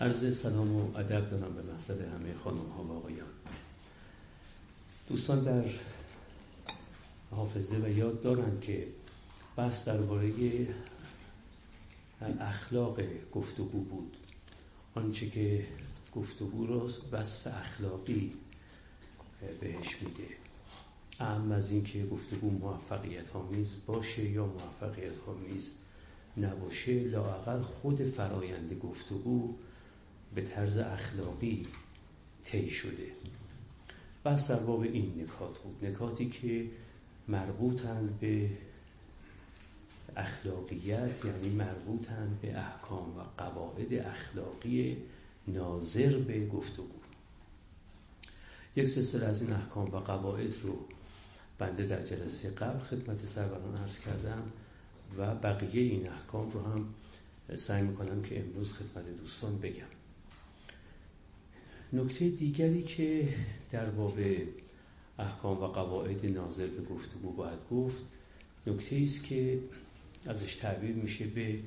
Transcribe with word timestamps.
عرض 0.00 0.36
سلام 0.38 0.76
و 0.76 0.96
ادب 0.98 1.30
دارم 1.30 1.54
به 1.54 1.62
مقصد 1.72 2.00
همه 2.00 2.34
خانم 2.34 2.58
ها 2.76 2.84
و 2.84 2.92
آقایان. 2.92 3.26
دوستان 5.08 5.44
در 5.44 5.64
حافظه 7.30 7.76
و 7.76 7.88
یاد 7.98 8.20
دارن 8.22 8.60
که 8.60 8.86
بحث 9.56 9.88
درباره 9.88 10.32
اخلاق 12.40 13.00
گفتگو 13.34 13.80
بود. 13.80 14.16
آنچه 14.94 15.30
که 15.30 15.66
گفتگو 16.14 16.66
رو 16.66 16.90
وصف 17.12 17.46
اخلاقی 17.46 18.32
بهش 19.60 19.96
میده. 20.02 20.28
اهم 21.20 21.52
از 21.52 21.70
این 21.70 21.84
که 21.84 22.06
گفتگو 22.06 22.50
موفقیت 22.50 23.36
آمیز 23.36 23.74
باشه 23.86 24.30
یا 24.30 24.46
موفقیت 24.46 25.12
آمیز 25.26 25.74
نباشه 26.36 27.00
لاقل 27.00 27.62
خود 27.62 28.04
فرایند 28.04 28.72
گفتگو 28.72 29.54
به 30.34 30.42
طرز 30.42 30.78
اخلاقی 30.78 31.66
طی 32.44 32.70
شده. 32.70 33.06
بس 34.24 34.50
در 34.50 34.58
باب 34.58 34.80
این 34.80 35.22
نکات 35.22 35.58
بود 35.58 35.84
نکاتی 35.86 36.30
که 36.30 36.66
مربوطن 37.28 38.14
به 38.20 38.50
اخلاقیت 40.16 41.24
یعنی 41.24 41.48
مربوطن 41.48 42.38
به 42.42 42.58
احکام 42.58 43.18
و 43.18 43.22
قواعد 43.38 43.94
اخلاقی 43.94 44.96
ناظر 45.48 46.18
به 46.18 46.46
گفتگو. 46.46 47.00
یک 48.76 48.86
سلسله 48.86 49.26
از 49.26 49.42
این 49.42 49.52
احکام 49.52 49.94
و 49.94 49.98
قواعد 49.98 50.54
رو 50.62 50.78
بنده 51.58 51.86
در 51.86 52.00
جلسه 52.06 52.50
قبل 52.50 52.78
خدمت 52.78 53.26
سروران 53.26 53.76
عرض 53.76 53.98
کردم 53.98 54.42
و 55.18 55.34
بقیه 55.34 55.82
این 55.82 56.08
احکام 56.08 56.50
رو 56.50 56.62
هم 56.62 56.94
سعی 57.56 57.82
می‌کنم 57.82 58.22
که 58.22 58.40
امروز 58.40 58.72
خدمت 58.72 59.04
دوستان 59.20 59.58
بگم. 59.58 59.99
نکته 61.92 62.28
دیگری 62.30 62.82
که 62.82 63.28
در 63.70 63.90
باب 63.90 64.18
احکام 65.18 65.62
و 65.62 65.66
قواعد 65.66 66.26
ناظر 66.26 66.66
به 66.66 66.82
گفتگو 66.82 67.32
باید 67.32 67.58
گفت 67.70 68.04
نکته 68.66 68.96
است 68.96 69.24
که 69.24 69.58
ازش 70.26 70.54
تعبیر 70.56 70.94
میشه 70.94 71.26
به 71.26 71.58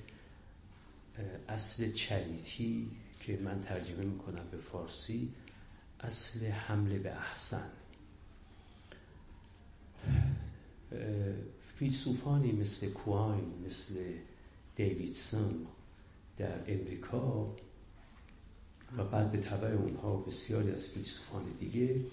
اصل 1.48 1.92
چریتی 1.92 2.92
که 3.20 3.38
من 3.38 3.60
ترجمه 3.62 4.04
می‌کنم 4.06 4.48
به 4.52 4.58
فارسی 4.58 5.30
اصل 6.00 6.46
حمله 6.46 7.00
به 7.00 7.12
احسن. 7.12 7.70
فیلسوفانی 11.76 12.52
مثل 12.52 12.90
کوین 12.90 13.54
مثل 13.66 13.96
دیویدسون 14.76 15.68
در 16.38 16.74
امریکا 16.74 17.56
و 18.98 19.04
بعد 19.04 19.32
به 19.32 19.38
طبع 19.38 19.68
اونها 19.68 20.18
بسیاری 20.18 20.72
از 20.72 20.88
فیلسوفان 20.88 21.52
دیگه 21.60 22.06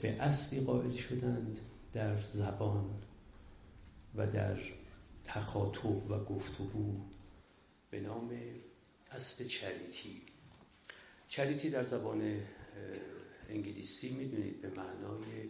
به 0.00 0.22
اصلی 0.22 0.60
قائل 0.60 0.92
شدند 0.92 1.60
در 1.92 2.22
زبان 2.22 2.90
و 4.14 4.26
در 4.26 4.58
تخاطب 5.24 6.10
و 6.10 6.24
گفتگو 6.24 7.00
به 7.90 8.00
نام 8.00 8.30
اصل 9.10 9.44
چریتی. 9.44 10.22
چریتی 11.28 11.70
در 11.70 11.84
زبان 11.84 12.40
انگلیسی 13.48 14.10
می‌دونید 14.10 14.62
به 14.62 14.68
معنای 14.68 15.48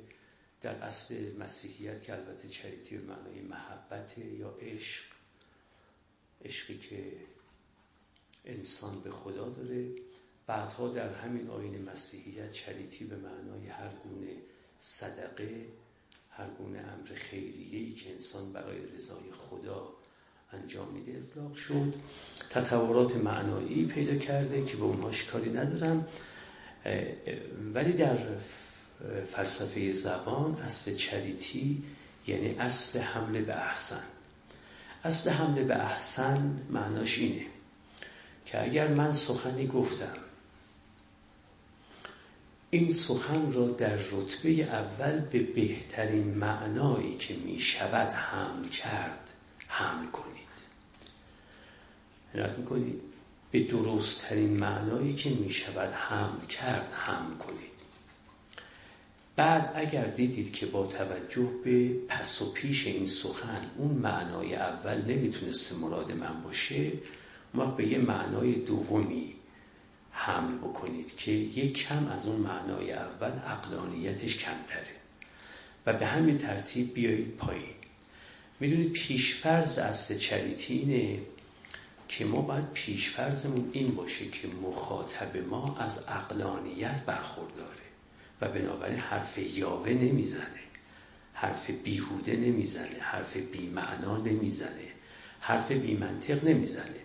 در 0.61 0.75
اصل 0.75 1.37
مسیحیت 1.39 2.03
که 2.03 2.13
البته 2.13 2.49
چریتی 2.49 2.97
به 2.97 3.05
معنای 3.05 3.41
محبت 3.41 4.19
یا 4.19 4.57
عشق 4.61 5.05
عشقی 6.45 6.79
که 6.79 7.13
انسان 8.45 9.01
به 9.01 9.11
خدا 9.11 9.49
داره. 9.49 10.06
بعدها 10.47 10.89
در 10.89 11.15
همین 11.15 11.51
آین 11.51 11.83
مسیحیت 11.83 12.53
چریتی 12.53 13.05
به 13.05 13.17
معنای 13.17 13.67
هر 13.67 13.91
گونه 14.05 14.33
صدقه 14.81 15.67
هر 16.31 16.47
گونه 16.59 16.79
امر 16.79 17.15
خیریه‌ای 17.15 17.93
که 17.93 18.13
انسان 18.13 18.53
برای 18.53 18.79
رضای 18.97 19.33
خدا 19.33 19.89
انجام 20.53 20.89
میده 20.89 21.13
اطلاق 21.13 21.55
شد. 21.55 21.95
تطورات 22.51 23.17
معنایی 23.17 23.87
پیدا 23.87 24.17
کرده 24.17 24.65
که 24.65 24.77
به 24.77 24.83
اونهاش 24.83 25.25
کاری 25.25 25.51
ندارم. 25.51 26.09
ولی 27.75 27.93
در 27.93 28.17
فلسفه 29.27 29.93
زبان 29.93 30.55
اصل 30.55 30.95
چریتی 30.95 31.83
یعنی 32.27 32.55
اصل 32.59 32.99
حمله 32.99 33.43
به 33.43 33.55
احسن. 33.55 34.05
اصل 35.05 35.31
حمله 35.31 35.65
به 35.65 35.75
احسن 35.77 36.67
معناش 36.71 37.19
اینه 37.19 37.47
که 38.47 38.65
اگر 38.65 38.89
من 38.89 39.13
سخنی 39.13 39.67
گفتم 39.67 40.26
این 42.71 42.91
سخن 42.91 43.53
را 43.53 43.69
در 43.69 43.97
رتبه 43.97 44.51
اول 44.51 45.21
به 45.21 45.43
بهترین 45.43 46.35
معنایی 46.35 47.15
که 47.15 47.35
می 47.35 47.61
شود 47.61 48.13
حمل 48.13 48.69
کرد 48.69 49.31
حمل 49.69 50.07
کنید. 50.07 50.37
عنایت 52.35 52.59
می‌کنید؟ 52.59 53.01
به 53.51 53.61
درستترین 53.61 54.57
معنایی 54.57 55.15
که 55.15 55.31
می 55.31 55.51
شود 55.51 55.93
حمل 55.93 56.47
کرد 56.47 56.89
حمل 56.93 57.37
کنید. 57.37 57.77
بعد 59.37 59.73
اگر 59.75 60.05
دیدید 60.05 60.53
که 60.53 60.67
با 60.67 60.87
توجه 60.87 61.51
به 61.65 61.95
پس 62.09 62.43
و 62.43 62.53
پیش 62.53 62.87
این 62.87 63.07
سخن 63.07 63.71
اون 63.77 63.91
معنای 63.91 64.55
اول 64.55 65.03
نمی‌تونسته 65.03 65.77
مراد 65.77 66.13
من 66.13 66.43
باشه 66.43 66.93
ما 67.55 67.67
به 67.67 67.87
یه 67.87 67.99
معنای 67.99 68.53
دومی 68.53 69.35
حمل 70.19 70.59
بکنید 70.59 71.17
که 71.17 71.33
یک 71.33 71.87
کم 71.87 72.09
از 72.09 72.27
اون 72.27 72.41
معنای 72.41 72.93
اول 72.93 73.33
اقلانیتش 73.47 74.37
کمتره. 74.37 74.97
و 75.87 75.93
به 75.93 76.07
همین 76.07 76.39
ترتیب 76.39 76.95
بیایید 76.95 77.37
پایین. 77.37 77.75
می‌دونید 78.61 78.93
پیشفرز 78.93 79.79
اصل 79.79 80.19
چریتی 80.19 81.21
که 82.09 82.25
ما 82.25 82.41
باید 82.41 82.73
پیشفرزمون 82.73 83.71
این 83.73 83.95
باشه 83.95 84.29
که 84.29 84.49
مخاطب 84.49 85.37
ما 85.37 85.77
از 85.79 86.05
اقلانیت 86.09 87.03
برخورداره 87.07 87.87
و 88.41 88.49
بنابراین 88.49 88.99
حرف 88.99 89.39
یاوه 89.39 89.91
نمی‌زنه 89.91 90.61
حرف 91.35 91.71
بیهوده 91.71 92.37
نمی‌زنه 92.37 93.01
حرف 93.01 93.37
بیمعنا 93.37 94.17
نمی‌زنه 94.17 94.93
حرف 95.41 95.73
بیمنطق 95.73 96.45
نمی‌زنه. 96.45 97.01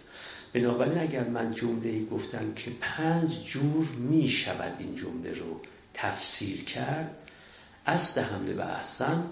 بنابراین 0.54 0.98
اگر 0.98 1.24
من 1.24 1.54
جمله 1.54 2.06
گفتم 2.06 2.54
که 2.54 2.72
پنج 2.82 3.44
جور 3.46 3.86
می 3.86 4.30
شود 4.30 4.76
این 4.80 4.96
جمله 4.96 5.34
رو 5.34 5.62
تفسیر 5.94 6.64
کرد 6.64 7.18
اصل 7.86 8.22
حمله 8.22 8.54
و 8.54 8.62
احسن 8.62 9.30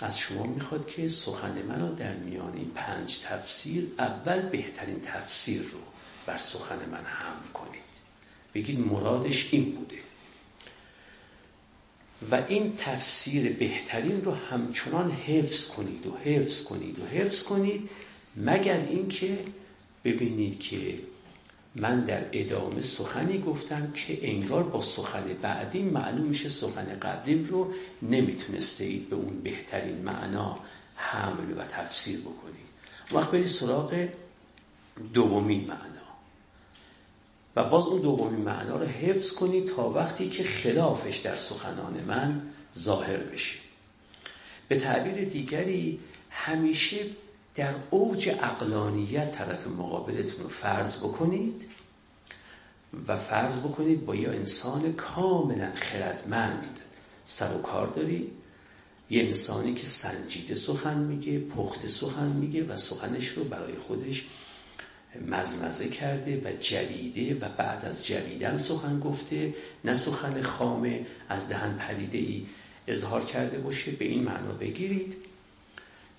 از 0.00 0.18
شما 0.18 0.42
می‌خواد 0.42 0.88
که 0.88 1.08
سخن 1.08 1.62
منو 1.62 1.94
در 1.94 2.16
میان 2.16 2.54
این 2.54 2.70
پنج 2.74 3.18
تفسیر 3.18 3.88
اول 3.98 4.40
بهترین 4.40 5.00
تفسیر 5.00 5.62
رو 5.62 5.78
بر 6.26 6.36
سخن 6.36 6.78
من 6.90 7.04
حمل 7.04 7.52
کنید. 7.54 7.80
بگید 8.54 8.80
مرادش 8.80 9.54
این 9.54 9.72
بوده. 9.72 9.96
و 12.30 12.34
این 12.48 12.76
تفسیر 12.76 13.52
بهترین 13.52 14.24
رو 14.24 14.32
همچنان 14.34 15.10
حفظ 15.10 15.66
کنید 15.66 16.06
و 16.06 16.16
حفظ 16.16 16.62
کنید 16.62 17.00
و 17.00 17.06
حفظ 17.06 17.42
کنید 17.42 17.90
مگر 18.36 18.76
اینکه 18.76 19.38
ببینید 20.04 20.60
که 20.60 20.98
من 21.76 22.04
در 22.04 22.24
ادامه 22.32 22.80
سخنی 22.80 23.38
گفتم 23.38 23.92
که 23.92 24.18
انگار 24.22 24.62
با 24.62 24.82
سخن 24.82 25.24
بعدی 25.42 25.82
معلوم 25.82 26.26
میشه 26.26 26.48
سخن 26.48 26.98
قبلی 27.02 27.44
رو 27.44 27.72
نمی‌تونسته 28.02 28.84
اید 28.84 29.10
به 29.10 29.16
اون 29.16 29.40
بهترین 29.42 29.96
معنا 29.96 30.58
حمل 30.96 31.58
و 31.58 31.64
تفسیر 31.64 32.20
بکنید. 32.20 32.70
وقت 33.12 33.30
برید 33.30 33.46
سراغ 33.46 34.08
دومین 35.14 35.60
معنا. 35.60 36.10
و 37.56 37.64
باز 37.64 37.86
اون 37.86 38.00
دومین 38.00 38.40
معنا 38.40 38.76
رو 38.76 38.86
حفظ 38.86 39.32
کنید 39.32 39.66
تا 39.68 39.90
وقتی 39.90 40.28
که 40.28 40.42
خلافش 40.42 41.16
در 41.16 41.36
سخنان 41.36 42.04
من 42.06 42.42
ظاهر 42.78 43.16
بشه. 43.16 43.58
به 44.68 44.78
تعبیر 44.78 45.24
دیگری 45.24 46.00
همیشه 46.30 46.96
در 47.60 47.74
اوج 47.90 48.28
اقلانیت 48.28 49.30
طرف 49.30 49.66
مقابلتون 49.66 50.42
رو 50.42 50.48
فرض 50.48 50.96
بکنید 50.96 51.66
و 53.06 53.16
فرض 53.16 53.58
بکنید 53.58 54.06
با 54.06 54.14
یه 54.14 54.28
انسان 54.28 54.92
کاملا 54.92 55.72
خردمند 55.74 56.80
سر 57.24 57.56
و 57.56 57.62
کار 57.62 57.86
دارید 57.86 58.32
یه 59.10 59.22
انسانی 59.22 59.74
که 59.74 59.86
سنجیده 59.86 60.54
سخن 60.54 60.98
میگه 60.98 61.38
پخت 61.38 61.88
سخن 61.88 62.26
میگه 62.26 62.64
و 62.64 62.76
سخنش 62.76 63.28
رو 63.28 63.44
برای 63.44 63.78
خودش 63.78 64.24
مزمزه 65.28 65.88
کرده 65.88 66.40
و 66.44 66.52
جویده 66.60 67.34
و 67.34 67.48
بعد 67.48 67.84
از 67.84 68.06
جویدن 68.06 68.58
سخن 68.58 69.00
گفته. 69.00 69.54
نه 69.84 69.94
سخن 69.94 70.42
خامه 70.42 71.06
از 71.28 71.48
دهن 71.48 71.76
پریده 71.76 72.18
ای 72.18 72.46
اظهار 72.86 73.24
کرده 73.24 73.58
باشه. 73.58 73.90
به 73.90 74.04
این 74.04 74.24
معنا 74.24 74.52
بگیرید. 74.52 75.29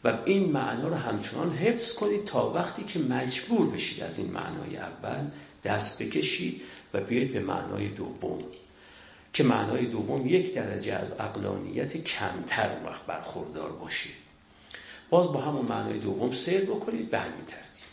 و 0.03 0.17
این 0.25 0.51
معنا 0.51 0.87
رو 0.87 0.95
همچنان 0.95 1.51
حفظ 1.51 1.93
کنید 1.93 2.25
تا 2.25 2.49
وقتی 2.49 2.83
که 2.83 2.99
مجبور 2.99 3.69
بشید 3.69 4.03
از 4.03 4.17
این 4.17 4.31
معنای 4.31 4.77
اول 4.77 5.27
دست 5.63 6.03
بکشید 6.03 6.61
و 6.93 7.01
بیایید 7.01 7.33
به 7.33 7.39
معنای 7.39 7.87
دوم 7.87 8.43
که 9.33 9.43
معنای 9.43 9.85
دوم 9.85 10.27
یک 10.27 10.53
درجه 10.53 10.93
از 10.93 11.11
اقلانیت 11.11 11.97
کمتر 11.97 12.77
وقت 12.85 13.05
برخوردار 13.05 13.71
باشید. 13.71 14.15
باز 15.09 15.27
با 15.27 15.41
همون 15.41 15.65
معنای 15.65 15.99
دوم 15.99 16.31
سیر 16.31 16.61
بکنید 16.61 17.09
به 17.09 17.19
همین 17.19 17.45
ترتیب. 17.45 17.85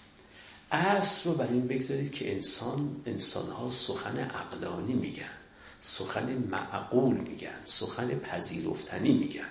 اصل 0.71 1.31
رو 1.31 1.37
بر 1.37 1.47
این 1.47 1.67
بگذارید 1.67 2.13
که 2.13 2.33
انسان 2.35 2.97
انسانها 3.07 3.71
سخن 3.71 4.31
اقلانی 4.35 4.95
میگن 4.95 5.39
سخن 5.79 6.45
معقول 6.51 7.17
میگن 7.17 7.61
سخن 7.65 8.09
پذیرفتنی 8.09 9.13
میگن. 9.13 9.49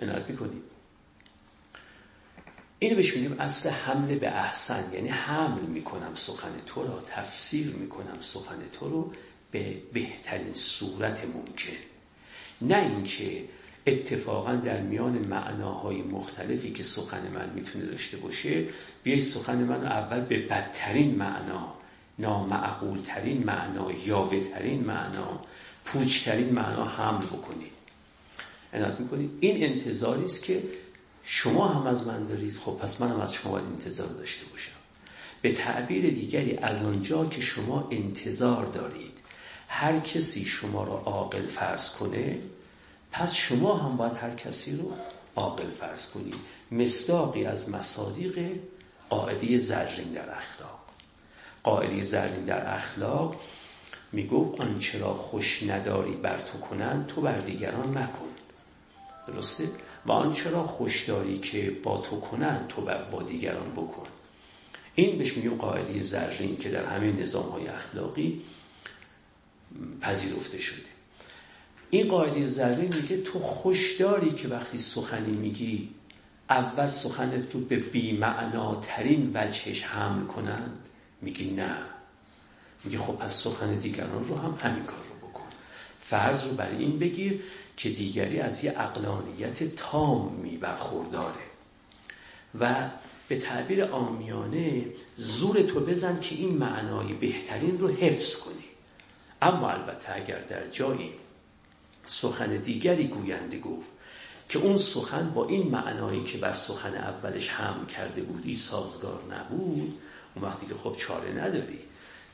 عنایت 0.00 0.30
می‌کنید. 0.30 0.69
اینو 2.82 2.96
بهش 2.96 3.14
میگیم 3.14 3.36
اصل 3.38 3.68
حمله 3.68 4.16
به 4.16 4.28
احسن. 4.28 4.84
یعنی 4.92 5.08
حمل 5.08 5.60
می‌کنم 5.60 6.12
سخن 6.14 6.52
تو 6.66 6.82
را 6.82 7.02
تفسیر 7.06 7.66
می‌کنم 7.66 8.18
سخن 8.20 8.58
تو 8.72 8.88
رو 8.88 9.12
به 9.50 9.76
بهترین 9.92 10.54
صورت 10.54 11.24
ممکن. 11.24 11.76
نه 12.62 12.76
اینکه 12.76 13.44
اتفاقا 13.86 14.56
در 14.56 14.80
میان 14.80 15.18
معناهای 15.18 16.02
مختلفی 16.02 16.72
که 16.72 16.82
سخن 16.82 17.30
من 17.34 17.50
می‌تونه 17.54 17.84
داشته 17.84 18.16
باشه 18.16 18.66
بیای 19.02 19.20
سخن 19.20 19.58
من 19.58 19.80
رو 19.80 19.86
اول 19.86 20.20
به 20.20 20.46
بدترین 20.46 21.14
معنا 21.14 21.74
نامعقولترین 22.18 23.42
معنا 23.44 23.92
یاوهترین 23.92 24.84
معنا 24.84 25.44
پوچترین 25.84 26.52
معنا 26.52 26.84
حمل 26.84 27.26
بکنید 27.26 27.72
عنایت 28.72 29.00
می‌کنید 29.00 29.30
این 29.40 29.72
انتظاری 29.72 30.24
است 30.24 30.42
که 30.42 30.62
شما 31.22 31.68
هم 31.68 31.86
از 31.86 32.06
من 32.06 32.26
دارید 32.26 32.56
خب 32.56 32.72
پس 32.72 33.00
منم 33.00 33.20
از 33.20 33.34
شما 33.34 33.58
انتظار 33.58 34.08
داشته 34.08 34.44
باشم. 34.46 34.72
به 35.42 35.52
تعبیر 35.52 36.10
دیگری 36.10 36.56
از 36.56 36.82
آنجا 36.82 37.26
که 37.26 37.40
شما 37.40 37.88
انتظار 37.90 38.66
دارید 38.66 39.18
هر 39.68 39.98
کسی 39.98 40.44
شما 40.44 40.84
را 40.84 40.94
عاقل 40.94 41.46
فرض 41.46 41.90
کنه 41.90 42.38
پس 43.12 43.34
شما 43.34 43.76
هم 43.76 43.96
باید 43.96 44.12
هر 44.12 44.30
کسی 44.30 44.76
رو 44.76 44.92
عاقل 45.36 45.70
فرض 45.70 46.06
کنید. 46.06 46.34
مصداقی 46.70 47.44
از 47.44 47.68
مصادیق 47.68 48.50
قاعده 49.10 49.58
زرین 49.58 50.12
در 50.12 50.30
اخلاق. 50.30 50.80
قاعده 51.62 52.04
زرین 52.04 52.44
در 52.44 52.74
اخلاق 52.74 53.40
می‌گفت 54.12 54.60
آنچه 54.60 54.98
را 54.98 55.14
خوش 55.14 55.62
نداری 55.62 56.12
بر 56.12 56.38
تو 56.38 56.58
کنند 56.58 57.06
تو 57.06 57.20
بر 57.20 57.38
دیگران 57.38 57.98
نکن. 57.98 58.28
درسته؟ 59.26 59.68
و 60.06 60.12
آنچه 60.12 60.50
را 60.50 60.62
خوش 60.62 61.04
داری 61.04 61.38
که 61.38 61.70
با 61.82 61.98
تو 61.98 62.20
کنند 62.20 62.68
تو 62.68 62.80
با 63.10 63.22
دیگران 63.22 63.72
بکن. 63.72 64.06
این 64.94 65.18
بهش 65.18 65.32
میگیم 65.32 65.54
قاعده 65.54 66.00
زرین 66.00 66.56
که 66.56 66.68
در 66.68 66.84
همه 66.84 67.12
نظام 67.12 67.48
های 67.48 67.68
اخلاقی 67.68 68.42
پذیرفته 70.00 70.58
شده. 70.58 70.90
این 71.90 72.08
قاعده 72.08 72.46
زرین 72.46 72.94
میگه 72.94 73.20
تو 73.22 73.38
خوش 73.38 73.96
داری 73.96 74.30
که 74.30 74.48
وقتی 74.48 74.78
سخنی 74.78 75.32
میگی 75.32 75.88
اول 76.50 76.88
سخنت 76.88 77.54
رو 77.54 77.60
به 77.60 77.76
بیمعناترین 77.76 79.30
وجهش 79.34 79.82
حمل 79.82 80.26
کنند 80.26 80.88
میگی 81.22 81.50
نه. 81.50 81.76
میگه 82.84 82.98
خب 82.98 83.12
پس 83.12 83.42
سخن 83.42 83.74
دیگران 83.74 84.28
رو 84.28 84.38
هم 84.38 84.58
همین 84.62 84.84
کار 84.84 84.98
رو 84.98 85.28
بکن. 85.28 85.44
فرض 86.00 86.44
رو 86.44 86.50
برای 86.50 86.76
این 86.76 86.98
بگیر 86.98 87.40
که 87.80 87.90
دیگری 87.90 88.40
از 88.40 88.64
یه 88.64 88.74
اقلانیت 88.80 89.76
تام 89.76 90.34
می 90.34 90.56
برخورداره. 90.56 91.44
و 92.60 92.74
به 93.28 93.38
تعبیر 93.38 93.84
آمیانه 93.84 94.86
زور 95.16 95.62
تو 95.62 95.80
بزن 95.80 96.20
که 96.20 96.34
این 96.34 96.58
معنای 96.58 97.12
بهترین 97.12 97.78
رو 97.78 97.88
حفظ 97.88 98.36
کنی. 98.36 98.64
اما 99.42 99.70
البته 99.70 100.14
اگر 100.16 100.38
در 100.40 100.68
جایی 100.68 101.10
سخن 102.06 102.56
دیگری 102.56 103.06
گوینده 103.06 103.58
گفت 103.58 103.88
که 104.48 104.58
اون 104.58 104.76
سخن 104.76 105.30
با 105.30 105.46
این 105.46 105.70
معنایی 105.70 106.22
که 106.22 106.38
بر 106.38 106.52
سخن 106.52 106.94
اولش 106.94 107.48
هم 107.48 107.86
کرده 107.86 108.22
بودی 108.22 108.56
سازگار 108.56 109.22
نبود 109.30 109.98
اون 110.34 110.44
وقتی 110.44 110.66
که 110.66 110.74
خب 110.74 110.96
چاره 110.96 111.32
نداری. 111.32 111.78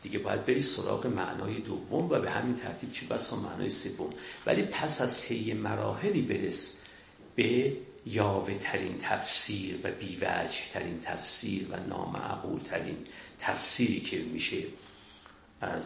دیگه 0.07 0.19
باید 0.19 0.47
بری 0.47 0.63
سراغ 0.63 1.07
معنای 1.07 1.61
دوم 1.61 2.05
و 2.05 2.19
به 2.21 2.31
همین 2.31 2.57
ترتیب 2.57 2.93
چه 2.93 3.07
بسا 3.07 3.37
معنای 3.37 3.71
سوم. 3.71 4.11
ولی 4.47 4.63
پس 4.63 5.01
از 5.01 5.21
طی 5.23 5.55
مراحلی 5.55 6.23
برس 6.23 6.85
به 7.35 7.77
یاوه 8.07 8.55
ترین 8.55 8.99
تفسیر 8.99 9.79
و 9.85 9.91
بیوجه 9.91 10.59
ترین 10.73 11.01
تفسیر 11.01 11.67
و 11.71 11.77
نامعقول 11.77 12.61
ترین 12.61 12.97
تفسیری 13.39 14.01
که 14.01 14.19
میشه 14.19 14.63
از 15.61 15.85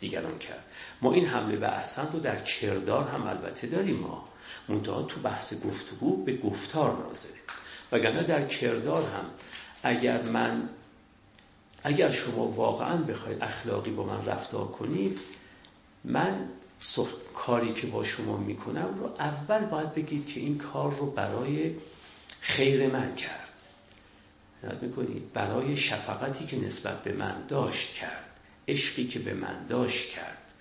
دیگران 0.00 0.38
کرد. 0.38 0.64
ما 1.02 1.12
این 1.12 1.26
حمله 1.26 1.56
به 1.56 1.68
احسن 1.68 2.08
رو 2.12 2.20
در 2.20 2.36
کردار 2.36 3.08
هم 3.08 3.26
البته 3.26 3.66
داریم 3.66 3.96
ما. 3.96 4.28
منتها 4.68 5.02
تو 5.02 5.20
بحث 5.20 5.64
گفتگو 5.64 6.24
به 6.24 6.36
گفتار 6.36 6.98
ناظره. 6.98 7.40
وگرنه 7.92 8.22
در 8.22 8.46
کردار 8.46 9.02
هم 9.02 9.24
اگر 9.82 10.22
من 10.22 10.68
اگر 11.82 12.10
شما 12.10 12.46
واقعا 12.46 12.96
بخواید 12.96 13.42
اخلاقی 13.42 13.90
با 13.90 14.04
من 14.04 14.26
رفتار 14.26 14.68
کنید 14.68 15.20
من 16.04 16.48
کاری 17.34 17.72
که 17.72 17.86
با 17.86 18.04
شما 18.04 18.36
می‌کنم 18.36 18.98
رو 18.98 19.06
اول 19.18 19.64
باید 19.64 19.94
بگید 19.94 20.26
که 20.26 20.40
این 20.40 20.58
کار 20.58 20.94
رو 20.96 21.10
برای 21.10 21.74
خیر 22.40 22.86
من 22.86 23.14
کرد. 23.14 23.52
می‌کنید؟ 24.82 25.32
برای 25.32 25.76
شفقتی 25.76 26.46
که 26.46 26.66
نسبت 26.66 27.02
به 27.02 27.12
من 27.12 27.46
داشت 27.48 27.92
کرد. 27.92 28.40
عشقی 28.68 29.06
که 29.06 29.18
به 29.18 29.34
من 29.34 29.66
داشت 29.66 30.10
کرد. 30.10 30.52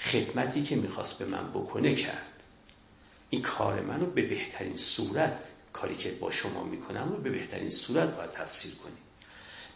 خدمتی 0.00 0.62
که 0.62 0.76
می‌خواست 0.76 1.18
به 1.18 1.24
من 1.24 1.50
بکنه 1.50 1.94
کرد. 1.94 2.44
این 3.30 3.42
کار 3.42 3.80
منو 3.80 4.06
به 4.06 4.22
بهترین 4.22 4.76
صورت 4.76 5.50
کاری 5.72 5.94
که 5.94 6.10
با 6.10 6.30
شما 6.30 6.62
می‌کنم 6.62 7.08
رو 7.08 7.16
به 7.22 7.30
بهترین 7.30 7.70
صورت 7.70 8.16
باید 8.16 8.30
تفسیر 8.30 8.74
کنید. 8.74 9.07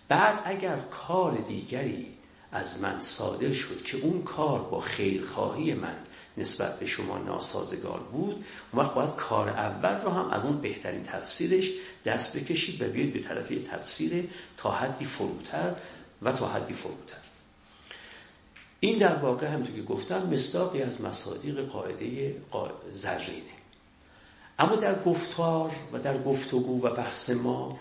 بعد 0.08 0.42
اگر 0.44 0.76
کار 0.76 1.36
دیگری 1.36 2.06
از 2.52 2.80
من 2.80 3.00
صادر 3.00 3.52
شد 3.52 3.84
که 3.84 3.98
اون 3.98 4.22
کار 4.22 4.62
با 4.62 4.80
خیرخواهی 4.80 5.74
من 5.74 5.96
نسبت 6.36 6.78
به 6.78 6.86
شما 6.86 7.18
ناسازگار 7.18 8.00
بود 8.00 8.44
اون 8.72 8.84
وقت 8.84 8.94
باید 8.94 9.14
کار 9.16 9.48
اول 9.48 10.00
رو 10.00 10.10
هم 10.10 10.30
از 10.30 10.44
اون 10.44 10.60
بهترین 10.60 11.02
تفسیرش 11.02 11.70
دست 12.04 12.36
بکشید 12.36 12.82
و 12.82 12.88
بیاید 12.88 13.12
به 13.12 13.20
طرف 13.20 13.48
تفسیر 13.48 14.28
تا 14.56 14.70
حدی 14.70 15.04
فروتر 15.04 15.74
و 16.22 16.32
تا 16.32 16.48
حدی 16.48 16.74
فروتر. 16.74 17.16
این 18.80 18.98
در 18.98 19.14
واقع 19.14 19.46
همونطور 19.46 19.76
که 19.76 19.82
گفتم 19.82 20.26
مصداقی 20.26 20.82
از 20.82 21.00
مصادیق 21.00 21.60
قاعده 21.60 22.36
زرینه. 22.94 23.42
اما 24.58 24.76
در 24.76 25.02
گفتار 25.02 25.70
و 25.92 25.98
در 25.98 26.22
گفتگو 26.22 26.86
و 26.86 26.94
بحث 26.94 27.30
ما 27.30 27.78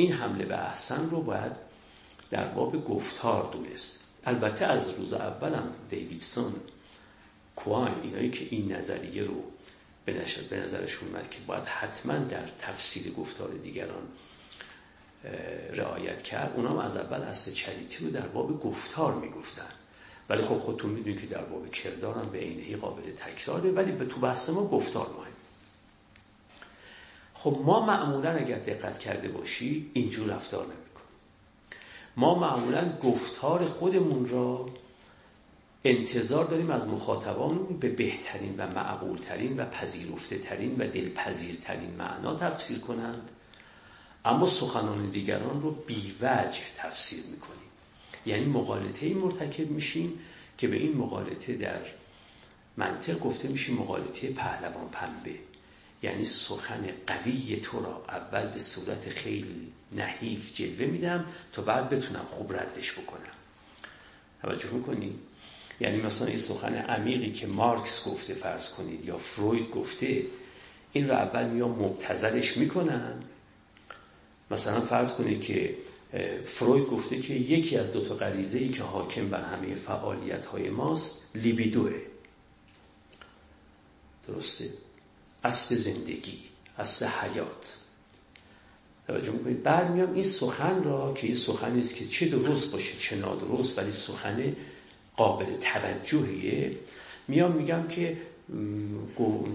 این 0.00 0.12
حمله 0.12 0.44
به 0.44 0.58
احسن 0.58 1.10
رو 1.10 1.22
باید 1.22 1.52
در 2.30 2.44
باب 2.44 2.84
گفتار 2.84 3.52
دونست. 3.52 4.04
البته 4.24 4.64
از 4.64 4.90
روز 4.90 5.12
اولم 5.12 5.72
دیویدسون 5.90 6.54
کوان 7.56 8.00
اینایی 8.02 8.30
که 8.30 8.46
این 8.50 8.72
نظریه 8.72 9.22
رو 9.22 9.44
به, 10.04 10.56
نظرشون 10.56 11.08
اومد 11.08 11.30
که 11.30 11.38
باید 11.46 11.66
حتما 11.66 12.18
در 12.18 12.46
تفسیر 12.58 13.12
گفتار 13.12 13.50
دیگران 13.50 14.02
رعایت 15.72 16.22
کرد 16.22 16.52
اونام 16.56 16.78
از 16.78 16.96
اول 16.96 17.22
اصل 17.22 17.52
چریتی 17.52 18.04
رو 18.04 18.10
در 18.10 18.26
باب 18.26 18.60
گفتار 18.60 19.14
می‌گفتن. 19.14 19.72
ولی 20.28 20.42
خب 20.42 20.58
خودتون 20.58 20.90
می‌دونید 20.90 21.20
که 21.20 21.26
در 21.26 21.42
باب 21.42 21.70
کردار 21.70 22.14
هم 22.14 22.30
به 22.30 22.38
عینهی 22.38 22.76
قابل 22.76 23.12
تکراره 23.12 23.70
ولی 23.70 23.92
به 23.92 24.04
تو 24.06 24.20
بحث 24.20 24.48
ما 24.48 24.66
گفتار 24.68 25.06
مهم 25.18 25.29
خب 27.42 27.58
ما 27.64 27.86
معمولا 27.86 28.30
اگر 28.30 28.58
دقت 28.58 28.98
کرده 28.98 29.28
باشی 29.28 29.90
اینجور 29.94 30.34
رفتار 30.34 30.64
نمی‌کنیم. 30.64 31.20
ما 32.16 32.34
معمولا 32.34 32.98
گفتار 33.02 33.64
خودمون 33.64 34.28
را 34.28 34.68
انتظار 35.84 36.44
داریم 36.44 36.70
از 36.70 36.86
مخاطبانمون 36.86 37.78
به 37.78 37.88
بهترین 37.88 38.54
و 38.58 38.66
معقولترین 38.66 39.60
و 39.60 39.64
پذیرفته 39.64 40.38
ترین 40.38 40.76
و 40.78 40.86
دلپذیرترین 40.86 41.90
معنا 41.98 42.34
تفسیر 42.34 42.78
کنند. 42.78 43.30
اما 44.24 44.46
سخنان 44.46 45.06
دیگران 45.06 45.62
رو 45.62 45.70
بیوجه 45.70 46.62
تفسیر 46.76 47.24
می‌کنیم. 47.30 47.70
یعنی 48.26 48.44
مقالطه 48.44 49.14
مرتکب 49.14 49.70
میشیم 49.70 50.20
که 50.58 50.68
به 50.68 50.76
این 50.76 50.96
مقالطه 50.96 51.54
در 51.54 51.80
منطق 52.76 53.18
گفته 53.18 53.48
میشیم 53.48 53.76
مقالطه 53.76 54.30
پهلوان 54.30 54.88
پنبه. 54.92 55.49
یعنی 56.02 56.26
سخن 56.26 56.88
قوی 57.06 57.56
تو 57.56 57.80
را 57.80 58.04
اول 58.08 58.46
به 58.46 58.60
صورت 58.60 59.08
خیلی 59.08 59.72
نحیف 59.92 60.54
جلوه 60.54 60.86
میدم 60.86 61.24
تا 61.52 61.62
بعد 61.62 61.90
بتونم 61.90 62.26
خوب 62.30 62.52
ردش 62.52 62.92
بکنم. 62.92 63.32
توجه 64.42 64.70
می‌کنید 64.70 65.18
یعنی 65.80 66.02
مثلا 66.02 66.26
این 66.26 66.38
سخن 66.38 66.74
عمیقی 66.74 67.32
که 67.32 67.46
مارکس 67.46 68.08
گفته 68.08 68.34
فرض 68.34 68.68
کنید 68.68 69.04
یا 69.04 69.18
فروید 69.18 69.70
گفته 69.70 70.26
این 70.92 71.08
را 71.08 71.16
اول 71.16 71.46
میام 71.46 71.70
مبتزلش 71.70 72.56
می‌کنم 72.56 73.22
مثلا 74.50 74.80
فرض 74.80 75.14
کنید 75.14 75.42
که 75.42 75.76
فروید 76.44 76.86
گفته 76.86 77.20
که 77.20 77.34
یکی 77.34 77.76
از 77.76 77.92
دو 77.92 78.04
تا 78.04 78.14
غریزه 78.14 78.58
ای 78.58 78.68
که 78.68 78.82
حاکم 78.82 79.28
بر 79.28 79.42
همه 79.42 79.74
فعالیت 79.74 80.44
های 80.44 80.70
ماست 80.70 81.30
لیبیدوه. 81.34 81.92
درسته؟ 84.28 84.70
اصل 85.44 85.74
زندگی 85.74 86.38
اصل 86.78 87.06
حیات. 87.06 87.76
توجه 89.06 89.30
می‌کنید؟ 89.30 89.62
بعد 89.62 89.90
میام 89.90 90.14
این 90.14 90.24
سخن 90.24 90.82
را 90.82 91.14
که 91.14 91.26
این 91.26 91.36
سخن 91.36 91.78
است 91.78 91.94
که 91.94 92.06
چه 92.06 92.26
درست 92.26 92.70
باشه 92.70 92.96
چه 92.98 93.16
نادرست 93.16 93.78
ولی 93.78 93.92
سخن 93.92 94.56
قابل 95.16 95.54
توجهیه. 95.54 96.76
میام 97.28 97.52
میگم 97.52 97.88
که 97.88 98.16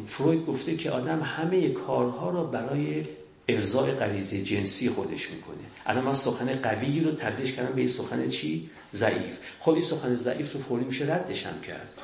فروید 0.08 0.46
گفته 0.46 0.76
که 0.76 0.92
آدم 0.92 1.22
همه 1.22 1.70
کارها 1.70 2.30
را 2.30 2.44
برای 2.44 3.06
ارزای 3.48 3.92
غریزه 3.92 4.44
جنسی 4.44 4.90
خودش 4.90 5.32
می‌کنه. 5.32 5.58
الان 5.86 6.04
من 6.04 6.14
سخن 6.14 6.54
قوی 6.54 7.00
رو 7.00 7.12
تبدیلش 7.12 7.52
کردم 7.52 7.74
به 7.74 7.82
این 7.82 7.90
سخن 7.90 8.30
چی؟ 8.30 8.70
ضعیف. 8.94 9.38
خب 9.60 9.72
این 9.72 9.82
سخن 9.82 10.16
ضعیف 10.16 10.54
رو 10.54 10.60
فوری 10.60 10.86
میشه 10.86 11.16
ردش 11.16 11.46
هم 11.46 11.62
کرد. 11.62 12.02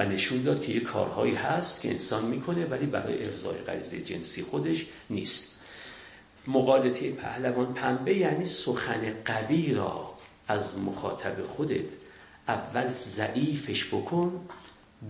و 0.00 0.04
نشون 0.04 0.42
داد 0.42 0.60
که 0.60 0.72
یه 0.72 0.80
کارهایی 0.80 1.34
هست 1.34 1.82
که 1.82 1.90
انسان 1.90 2.24
می‌کنه 2.24 2.66
ولی 2.66 2.86
برای 2.86 3.18
ارزای 3.18 3.58
غریزه 3.58 4.00
جنسی 4.00 4.42
خودش 4.42 4.86
نیست. 5.10 5.64
مقالطه 6.46 7.12
پهلوان 7.12 7.74
پنبه 7.74 8.14
یعنی 8.14 8.46
سخن 8.46 9.14
قوی 9.24 9.72
را 9.72 10.14
از 10.48 10.78
مخاطب 10.78 11.42
خودت 11.42 11.84
اول 12.48 12.88
ضعیفش 12.88 13.84
بکن 13.84 14.48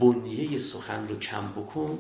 بنیه 0.01 0.59
سخن 0.59 1.09
رو 1.09 1.19
کم 1.19 1.53
بکن 1.53 1.99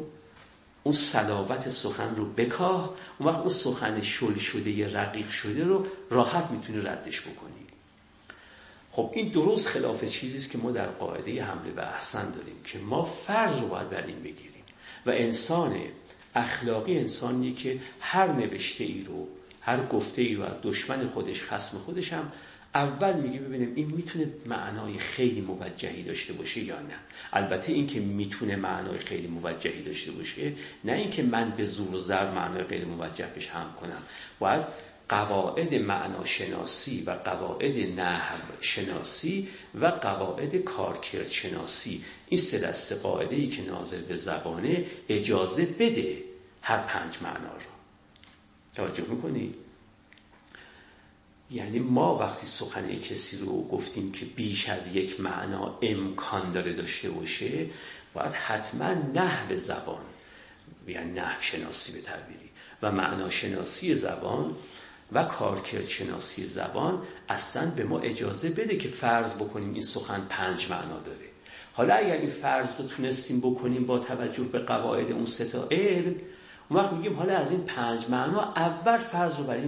اون 0.82 0.94
صلابت 0.94 1.68
سخن 1.68 2.16
رو 2.16 2.24
بکاه 2.24 2.94
اون 3.18 3.28
وقت 3.28 3.38
اون 3.38 3.48
سخن 3.48 4.00
شل 4.00 4.38
شده 4.38 4.92
رقیق 4.92 5.30
شده 5.30 5.64
رو 5.64 5.86
راحت 6.10 6.50
می‌تونی 6.50 6.80
ردش 6.80 7.20
بکنی. 7.20 7.59
خب 8.92 9.10
این 9.14 9.28
درست 9.28 9.68
خلاف 9.68 10.04
چیزی 10.04 10.48
که 10.48 10.58
ما 10.58 10.70
در 10.70 10.86
قاعده 10.86 11.44
حمله 11.44 11.70
به 11.70 11.94
احسن 11.94 12.30
داریم 12.30 12.62
که 12.64 12.78
ما 12.78 13.02
فرض 13.02 13.58
رو 13.60 13.68
باید 13.68 13.90
بر 13.90 14.06
این 14.06 14.22
بگیریم. 14.22 14.64
و 15.06 15.10
انسان 15.10 15.76
اخلاقی 16.34 16.98
انسانی 16.98 17.52
که 17.52 17.78
هر 18.00 18.32
نوشته 18.32 18.84
ای 18.84 19.04
رو 19.04 19.28
هر 19.60 19.86
گفته 19.86 20.22
ای 20.22 20.34
رو 20.34 20.42
از 20.42 20.56
دشمن 20.62 21.08
خودش 21.08 21.42
خسم 21.42 21.78
خودش 21.78 22.12
هم 22.12 22.32
اول 22.74 23.12
میگه 23.12 23.38
ببینیم 23.38 23.72
این 23.74 23.86
می‌تونه 23.86 24.28
معنای 24.46 24.98
خیلی 24.98 25.40
موجهی 25.40 26.02
داشته 26.02 26.32
باشه 26.32 26.60
یا 26.60 26.80
نه. 26.80 26.94
البته 27.32 27.72
این 27.72 27.86
که 27.86 28.00
می‌تونه 28.00 28.56
معنای 28.56 28.98
خیلی 28.98 29.26
موجهی 29.26 29.82
داشته 29.82 30.10
باشه 30.10 30.52
نه 30.84 30.92
اینکه 30.92 31.22
من 31.22 31.50
به 31.50 31.64
زور 31.64 31.94
و 31.94 31.98
زر 31.98 32.30
معنای 32.30 32.64
خیلی 32.64 32.84
موجه 32.84 33.26
بهش 33.34 33.48
هم 33.48 33.74
کنم. 33.80 34.02
باید 34.38 34.64
قواعد 35.10 35.74
معناشناسی 35.74 37.02
و 37.02 37.10
قواعد 37.10 38.00
نحو 38.00 38.38
شناسی 38.60 39.48
و 39.80 39.86
قواعد 39.86 40.56
کارکرد 40.56 41.28
شناسی 41.28 42.04
این 42.28 42.40
سه 42.40 42.58
دسته 42.58 42.94
قاعده 42.94 43.36
ای 43.36 43.48
که 43.48 43.62
ناظر 43.62 43.98
به 44.00 44.16
زبانه 44.16 44.86
اجازه 45.08 45.66
بده 45.66 46.22
هر 46.62 46.78
پنج 46.78 47.18
معنا 47.22 47.52
رو. 47.52 47.70
توجه 48.74 49.04
می‌کنی؟ 49.08 49.54
یعنی 51.50 51.78
ما 51.78 52.16
وقتی 52.16 52.46
سخن 52.46 52.94
کسی 52.94 53.38
رو 53.38 53.68
گفتیم 53.68 54.12
که 54.12 54.24
بیش 54.24 54.68
از 54.68 54.96
یک 54.96 55.20
معنا 55.20 55.78
امکان 55.82 56.52
داره 56.52 56.72
داشته 56.72 57.10
باشه 57.10 57.66
باید 58.14 58.32
حتما 58.32 58.92
نحو 58.92 59.56
زبان 59.56 60.02
یعنی 60.88 61.12
نحو 61.12 61.42
شناسی 61.42 61.92
به 61.92 62.00
تعبیری. 62.00 62.50
و 62.82 62.92
معناشناسی 62.92 63.94
زبان 63.94 64.56
و 65.12 65.24
کارکرد 65.24 65.84
شناسی 65.84 66.46
زبان 66.46 67.02
اصلا 67.28 67.70
به 67.70 67.84
ما 67.84 68.00
اجازه 68.00 68.50
بده 68.50 68.76
که 68.76 68.88
فرض 68.88 69.34
بکنیم 69.34 69.72
این 69.72 69.82
سخن 69.82 70.26
پنج 70.28 70.70
معنا 70.70 71.00
داره. 71.00 71.18
حالا 71.72 71.94
اگر 71.94 72.16
این 72.16 72.30
فرض 72.30 72.66
رو 72.78 72.86
تونستیم 72.86 73.40
بکنیم 73.40 73.86
با 73.86 73.98
توجه 73.98 74.42
به 74.42 74.58
قواعد 74.58 75.12
اون 75.12 75.26
ستا 75.26 75.68
علم 75.70 76.14
اون 76.68 76.80
وقت 76.80 76.92
میگیم 76.92 77.16
حالا 77.16 77.36
از 77.36 77.50
این 77.50 77.62
پنج 77.62 78.08
معنا 78.08 78.52
اول 78.56 78.98
فرض 78.98 79.36
رو 79.36 79.44
بر 79.44 79.58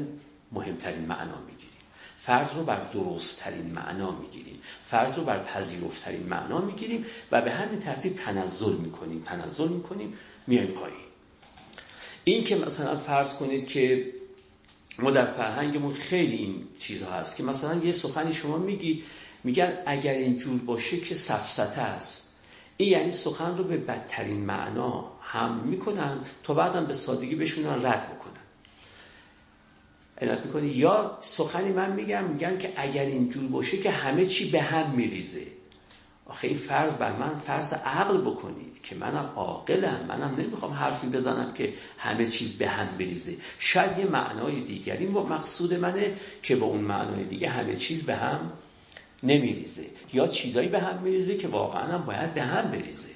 مهمترین 0.53 1.05
معنا 1.05 1.39
می‌گیریم. 1.47 1.73
فرض 2.17 2.55
رو 2.55 2.65
بر 2.65 2.81
درستترین 2.93 3.67
معنا 3.67 4.11
می‌گیریم. 4.11 4.61
فرض 4.85 5.15
رو 5.15 5.25
بر 5.25 5.39
پذیرفترین 5.39 6.23
معنا 6.23 6.59
می‌گیریم 6.59 7.07
و 7.33 7.41
به 7.41 7.51
همین 7.51 7.79
ترتیب 7.79 8.15
تنزل 8.17 8.73
می‌کنیم. 8.73 9.23
تنزل 9.27 9.69
می‌کنیم 9.69 10.19
میایم 10.47 10.71
پایین. 10.71 10.97
این 12.25 12.45
که 12.45 12.57
مثلا 12.57 12.97
فرض 12.97 13.35
کنید 13.35 13.67
که 13.67 14.13
ما 14.99 15.11
در 15.11 15.27
فرهنگمون 15.27 15.93
خیلی 15.93 16.37
این 16.37 16.69
چیزها 16.79 17.13
هست 17.13 17.37
که 17.37 17.43
مثلا 17.43 17.85
یه 17.85 17.93
سخنی 17.93 18.35
شما 18.35 18.59
میگی 18.59 19.03
میگن 19.45 19.73
اگر 19.87 20.15
اینجور 20.15 20.61
باشه 20.61 21.01
که 21.01 21.15
سفسته 21.15 21.83
است. 21.83 22.37
این 22.77 22.89
یعنی 22.89 23.11
سخن 23.11 23.57
رو 23.57 23.65
به 23.65 23.77
بدترین 23.77 24.45
معنا 24.45 25.13
هم 25.23 25.59
می‌کنن 25.59 26.19
تا 26.45 26.55
بعدم 26.55 26.87
به 26.87 26.95
سادگی 26.95 27.35
بشونن 27.35 27.87
رد 27.87 28.17
بکنن. 28.17 28.33
عنایت 30.21 30.47
می‌کنی؟ 30.47 30.69
یا 30.69 31.19
سخنی 31.21 31.73
من 31.73 31.93
میگم 31.93 32.25
میگن 32.25 32.59
که 32.59 32.73
اگر 32.77 33.05
اینجور 33.05 33.49
باشه 33.49 33.79
که 33.79 33.91
همه 33.91 34.27
چی 34.27 34.51
به 34.51 34.61
هم 34.63 34.91
میریزه. 34.91 35.47
آخه 36.33 36.49
این 36.49 36.57
فرض 36.57 36.93
بر 36.93 37.17
من 37.17 37.39
فرض 37.39 37.73
عقل 37.73 38.21
بکنید 38.21 38.83
که 38.83 38.95
منم 38.95 39.33
عاقلم 39.37 40.07
منم 40.09 40.35
نمی‌خوام 40.39 40.73
حرفی 40.73 41.07
بزنم 41.07 41.55
که 41.55 41.75
همه 41.99 42.27
چیز 42.27 42.53
به 42.53 42.69
هم 42.69 42.87
بریزه. 42.99 43.37
شاید 43.59 43.99
یه 43.99 44.07
معنای 44.07 44.61
دیگری 44.61 45.07
مقصود 45.07 45.75
منه 45.75 46.15
که 46.43 46.57
با 46.57 46.67
اون 46.67 46.81
معنای 46.81 47.25
دیگه 47.25 47.49
همه 47.49 47.77
چیز 47.77 48.03
به 48.03 48.17
هم 48.17 48.53
نمیریزه. 49.23 49.87
یا 50.13 50.27
چیزایی 50.27 50.69
به 50.69 50.81
هم 50.81 51.03
میریزه 51.03 51.37
که 51.37 51.49
واقعا 51.49 51.83
هم 51.83 52.05
باید 52.05 52.35
به 52.35 52.43
هم 52.43 52.71
بریزه. 52.71 53.11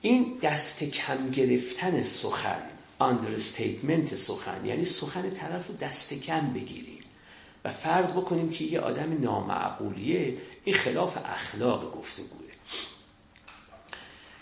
این 0.00 0.38
دست 0.42 0.84
کم 0.84 1.30
گرفتن 1.30 2.02
سخن 2.02 2.62
understatement 3.00 4.14
سخن 4.14 4.66
یعنی 4.66 4.84
سخن 4.84 5.30
طرف 5.30 5.68
رو 5.68 5.74
دست 5.74 6.22
کم 6.22 6.52
بگیریم 6.54 6.93
و 7.64 7.70
فرض 7.70 8.12
بکنیم 8.12 8.50
که 8.50 8.64
یه 8.64 8.80
آدم 8.80 9.20
نامعقولیه 9.20 10.38
این 10.64 10.76
خلاف 10.76 11.18
اخلاق 11.24 11.92
گفتگوه. 11.92 12.48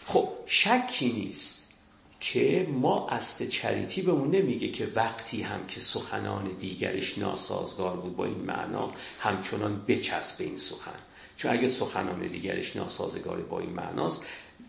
خب 0.06 0.28
شکی 0.46 1.12
نیست 1.12 1.72
که 2.20 2.68
ما 2.70 3.08
اصل 3.08 3.48
چریتی 3.48 4.02
به 4.02 4.12
اون 4.12 4.30
نمیگه 4.30 4.68
که 4.68 4.88
وقتی 4.94 5.42
هم 5.42 5.66
که 5.66 5.80
سخنان 5.80 6.44
دیگرش 6.44 7.18
ناسازگار 7.18 7.96
بود 7.96 8.16
با 8.16 8.24
این 8.24 8.38
معنا 8.38 8.92
همچنان 9.20 9.84
بچسب 9.88 10.38
به 10.38 10.44
این 10.44 10.58
سخن. 10.58 10.98
چون 11.36 11.50
اگه 11.50 11.66
سخنان 11.66 12.26
دیگرش 12.26 12.76
ناسازگار 12.76 13.40
با 13.40 13.60
این 13.60 13.70
معناست 13.70 14.26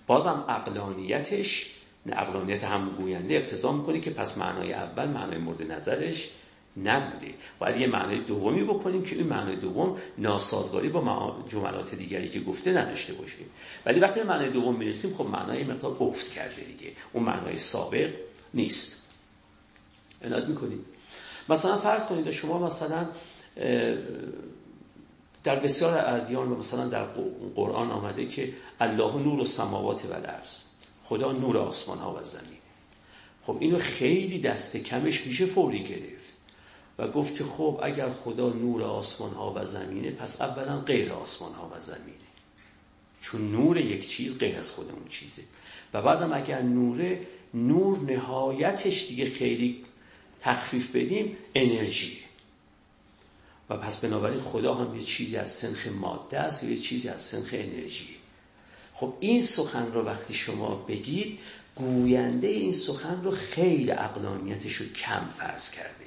بازم 0.08 0.46
اقلانیتش 0.50 1.74
اقلانیت 2.12 2.64
هم 2.64 2.90
گوینده 2.90 3.36
اقتضا 3.36 3.72
می‌کنه 3.72 4.00
که 4.00 4.12
پس 4.12 4.38
معنای 4.38 4.74
اول 4.74 5.08
معنای 5.08 5.38
مورد 5.38 5.72
نظرش 5.72 6.30
نبوده. 6.78 7.34
باید 7.60 7.78
یه 7.78 7.88
معنای 7.88 8.20
دومی 8.20 8.64
بکنیم 8.64 9.04
که 9.04 9.16
این 9.16 9.28
معنای 9.28 9.56
دوم 9.56 9.98
ناسازگاری 10.18 10.90
با 10.90 11.36
جملات 11.50 11.96
دیگری 11.96 12.30
که 12.30 12.40
گفته 12.40 12.72
نداشته 12.72 13.14
باشه 13.14 13.38
ولی 13.86 14.00
وقتی 14.00 14.20
به 14.20 14.26
معنای 14.26 14.50
دوم 14.50 14.76
می‌رسیم 14.76 15.14
خب 15.14 15.26
معنای 15.26 15.64
مقدار 15.64 15.94
گفت 15.94 16.32
کرده 16.32 16.64
دیگه. 16.64 16.92
اون 17.14 17.24
معنای 17.24 17.58
سابق 17.58 18.10
نیست. 18.54 19.10
عنایت 20.24 20.46
می‌کنید. 20.46 20.86
مثلا 21.50 21.78
فرض 21.78 22.06
کنید 22.06 22.32
شما 22.32 22.60
مثلا 22.60 23.08
در 25.44 25.56
بسیار 25.56 26.06
ادیان 26.08 26.52
و 26.52 26.56
مثلا 26.56 26.88
در 26.88 27.04
قرآن 27.56 27.92
آمده 27.92 28.28
که 28.28 28.54
الله 28.80 29.16
نور 29.16 29.40
و 29.40 29.46
سماوات 29.46 30.06
و 30.06 30.14
الارض 30.14 30.62
خدا 31.04 31.32
نور 31.32 31.58
آسمان 31.58 31.98
ها 31.98 32.16
و 32.22 32.24
زمین. 32.24 32.60
خب 33.44 33.58
اینو 33.60 33.80
خیلی 33.80 34.40
دست 34.40 34.78
کمش 34.78 35.28
میشه 35.28 35.46
فوری 35.46 35.84
گرفت. 35.84 36.33
و 36.98 37.08
گفت 37.08 37.36
که 37.36 37.44
خب 37.44 37.80
اگر 37.84 38.10
خدا 38.10 38.50
نور 38.50 38.84
آسمان 38.84 39.34
ها 39.34 39.54
و 39.56 39.66
زمینه 39.66 40.12
پس 40.12 40.42
اولا 40.42 40.80
غیر 40.80 41.14
آسمان 41.14 41.54
ها 41.54 41.72
و 41.76 41.80
زمینه. 41.80 42.24
چون 43.22 43.52
نور 43.52 43.78
یک 43.78 44.10
چیز 44.10 44.38
غیر 44.38 44.60
از 44.60 44.72
خود 44.72 44.90
اون 44.92 45.08
چیزه. 45.10 45.42
و 45.94 46.02
بعدم 46.02 46.34
اگر 46.34 46.62
نوره 46.62 47.28
نور 47.54 48.00
نهایتش 48.00 49.08
دیگه 49.08 49.30
خیلی 49.30 49.84
تخفیف 50.42 50.96
بدیم 50.96 51.38
انرژی 51.56 52.18
و 53.70 53.78
پس 53.78 53.98
بنابراین 53.98 54.42
خدا 54.42 54.76
هم 54.76 54.96
یه 54.96 55.02
چیزی 55.02 55.38
از 55.38 55.52
سنخ 55.52 55.88
ماده 55.88 56.40
است 56.40 56.64
و 56.64 56.70
یه 56.70 56.78
چیزی 56.78 57.10
از 57.10 57.22
سنخ 57.22 57.50
انرژی 57.54 58.10
خب 58.94 59.14
این 59.20 59.42
سخن 59.42 59.92
رو 59.92 60.02
وقتی 60.02 60.34
شما 60.34 60.76
بگید 60.76 61.40
گوینده 61.76 62.48
این 62.48 62.74
سخن 62.74 63.24
رو 63.24 63.32
خیلی 63.32 63.92
اقلانیتش 63.92 64.74
رو 64.74 64.86
کم 64.86 65.30
فرض 65.30 65.72
کرده 65.72 66.06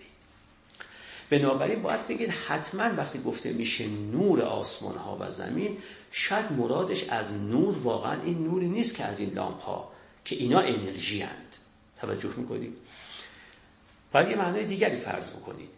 بنابراین 1.31 1.83
باید 1.83 2.09
بگید 2.09 2.31
حتما 2.31 2.85
وقتی 2.97 3.19
گفته 3.19 3.53
میشه 3.53 3.87
نور 3.89 4.43
آسمان 4.43 4.97
ها 4.97 5.17
و 5.21 5.31
زمین 5.31 5.79
شاید 6.11 6.53
مرادش 6.53 7.05
از 7.09 7.33
نور 7.33 7.79
واقعا 7.79 8.23
این 8.23 8.45
نوری 8.45 8.69
نیست 8.69 8.97
که 8.97 9.05
از 9.05 9.21
این 9.21 9.33
لامپ 9.35 9.61
ها 9.61 9.93
که 10.25 10.37
اینا 10.37 10.61
انرژی 10.61 11.21
هند. 11.21 11.57
توجه 12.01 12.31
می‌کنید 12.37 12.77
باید 14.13 14.29
یه 14.29 14.37
معنای 14.37 14.65
دیگری 14.65 14.97
فرض 14.97 15.31
بکنید 15.31 15.69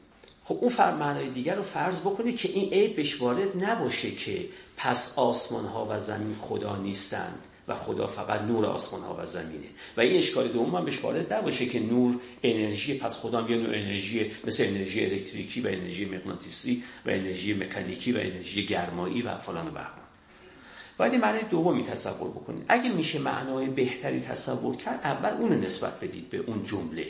خب 0.44 0.58
اون 0.60 0.72
معنای 0.76 1.28
دیگر 1.28 1.54
رو 1.54 1.62
فرض 1.62 2.00
بکنید 2.00 2.36
که 2.36 2.48
این 2.48 2.72
عیب 2.72 2.96
بهش 2.96 3.20
وارد 3.20 3.64
نباشه 3.64 4.10
که 4.10 4.48
پس 4.76 5.18
آسمان 5.18 5.64
ها 5.64 5.86
و 5.90 6.00
زمین 6.00 6.36
خدا 6.40 6.76
نیستند. 6.76 7.38
و 7.68 7.74
خدا 7.74 8.06
فقط 8.06 8.40
نور 8.40 8.66
آسمان 8.66 9.02
ها 9.02 9.16
و 9.22 9.26
زمینه. 9.26 9.66
و 9.96 10.00
این 10.00 10.18
اشکال 10.18 10.48
دوم 10.48 10.74
هم 10.74 10.84
بهش 10.84 11.04
وارد 11.04 11.32
نباشه 11.32 11.66
که 11.66 11.80
نور 11.80 12.16
انرژی 12.42 12.98
پس 12.98 13.16
خدا 13.16 13.42
هم 13.42 13.50
یه 13.50 13.56
نوع 13.56 13.74
انرژی 13.74 14.30
مثل 14.44 14.64
انرژی 14.66 15.04
الکتریکی 15.04 15.60
و 15.60 15.66
انرژی 15.68 16.04
مغناطیسی 16.04 16.82
و 17.06 17.10
انرژی 17.10 17.54
مکانیکی 17.54 18.12
و 18.12 18.16
انرژی 18.18 18.66
گرمایی 18.66 19.22
و 19.22 19.38
فلان 19.38 19.68
و 19.68 19.70
بهمان. 19.70 20.08
باید 20.98 21.14
معنی 21.14 21.38
دومی 21.50 21.82
تصور 21.82 22.30
بکنید. 22.30 22.64
اگه 22.68 22.92
میشه 22.92 23.18
معنای 23.18 23.66
بهتری 23.66 24.20
تصور 24.20 24.76
کرد 24.76 25.00
اول 25.04 25.30
اون 25.30 25.60
نسبت 25.60 26.00
بدید 26.00 26.30
به 26.30 26.38
اون 26.38 26.64
جمله. 26.64 27.06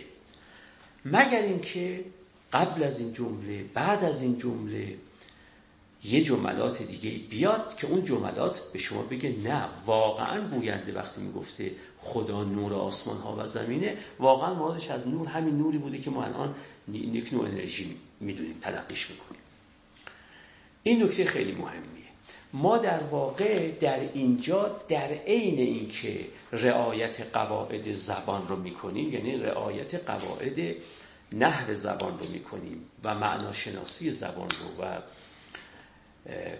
مگر 1.04 1.42
اینکه 1.42 2.04
قبل 2.52 2.82
از 2.82 2.98
این 2.98 3.12
جمله 3.12 3.64
بعد 3.74 4.04
از 4.04 4.22
این 4.22 4.38
جمله 4.38 4.94
یه 6.04 6.22
جملات 6.24 6.82
دیگه 6.82 7.10
بیاد 7.10 7.76
که 7.76 7.86
اون 7.86 8.04
جملات 8.04 8.72
به 8.72 8.78
شما 8.78 9.02
بگه 9.02 9.34
نه 9.44 9.64
واقعا 9.86 10.48
گوینده 10.48 10.92
وقتی 10.92 11.20
می‌گفته 11.20 11.70
خدا 11.98 12.44
نور 12.44 12.74
آسمان 12.74 13.16
ها 13.18 13.36
و 13.38 13.46
زمینه. 13.46 13.96
واقعا 14.18 14.54
مرادش 14.54 14.90
از 14.90 15.08
نور 15.08 15.28
همین 15.28 15.58
نوری 15.58 15.78
بوده 15.78 15.98
که 15.98 16.10
ما 16.10 16.24
الان 16.24 16.54
یک 16.92 17.32
نوع 17.32 17.46
انرژی 17.46 17.96
می‌دونیم 18.20 18.58
تلقیش 18.62 19.10
می‌کنیم. 19.10 19.40
این 20.82 21.02
نکته 21.02 21.24
خیلی 21.24 21.52
مهمیه. 21.52 21.98
ما 22.52 22.78
در 22.78 22.98
واقع 22.98 23.70
در 23.70 24.00
اینجا 24.14 24.80
در 24.88 25.08
عین 25.08 25.58
اینکه 25.58 26.26
رعایت 26.52 27.20
قواعد 27.32 27.92
زبان 27.92 28.48
رو 28.48 28.56
می‌کنیم 28.56 29.12
یعنی 29.12 29.36
رعایت 29.36 29.94
قواعد 29.94 30.76
نحو 31.32 31.74
زبان 31.74 32.18
رو 32.18 32.28
می‌کنیم 32.32 32.84
و 33.04 33.14
معناشناسی 33.14 34.10
زبان 34.10 34.48
رو 34.48 34.84
و 34.84 34.98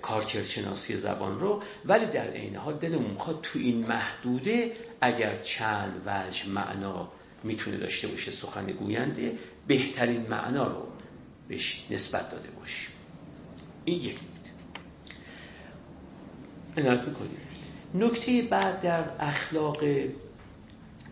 کارکردشناسی 0.03 0.97
زبان 0.97 1.41
رو. 1.41 1.63
ولی 1.85 2.07
در 2.07 2.31
عین 2.31 2.57
حال 2.57 2.75
دلمون 2.75 3.11
می‌خواد 3.11 3.41
تو 3.43 3.59
این 3.59 3.87
محدوده 3.87 4.73
اگر 5.01 5.35
چند 5.35 6.03
وجه 6.07 6.49
معنا 6.49 7.09
می‌تونه 7.43 7.77
داشته 7.77 8.09
باشه 8.09 8.31
سخن 8.31 8.67
گوینده 8.67 9.39
بهترین 9.67 10.27
معنا 10.27 10.67
رو 10.67 10.87
بهش 11.49 11.87
نسبت 11.91 12.31
داده 12.31 12.51
باشیم 12.51 12.91
این 13.85 14.01
یک 14.01 14.15
نکته. 14.15 14.51
عنایت 16.81 17.01
می‌کنیم. 17.01 17.39
نکته 17.95 18.43
بعد 18.43 18.81
در 18.83 19.05
اخلاق 19.21 19.85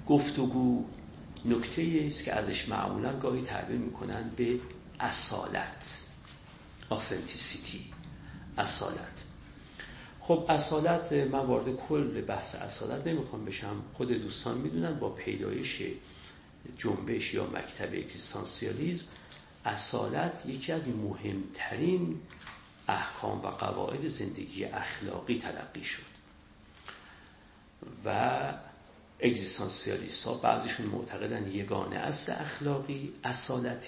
گفتگو 0.06 0.84
نکته 1.44 2.04
است 2.06 2.24
که 2.24 2.32
ازش 2.32 2.68
معمولا 2.68 3.18
گاهی 3.18 3.42
تعبیر 3.42 3.76
می‌کنن 3.76 4.30
به 4.36 4.58
اصالت 5.00 6.02
آثنتیسیتی 6.90 7.95
اصالت. 8.58 9.24
خب 10.20 10.46
اصالت 10.48 11.12
من 11.12 11.38
وارد 11.38 11.76
کل 11.76 12.20
بحث 12.20 12.54
اصالت 12.54 13.06
نمی‌خوام 13.06 13.44
بشم. 13.44 13.82
خود 13.94 14.12
دوستان 14.12 14.58
می‌دونن 14.58 14.98
با 14.98 15.10
پیدایش 15.10 15.82
جنبش 16.78 17.34
یا 17.34 17.46
مکتب 17.46 17.88
اکزیستانسیالیزم 17.94 19.04
اصالت 19.64 20.42
یکی 20.46 20.72
از 20.72 20.88
مهمترین 20.88 22.20
احکام 22.88 23.38
و 23.38 23.46
قواعد 23.46 24.08
زندگی 24.08 24.64
اخلاقی 24.64 25.38
تلقی 25.38 25.84
شد. 25.84 26.02
و 28.04 28.52
اگزیستانسیالیست 29.20 30.24
ها 30.24 30.34
بعضیشون 30.34 30.86
معتقدن 30.86 31.48
یگانه 31.48 31.96
اصل 31.96 32.32
اخلاقی 32.32 33.12
اصالت 33.24 33.86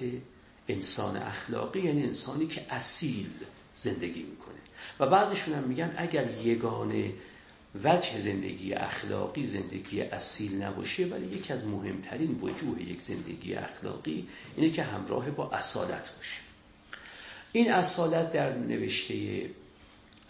انسان 0.69 1.17
اخلاقی 1.17 1.81
یعنی 1.81 2.03
انسانی 2.03 2.47
که 2.47 2.67
اصیل 2.71 3.31
زندگی 3.75 4.23
می‌کنه. 4.23 4.48
و 5.01 5.07
بعضیشون 5.07 5.55
هم 5.55 5.65
میگن 5.65 5.95
اگر 5.97 6.31
یگانه 6.31 7.13
وجه 7.85 8.21
زندگی 8.21 8.73
اخلاقی 8.73 9.47
زندگی 9.47 10.03
اصیل 10.03 10.63
نباشه 10.63 11.07
ولی 11.07 11.27
یکی 11.27 11.53
از 11.53 11.65
مهمترین 11.65 12.39
وجوه 12.41 12.83
یک 12.83 13.03
زندگی 13.03 13.55
اخلاقی 13.55 14.29
اینه 14.57 14.71
که 14.71 14.83
همراه 14.83 15.31
با 15.31 15.51
اصالت 15.51 16.11
باشه. 16.17 16.41
این 17.53 17.73
اصالت 17.73 18.33
در 18.33 18.55
نوشته 18.55 19.51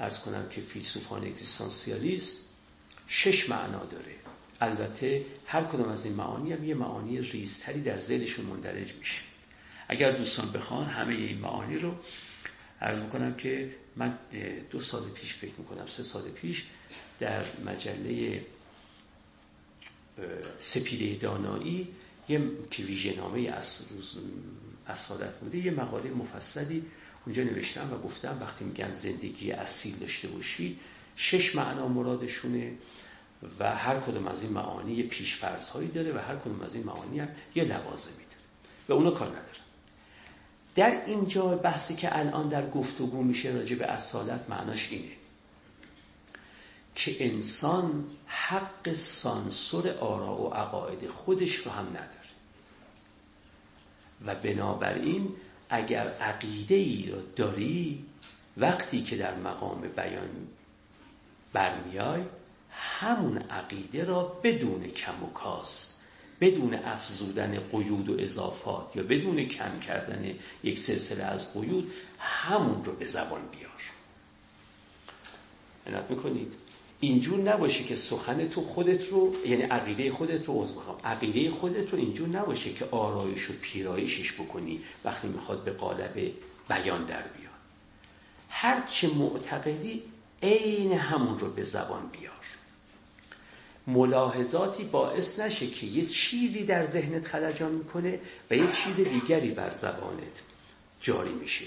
ارز 0.01 0.19
کنم 0.19 0.49
که 0.49 0.61
فیلسوفان 0.61 1.25
اگزیستانسیالیست 1.25 2.49
شش 3.09 3.49
معنا 3.49 3.85
داره. 3.85 4.15
البته 4.61 5.25
هر 5.47 5.65
کدام 5.65 5.89
از 5.89 6.05
این 6.05 6.15
معانی 6.15 6.53
هم 6.53 6.65
یه 6.65 6.75
معانی 6.75 7.21
ریزتری 7.21 7.83
در 7.83 7.99
ذهنشون 7.99 8.47
مندرج 8.47 8.93
میشه. 8.95 9.21
اگر 9.89 10.13
دوستان 10.13 10.53
بخوان 10.53 10.87
همه 10.87 11.15
این 11.15 11.39
معانی 11.39 11.79
رو 11.79 11.95
عرض 12.81 12.99
می‌کنم 12.99 13.35
که 13.35 13.71
من 13.99 14.19
دو 14.71 14.81
سال 14.81 15.03
پیش 15.03 15.35
فکر 15.35 15.53
می‌کنم 15.59 15.87
سه 15.87 16.03
سال 16.03 16.23
پیش 16.23 16.65
در 17.21 17.45
مجله 17.67 18.45
سپیده 20.59 21.15
دانایی 21.15 21.89
یه 22.29 22.51
که 22.71 22.83
ویژه 22.83 23.17
نامه 23.17 23.55
اصالت 24.87 25.35
بوده 25.41 25.59
یه 25.59 25.71
مقاله 25.71 26.11
مفصلی 26.11 26.85
اونجا 27.27 27.43
نوشتم 27.43 27.93
و 27.93 27.99
گفتم 27.99 28.39
وقتی 28.41 28.65
میگن 28.65 28.93
زندگی 28.93 29.53
اصیل 29.53 29.97
داشته 29.97 30.29
باشید 30.29 30.81
شش 31.17 31.55
معنا 31.55 31.89
مرادشونه 31.89 32.73
و 33.59 33.77
هر 33.77 34.01
کدوم 34.01 34.29
از 34.29 34.43
این 34.43 34.53
معانی 34.53 34.93
یه 34.93 35.03
پیشفرض 35.03 35.69
هایی 35.69 35.89
داره 35.89 36.13
و 36.13 36.19
هر 36.19 36.37
کدوم 36.37 36.61
از 36.61 36.75
این 36.75 36.85
معانی 36.85 37.19
هم 37.21 37.29
یه 37.55 37.65
لوازمی 37.65 38.15
داره. 38.15 38.43
و 38.89 38.93
اونو 38.93 39.11
کار 39.11 39.29
نداره 39.29 39.68
در 40.75 41.05
اینجا 41.07 41.47
بحثی 41.47 41.95
که 41.95 42.19
الان 42.19 42.49
در 42.49 42.71
گفتگو 42.71 43.23
میشه 43.23 43.51
راجع 43.51 43.77
به 43.77 43.87
اصالت 43.87 44.41
معناش 44.49 44.89
اینه 44.93 45.13
که 46.95 47.17
انسان 47.25 48.05
حق 48.27 48.93
سانسور 48.93 49.99
آرا 49.99 50.43
و 50.43 50.55
عقاید 50.55 51.09
خودش 51.09 51.55
رو 51.55 51.71
هم 51.71 51.87
نداره. 51.87 52.29
و 54.27 54.35
بنابراین 54.35 55.37
اگر 55.71 56.07
عقیده 56.07 56.75
ای 56.75 57.11
رو 57.11 57.21
داری 57.37 58.05
وقتی 58.57 59.03
که 59.03 59.17
در 59.17 59.35
مقام 59.35 59.81
بیان 59.81 60.49
برمیای 61.53 62.23
همون 62.71 63.39
عقیده 63.39 64.05
را 64.05 64.41
بدون 64.43 64.89
کم 64.89 65.25
و 65.25 65.27
کاست 65.27 65.98
بدون 66.41 66.75
افزودن 66.75 67.59
قیود 67.73 68.09
و 68.09 68.21
اضافات 68.21 68.97
یا 68.97 69.03
بدون 69.03 69.45
کم 69.45 69.81
کردن 69.81 70.35
یک 70.65 70.79
سلسله 70.79 71.25
از 71.25 71.55
قیود 71.55 71.93
همون 72.19 72.85
رو 72.85 72.93
به 72.93 73.05
زبان 73.05 73.41
بیار. 73.59 73.71
عنایت 75.87 76.11
می‌کنید. 76.11 76.53
اینجور 77.01 77.41
نباشه 77.41 77.85
که 77.85 77.95
سخن 77.95 78.49
تو 78.49 78.61
خودت 78.61 79.09
رو 79.09 79.35
یعنی 79.47 79.63
عقیده 79.63 80.11
خودت 80.11 80.47
رو 80.47 80.63
عضو 80.63 80.75
بخوام. 80.75 80.99
عقیده 81.05 81.51
خودت 81.51 81.93
رو 81.93 81.99
اینجور 81.99 82.29
نباشه 82.29 82.73
که 82.73 82.85
آرایش 82.91 83.51
و 83.51 83.53
پیرایشش 83.63 84.33
بکنی 84.33 84.81
وقتی 85.05 85.29
می‌خواد 85.29 85.65
به 85.65 85.73
قالب 85.73 86.33
بیان 86.69 87.05
در 87.05 87.23
بیاد. 87.23 87.49
هرچه 88.49 89.09
معتقدی 89.15 90.03
عین 90.43 90.93
همون 90.93 91.39
رو 91.39 91.51
به 91.51 91.63
زبان 91.63 92.09
بیار. 92.09 92.38
ملاحظاتی 93.89 94.85
باعث 94.85 95.41
نشه 95.41 95.67
که 95.67 95.87
یه 95.87 96.07
چیزی 96.07 96.65
در 96.65 96.85
ذهنت 96.85 97.27
خلجان 97.27 97.73
می‌کنه 97.73 98.21
و 98.51 98.55
یه 98.55 98.73
چیز 98.73 98.97
دیگری 98.97 99.51
بر 99.51 99.71
زبانت 99.71 100.43
جاری 101.01 101.33
میشه 101.33 101.65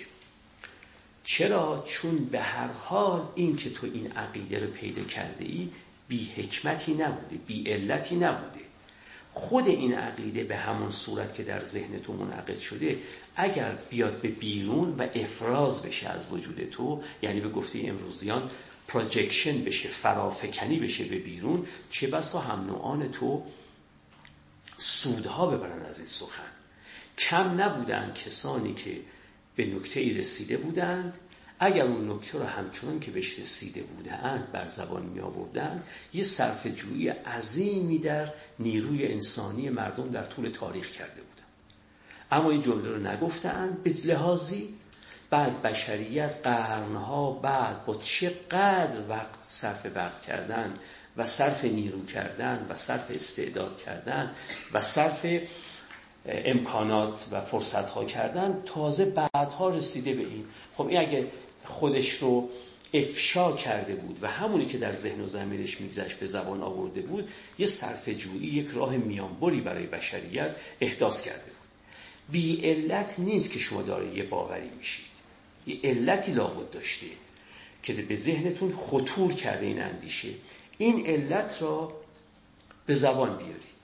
چرا؟ 1.24 1.84
چون 1.88 2.26
به 2.26 2.40
هر 2.40 2.68
حال 2.68 3.28
این 3.36 3.56
که 3.56 3.70
تو 3.70 3.88
این 3.94 4.12
عقیده 4.12 4.60
رو 4.60 4.68
پیدا 4.68 5.04
کرده 5.04 5.46
ای 5.46 5.70
بی 6.08 6.32
حکمتی 6.36 6.94
نبوده 6.94 7.36
بی 7.48 7.72
علتی 7.72 8.16
نبوده 8.16 8.60
خود 9.34 9.67
این 9.67 9.94
عقیده 9.94 10.44
به 10.44 10.58
همون 10.58 10.91
صورت 10.91 11.34
که 11.34 11.44
در 11.44 11.63
ذهن 11.63 12.00
تو 12.00 12.13
منعقد 12.13 12.60
شده 12.60 12.98
اگر 13.36 13.76
بیاد 13.89 14.22
به 14.22 14.28
بیرون 14.28 14.96
و 14.98 15.08
افراز 15.15 15.82
بشه 15.82 16.10
از 16.10 16.32
وجود 16.32 16.70
تو 16.72 17.04
یعنی 17.22 17.39
به 17.39 17.50
گفته 17.50 17.80
امروزیان 17.84 18.52
پروجکشن 18.88 19.63
بشه 19.63 19.89
فرافکنی 19.89 20.80
بشه 20.80 21.04
به 21.04 21.20
بیرون 21.20 21.65
چه 21.89 22.08
بسا 22.08 22.39
هم 22.39 22.65
نوعان 22.65 23.12
تو 23.12 23.44
سودها 24.78 25.48
ببرن 25.48 25.86
از 25.86 25.98
این 25.98 26.08
سخن. 26.08 26.52
کم 27.17 27.62
نبودن 27.62 28.13
کسانی 28.13 28.74
که 28.74 29.00
به 29.56 29.65
نکته 29.65 30.00
ای 30.00 30.13
رسیده 30.13 30.58
بودند 30.58 31.17
اگر 31.60 31.86
اون 31.86 32.12
نکته 32.12 32.38
رو 32.38 32.46
همچنان 32.46 33.00
که 33.00 33.12
بهش 33.12 33.39
رسیده 33.39 33.82
بودند 33.82 34.52
بر 34.52 34.65
زبان 34.65 35.06
می 35.06 35.20
آوردن 35.20 35.84
یه 36.13 36.24
صرف 36.24 36.67
جویی 36.67 37.10
عظیمی 37.10 37.98
در 37.98 38.34
نیروی 38.62 39.08
انسانی 39.08 39.69
مردم 39.69 40.12
در 40.12 40.26
طول 40.26 40.50
تاریخ 40.50 40.91
کرده 40.91 41.21
بودند 41.21 41.47
اما 42.32 42.52
این 42.52 42.62
جمله 42.62 42.89
رو 42.89 42.97
نگفتند 42.97 43.84
به 43.84 43.93
لحاظی 44.06 44.74
بعد 45.30 45.62
بشریت 45.62 46.36
قرنها 46.43 47.32
بعد 47.32 47.86
با 47.86 47.95
چقدر 47.95 49.00
وقت 49.10 49.36
صرف 49.43 49.86
وقت 49.95 50.21
کردن 50.21 50.74
و 51.17 51.26
صرف 51.26 51.65
نیرو 51.65 52.06
کردن 52.06 52.65
و 52.69 52.76
صرف 52.76 53.12
استعداد 53.12 53.78
کردن 53.78 54.32
و 54.74 54.82
صرف 54.82 55.26
امکانات 56.26 57.26
و 57.32 57.41
فرصت 57.41 57.89
ها 57.89 58.06
کردن 58.06 58.63
تازه 58.65 59.06
بعدها 59.06 59.69
رسیده 59.69 60.13
به 60.13 60.21
این. 60.21 60.45
خب 60.78 60.88
این 60.88 61.00
اگه 61.00 61.28
خودش 61.65 62.12
رو 62.12 62.50
افشا 62.94 63.56
کرده 63.56 63.96
بود 63.96 64.20
و 64.22 64.28
همونی 64.28 64.66
که 64.66 64.78
در 64.78 64.92
ذهن 64.92 65.22
و 65.22 65.28
زمیرش 65.28 65.82
میگذشت 65.82 66.20
به 66.20 66.26
زبان 66.26 66.62
آورده 66.62 67.02
بود 67.02 67.30
یه 67.60 67.66
صرف 67.66 68.10
جویی 68.10 68.48
یک 68.48 68.68
راه 68.74 68.98
میانبری 68.98 69.62
برای 69.62 69.86
بشریت 69.86 70.56
احداث 70.82 71.22
کرده 71.22 71.44
بود. 71.44 71.52
بی 72.32 72.62
علت 72.64 73.20
نیست 73.20 73.52
که 73.52 73.60
شما 73.60 73.82
داره 73.82 74.18
یه 74.18 74.24
باوری 74.24 74.70
میشید. 74.78 75.06
یه 75.68 75.80
علتی 75.84 76.32
لابد 76.32 76.70
داشته 76.70 77.08
که 77.84 77.94
به 77.94 78.16
ذهنتون 78.16 78.74
خطور 78.74 79.34
کرده 79.34 79.66
این 79.66 79.82
اندیشه. 79.82 80.30
این 80.78 81.08
علت 81.08 81.58
را 81.62 82.02
به 82.86 82.94
زبان 82.94 83.38
بیارید. 83.38 83.82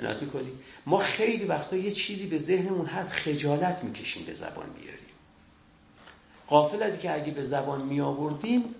عنایت 0.00 0.22
می‌کنید 0.22 0.54
ما 0.86 0.98
خیلی 0.98 1.44
وقتا 1.44 1.76
یه 1.76 1.90
چیزی 1.90 2.26
به 2.26 2.38
ذهنمون 2.38 2.86
هست 2.86 3.12
خجالت 3.12 3.84
می‌کشیم 3.84 4.24
به 4.24 4.32
زبان 4.32 4.70
بیاریم. 4.80 5.01
قافل 6.52 6.82
از 6.82 6.98
که 6.98 7.14
اگه 7.14 7.32
به 7.32 7.42
زبان 7.42 7.82
می 7.82 8.00
آوردیم 8.00 8.74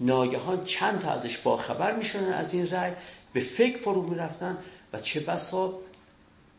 ناگهان 0.00 0.64
چند 0.64 1.00
تا 1.00 1.10
ازش 1.10 1.38
باخبر 1.38 1.96
می‌شدن 1.96 2.32
از 2.32 2.54
این 2.54 2.70
رأی 2.70 2.92
به 3.32 3.40
فکر 3.40 3.76
فرو 3.76 4.02
می‌رفتن 4.02 4.58
و 4.92 5.00
چه 5.00 5.20
بسا 5.20 5.78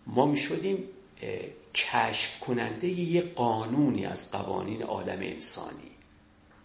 ما 0.07 0.25
می 0.25 0.37
شدیم 0.37 0.83
کشف 1.75 2.39
کننده 2.39 2.87
یه 2.87 3.21
قانونی 3.21 4.05
از 4.05 4.31
قوانین 4.31 4.83
عالم 4.83 5.19
انسانی. 5.19 5.91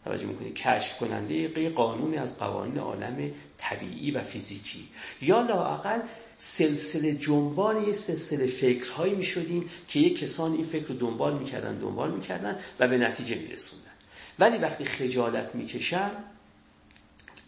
توجه 0.05 0.27
می‌کنید؟ 0.27 0.55
کشف 0.55 0.99
کننده 0.99 1.35
یه 1.35 1.71
قانونی 1.71 2.17
از 2.17 2.39
قوانین 2.39 2.79
عالم 2.79 3.31
طبیعی 3.59 4.11
و 4.11 4.23
فیزیکی. 4.23 4.89
یا 5.23 5.41
لاقل 5.41 6.01
سلسله 6.45 7.15
جنبان 7.15 7.87
یه 7.87 7.93
سلسله 7.93 8.47
فکرهایی 8.47 9.15
می 9.15 9.25
شدیم 9.25 9.71
که 9.89 10.01
یه 10.01 10.15
کسان 10.15 10.53
این 10.53 10.65
فکر 10.65 10.87
رو 10.87 10.95
دنبال 10.95 11.39
می‌کردن 11.39 11.79
دنبال 11.79 12.11
می‌کردن 12.11 12.59
و 12.81 12.89
به 12.89 12.99
نتیجه 12.99 13.37
میرسوندن. 13.37 13.91
ولی 14.39 14.59
وقتی 14.59 14.85
خجالت 14.85 15.55
می‌کشم 15.55 16.11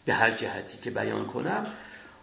به 0.05 0.15
هر 0.15 0.31
جهتی 0.31 0.79
که 0.83 0.91
بیان 0.91 1.27
کنم 1.27 1.67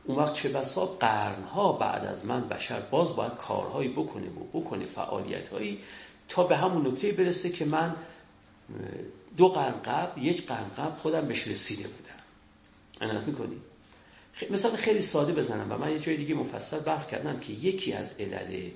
اون 0.03 0.17
وقت 0.17 0.33
چه 0.33 0.49
بسا 0.49 0.85
قرنها 0.85 1.73
بعد 1.73 2.05
از 2.05 2.25
من 2.25 2.47
بشر 2.47 2.79
باز 2.79 3.15
باید 3.15 3.35
کارهایی 3.35 3.89
بکنه 3.89 4.27
و 4.27 4.59
بکنه 4.59 4.85
فعالیتهایی 4.85 5.79
تا 6.29 6.43
به 6.43 6.57
همون 6.57 6.87
نکته 6.87 7.11
برسه 7.11 7.49
که 7.49 7.65
من 7.65 7.95
دو 9.37 9.49
قرن 9.49 9.81
قبل 9.85 10.23
یک 10.23 10.47
قرن 10.47 10.69
قبل 10.77 10.95
خودم 10.95 11.27
بهش 11.27 11.47
رسیده 11.47 11.89
بودم. 11.89 12.21
عنایت 13.01 13.25
مثال 14.51 14.75
خیلی 14.75 15.01
ساده 15.01 15.33
بزنم 15.33 15.71
و 15.71 15.77
من 15.77 15.91
یه 15.91 15.99
جای 15.99 16.17
دیگه 16.17 16.35
مفصل 16.35 16.79
بحث 16.79 17.07
کردم 17.07 17.39
که 17.39 17.53
یکی 17.53 17.93
از 17.93 18.13
علل 18.19 18.69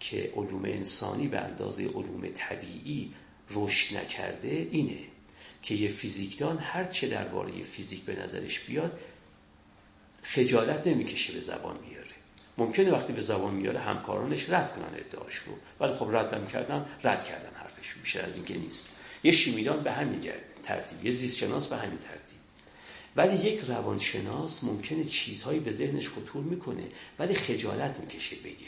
که 0.00 0.32
علوم 0.36 0.64
انسانی 0.64 1.28
به 1.28 1.38
اندازه 1.38 1.88
علوم 1.88 2.28
طبیعی 2.34 3.14
رشد 3.50 3.96
نکرده 3.96 4.68
اینه 4.70 4.98
که 5.62 5.74
یه 5.74 5.88
فیزیکدان 5.88 6.58
هر 6.58 6.84
چه 6.84 7.08
درباره 7.08 7.62
فیزیک 7.62 8.02
به 8.02 8.22
نظرش 8.22 8.60
بیاد 8.60 9.00
خجالت 10.22 10.86
نمی‌کشه 10.86 11.32
به 11.32 11.40
زبان 11.40 11.76
میاره 11.88 12.10
ممکنه 12.58 12.90
وقتی 12.90 13.12
به 13.12 13.20
زبان 13.20 13.54
میاره 13.54 13.80
همکارانش 13.80 14.50
رد 14.50 14.74
کنن 14.74 14.98
ادعاش 14.98 15.34
رو. 15.34 15.52
ولی 15.80 15.92
خب 15.92 16.08
رد 16.16 16.48
کردم 16.48 16.86
رد 17.04 17.24
کردن 17.24 17.50
حرفش 17.54 17.96
میشه 17.96 18.20
از 18.20 18.36
اینکه 18.36 18.58
نیست. 18.58 18.96
یه 19.22 19.32
شیمیدان 19.32 19.82
به 19.82 19.92
همین 19.92 20.30
ترتیب. 20.62 21.04
یه 21.04 21.10
زیست 21.10 21.36
شناس 21.36 21.68
به 21.68 21.76
همین 21.76 21.98
ترتیب. 21.98 22.29
ولی 23.20 23.36
یک 23.36 23.60
روانشناس 23.68 24.64
ممکنه 24.64 25.04
چیزهایی 25.04 25.60
به 25.60 25.72
ذهنش 25.72 26.08
خطور 26.08 26.42
می‌کنه 26.42 26.84
ولی 27.18 27.34
خجالت 27.34 27.96
می‌کشه 28.00 28.36
بگه. 28.36 28.66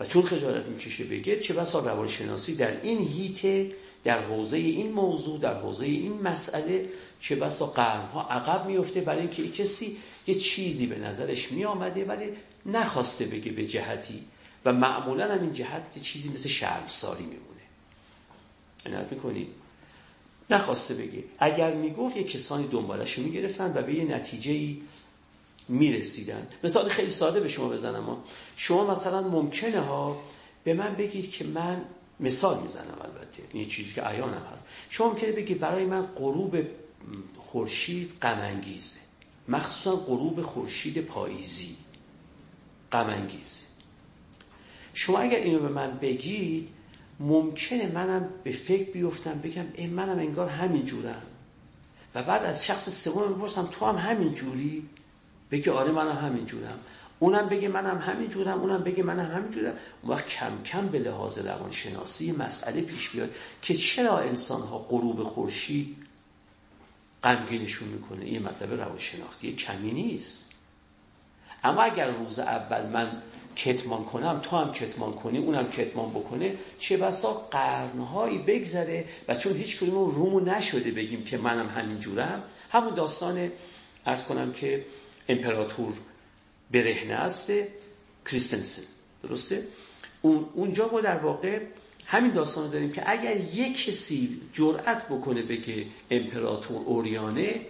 و 0.00 0.04
چون 0.04 0.22
خجالت 0.22 0.66
می‌کشه 0.66 1.04
بگه 1.04 1.40
چه 1.40 1.54
بسا 1.54 1.80
روانشناسی 1.80 2.54
در 2.54 2.80
این 2.80 3.08
هیته 3.08 3.72
در 4.04 4.24
حوزه 4.24 4.56
این 4.56 4.92
موضوع 4.92 5.40
در 5.40 5.60
حوزه 5.60 5.86
این 5.86 6.22
مسئله 6.22 6.88
چه 7.20 7.36
بسا 7.36 7.66
قرنها 7.66 8.28
عقب 8.28 8.66
میفته 8.66 9.00
برای 9.00 9.20
اینکه 9.20 9.48
کسی 9.48 9.96
یه 10.26 10.34
چیزی 10.34 10.86
به 10.86 10.98
نظرش 10.98 11.52
میآمده 11.52 12.04
ولی 12.04 12.28
نخواسته 12.66 13.24
بگه 13.24 13.52
به 13.52 13.66
جهتی. 13.66 14.24
و 14.64 14.72
معمولا 14.72 15.34
هم 15.34 15.40
این 15.40 15.52
جهت 15.52 15.82
یه 15.96 16.02
چیزی 16.02 16.28
مثل 16.28 16.48
شرمساری 16.48 17.24
میمونه. 17.24 17.62
عنایت 18.86 19.12
می‌کنید 19.12 19.65
نخواسته 20.50 20.94
بگه. 20.94 21.24
اگر 21.38 21.74
می‌گفت 21.74 22.16
یه 22.16 22.24
کسانی 22.24 22.68
دنبالش 22.68 23.18
می‌گرفتن 23.18 23.72
و 23.74 23.82
به 23.82 23.94
یه 23.94 24.04
نتیجه 24.04 24.52
ای 24.52 24.82
می‌رسیدن. 25.68 26.48
مثال 26.64 26.88
خیلی 26.88 27.10
ساده 27.10 27.40
به 27.40 27.48
شما 27.48 27.68
بزنم 27.68 28.16
شما 28.56 28.90
مثلا 28.90 29.22
ممکنه 29.22 29.80
ها 29.80 30.22
به 30.64 30.74
من 30.74 30.94
بگید 30.94 31.30
که 31.30 31.44
من 31.44 31.84
مثال 32.20 32.62
می‌زنم 32.62 32.98
البته. 33.00 33.42
این 33.52 33.68
چیزی 33.68 33.94
که 33.94 34.02
عیانم 34.02 34.42
هست. 34.52 34.64
شما 34.90 35.08
ممکنه 35.08 35.32
بگید 35.32 35.58
برای 35.58 35.84
من 35.84 36.02
غروب 36.02 36.56
خورشید 37.38 38.12
غم 38.22 38.60
مخصوصا 39.48 39.96
غروب 39.96 40.42
خورشید 40.42 40.98
پاییزی 40.98 41.76
غم 42.92 43.28
شما 44.92 45.18
اگر 45.18 45.38
اینو 45.38 45.58
به 45.58 45.68
من 45.68 45.98
بگید 45.98 46.68
ممکنه 47.20 47.86
منم 47.86 48.28
به 48.44 48.52
فکر 48.52 48.90
بیفتم 48.90 49.40
بگم 49.40 49.64
ای 49.74 49.86
منم 49.86 50.18
انگار 50.18 50.48
همین 50.48 50.84
جورم. 50.84 51.22
و 52.14 52.22
بعد 52.22 52.44
از 52.44 52.64
شخص 52.64 53.04
سوم 53.04 53.34
بپرسم 53.34 53.68
تو 53.72 53.86
هم 53.86 53.96
همین 53.96 54.34
جوری؟ 54.34 54.88
بگه 55.50 55.72
آره 55.72 55.92
منم 55.92 56.16
همین 56.16 56.46
جورم. 56.46 56.78
اونم 57.18 57.48
بگه 57.48 57.68
منم 57.68 57.98
همین 57.98 58.28
جورم 58.28 58.60
اونم 58.60 58.82
بگه 58.82 59.02
منم 59.02 59.30
همین 59.36 59.50
جورم. 59.50 59.74
اون 60.02 60.12
وقت 60.12 60.26
کم 60.26 60.62
کم 60.62 60.88
به 60.88 60.98
لحاظ 60.98 61.38
روانشناسی 61.38 62.32
مسئله 62.32 62.80
پیش 62.80 63.10
بیاد 63.10 63.34
که 63.62 63.74
چرا 63.74 64.18
انسان 64.18 64.60
ها 64.60 64.78
غروب 64.78 65.22
خورشید 65.22 65.96
غمگینشون 67.22 67.88
می‌کنه؟ 67.88 68.24
این 68.24 68.42
مطلب 68.42 68.80
روانشناختی 68.80 69.52
کمی 69.52 69.92
نیست. 69.92 70.50
اما 71.64 71.82
اگر 71.82 72.10
روز 72.10 72.38
اول 72.38 72.86
من 72.86 73.22
کتمان 73.56 74.04
کنم 74.04 74.40
تو 74.42 74.56
هم 74.56 74.72
کتمان 74.72 75.12
کنی 75.12 75.38
اونم 75.38 75.70
کتمان 75.70 76.10
بکنه 76.10 76.54
چه 76.78 76.96
بسا 76.96 77.32
قرنهایی 77.32 78.38
بگذره 78.38 79.04
و 79.28 79.34
چون 79.34 79.56
هیچ 79.56 79.76
کدوم 79.76 79.94
رومو 79.94 80.40
نشده 80.40 80.90
بگیم 80.90 81.24
که 81.24 81.38
منم 81.38 81.68
همین 81.68 81.98
جورم 81.98 82.42
همون 82.70 82.94
داستان 82.94 83.50
ارز 84.06 84.24
کنم 84.24 84.52
که 84.52 84.84
امپراتور 85.28 85.92
برهنه 86.70 87.14
است 87.14 87.52
کریستنسن 88.26 88.82
درسته؟ 89.22 89.62
اون 90.22 90.46
اونجا 90.54 90.90
ما 90.92 91.00
در 91.00 91.18
واقع 91.18 91.60
همین 92.06 92.30
داستان 92.30 92.70
داریم 92.70 92.92
که 92.92 93.10
اگر 93.10 93.36
یک 93.36 93.86
کسی 93.86 94.40
جرأت 94.52 95.06
بکنه 95.08 95.42
بگه 95.42 95.86
امپراتور 96.10 96.82
اوریانه 96.84 97.60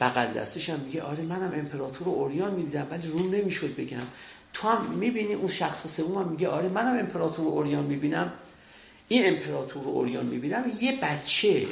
بغل 0.00 0.32
دستش 0.32 0.70
هم 0.70 0.80
میگه 0.80 1.02
آره 1.02 1.22
منم 1.22 1.52
امپراتور 1.54 2.08
اوریان 2.08 2.54
می‌دیدم 2.54 2.86
ولی 2.90 3.08
روم 3.08 3.34
نمی‌شد 3.34 3.76
بگم 3.76 4.02
تو 4.52 4.68
هم 4.68 4.86
می‌بینی 4.86 5.34
اون 5.34 5.48
شخص 5.48 5.96
سوم 5.96 6.18
هم 6.18 6.28
میگه 6.28 6.48
آره 6.48 6.68
منم 6.68 6.98
امپراتور 6.98 7.46
اوریان 7.46 7.84
می‌بینم. 7.84 8.32
این 9.08 9.26
امپراتور 9.26 9.84
اوریان 9.84 10.26
می‌بینم 10.26 10.72
یه 10.80 11.00
بچه 11.02 11.66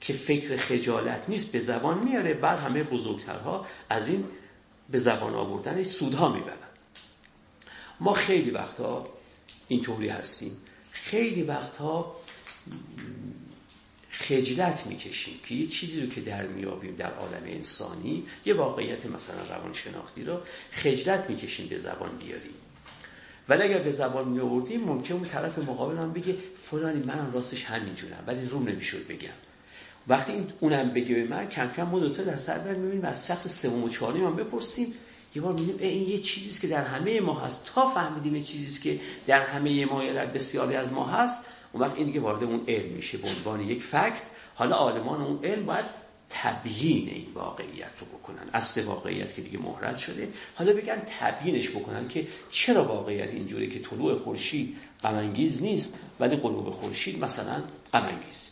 که 0.00 0.12
فکر 0.12 0.56
خجالت 0.56 1.22
نیست 1.28 1.52
به 1.52 1.60
زبان 1.60 1.98
میاره 1.98 2.34
بعد 2.34 2.58
همه 2.58 2.82
بزرگترها 2.82 3.66
از 3.90 4.08
این 4.08 4.24
به 4.90 4.98
زبان 4.98 5.34
آوردن 5.34 5.82
سودها 5.82 6.28
می‌برن. 6.28 6.56
ما 8.00 8.12
خیلی 8.12 8.50
وقتها 8.50 9.08
اینطوری 9.68 10.08
هستیم. 10.08 10.52
خیلی 10.90 11.42
وقتها 11.42 12.16
خجلت 14.20 14.86
می‌کشیم 14.86 15.34
که 15.46 15.54
یه 15.54 15.66
چیزی 15.66 16.00
رو 16.00 16.08
که 16.08 16.20
در 16.20 16.46
میابیم 16.46 16.96
در 16.96 17.10
عالم 17.10 17.42
انسانی 17.46 18.24
یه 18.44 18.54
واقعیت 18.54 19.06
مثلا 19.06 19.56
روانشناختی 19.56 20.24
رو 20.24 20.40
خجلت 20.70 21.30
می‌کشیم 21.30 21.66
به 21.66 21.78
زبان 21.78 22.18
بیاریم. 22.18 22.54
ولی 23.48 23.62
اگر 23.62 23.78
به 23.78 23.92
زبان 23.92 24.28
می 24.28 24.40
آوردیم 24.40 24.80
ممکن 24.80 25.14
اون 25.14 25.24
طرف 25.24 25.58
مقابل 25.58 25.96
هم 25.96 26.12
بگه 26.12 26.36
فلانی 26.56 27.02
منم 27.02 27.32
راستش 27.32 27.64
همینجورم 27.64 28.24
ولی 28.26 28.46
روم 28.46 28.68
نمی‌شد 28.68 29.06
بگم. 29.06 29.28
وقتی 30.08 30.46
اونم 30.60 30.90
بگه 30.90 31.14
به 31.14 31.24
من 31.24 31.48
کم 31.48 31.70
کم 31.76 31.82
ما 31.82 31.98
دوتا 31.98 32.22
در 32.22 32.36
سر 32.36 32.58
بر 32.58 32.74
می‌بینیم 32.74 33.04
از 33.04 33.26
شخص 33.26 33.62
سوم 33.62 33.84
و 33.84 33.88
چهارم 33.88 34.24
هم 34.24 34.36
بپرسیم. 34.36 34.94
یه 35.34 35.42
بار 35.42 35.52
می‌بینیم 35.52 35.78
این 35.78 36.08
یه 36.08 36.18
چیزیست 36.18 36.60
که 36.60 36.68
در 36.68 36.84
همه 36.84 37.20
ما 37.20 37.40
هست. 37.40 37.64
تا 37.74 37.86
فهمیدیم 37.86 38.34
یه 38.34 38.42
چیزیست 38.42 38.82
که 38.82 39.00
در 39.26 39.40
همه 39.40 39.86
ما 39.86 40.04
یا 40.04 40.12
در 40.12 40.26
بسیاری 40.26 40.76
از 40.76 40.92
ما 40.92 41.06
هست 41.06 41.46
اون 41.78 41.86
وقت 41.86 41.96
این 41.96 42.06
دیگه 42.06 42.20
وارد 42.20 42.44
اون 42.44 42.64
علم 42.68 42.92
میشه 42.92 43.18
به 43.18 43.28
عنوان 43.28 43.60
یک 43.60 43.82
فکت 43.82 44.30
حالا 44.54 44.76
عالمان 44.76 45.20
اون 45.20 45.44
علم 45.44 45.66
باید 45.66 45.84
تبیین 46.30 47.08
این 47.08 47.26
واقعیت 47.34 47.90
رو 48.00 48.06
بکنن. 48.06 48.50
اصل 48.54 48.84
واقعیت 48.84 49.34
که 49.34 49.42
دیگه 49.42 49.58
محرز 49.58 49.98
شده 49.98 50.32
حالا 50.54 50.72
بگن 50.72 50.96
تبیینش 51.20 51.70
بکنن 51.70 52.08
که 52.08 52.26
چرا 52.50 52.84
واقعیت 52.84 53.30
اینجوری 53.30 53.68
که 53.68 53.78
طلوع 53.78 54.18
خورشید 54.18 54.76
غم 55.02 55.14
نیست 55.60 55.98
ولی 56.20 56.36
غروب 56.36 56.70
خورشید 56.70 57.24
مثلا 57.24 57.62
غم 57.94 58.06
انگیز 58.06 58.50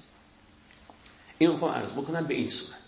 این 1.39 1.51
رو 1.61 1.67
عرض 1.67 1.93
بکنم 1.93 2.27
به 2.27 2.35
این 2.35 2.49
صورت. 2.49 2.79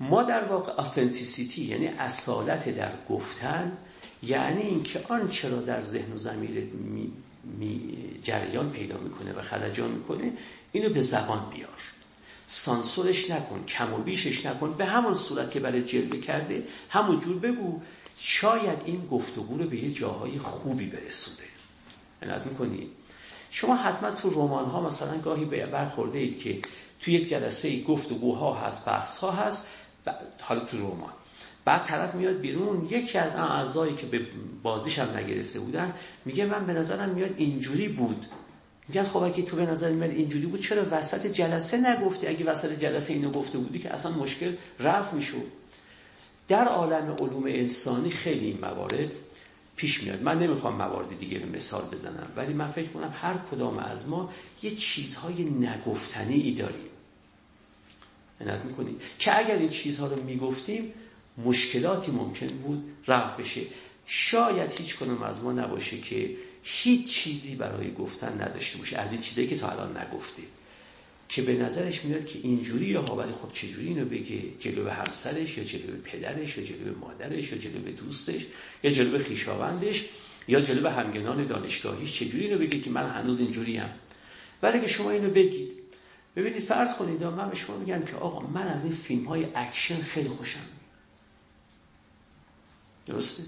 ما 0.00 0.22
در 0.22 0.44
واقع 0.44 0.72
آثنتیسیتی 0.72 1.64
یعنی 1.64 1.86
اصالت 1.86 2.68
در 2.76 2.92
گفتن 3.08 3.76
یعنی 4.22 4.62
اینکه 4.62 5.00
آنچه 5.08 5.48
را 5.48 5.60
در 5.60 5.80
ذهن 5.80 6.12
و 6.12 6.32
می 6.38 7.12
جریان 8.22 8.70
پیدا 8.70 8.98
می‌کنه 8.98 9.32
و 9.32 9.42
خلجان 9.42 9.90
می‌کنه 9.90 10.32
اینو 10.72 10.88
به 10.88 11.00
زبان 11.00 11.50
بیار. 11.50 11.78
سانسورش 12.46 13.30
نکن 13.30 13.64
کم 13.64 13.94
و 13.94 13.98
بیشش 13.98 14.46
نکن 14.46 14.72
به 14.72 14.86
همون 14.86 15.14
صورت 15.14 15.50
که 15.50 15.60
برای 15.60 15.82
جلوه 15.82 16.20
کرده 16.20 16.66
همون 16.88 17.20
جور 17.20 17.38
بگو. 17.38 17.80
شاید 18.18 18.78
این 18.84 19.06
گفتگو 19.06 19.58
رو 19.58 19.64
به 19.64 19.76
یه 19.76 19.90
جاهای 19.90 20.38
خوبی 20.38 20.86
برسونه. 20.86 21.48
عنایت 22.22 22.46
می‌کنید 22.46 22.90
شما 23.50 23.76
حتما 23.76 24.10
تو 24.10 24.30
رمان 24.30 24.64
ها 24.64 24.80
مثلا 24.80 25.18
گاهی 25.18 25.44
برخورده 25.44 26.18
اید 26.18 26.38
که 26.38 26.58
تو 27.00 27.10
یک 27.10 27.28
جلسه 27.28 27.82
گفتگوها 27.82 28.54
هست 28.54 28.86
بحث 28.86 29.16
ها 29.16 29.30
هست 29.30 29.66
حالا 30.40 30.60
تو 30.60 30.76
رمان. 30.78 31.12
بعد 31.64 31.84
طرف 31.84 32.14
میاد 32.14 32.40
بیرون 32.40 32.86
یکی 32.90 33.18
از 33.18 33.34
اعضایی 33.34 33.94
که 33.94 34.06
به 34.06 34.20
بازیش 34.62 34.98
هم 34.98 35.16
نگرفته 35.16 35.60
بودن 35.60 35.92
میگه 36.24 36.46
من 36.46 36.66
به 36.66 36.72
نظرم 36.72 37.08
میاد 37.08 37.34
اینجوری 37.36 37.88
بود. 37.88 38.26
میگن 38.88 39.02
خب 39.04 39.16
اگه 39.16 39.42
تو 39.42 39.56
به 39.56 39.66
نظر 39.66 39.90
میاد 39.90 40.10
اینجوری 40.10 40.46
بود 40.46 40.60
چرا 40.60 40.82
وسط 40.90 41.26
جلسه 41.26 41.76
نگفتی؟ 41.90 42.26
اگه 42.26 42.44
وسط 42.44 42.78
جلسه 42.78 43.12
اینو 43.12 43.30
گفته 43.30 43.58
بودی 43.58 43.78
که 43.78 43.94
اصلا 43.94 44.12
مشکل 44.12 44.54
رفت 44.80 45.12
می‌شد. 45.12 45.46
در 46.48 46.64
عالم 46.64 47.16
علوم 47.20 47.44
انسانی 47.46 48.10
خیلی 48.10 48.46
این 48.46 48.58
موارد 48.60 49.12
پیش 49.76 50.02
میاد. 50.02 50.22
من 50.22 50.38
نمی‌خوام 50.38 50.74
موارد 50.74 51.18
دیگه 51.18 51.38
رو 51.38 51.48
مثال 51.48 51.82
بزنم 51.92 52.32
ولی 52.36 52.52
من 52.52 52.66
فکر 52.66 52.88
کنم 52.88 53.14
هر 53.20 53.34
کدام 53.50 53.78
از 53.78 54.08
ما 54.08 54.32
یه 54.62 54.70
چیزهای 54.70 55.44
نگفتنی 55.44 56.34
ای 56.34 56.52
داریم. 56.52 56.88
می‌کنیم. 58.64 58.96
که 59.18 59.38
اگر 59.38 59.56
این 59.56 59.68
چیزها 59.68 60.06
رو 60.06 60.22
می‌گفتیم 60.22 60.92
مشکلاتی 61.38 62.12
ممکن 62.12 62.46
بود 62.46 62.84
رفع 63.06 63.42
بشه. 63.42 63.60
شاید 64.06 64.70
هیچ 64.70 64.96
کنم 64.96 65.22
از 65.22 65.40
ما 65.40 65.52
نباشه 65.52 65.98
که 65.98 66.36
هیچ 66.62 67.06
چیزی 67.06 67.54
برای 67.54 67.94
گفتن 67.94 68.42
نداشته 68.42 68.78
باشه. 68.78 68.98
از 68.98 69.12
این 69.12 69.20
چیزایی 69.20 69.48
که 69.48 69.56
تا 69.56 69.70
الان 69.70 69.96
نگفته 69.96 70.42
که 71.32 71.42
به 71.42 71.52
نظرش 71.52 72.04
میاد 72.04 72.26
که 72.26 72.38
اینجوری 72.42 72.94
ها 72.94 73.16
ولی 73.16 73.32
خب 73.32 73.52
چجوری 73.52 73.86
اینو 73.86 74.04
بگه؟ 74.04 74.42
جلو 74.60 74.90
همسرش 74.90 75.58
یا 75.58 75.64
جلو 75.64 75.96
پدرش 76.04 76.58
یا 76.58 76.64
جلو 76.64 76.98
مادرش 77.00 77.52
یا 77.52 77.58
جلو 77.58 77.92
دوستش 77.92 78.46
یا 78.82 78.90
جلو 78.90 79.18
خیشاوندش 79.18 80.04
یا 80.48 80.60
جلو 80.60 80.88
همگنان 80.88 81.46
دانشگاهیش؟ 81.46 82.18
چجوری 82.18 82.44
اینو 82.44 82.58
بگه 82.58 82.78
که 82.78 82.90
من 82.90 83.06
هنوز 83.06 83.40
اینجوری 83.40 83.76
هم 83.76 83.90
ولی 84.62 84.80
که 84.80 84.88
شما 84.88 85.10
اینو 85.10 85.30
بگید 85.30 85.72
ببینید 86.36 86.62
فرض 86.62 86.94
کنید 86.94 87.24
من 87.24 87.50
به 87.50 87.56
شما 87.56 87.76
میگم 87.76 88.02
که 88.02 88.16
آقا 88.16 88.40
من 88.40 88.66
از 88.66 88.84
این 88.84 88.92
فیلم 88.92 89.24
های 89.24 89.46
اکشن 89.54 90.00
خیلی 90.00 90.28
خوشم 90.28 90.60
درسته؟ 93.06 93.42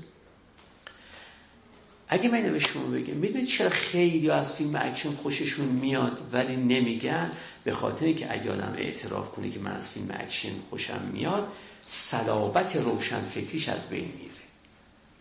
اگه 2.09 2.29
من 2.29 2.53
به 2.53 2.59
شما 2.59 2.87
بگم 2.87 3.14
می‌دونید 3.14 3.47
چرا 3.47 3.69
خیلی 3.69 4.31
از 4.31 4.53
فیلم 4.53 4.77
اکشن 4.77 5.11
خوششون 5.11 5.67
میاد 5.67 6.23
ولی 6.33 6.57
نمیگن؟ 6.57 7.31
به 7.64 7.73
خاطر 7.73 8.12
که 8.12 8.33
اگه 8.33 8.53
آدم 8.53 8.75
اعتراف 8.79 9.31
کنه 9.31 9.51
که 9.51 9.59
من 9.59 9.73
از 9.73 9.90
فیلم 9.90 10.09
اکشن 10.11 10.53
خوشم 10.71 11.11
میاد 11.12 11.49
صلابت 11.83 12.77
روشن 12.77 13.21
فکریش 13.21 13.69
از 13.69 13.88
بین 13.88 14.05
میره. 14.05 14.45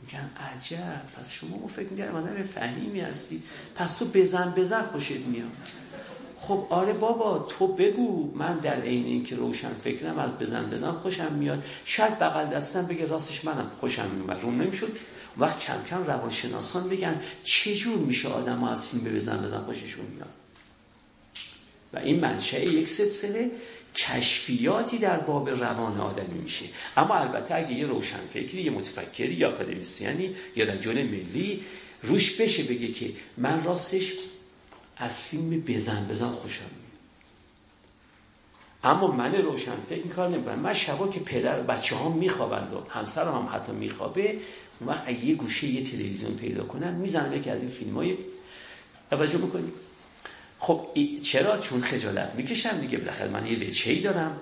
میگن 0.02 0.30
عجب. 0.54 1.02
پس 1.18 1.32
شما 1.32 1.58
ما 1.58 1.68
فکر 1.68 1.90
میگن 1.90 2.08
آدم 2.08 2.44
فهیمی 2.44 3.00
هستی. 3.00 3.44
پس 3.76 3.94
تو 3.94 4.06
بزن 4.06 4.54
بزن 4.58 4.82
خوشت 4.82 5.12
میاد. 5.12 5.52
خب 6.48 6.68
آره 6.70 6.94
بابا 6.94 7.48
تو 7.50 7.68
بگو. 7.68 8.32
من 8.36 8.58
در 8.58 8.82
عین 8.82 9.06
اینکه 9.06 9.36
روشن 9.36 9.74
فکرم 9.74 10.20
از 10.20 10.38
بزن 10.40 10.70
بزن 10.70 10.92
خوشم 10.92 11.34
میاد. 11.34 11.64
شاید 11.86 12.20
بغل 12.20 12.46
دستم 12.46 12.86
بگه 12.86 13.06
راستش 13.06 13.46
منم 13.46 13.72
خوشم 13.80 14.10
میاد 14.10 14.42
روم 14.42 14.62
نمی‌شد. 14.62 14.98
وقت 15.38 15.60
کم 15.60 15.84
کم 15.90 16.04
روانشناسان 16.04 16.90
بگن 16.90 17.22
چجور 17.44 17.98
میشه 17.98 18.28
آدم 18.28 18.60
ها 18.60 18.72
از 18.72 18.88
فیلم 18.88 19.04
بزن 19.04 19.38
بزن 19.38 19.64
خوششون 19.64 20.06
میاد. 20.06 20.30
و 21.94 21.98
این 21.98 22.20
منشأ 22.20 22.60
یک 22.60 22.90
سلسله 22.90 23.52
کشفیاتی 23.96 24.98
در 24.98 25.20
باب 25.20 25.50
روان 25.50 26.00
آدمی 26.00 26.40
میشه. 26.40 26.66
اما 26.98 27.16
البته 27.16 27.56
اگه 27.56 27.74
یه 27.74 27.86
روشنفکری 27.86 28.62
یه 28.62 28.72
متفکری 28.72 29.34
یا 29.34 29.50
اکادمیسیانی 29.50 30.36
یا 30.56 30.66
رجل 30.66 31.04
ملی 31.04 31.62
روش 32.04 32.42
بشه 32.42 32.64
بگه 32.64 32.88
که 32.88 33.12
من 33.38 33.64
راستش 33.64 34.14
از 34.98 35.24
فیلم 35.24 35.50
بزن 35.62 36.08
بزن 36.08 36.30
خوشم 36.30 36.66
اما 38.84 39.08
من 39.08 39.36
روشن 39.36 39.76
فکر 39.90 40.08
کار 40.08 40.30
نمی‌کنم. 40.30 40.60
من 40.60 40.74
شبا 40.74 41.08
که 41.08 41.20
پدر 41.20 41.62
بچه 41.62 41.96
ها 41.96 42.10
میخوابند 42.10 42.74
و 42.74 42.84
همسر 42.90 43.24
هم 43.24 43.50
حتی 43.54 43.72
میخوابه 43.72 44.38
اون 44.80 44.90
وقت 44.90 45.04
اگه 45.08 45.26
یه 45.26 45.36
گوشه 45.36 45.68
یه 45.68 45.84
تلویزیون 45.84 46.34
پیدا 46.34 46.64
کنم 46.64 46.94
می‌زنم 46.94 47.34
یکی 47.34 47.50
از 47.50 47.60
این 47.60 47.70
فیلم 47.70 47.96
های 47.96 48.18
توجه 49.10 49.38
می‌کنیم 49.38 49.72
خب 50.60 50.88
چرا؟ 51.24 51.58
چون 51.58 51.82
خجالت 51.82 52.36
می‌کشم 52.36 52.80
دیگه. 52.80 52.98
بالاخره 52.98 53.30
من 53.30 53.48
یه 53.48 53.68
وچهی 53.68 54.02
دارم. 54.02 54.42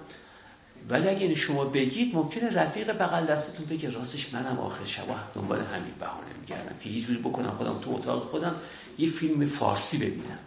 ولی 0.89 1.09
اگه 1.09 1.35
شما 1.35 1.65
بگید 1.65 2.15
ممکنه 2.15 2.49
رفیق 2.49 2.91
بغل 2.91 3.25
دستتون 3.25 3.65
بگه 3.65 3.89
راستش 3.89 4.33
منم 4.33 4.59
آخر 4.59 4.85
شبا 4.85 5.15
دنبال 5.33 5.61
همین 5.61 5.93
بهانه 5.99 6.27
میگردم 6.41 6.75
که 6.83 6.89
یه 6.89 7.01
جوری 7.01 7.19
بکنم 7.19 7.51
خودم 7.51 7.79
تو 7.79 7.91
اتاق 7.91 8.29
خودم. 8.29 8.55
یه 9.01 9.09
فیلم 9.09 9.45
فارسی 9.45 9.97
ببینم. 9.97 10.39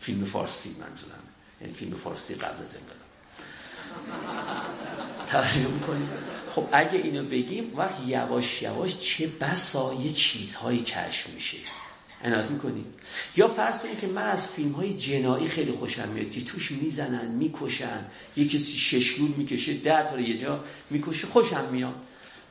فیلم 0.00 0.24
فارسی 0.24 0.70
منظورم. 0.70 1.22
یعنی 1.60 1.72
فیلم 1.74 1.90
فارسی 1.90 2.34
قبل 2.34 2.62
از 2.62 2.74
انقلاب. 2.74 2.98
توجه 5.26 5.68
می‌کنید 5.68 6.08
خب 6.50 6.68
اگه 6.72 6.98
اینو 6.98 7.24
بگیم 7.24 7.72
وقت 7.76 7.94
یواش 8.06 8.62
یواش 8.62 9.00
چه 9.00 9.26
بسا 9.26 9.94
یه 9.94 10.12
چیزهایی 10.12 10.82
کشف 10.82 11.28
میشه. 11.28 11.58
عنایت 12.24 12.50
می‌کنید 12.50 12.86
یا 13.36 13.48
فرض 13.48 13.78
کنید 13.78 14.00
که 14.00 14.06
من 14.06 14.22
از 14.22 14.48
فیلم 14.48 14.72
های 14.72 14.94
جنایی 14.94 15.48
خیلی 15.48 15.72
خوشم 15.72 16.08
میاد 16.08 16.30
که 16.30 16.44
توش 16.44 16.70
می‌زنن 16.70 17.28
می‌کشن 17.28 18.06
یه 18.36 18.48
کسی 18.48 18.78
ششلول 18.78 19.30
می‌کشه 19.36 19.74
ده 19.74 20.02
تا 20.02 20.20
یه 20.20 20.38
جا 20.38 20.64
می‌کشه 20.90 21.26
خوشم 21.26 21.68
میاد. 21.72 21.94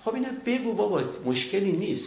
خب 0.03 0.15
اینا 0.15 0.29
بگو 0.45 0.73
بابا 0.73 1.03
مشکلی 1.25 1.71
نیست. 1.71 2.05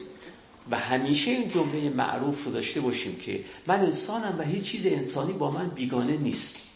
و 0.71 0.79
همیشه 0.79 1.31
این 1.31 1.51
جمله 1.51 1.89
معروف 1.89 2.45
رو 2.45 2.53
داشته 2.53 2.81
باشیم 2.81 3.17
که 3.17 3.45
من 3.67 3.81
انسانم 3.81 4.39
و 4.39 4.43
هیچ 4.43 4.65
چیز 4.65 4.87
انسانی 4.87 5.33
با 5.33 5.51
من 5.51 5.69
بیگانه 5.69 6.17
نیست. 6.17 6.67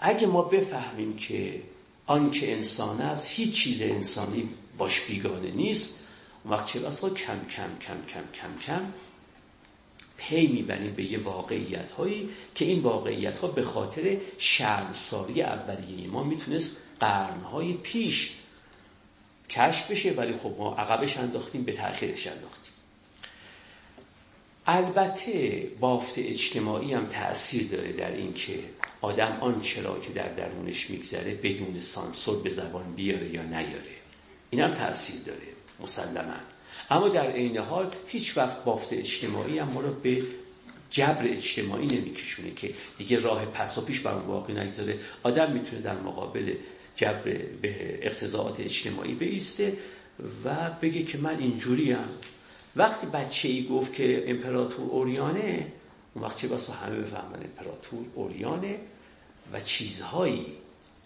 اگه 0.00 0.26
ما 0.26 0.42
بفهمیم 0.42 1.16
که 1.16 1.62
آنچه 2.06 2.46
انسان 2.46 3.00
است 3.00 3.28
هیچ 3.30 3.54
چیز 3.54 3.82
انسانی 3.82 4.48
باش 4.78 5.00
بیگانه 5.00 5.50
نیست. 5.50 6.08
اون 6.44 6.54
وقت 6.54 6.66
چه 6.66 6.80
بسا 6.80 7.10
کم 7.10 7.38
کم 7.50 7.78
کم 7.80 8.06
کم 8.08 8.24
کم 8.34 8.58
کم 8.62 8.92
پی 10.16 10.46
می‌بریم 10.46 10.94
به 10.94 11.12
یه 11.12 11.18
واقعیت 11.18 11.90
هایی 11.90 12.28
که 12.54 12.64
این 12.64 12.82
واقعیت 12.82 13.38
ها 13.38 13.48
به 13.48 13.62
خاطر 13.62 14.16
شرمساری 14.38 15.42
اولیه 15.42 16.08
ما 16.08 16.24
می‌تونست 16.24 16.76
قرنهای 17.00 17.72
پیش 17.72 18.32
کشف 19.52 19.90
بشه 19.90 20.10
ولی 20.12 20.32
خب 20.32 20.54
ما 20.58 20.74
عقبش 20.74 21.16
انداختیم 21.16 21.62
به 21.62 21.72
تأخیرش 21.72 22.26
انداختیم. 22.26 22.72
البته 24.66 25.66
بافت 25.80 26.18
اجتماعی 26.18 26.94
هم 26.94 27.06
تأثیر 27.06 27.68
داره 27.68 27.92
در 27.92 28.10
این 28.10 28.34
که 28.34 28.58
آدم 29.00 29.38
آن 29.40 29.60
چرا 29.60 30.00
که 30.00 30.12
در 30.12 30.28
درونش 30.28 30.90
میگذره 30.90 31.34
بدون 31.34 31.80
سانسور 31.80 32.42
به 32.42 32.50
زبان 32.50 32.94
بیاره 32.94 33.28
یا 33.34 33.42
نیاره. 33.42 33.96
این 34.50 34.60
هم 34.60 34.72
تأثیر 34.72 35.20
داره 35.26 35.48
مسلما. 35.80 36.34
اما 36.90 37.08
در 37.08 37.30
عین 37.30 37.58
حال 37.58 37.90
هیچ 38.06 38.36
وقت 38.36 38.64
بافت 38.64 38.92
اجتماعی 38.92 39.58
هم 39.58 39.68
ما 39.68 39.80
رو 39.80 39.94
به 39.94 40.22
جبر 40.90 41.22
اجتماعی 41.24 41.86
نمیکشونه 41.86 42.50
که 42.50 42.74
دیگه 42.98 43.18
راه 43.18 43.46
پس 43.46 43.78
و 43.78 43.80
پیش 43.80 44.00
بر 44.00 44.14
نگذاره. 44.48 44.98
آدم 45.22 45.52
می‌تونه 45.52 45.82
در 45.82 45.96
مقابل 45.96 46.54
جبر 46.96 47.38
به 47.62 47.98
اقتضاعات 48.06 48.60
اجتماعی 48.60 49.14
بیسته 49.14 49.76
و 50.44 50.70
بگه 50.82 51.02
که 51.02 51.18
من 51.18 51.38
اینجوری 51.38 51.92
هم. 51.92 52.08
وقتی 52.76 53.06
بچه 53.06 53.48
ای 53.48 53.66
گفت 53.66 53.94
که 53.94 54.30
امپراتور 54.30 54.90
اوریانه 54.90 55.72
اون 56.14 56.24
وقت 56.24 56.36
چه 56.36 56.48
بسا 56.48 56.72
همه 56.72 56.98
بفهمن 56.98 57.40
امپراتور 57.44 58.04
اوریانه 58.14 58.80
و 59.52 59.60
چیزهایی 59.60 60.46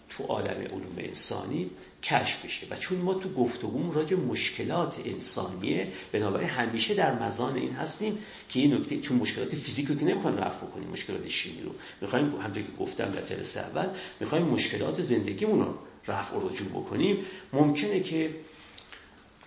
تو 0.09 0.23
عالم 0.23 0.61
علوم 0.71 0.95
انسانی 0.97 1.69
کشف 2.03 2.45
بشه. 2.45 2.67
و 2.69 2.75
چون 2.75 2.97
ما 2.97 3.13
تو 3.13 3.29
گفتگوم 3.33 3.91
راجع 3.91 4.15
مشکلات 4.15 4.99
انسانیه 5.05 5.87
بنابراین 6.11 6.49
همیشه 6.49 6.93
در 6.93 7.23
مزان 7.23 7.55
این 7.55 7.71
هستیم 7.71 8.17
که 8.49 8.59
این 8.59 8.73
نکته 8.73 9.01
چون 9.01 9.17
مشکلات 9.17 9.55
فیزیک 9.55 9.87
رو 9.87 9.95
که 9.95 10.05
نمی‌خوایم 10.05 10.37
رفع 10.37 10.65
کنیم 10.65 10.89
مشکلات 10.89 11.27
شیمی 11.27 11.61
رو. 11.61 11.71
می‌خوایم 12.01 12.25
همونطور 12.25 12.63
که 12.63 12.71
گفتم 12.79 13.11
در 13.11 13.21
جلسه 13.21 13.59
اول 13.59 13.87
می‌خوایم 14.19 14.45
مشکلات 14.45 15.01
زندگیمون 15.01 15.59
رو 15.59 15.73
رفع 16.07 16.35
و 16.37 16.49
رجوع 16.49 16.67
بکنیم. 16.67 17.25
ممکنه 17.53 17.99
که 17.99 18.35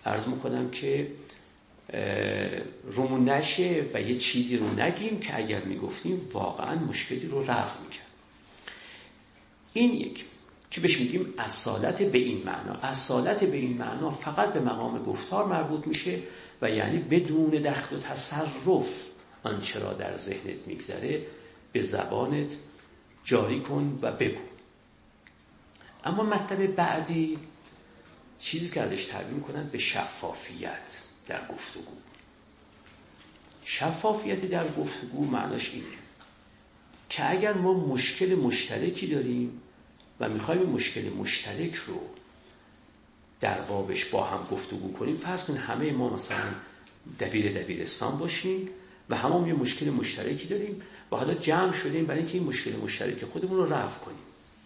عرض 0.06 0.26
می‌کنم 0.26 0.70
که 0.70 1.10
رومون 2.84 3.28
نشه 3.28 3.84
و 3.94 4.00
یه 4.00 4.18
چیزی 4.18 4.56
رو 4.56 4.80
نگیم 4.80 5.20
که 5.20 5.36
اگر 5.36 5.64
می‌گفتیم 5.64 6.28
واقعا 6.32 6.74
مشکلی 6.74 7.28
رو 7.28 7.40
رفع 7.40 7.82
می‌کرد. 7.82 8.06
این 9.72 9.94
یک. 9.94 10.24
که 10.70 10.80
بهش 10.80 10.98
میگیم 10.98 11.34
اصالت 11.38 12.02
به 12.02 12.18
این 12.18 12.42
معنا. 12.46 12.72
اصالت 12.72 13.44
به 13.44 13.56
این 13.56 13.78
معنا 13.78 14.10
فقط 14.10 14.52
به 14.52 14.60
مقام 14.60 15.02
گفتار 15.02 15.46
مربوط 15.46 15.86
میشه 15.86 16.18
و 16.62 16.70
یعنی 16.70 16.98
بدون 16.98 17.50
دخل 17.50 17.96
و 17.96 17.98
تصرف 17.98 19.04
آنچه 19.42 19.78
را 19.78 19.92
در 19.92 20.16
ذهنت 20.16 20.66
میگذره 20.66 21.26
به 21.72 21.82
زبانت 21.82 22.56
جاری 23.24 23.60
کن 23.60 23.98
و 24.02 24.12
بگو. 24.12 24.40
اما 26.04 26.22
مطلب 26.22 26.66
بعدی 26.66 27.38
چیزی 28.38 28.74
که 28.74 28.80
ازش 28.80 29.04
تعبیر 29.04 29.34
می‌کنن 29.34 29.68
به 29.68 29.78
شفافیت 29.78 31.02
در 31.26 31.40
گفتگو. 31.48 31.92
شفافیت 33.64 34.44
در 34.44 34.68
گفتگو 34.68 35.24
معناش 35.24 35.70
اینه 35.70 35.86
که 37.08 37.30
اگر 37.30 37.52
ما 37.52 37.74
مشکل 37.74 38.34
مشترکی 38.34 39.06
داریم 39.06 39.62
و 40.20 40.28
می‌خوایم 40.28 40.62
مشکل 40.62 41.08
مشترک 41.08 41.74
رو 41.74 42.00
در 43.40 43.60
بابش 43.60 44.04
با 44.04 44.24
هم 44.24 44.46
گفتگو 44.50 44.92
کنیم. 44.92 45.16
فرض 45.16 45.44
کنیم 45.44 45.60
همه 45.60 45.92
ما 45.92 46.10
مثلا 46.10 46.54
دبیر 47.20 47.62
دبیرستان 47.62 48.18
باشیم 48.18 48.68
و 49.10 49.16
همون 49.16 49.48
یه 49.48 49.54
مشکل 49.54 49.90
مشترکی 49.90 50.46
داریم 50.46 50.82
و 51.12 51.16
حالا 51.16 51.34
جمع 51.34 51.72
شدیم 51.72 52.06
برای 52.06 52.18
اینکه 52.18 52.38
این 52.38 52.46
مشکل 52.46 52.76
مشترک 52.76 53.24
خودمون 53.24 53.56
رو 53.56 53.72
رفع 53.72 53.98
کنیم. 53.98 54.18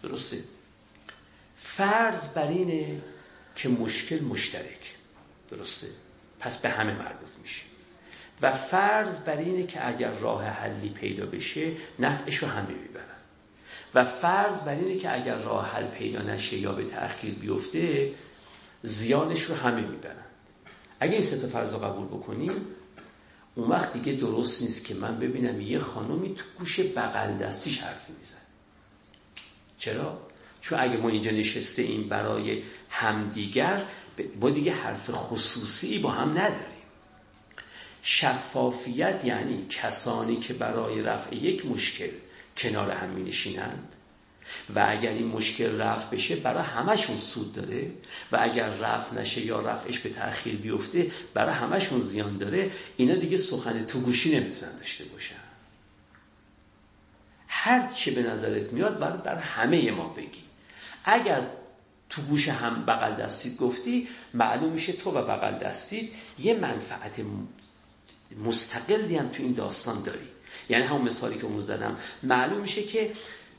درسته؟ 0.03 0.37
فرض 1.57 2.27
بر 2.27 2.47
اینه 2.47 3.01
که 3.55 3.69
مشکل 3.69 4.23
مشترک. 4.23 4.95
درسته؟ 5.51 5.87
پس 6.39 6.57
به 6.57 6.69
همه 6.69 6.93
مربوط 6.93 7.29
میشه. 7.41 7.61
و 8.41 8.51
فرض 8.51 9.19
بر 9.19 9.37
اینه 9.37 9.67
که 9.67 9.87
اگر 9.87 10.11
راه 10.11 10.45
حلی 10.45 10.89
پیدا 10.89 11.25
بشه 11.25 11.71
نفعش 11.99 12.37
رو 12.37 12.47
همه 12.47 12.73
می‌برن. 12.73 13.14
و 13.95 14.05
فرض 14.05 14.59
بر 14.59 14.75
اینه 14.75 14.95
که 14.95 15.13
اگر 15.13 15.35
راه 15.35 15.71
حل 15.71 15.87
پیدا 15.87 16.21
نشه 16.21 16.57
یا 16.57 16.71
به 16.71 16.83
تأخیر 16.83 17.33
بیفته 17.33 18.11
زیانش 18.83 19.41
رو 19.41 19.55
همه 19.55 19.81
می‌برن. 19.81 20.25
اگه 20.99 21.13
این 21.13 21.23
سه 21.23 21.47
فرض 21.47 21.73
رو 21.73 21.79
قبول 21.79 22.07
بکنیم 22.07 22.51
اون 23.55 23.69
وقت 23.69 23.93
دیگه 23.93 24.13
درست 24.13 24.61
نیست 24.61 24.85
که 24.85 24.95
من 24.95 25.19
ببینم 25.19 25.61
یه 25.61 25.79
خانمی 25.79 26.35
تو 26.35 26.43
گوش 26.59 26.79
بغل 26.79 27.37
دستیش 27.37 27.79
حرفی 27.79 28.13
میزن 28.19 28.37
چرا؟ 29.79 30.19
چون 30.61 30.79
اگه 30.79 30.97
ما 30.97 31.09
اینجا 31.09 31.31
نشسته 31.31 31.81
این 31.81 32.09
برای 32.09 32.63
همدیگر 32.89 33.81
ما 34.41 34.49
دیگه 34.49 34.73
حرف 34.73 35.09
خصوصی 35.11 35.99
با 35.99 36.11
هم 36.11 36.29
نداریم. 36.29 36.75
شفافیت 38.01 39.25
یعنی 39.25 39.65
کسانی 39.69 40.35
که 40.35 40.53
برای 40.53 41.01
رفع 41.01 41.35
یک 41.35 41.65
مشکل 41.65 42.09
کنار 42.57 42.91
هم 42.91 43.09
می 43.09 43.23
نشینند 43.23 43.95
و 44.75 44.85
اگر 44.89 45.09
این 45.09 45.27
مشکل 45.27 45.81
رفع 45.81 46.15
بشه 46.15 46.35
برای 46.35 46.63
همشون 46.63 47.17
سود 47.17 47.53
داره. 47.53 47.91
و 48.31 48.37
اگر 48.41 48.69
رفع 48.69 49.15
نشه 49.15 49.41
یا 49.41 49.59
رفعش 49.59 49.99
به 49.99 50.09
تأخیر 50.09 50.55
بیفته 50.55 51.11
برای 51.33 51.53
همشون 51.53 52.01
زیان 52.01 52.37
داره. 52.37 52.71
اینا 52.97 53.15
دیگه 53.15 53.37
سخن 53.37 53.85
تو 53.85 53.99
گوشی 53.99 54.39
نمی‌تونن 54.39 54.75
داشته 54.75 55.03
باشن. 55.03 55.35
هر 57.47 57.93
چه 57.93 58.11
به 58.11 58.23
نظرت 58.23 58.73
میاد 58.73 58.99
برای 58.99 59.17
بر 59.17 59.35
همه 59.35 59.91
ما 59.91 60.07
بگی. 60.09 60.43
اگر 61.05 61.41
تو 62.09 62.21
گوش 62.21 62.47
هم 62.47 62.85
بغل 62.85 63.15
دستید 63.15 63.57
گفتی 63.57 64.07
معلوم 64.33 64.71
میشه 64.71 64.93
تو 64.93 65.11
و 65.11 65.21
بغل 65.21 65.57
دستید 65.57 66.11
یه 66.39 66.53
منفعت 66.53 67.21
مستقلی 68.45 69.17
هم 69.17 69.29
تو 69.29 69.43
این 69.43 69.53
داستان 69.53 70.03
داری. 70.03 70.27
یعنی 70.69 70.83
همون 70.83 71.01
مثالی 71.01 71.35
که 71.35 71.45
اون 71.45 71.59
زدم. 71.59 71.97
معلوم 72.23 72.61
میشه 72.61 72.83
که 72.83 73.11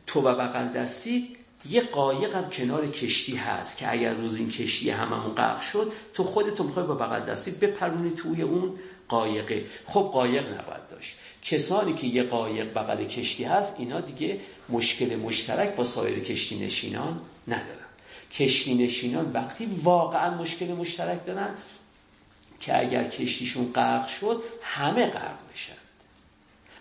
تو 0.07 0.21
و 0.21 0.35
بغل 0.35 0.69
دستی 0.69 1.37
یه 1.71 1.81
قایق 1.81 2.35
هم 2.35 2.51
کنار 2.51 2.87
کشتی 2.87 3.37
هست 3.37 3.79
که 3.79 3.93
اگر 3.93 4.15
روز 4.15 4.37
این 4.37 4.51
کشتی 4.51 4.91
هممون 4.91 5.35
غرق 5.35 5.61
شد 5.61 5.93
تو 6.15 6.25
خودتو 6.25 6.65
می‌خوای 6.65 6.87
با 6.87 6.95
بغل 6.95 7.21
دستی 7.21 7.51
بپرونی 7.51 8.11
توی 8.11 8.43
اون 8.43 8.75
قایقه. 9.09 9.65
خب 9.85 10.11
قایق 10.13 10.49
نباید 10.49 10.89
داشت. 10.91 11.17
کسانی 11.43 11.95
که 11.95 12.07
یه 12.07 12.23
قایق 12.23 12.73
بغل 12.75 13.05
کشتی 13.05 13.45
هست 13.45 13.75
اینا 13.79 14.01
دیگه 14.01 14.41
مشکل 14.69 15.17
مشترک 15.17 15.77
با 15.77 15.85
سایر 15.85 16.21
کشتی 16.21 16.65
نشینان 16.65 17.21
ندارن. 17.49 17.87
کشتی 18.33 18.75
نشینان 18.75 19.33
وقتی 19.33 19.67
واقعا 19.83 20.35
مشکل 20.35 20.67
مشترک 20.67 21.27
دارن 21.27 21.55
که 22.61 22.81
اگر 22.81 23.05
کشتیشون 23.05 23.73
غرق 23.73 24.09
شد 24.09 24.43
همه 24.63 25.07
غرق 25.07 25.39
بشن. 25.55 25.86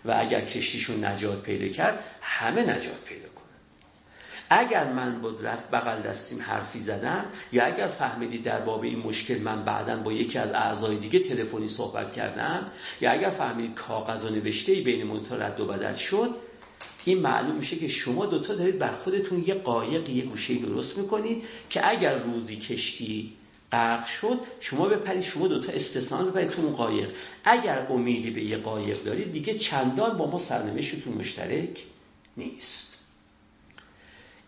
و 0.06 0.14
اگر 0.18 0.40
کشتیشون 0.40 1.04
نجات 1.04 1.42
پیدا 1.42 1.68
کرد 1.68 2.04
همه 2.20 2.62
نجات 2.62 3.04
پیدا 3.04 3.28
کنن. 3.28 3.46
اگر 4.50 4.92
من 4.92 5.20
با 5.20 5.30
رفت 5.42 5.70
بغل 5.70 6.02
دستیم 6.02 6.42
حرفی 6.42 6.80
زدم 6.80 7.24
یا 7.52 7.64
اگر 7.64 7.86
فهمیدی 7.86 8.38
در 8.38 8.60
باب 8.60 8.82
این 8.82 8.98
مشکل 8.98 9.38
من 9.38 9.64
بعدا 9.64 9.96
با 9.96 10.12
یکی 10.12 10.38
از 10.38 10.52
اعضای 10.52 10.96
دیگه 10.96 11.18
تلفنی 11.18 11.68
صحبت 11.68 12.12
کردم 12.12 12.70
یا 13.00 13.10
اگر 13.10 13.30
فهمیدید 13.30 13.74
کاغذ 13.74 14.24
و 14.24 14.30
نوشته 14.30 14.72
ای 14.72 14.80
بین 14.80 15.06
من 15.06 15.20
رد 15.40 15.60
و 15.60 15.66
بدل 15.66 15.94
شد 15.94 16.36
این 17.04 17.18
معلوم 17.18 17.56
میشه 17.56 17.76
که 17.76 17.88
شما 17.88 18.26
دوتا 18.26 18.54
دارید 18.54 18.78
بر 18.78 18.92
خودتون 18.92 19.44
یه 19.46 19.54
قایق 19.54 20.08
یه 20.08 20.24
گوشه 20.24 20.54
درست 20.54 20.98
می‌کنید 20.98 21.44
که 21.70 21.90
اگر 21.90 22.14
روزی 22.14 22.56
کشتی 22.56 23.32
غرق 23.76 24.06
شد 24.06 24.40
شما 24.60 24.88
بپرید 24.88 25.22
شما 25.22 25.48
دوتا 25.48 25.72
استثنا 25.72 26.24
بپرید 26.24 26.50
تو 26.50 26.62
اون 26.62 26.76
قایق. 26.76 27.10
اگر 27.44 27.86
امیدی 27.90 28.30
به 28.30 28.44
یه 28.44 28.56
قایق 28.56 29.02
دارید 29.02 29.32
دیگه 29.32 29.54
چندان 29.54 30.16
با 30.16 30.30
ما 30.30 30.38
سرنوشتتون 30.38 31.14
مشترک 31.14 31.82
نیست. 32.36 32.96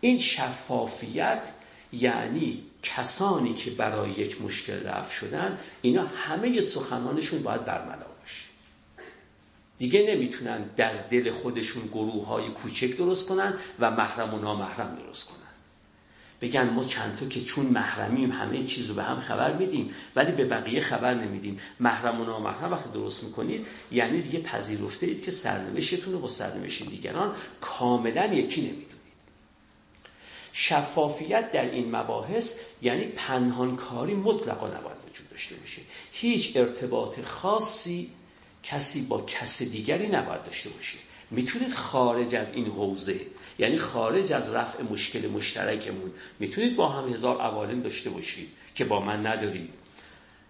این 0.00 0.18
شفافیت 0.18 1.52
یعنی 1.92 2.62
کسانی 2.82 3.54
که 3.54 3.70
برای 3.70 4.10
یک 4.10 4.42
مشکل 4.42 4.82
رفت 4.82 5.12
شدن 5.12 5.58
اینا 5.82 6.06
همه 6.06 6.60
سخنانشون 6.60 7.42
باید 7.42 7.64
برملا 7.64 8.06
باشه. 8.20 8.44
دیگه 9.78 10.14
نمی‌تونن 10.14 10.70
در 10.76 10.92
دل 10.92 11.30
خودشون 11.30 11.86
گروه 11.86 12.26
های 12.26 12.48
کوچک 12.48 12.96
درست 12.96 13.26
کنن 13.26 13.58
و 13.78 13.90
محرم 13.90 14.34
و 14.34 14.38
نامحرم 14.38 14.98
درست 15.04 15.24
کنن. 15.24 15.47
بگن 16.40 16.70
ما 16.70 16.84
چند 16.84 17.16
تا 17.16 17.26
که 17.26 17.40
چون 17.40 17.66
محرمیم 17.66 18.32
همه 18.32 18.62
چیز 18.62 18.86
رو 18.86 18.94
به 18.94 19.02
هم 19.02 19.20
خبر 19.20 19.56
میدیم 19.56 19.94
ولی 20.16 20.32
به 20.32 20.44
بقیه 20.44 20.80
خبر 20.80 21.14
نمیدیم. 21.14 21.60
محرم 21.80 22.20
و 22.20 22.24
نامحرم 22.24 22.72
وقتی 22.72 22.90
درست 22.90 23.24
می‌کنید 23.24 23.66
یعنی 23.92 24.22
دیگه 24.22 24.40
پذیرفته 24.40 25.06
اید 25.06 25.22
که 25.22 25.30
سرنوشتتون 25.30 26.12
رو 26.12 26.18
با 26.18 26.28
سرنوشت 26.28 26.88
دیگران 26.88 27.34
کاملا 27.60 28.26
یکی 28.26 28.60
نمی‌دونید. 28.60 28.98
شفافیت 30.52 31.52
در 31.52 31.70
این 31.70 31.96
مباحث 31.96 32.58
یعنی 32.82 33.04
پنهانکاری 33.04 34.14
مطلقا 34.14 34.66
نباید 34.66 34.96
وجود 35.10 35.30
داشته 35.30 35.54
باشه. 35.54 35.80
هیچ 36.12 36.56
ارتباط 36.56 37.20
خاصی 37.20 38.10
کسی 38.62 39.06
با 39.06 39.20
کس 39.20 39.62
دیگری 39.62 40.08
نباید 40.08 40.42
داشته 40.42 40.70
باشه. 40.70 40.98
می‌تونید 41.30 41.72
خارج 41.72 42.34
از 42.34 42.52
این 42.52 42.66
حوزه 42.66 43.20
یعنی 43.58 43.76
خارج 43.76 44.32
از 44.32 44.48
رفع 44.48 44.82
مشکل 44.82 45.28
مشترکمون. 45.28 46.12
می‌تونید 46.38 46.76
با 46.76 46.88
هم 46.88 47.12
هزار 47.12 47.40
عوالم 47.40 47.82
داشته 47.82 48.10
باشید 48.10 48.48
که 48.74 48.84
با 48.84 49.00
من 49.00 49.26
ندارید. 49.26 49.70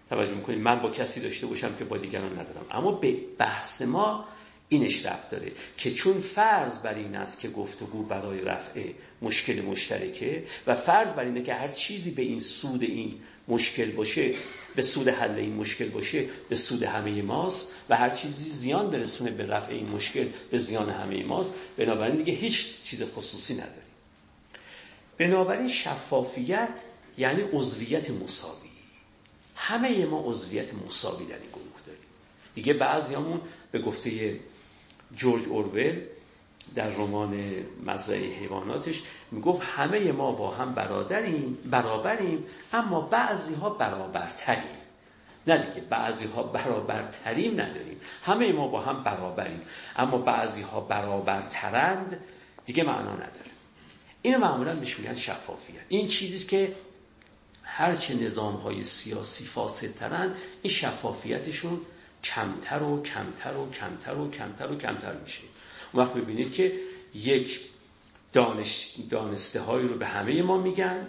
توجه 0.09 0.33
می‌کنید 0.33 0.59
من 0.59 0.79
با 0.79 0.89
کسی 0.89 1.19
داشته 1.19 1.47
باشم 1.47 1.75
که 1.75 1.85
با 1.85 1.97
دیگران 1.97 2.31
ندارم. 2.31 2.65
اما 2.71 2.91
به 2.91 3.15
بحث 3.37 3.81
ما 3.81 4.25
اینش 4.69 5.05
رفت 5.05 5.29
داره 5.29 5.51
که 5.77 5.91
چون 5.91 6.19
فرض 6.19 6.79
بر 6.79 6.93
این 6.93 7.15
است 7.15 7.39
که 7.39 7.49
گفتگو 7.49 8.03
برای 8.03 8.41
رفع 8.41 8.83
مشکل 9.21 9.61
مشترکه 9.61 10.43
و 10.67 10.75
فرض 10.75 11.13
بر 11.13 11.23
اینه 11.23 11.41
که 11.41 11.53
هر 11.53 11.67
چیزی 11.67 12.11
به 12.11 12.21
این 12.21 12.39
سود 12.39 12.83
این 12.83 13.13
مشکل 13.49 13.91
باشه 13.91 14.33
به 14.75 14.81
سود 14.81 15.07
حل 15.07 15.35
این 15.35 15.53
مشکل 15.53 15.89
باشه 15.89 16.25
به 16.49 16.55
سود 16.55 16.83
همه 16.83 17.21
ماست 17.21 17.75
و 17.89 17.97
هر 17.97 18.09
چیزی 18.09 18.49
زیان 18.49 18.89
برسونه 18.89 19.31
به 19.31 19.45
رفع 19.45 19.71
این 19.71 19.89
مشکل 19.89 20.27
به 20.51 20.57
زیان 20.57 20.89
همه 20.89 21.23
ماست. 21.23 21.53
بنابراین 21.77 22.15
دیگه 22.15 22.33
هیچ 22.33 22.83
چیز 22.83 23.03
خصوصی 23.03 23.53
نداریم. 23.53 23.89
بنابراین 25.17 25.67
شفافیت 25.67 26.83
یعنی 27.17 27.41
عضویت 27.53 28.09
مساوی. 28.09 28.69
همه 29.55 30.05
ما 30.05 30.23
عضویت 30.25 30.73
مساوی 30.73 31.25
در 31.25 31.35
این 31.35 31.49
گروه 31.49 31.81
داریم. 31.85 32.01
دیگه 32.55 32.73
بعضیامون 32.73 33.41
به 33.71 33.79
گفته 33.79 34.39
جورج 35.15 35.47
اورول 35.47 36.01
در 36.75 36.89
رمان 36.89 37.43
مزرعه 37.85 38.39
حیواناتش 38.39 39.01
می‌گفت 39.31 39.61
همه 39.61 40.11
ما 40.11 40.31
با 40.31 40.51
هم 40.51 40.73
برادریم 40.73 41.57
برابریم 41.65 42.45
اما 42.73 43.01
بعضی 43.01 43.53
ها 43.53 43.69
برابرتریم. 43.69 44.79
نه 45.47 45.57
دیگه 45.57 45.87
بعضی 45.87 46.25
ها 46.25 46.43
برابرتریم 46.43 47.61
نداریم. 47.61 48.01
همه 48.23 48.51
ما 48.51 48.67
با 48.67 48.81
هم 48.81 49.03
برابریم 49.03 49.61
اما 49.95 50.17
بعضی 50.17 50.61
ها 50.61 50.79
برابرترند 50.79 52.19
دیگه 52.65 52.83
معنا 52.83 53.13
نداره. 53.13 53.51
اینو 54.21 54.37
معمولا 54.37 54.75
بهش 54.75 54.99
میگن 54.99 55.15
شفافیت. 55.15 55.81
این 55.89 56.07
چیزیست 56.07 56.47
که 56.47 56.75
هرچه 57.63 58.15
نظام 58.15 58.55
های 58.55 58.83
سیاسی 58.83 59.43
فاسدترن 59.43 60.33
این 60.61 60.73
شفافیتشون 60.73 61.81
کمتر 62.23 62.83
و 62.83 63.03
کمتر 63.03 63.57
و 63.57 63.71
کمتر 63.71 64.15
و 64.15 64.31
کمتر 64.31 64.71
و 64.71 64.77
کمتر 64.77 65.13
میشه. 65.13 65.41
اون 65.93 66.03
وقت 66.03 66.13
ببینید 66.13 66.53
که 66.53 66.73
یک 67.13 67.59
دانش 68.33 68.95
دانسته 69.09 69.59
هایی 69.59 69.87
رو 69.87 69.95
به 69.95 70.07
همه 70.07 70.41
ما 70.41 70.57
میگن 70.57 71.07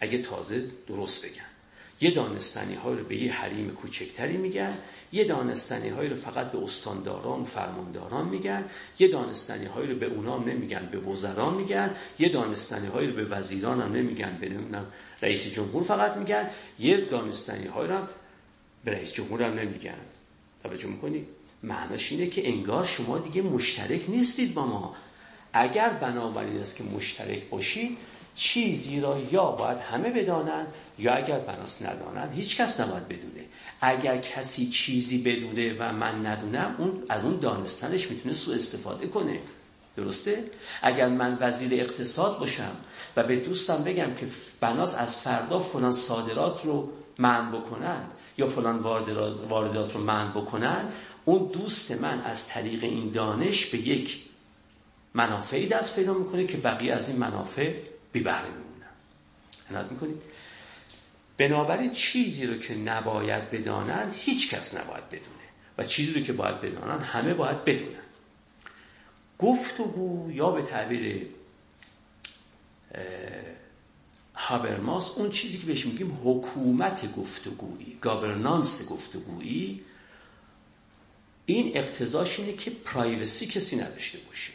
اگه 0.00 0.18
تازه 0.18 0.66
درست 0.88 1.26
بگن. 1.26 1.50
یه 2.00 2.10
دانستنی 2.10 2.74
های 2.74 2.96
رو 2.96 3.04
به 3.04 3.16
یه 3.16 3.32
حریم 3.32 3.70
کوچکتری 3.70 4.36
میگن 4.36 4.78
یه 5.12 5.24
دانستنی 5.24 5.88
هایی 5.88 6.10
رو 6.10 6.16
فقط 6.16 6.52
به 6.52 6.58
استانداران 6.58 7.40
و 7.40 7.44
فرمانداران 7.44 8.28
میگن 8.28 8.64
یه 8.98 9.08
دانستنی 9.08 9.66
هایی 9.66 9.92
رو 9.92 9.98
به 9.98 10.06
اونا 10.06 10.38
نمیگن 10.38 10.88
به 10.92 10.98
وزرا 10.98 11.50
میگن 11.50 11.94
یه 12.18 12.28
دانستنی 12.28 12.86
هایی 12.86 13.08
رو 13.08 13.14
به 13.14 13.24
وزیران 13.24 13.80
هم 13.80 13.92
نمیگن 13.92 14.38
به 14.40 14.50
رئیس 15.22 15.46
جمهور 15.46 15.82
فقط 15.82 16.16
میگن 16.16 16.50
یه 16.78 17.00
دانستنی 17.00 17.66
هایی 17.66 17.88
رو 17.88 17.98
به 18.84 18.90
رئیس 18.90 19.12
جمهور 19.12 19.42
هم 19.42 19.54
نمیگن. 19.54 19.98
توجه 20.62 20.86
می‌کنید 20.86 21.39
معناش 21.62 22.12
اینه 22.12 22.26
که 22.26 22.48
انگار 22.48 22.86
شما 22.86 23.18
دیگه 23.18 23.42
مشترک 23.42 24.04
نیستید 24.08 24.54
با 24.54 24.66
ما. 24.66 24.94
اگر 25.52 25.88
بنابراین 25.88 26.60
است 26.60 26.76
که 26.76 26.84
مشترک 26.84 27.48
باشید 27.48 27.98
چیزی 28.34 29.00
را 29.00 29.18
یا 29.32 29.44
باید 29.44 29.78
همه 29.78 30.10
بدانند 30.10 30.66
یا 30.98 31.14
اگر 31.14 31.38
بناس 31.38 31.82
ندانند 31.82 32.32
هیچ 32.34 32.56
کس 32.56 32.80
نباید 32.80 33.08
بدونه. 33.08 33.44
اگر 33.80 34.16
کسی 34.16 34.66
چیزی 34.66 35.18
بدونه 35.18 35.76
و 35.78 35.92
من 35.92 36.26
ندونم 36.26 36.74
اون 36.78 37.02
از 37.08 37.24
اون 37.24 37.36
دانستنش 37.40 38.10
می‌تونه 38.10 38.34
سوء 38.34 38.54
استفاده 38.54 39.06
کنه. 39.06 39.40
درسته؟ 39.96 40.44
اگر 40.82 41.08
من 41.08 41.38
وزیر 41.40 41.80
اقتصاد 41.80 42.38
باشم 42.38 42.76
و 43.16 43.22
به 43.22 43.36
دوستم 43.36 43.84
بگم 43.84 44.14
که 44.14 44.26
بناس 44.60 44.94
از 44.94 45.16
فردا 45.16 45.58
فلان 45.58 45.92
صادرات 45.92 46.64
رو 46.64 46.88
من 47.18 47.52
بکنن 47.52 48.00
یا 48.38 48.46
فلان 48.46 48.78
واردات 49.48 49.94
رو 49.94 50.00
من 50.00 50.30
بکنن 50.30 50.84
اون 51.30 51.48
دوست 51.48 51.90
من 51.90 52.20
از 52.20 52.48
طریق 52.48 52.84
این 52.84 53.10
دانش 53.10 53.66
به 53.66 53.78
یک 53.78 54.18
منافعی 55.14 55.66
دست 55.66 55.96
پیدا 55.96 56.14
می‌کنه 56.14 56.46
که 56.46 56.56
بقیه 56.56 56.92
از 56.92 57.08
این 57.08 57.18
منافع 57.18 57.74
بی 58.12 58.20
بهره 58.20 58.48
میمونن 58.48 59.88
می‌کنید. 59.90 60.22
بنابراین 61.38 61.92
چیزی 61.92 62.46
رو 62.46 62.58
که 62.58 62.74
نباید 62.74 63.50
بدانند 63.50 64.14
هیچ 64.16 64.54
کس 64.54 64.74
نباید 64.74 65.06
بدونه. 65.06 65.46
و 65.78 65.84
چیزی 65.84 66.12
رو 66.12 66.20
که 66.20 66.32
باید 66.32 66.60
بدانند 66.60 67.00
همه 67.00 67.34
باید 67.34 67.64
بدونن. 67.64 68.02
گفتگو 69.38 70.30
یا 70.30 70.50
به 70.50 70.62
تعبیر 70.62 71.26
هابرماس 74.34 75.10
اون 75.10 75.30
چیزی 75.30 75.58
که 75.58 75.66
بهش 75.66 75.86
میگیم 75.86 76.20
حکومت 76.24 77.14
گفتگویی 77.16 77.98
گاورنانس 78.00 78.88
گفتگویی 78.88 79.84
این 81.52 81.76
اقتضاش 81.76 82.38
اینه 82.38 82.52
که 82.52 82.70
پرایوسی 82.84 83.46
کسی 83.46 83.76
نداشته 83.76 84.18
باشه. 84.28 84.52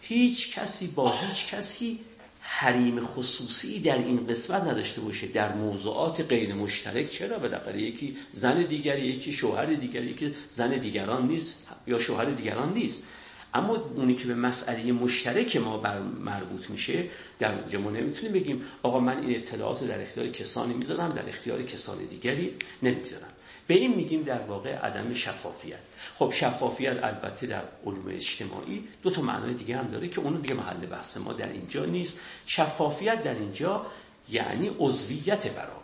هیچ 0.00 0.58
کسی 0.58 0.86
با 0.86 1.12
هیچ 1.12 1.46
کسی 1.46 2.00
حریم 2.40 3.00
خصوصی 3.00 3.80
در 3.80 3.98
این 3.98 4.26
قسمت 4.26 4.62
نداشته 4.62 5.00
باشه. 5.00 5.26
در 5.26 5.54
موضوعات 5.54 6.20
غیر 6.20 6.54
مشترک 6.54 7.10
چرا 7.10 7.38
بالاخره 7.38 7.82
یکی 7.82 8.16
زن 8.32 8.62
دیگری 8.62 9.00
یکی 9.00 9.32
شوهر 9.32 9.66
دیگری 9.66 10.06
یکی 10.06 10.34
زن 10.50 10.70
دیگران 10.70 11.28
نیست 11.28 11.66
یا 11.86 11.98
شوهر 11.98 12.24
دیگران 12.24 12.74
نیست. 12.74 13.08
اما 13.54 13.76
اونی 13.76 14.14
که 14.14 14.26
به 14.26 14.34
مسئله 14.34 14.92
مشترک 14.92 15.56
ما 15.56 15.78
بر 15.78 15.98
مربوط 16.00 16.70
میشه 16.70 17.04
در 17.38 17.60
اونجا 17.60 17.80
ما 17.80 17.90
نمی‌تونیم 17.90 18.32
بگیم 18.32 18.64
آقا 18.82 19.00
من 19.00 19.18
این 19.22 19.36
اطلاعات 19.36 19.84
در 19.84 20.02
اختیار 20.02 20.28
کسانی 20.28 20.74
می‌ذارم 20.74 21.08
در 21.08 21.28
اختیار 21.28 21.62
کسان 21.62 21.98
دیگری 22.04 22.52
نمی‌ذارم. 22.82 23.32
به 23.68 23.74
این 23.74 23.94
میگیم 23.94 24.22
در 24.22 24.40
واقع 24.40 24.74
عدم 24.74 25.14
شفافیت. 25.14 25.78
خب 26.14 26.32
شفافیت 26.34 27.04
البته 27.04 27.46
در 27.46 27.62
علوم 27.86 28.08
اجتماعی 28.08 28.88
دو 29.02 29.10
تا 29.10 29.22
معنای 29.22 29.54
دیگه 29.54 29.76
هم 29.76 29.90
داره 29.90 30.08
که 30.08 30.20
اونو 30.20 30.38
دیگه 30.38 30.54
محل 30.54 30.86
بحث 30.86 31.16
ما 31.16 31.32
در 31.32 31.48
اینجا 31.48 31.84
نیست. 31.84 32.18
شفافیت 32.46 33.22
در 33.22 33.34
اینجا 33.34 33.86
یعنی 34.28 34.70
عضویت 34.78 35.48
برابر. 35.48 35.78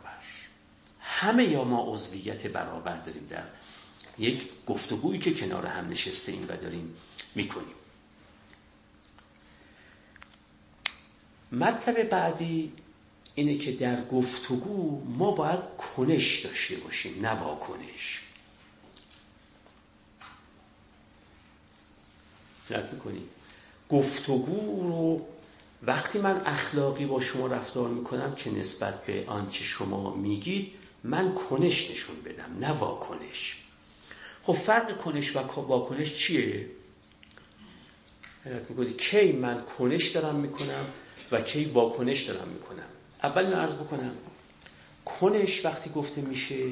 همه 1.00 1.44
یا 1.44 1.64
ما 1.64 1.92
عضویت 1.92 2.46
برابر 2.46 2.96
داریم 2.96 3.26
در 3.30 3.44
یک 4.18 4.48
گفتگویی 4.66 5.18
که 5.18 5.34
کنار 5.34 5.66
هم 5.66 5.88
نشسته 5.88 6.32
ایم 6.32 6.44
و 6.48 6.56
داریم 6.56 6.96
می‌کنیم. 7.34 7.74
مطلب 11.52 12.02
بعدی 12.02 12.72
اینه 13.34 13.58
که 13.58 13.72
در 13.72 14.04
گفتگو 14.04 15.02
ما 15.04 15.30
باید 15.30 15.60
کنش 15.96 16.38
داشته 16.38 16.76
باشیم 16.76 17.26
نه 17.26 17.30
واکنش. 17.30 18.20
می‌کنیم. 22.70 23.28
گفتگو 23.90 24.82
رو 24.82 25.26
وقتی 25.82 26.18
من 26.18 26.42
اخلاقی 26.46 27.06
با 27.06 27.20
شما 27.20 27.46
رفتار 27.46 27.88
می‌کنم 27.88 28.34
که 28.34 28.50
نسبت 28.50 29.04
به 29.04 29.24
آنچه 29.26 29.64
شما 29.64 30.14
میگید 30.14 30.72
من 31.04 31.34
کنش 31.34 31.90
نشون 31.90 32.16
بدم 32.24 32.58
نه 32.60 32.70
واکنش. 32.70 33.56
خب 34.42 34.52
فرق 34.52 34.98
کنش 34.98 35.36
و 35.36 35.38
واکنش 35.38 36.16
چیه؟ 36.16 36.68
می‌کنید 38.68 38.96
کی 38.96 39.32
من 39.32 39.64
کنش 39.64 40.08
دارم 40.08 40.34
می‌کنم 40.34 40.86
و 41.32 41.40
کی 41.40 41.64
واکنش 41.64 42.22
دارم 42.22 42.48
می‌کنم. 42.48 42.93
اول 43.24 43.44
اینو 43.44 43.56
عرض 43.56 43.74
بکنم 43.74 44.12
کنش 45.04 45.64
وقتی 45.64 45.90
گفته 45.90 46.20
میشه 46.20 46.66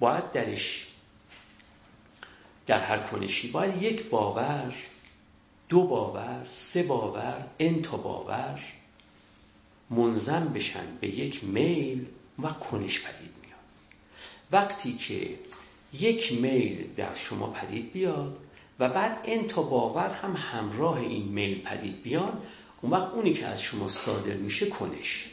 باید 0.00 0.32
درش 0.32 0.86
در 2.66 2.78
هر 2.78 2.98
کنشی 2.98 3.48
باید 3.48 3.82
یک 3.82 4.04
باور 4.04 4.74
دو 5.68 5.82
باور 5.82 6.46
سه 6.48 6.82
باور 6.82 7.46
انتا 7.58 7.96
باور 7.96 8.60
منظم 9.90 10.52
بشن 10.54 10.86
به 11.00 11.08
یک 11.08 11.44
میل 11.44 12.06
و 12.42 12.48
کنش 12.48 13.00
پدید 13.00 13.34
میاد. 13.42 13.60
وقتی 14.52 14.96
که 14.96 15.38
یک 15.92 16.32
میل 16.32 16.94
در 16.96 17.14
شما 17.14 17.46
پدید 17.46 17.92
بیاد 17.92 18.38
و 18.78 18.88
بعد 18.88 19.20
انتا 19.24 19.62
باور 19.62 20.10
هم 20.10 20.36
همراه 20.36 20.98
این 20.98 21.22
میل 21.22 21.62
پدید 21.62 22.02
بیان 22.02 22.42
اون 22.82 22.92
وقت 22.92 23.12
اونی 23.12 23.32
که 23.32 23.46
از 23.46 23.62
شما 23.62 23.88
صادر 23.88 24.34
میشه 24.34 24.66
کنش. 24.66 25.30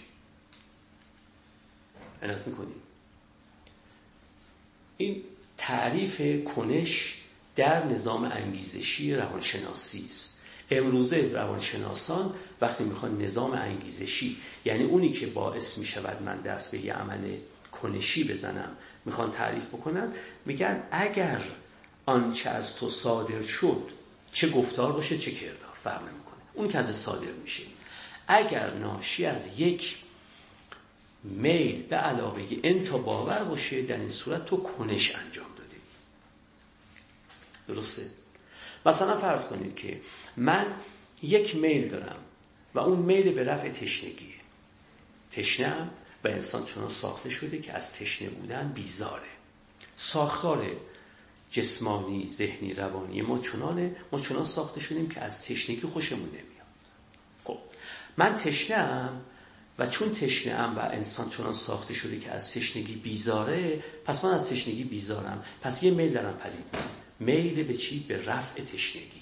عنایت 2.23 2.47
می‌کنیم 2.47 2.81
این 4.97 5.23
تعریف 5.57 6.43
کنش 6.43 7.17
در 7.55 7.85
نظام 7.85 8.23
انگیزشی 8.23 9.15
روانشناسی 9.15 10.05
است. 10.05 10.41
امروزه 10.71 11.31
روانشناسان 11.33 12.33
وقتی 12.61 12.83
می‌خوان 12.83 13.21
نظام 13.21 13.51
انگیزشی 13.51 14.37
یعنی 14.65 14.83
اونی 14.83 15.11
که 15.11 15.27
باعث 15.27 15.77
می‌شود 15.77 16.21
من 16.21 16.41
دست 16.41 16.71
به 16.71 16.85
یه 16.85 16.93
عمل 16.93 17.35
کنشی 17.71 18.23
بزنم 18.23 18.77
می‌خوان 19.05 19.31
تعریف 19.31 19.65
بکنن 19.67 20.13
میگن 20.45 20.83
اگر 20.91 21.41
آنچه 22.05 22.49
از 22.49 22.75
تو 22.75 22.89
صادر 22.89 23.41
شد 23.41 23.83
چه 24.33 24.49
گفتار 24.49 24.93
باشه 24.93 25.17
چه 25.17 25.31
کردار. 25.31 25.73
فرق 25.83 26.01
نمی‌کنه. 26.01 26.37
اون 26.53 26.67
که 26.67 26.77
از 26.77 26.95
صادر 26.97 27.31
میشه. 27.43 27.63
اگر 28.27 28.73
ناشی 28.73 29.25
از 29.25 29.59
یک 29.59 29.95
میل 31.23 31.83
به 31.83 31.95
علاوه 31.95 32.43
انتا 32.63 32.97
باور 32.97 33.43
باشه 33.43 33.81
در 33.81 33.97
این 33.97 34.09
صورت 34.09 34.45
تو 34.45 34.57
کنش 34.57 35.15
انجام 35.15 35.47
دادی. 35.57 35.77
درسته؟ 37.67 38.09
مثلا 38.85 39.17
فرض 39.17 39.45
کنید 39.45 39.75
که 39.75 40.01
من 40.37 40.65
یک 41.23 41.55
میل 41.55 41.89
دارم 41.89 42.19
و 42.73 42.79
اون 42.79 42.99
میل 42.99 43.31
به 43.31 43.43
رفع 43.43 43.69
تشنگیه 43.69 44.35
تشنم 45.31 45.89
و 46.23 46.27
انسان 46.27 46.65
چون 46.65 46.89
ساخته 46.89 47.29
شده 47.29 47.59
که 47.59 47.73
از 47.73 47.93
تشنه 47.93 48.29
بودن 48.29 48.71
بیزاره. 48.75 49.27
ساختار 49.97 50.71
جسمانی 51.51 52.29
ذهنی 52.33 52.73
روانی 52.73 53.21
ما 53.21 53.39
چنانه 53.39 53.95
ما 54.11 54.19
چنان 54.19 54.45
ساخته 54.45 54.79
شدیم 54.79 55.09
که 55.09 55.21
از 55.21 55.43
تشنگی 55.43 55.81
خوشمون 55.81 56.29
نمیاد. 56.29 56.67
خب 57.43 57.57
من 58.17 58.35
تشنه 58.35 59.09
و 59.79 59.87
چون 59.87 60.13
تشنه 60.13 60.53
ام 60.53 60.75
و 60.75 60.79
انسان 60.79 61.29
چنان 61.29 61.53
ساخته 61.53 61.93
شده 61.93 62.19
که 62.19 62.31
از 62.31 62.53
تشنگی 62.53 62.95
بیزاره 62.95 63.83
پس 64.05 64.25
من 64.25 64.31
از 64.31 64.49
تشنگی 64.49 64.83
بیزارم. 64.83 65.43
پس 65.61 65.83
یه 65.83 65.91
میل 65.91 66.13
دارم 66.13 66.37
پدید 66.37 66.65
میل 67.19 67.63
به 67.63 67.73
چی؟ 67.73 67.99
به 67.99 68.25
رفع 68.25 68.63
تشنگی. 68.63 69.21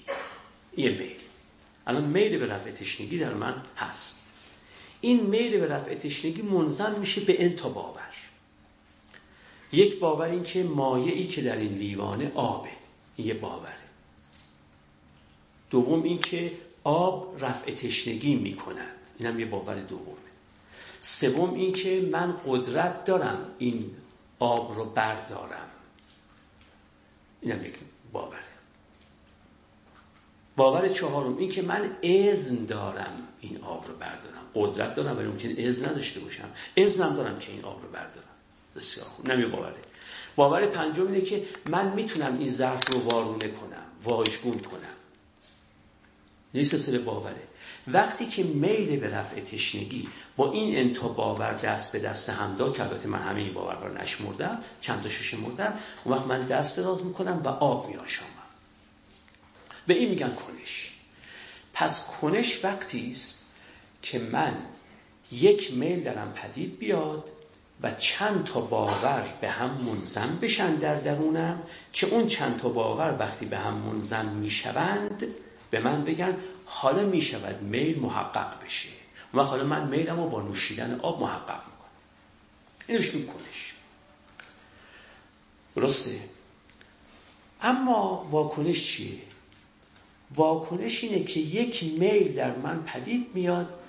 یه 0.78 0.90
میل. 0.90 1.20
الان 1.88 2.06
میل 2.06 2.38
به 2.38 2.46
رفع 2.46 2.72
تشنگی 2.72 3.18
در 3.20 3.34
من 3.34 3.64
هست. 3.78 4.20
این 5.02 5.26
میل 5.26 5.60
به 5.60 5.66
رفع 5.66 5.96
تشنگی 5.96 6.42
منظم 6.42 6.96
میشه 7.00 7.22
به 7.22 7.44
انتا 7.44 7.70
باور. 7.70 8.14
یک 9.72 10.00
باور 10.00 10.26
این 10.26 10.44
که 10.44 10.64
مایعی 10.64 11.28
که 11.28 11.42
در 11.42 11.58
این 11.58 11.74
لیوانه 11.74 12.32
آبه. 12.36 12.70
یه 13.18 13.34
باوره. 13.34 13.74
دوم 15.70 16.04
این 16.04 16.22
که 16.22 16.52
آب 16.84 17.38
رفع 17.40 17.72
تشنگی 17.72 18.36
می‌کند. 18.36 18.96
اینم 19.20 19.40
یه 19.40 19.46
باور 19.46 19.80
دومه 19.80 20.25
سوم 21.00 21.54
این 21.54 21.74
که 21.74 22.10
من 22.12 22.36
قدرت 22.48 23.06
دارم 23.06 23.46
این 23.58 23.92
آب 24.40 24.76
رو 24.76 24.86
بردارم. 24.86 25.70
اینم 27.42 27.66
یک 27.66 27.74
باوره. 28.12 28.40
باور 30.56 30.88
چهارم 30.88 31.38
این 31.38 31.50
که 31.50 31.62
من 31.62 31.98
اذن 32.02 32.66
دارم 32.66 33.28
این 33.42 33.64
آب 33.64 33.88
رو 33.88 33.96
بردارم. 33.96 34.46
قدرت 34.56 34.96
دارم 34.96 35.18
ولی 35.18 35.28
ممکن 35.28 35.54
اذن 35.58 35.90
نداشته 35.90 36.20
باشم. 36.20 36.50
اذنم 36.78 37.16
دارم 37.16 37.40
که 37.40 37.52
این 37.52 37.64
آب 37.64 37.82
رو 37.82 37.90
بردارم. 37.90 38.36
بسیار 38.76 39.06
خوب. 39.06 39.32
نمی 39.32 39.46
باوره. 39.46 39.76
باور 40.36 40.66
پنجم 40.66 41.08
اینه 41.08 41.22
که 41.22 41.46
من 41.70 41.94
می‌تونم 41.94 42.38
این 42.38 42.50
ظرف 42.50 42.92
رو 42.92 43.00
وارونه 43.00 43.48
کنم 43.48 43.86
واژگون 44.04 44.60
کنم. 44.60 44.96
این 46.54 46.64
سلسله 46.64 47.00
باوره. 47.00 47.42
وقتی 47.88 48.26
که 48.26 48.44
میل 48.44 49.00
به 49.00 49.10
رفع 49.10 49.40
تشنگی 49.40 50.08
با 50.36 50.52
این 50.52 50.78
انتا 50.78 51.08
باور 51.08 51.54
دست 51.54 51.92
به 51.94 52.00
دست 52.00 52.30
هم 52.30 52.56
داد 52.56 52.76
که 52.76 52.84
البته 52.84 53.08
من 53.08 53.20
همه 53.20 53.42
این 53.42 53.54
باورها 53.54 53.88
رو 53.88 53.98
نشمردم 53.98 54.60
چند 54.82 55.02
تا 55.02 55.10
شش 55.10 55.34
مردم 55.34 55.74
اون 56.04 56.18
وقت 56.18 56.26
من 56.26 56.40
دست 56.40 56.80
دراز 56.80 57.06
می‌کنم 57.06 57.42
و 57.44 57.48
آب 57.48 57.90
میآشامم. 57.90 58.30
به 59.88 59.94
این 59.94 60.10
میگن 60.10 60.32
کنش. 60.32 60.92
پس 61.74 62.08
کنش 62.08 62.66
وقتی 62.66 63.12
است 63.12 63.46
که 64.02 64.20
من 64.20 64.58
یک 65.32 65.74
میل 65.74 66.04
درم 66.04 66.34
پدید 66.34 66.80
بیاد 66.80 67.30
و 67.82 67.92
چند 67.92 68.44
تا 68.44 68.62
باور 68.62 69.34
به 69.42 69.50
هم 69.50 69.70
منظم 69.72 70.40
بشن 70.42 70.76
در 70.76 70.96
درونم 70.96 71.62
که 71.94 72.08
اون 72.08 72.28
چند 72.28 72.60
تا 72.60 72.70
باور 72.70 73.16
وقتی 73.20 73.46
به 73.46 73.58
هم 73.58 73.74
منظم 73.74 74.26
می‌شوند 74.26 75.24
به 75.76 75.82
من 75.82 76.04
بگن 76.04 76.38
حالا 76.66 77.06
می‌شود 77.06 77.62
میل 77.62 78.00
محقق 78.00 78.64
بشه 78.66 78.90
و 79.34 79.44
حالا 79.44 79.64
من 79.64 79.88
میلم 79.88 80.20
رو 80.20 80.30
با 80.30 80.42
نوشیدن 80.42 81.00
آب 81.00 81.22
محقق 81.22 81.64
می‌کنم. 81.66 81.92
اینو 82.88 83.02
بهش 83.02 83.12
کنش 83.12 83.74
درسته؟ 85.76 86.20
اما 87.62 88.28
واکنش 88.32 88.88
چیه؟ 88.88 89.20
واکنش 90.36 91.04
اینه 91.04 91.24
که 91.24 91.40
یک 91.40 91.84
میل 91.84 92.36
در 92.36 92.56
من 92.56 92.84
پدید 92.84 93.28
میاد 93.34 93.80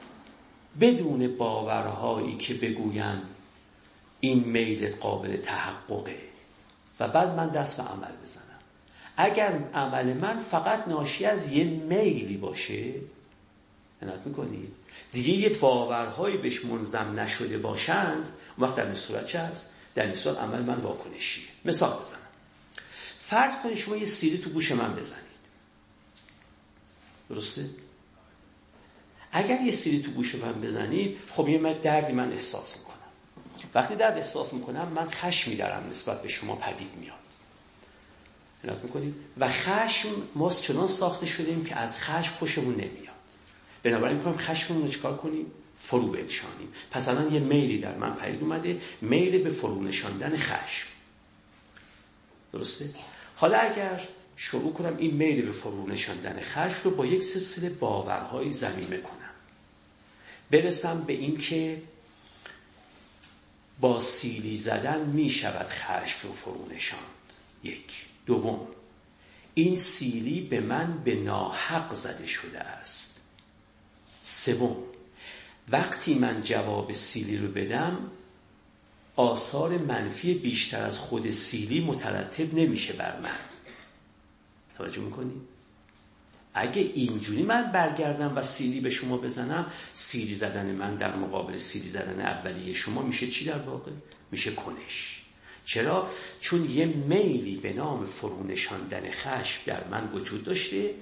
بدون 0.80 1.37
باورهایی 1.37 2.37
که 2.37 2.55
بگویند 2.55 3.22
این 4.20 4.39
میل 4.39 4.95
قابل 4.97 5.37
تحققه 5.37 6.18
و 7.01 7.09
بعد 7.09 7.28
من 7.28 7.49
دست 7.49 7.76
به 7.76 7.82
عمل 7.82 8.12
بزنم. 8.22 8.45
اگر 9.16 9.58
عمل 9.74 10.14
من 10.14 10.40
فقط 10.40 10.88
ناشی 10.88 11.24
از 11.24 11.52
یه 11.52 11.64
میلی 11.64 12.36
باشه 12.36 12.92
عنایت 14.02 14.20
می‌کنید 14.26 14.72
دیگه 15.12 15.30
یه 15.30 15.48
باورهایی 15.48 16.36
بهش 16.36 16.64
منظم 16.64 17.20
نشده 17.20 17.58
باشند 17.58 18.28
وقت 18.58 18.76
در 18.76 18.86
این 18.86 18.94
صورت 18.94 19.26
چه 19.26 19.40
هست؟ 19.40 19.70
در 19.94 20.02
این 20.02 20.14
صورت 20.14 20.38
عمل 20.38 20.62
من 20.62 20.80
واکنشیه. 20.80 21.44
مثال 21.64 22.00
بزنم. 22.00 22.18
فرض 23.18 23.56
کنید 23.56 23.76
شما 23.76 23.96
یه 23.96 24.04
سیری 24.04 24.38
تو 24.38 24.50
گوش 24.50 24.72
من 24.72 24.94
بزنید. 24.94 25.26
درسته؟ 27.28 27.64
اگر 29.32 29.60
یه 29.60 29.72
سیری 29.72 30.02
تو 30.02 30.10
گوش 30.10 30.34
من 30.34 30.60
بزنید 30.60 31.18
خب 31.30 31.48
یه 31.48 31.74
دردی 31.74 32.12
من 32.12 32.32
احساس 32.32 32.76
می‌کنم. 32.76 32.96
وقتی 33.74 33.96
درد 33.96 34.18
احساس 34.18 34.52
می‌کنم 34.52 34.88
من 34.88 35.10
خشمی 35.10 35.56
دارم 35.56 35.88
نسبت 35.90 36.22
به 36.22 36.28
شما 36.28 36.56
پدید 36.56 36.90
میاد. 37.00 37.25
عنایت 38.66 38.84
می‌کنید 38.84 39.14
و 39.38 39.48
خشم 39.48 40.08
ما 40.34 40.50
چنان 40.50 40.88
ساخته 40.88 41.26
شدیم 41.26 41.64
که 41.64 41.76
از 41.76 41.98
خشم 41.98 42.32
خوشمون 42.38 42.74
نمیاد. 42.74 43.14
بنابراین 43.82 44.16
می‌خوایم 44.16 44.38
خشممون 44.38 44.82
رو 44.82 44.88
چکار 44.88 45.16
کنیم؟ 45.16 45.46
فرو 45.82 46.06
بنشانیم. 46.06 46.68
پس 46.90 47.08
الان 47.08 47.34
یه 47.34 47.40
میلی 47.40 47.78
در 47.78 47.94
من 47.96 48.14
پدید 48.14 48.42
اومده 48.42 48.80
میل 49.00 49.42
به 49.42 49.50
فرو 49.50 49.82
نشاندن 49.82 50.36
خشم. 50.36 50.86
درسته؟ 52.52 52.90
حالا 53.36 53.58
اگر 53.58 54.00
شروع 54.36 54.72
کنم 54.72 54.96
این 54.96 55.14
میل 55.14 55.44
به 55.44 55.52
فرو 55.52 55.86
نشاندن 55.86 56.40
خشم 56.40 56.80
رو 56.84 56.90
با 56.90 57.06
یک 57.06 57.22
سلسله 57.22 57.70
باورهای 57.70 58.52
زمینه 58.52 58.96
کنم. 58.96 59.30
برسم 60.50 61.04
به 61.06 61.12
این 61.12 61.38
که 61.38 61.82
با 63.80 64.00
سیلی 64.00 64.58
زدن 64.58 65.00
می 65.00 65.30
شود 65.30 65.66
خشم 65.68 66.18
رو 66.22 66.32
فرو 66.32 66.68
نشاند. 66.74 67.02
یک. 67.62 68.06
دوم. 68.26 68.66
این 69.54 69.76
سیلی 69.76 70.40
به 70.40 70.60
من 70.60 70.98
به 71.04 71.14
ناحق 71.14 71.94
زده 71.94 72.26
شده 72.26 72.60
است. 72.60 73.20
سوم. 74.20 74.76
وقتی 75.68 76.14
من 76.14 76.42
جواب 76.42 76.92
سیلی 76.92 77.38
رو 77.38 77.48
بدم 77.48 78.10
آثار 79.16 79.78
منفی 79.78 80.34
بیشتر 80.34 80.82
از 80.82 80.98
خود 80.98 81.30
سیلی 81.30 81.80
مترتب 81.80 82.54
نمیشه 82.54 82.92
بر 82.92 83.20
من. 83.20 83.36
توجه 84.78 85.00
می‌کنی؟ 85.00 85.40
اگه 86.54 86.82
اینجوری 86.82 87.42
من 87.42 87.72
برگردم 87.72 88.36
و 88.36 88.42
سیلی 88.42 88.80
به 88.80 88.90
شما 88.90 89.16
بزنم 89.16 89.66
سیلی 89.92 90.34
زدن 90.34 90.66
من 90.66 90.96
در 90.96 91.16
مقابل 91.16 91.58
سیلی 91.58 91.88
زدن 91.88 92.20
اولیه 92.20 92.74
شما 92.74 93.02
میشه 93.02 93.26
چی 93.26 93.44
در 93.44 93.58
واقع؟ 93.58 93.92
میشه 94.30 94.50
کنش. 94.50 95.22
چرا؟ 95.66 96.10
چون 96.40 96.70
یه 96.70 96.86
میلی 96.86 97.56
به 97.56 97.72
نام 97.72 98.04
فرونشاندن 98.04 99.10
خشم 99.10 99.60
در 99.66 99.84
من 99.90 100.08
وجود 100.12 100.44
داشته. 100.44 100.94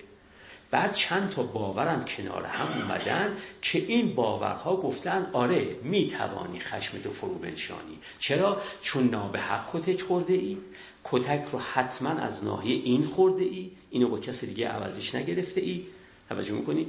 بعد 0.70 0.94
چند 0.94 1.30
تا 1.30 1.42
باورم 1.42 2.04
کنار 2.04 2.44
هم 2.44 2.82
اومدن 2.82 3.36
که 3.62 3.78
این 3.78 4.14
باورها 4.14 4.76
گفتن 4.76 5.26
آره 5.32 5.76
می‌توانی 5.82 6.60
خشمتو 6.60 7.10
فرو 7.10 7.34
بنشانی 7.34 7.98
چرا؟ 8.18 8.60
چون 8.82 9.08
نابه 9.08 9.40
حق 9.40 9.70
کتک 9.72 10.02
خورده 10.02 10.34
ای. 10.34 10.56
کتک 11.04 11.44
رو 11.52 11.58
حتما 11.58 12.10
از 12.10 12.44
ناحیه 12.44 12.82
این 12.84 13.04
خورده 13.04 13.44
ای. 13.44 13.70
اینو 13.90 14.08
با 14.08 14.18
کسی 14.18 14.46
دیگه 14.46 14.68
عوضش 14.68 15.14
نگرفته 15.14 15.60
ای. 15.60 15.86
توجه 16.28 16.52
می‌کنی؟ 16.52 16.86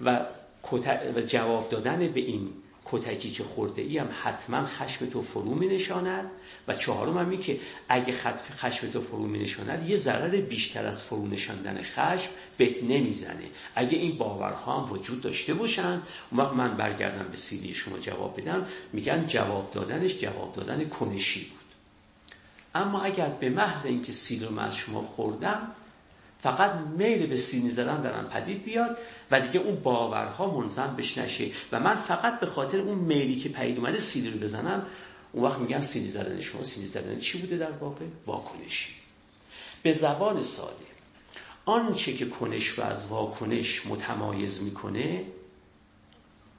و, 0.00 0.26
و 1.16 1.20
جواب 1.20 1.68
دادن 1.70 2.08
به 2.08 2.20
این 2.20 2.48
کتکی 2.84 3.30
که 3.30 3.44
خورده 3.44 3.82
ای 3.82 3.98
هم 3.98 4.08
حتما 4.22 4.66
خشم 4.66 5.06
تو 5.06 5.22
فرو 5.22 5.54
می 5.54 5.66
نشاند 5.66 6.30
و 6.68 6.74
چهارم 6.74 7.18
هم 7.18 7.38
که 7.38 7.60
اگه 7.88 8.14
خشم 8.58 8.90
تو 8.90 9.00
فرو 9.00 9.26
می 9.26 9.38
نشاند 9.38 9.88
یه 9.88 9.96
ضرر 9.96 10.40
بیشتر 10.40 10.86
از 10.86 11.02
فرو 11.02 11.26
نشاندن 11.26 11.82
خشم 11.82 12.30
بهت 12.56 12.82
نمی‌زنه. 12.82 13.44
اگه 13.74 13.98
این 13.98 14.18
باورها 14.18 14.80
هم 14.80 14.92
وجود 14.92 15.20
داشته 15.20 15.54
باشن 15.54 16.02
اون 16.30 16.40
وقت 16.40 16.52
من 16.52 16.76
برگردم 16.76 17.28
به 17.28 17.36
سیدی 17.36 17.74
شما 17.74 17.98
جواب 17.98 18.40
بدم. 18.40 18.66
میگن 18.92 19.26
جواب 19.26 19.70
دادنش 19.72 20.18
جواب 20.18 20.52
دادن 20.52 20.88
کنشی 20.88 21.40
بود. 21.40 21.60
اما 22.74 23.00
اگر 23.02 23.28
به 23.28 23.50
محض 23.50 23.86
اینکه 23.86 24.12
سیل 24.12 24.44
رو 24.44 24.52
من 24.52 24.64
از 24.64 24.76
شما 24.76 25.02
خوردم 25.02 25.72
فقط 26.44 26.72
میل 26.98 27.26
به 27.26 27.36
سینی 27.36 27.70
زدن 27.70 28.02
دارم 28.02 28.28
پدید 28.28 28.64
بیاد 28.64 28.98
و 29.30 29.40
دیگه 29.40 29.60
اون 29.60 29.80
باورها 29.80 30.60
منظم 30.60 30.96
بش 30.98 31.18
نشه. 31.18 31.50
و 31.72 31.80
من 31.80 31.96
فقط 31.96 32.40
به 32.40 32.46
خاطر 32.46 32.80
اون 32.80 32.98
میلی 32.98 33.36
که 33.36 33.48
پدید 33.48 33.78
اومده 33.78 34.00
سیلی 34.00 34.30
رو 34.30 34.38
بزنم 34.38 34.86
اون 35.32 35.44
وقت 35.44 35.58
میگن 35.58 35.80
سینی 35.80 36.08
زدن 36.08 36.40
شما 36.40 36.64
سینی 36.64 36.86
زدن 36.86 37.18
چی 37.18 37.38
بوده 37.38 37.56
در 37.56 37.70
واقع؟ 37.70 38.04
واکنشی 38.26 38.90
به 39.82 39.92
زبان 39.92 40.42
ساده. 40.42 40.84
آنچه 41.64 42.14
که 42.14 42.26
کنش 42.26 42.68
رو 42.68 42.84
از 42.84 43.06
واکنش 43.06 43.86
متمایز 43.86 44.62
می‌کنه 44.62 45.24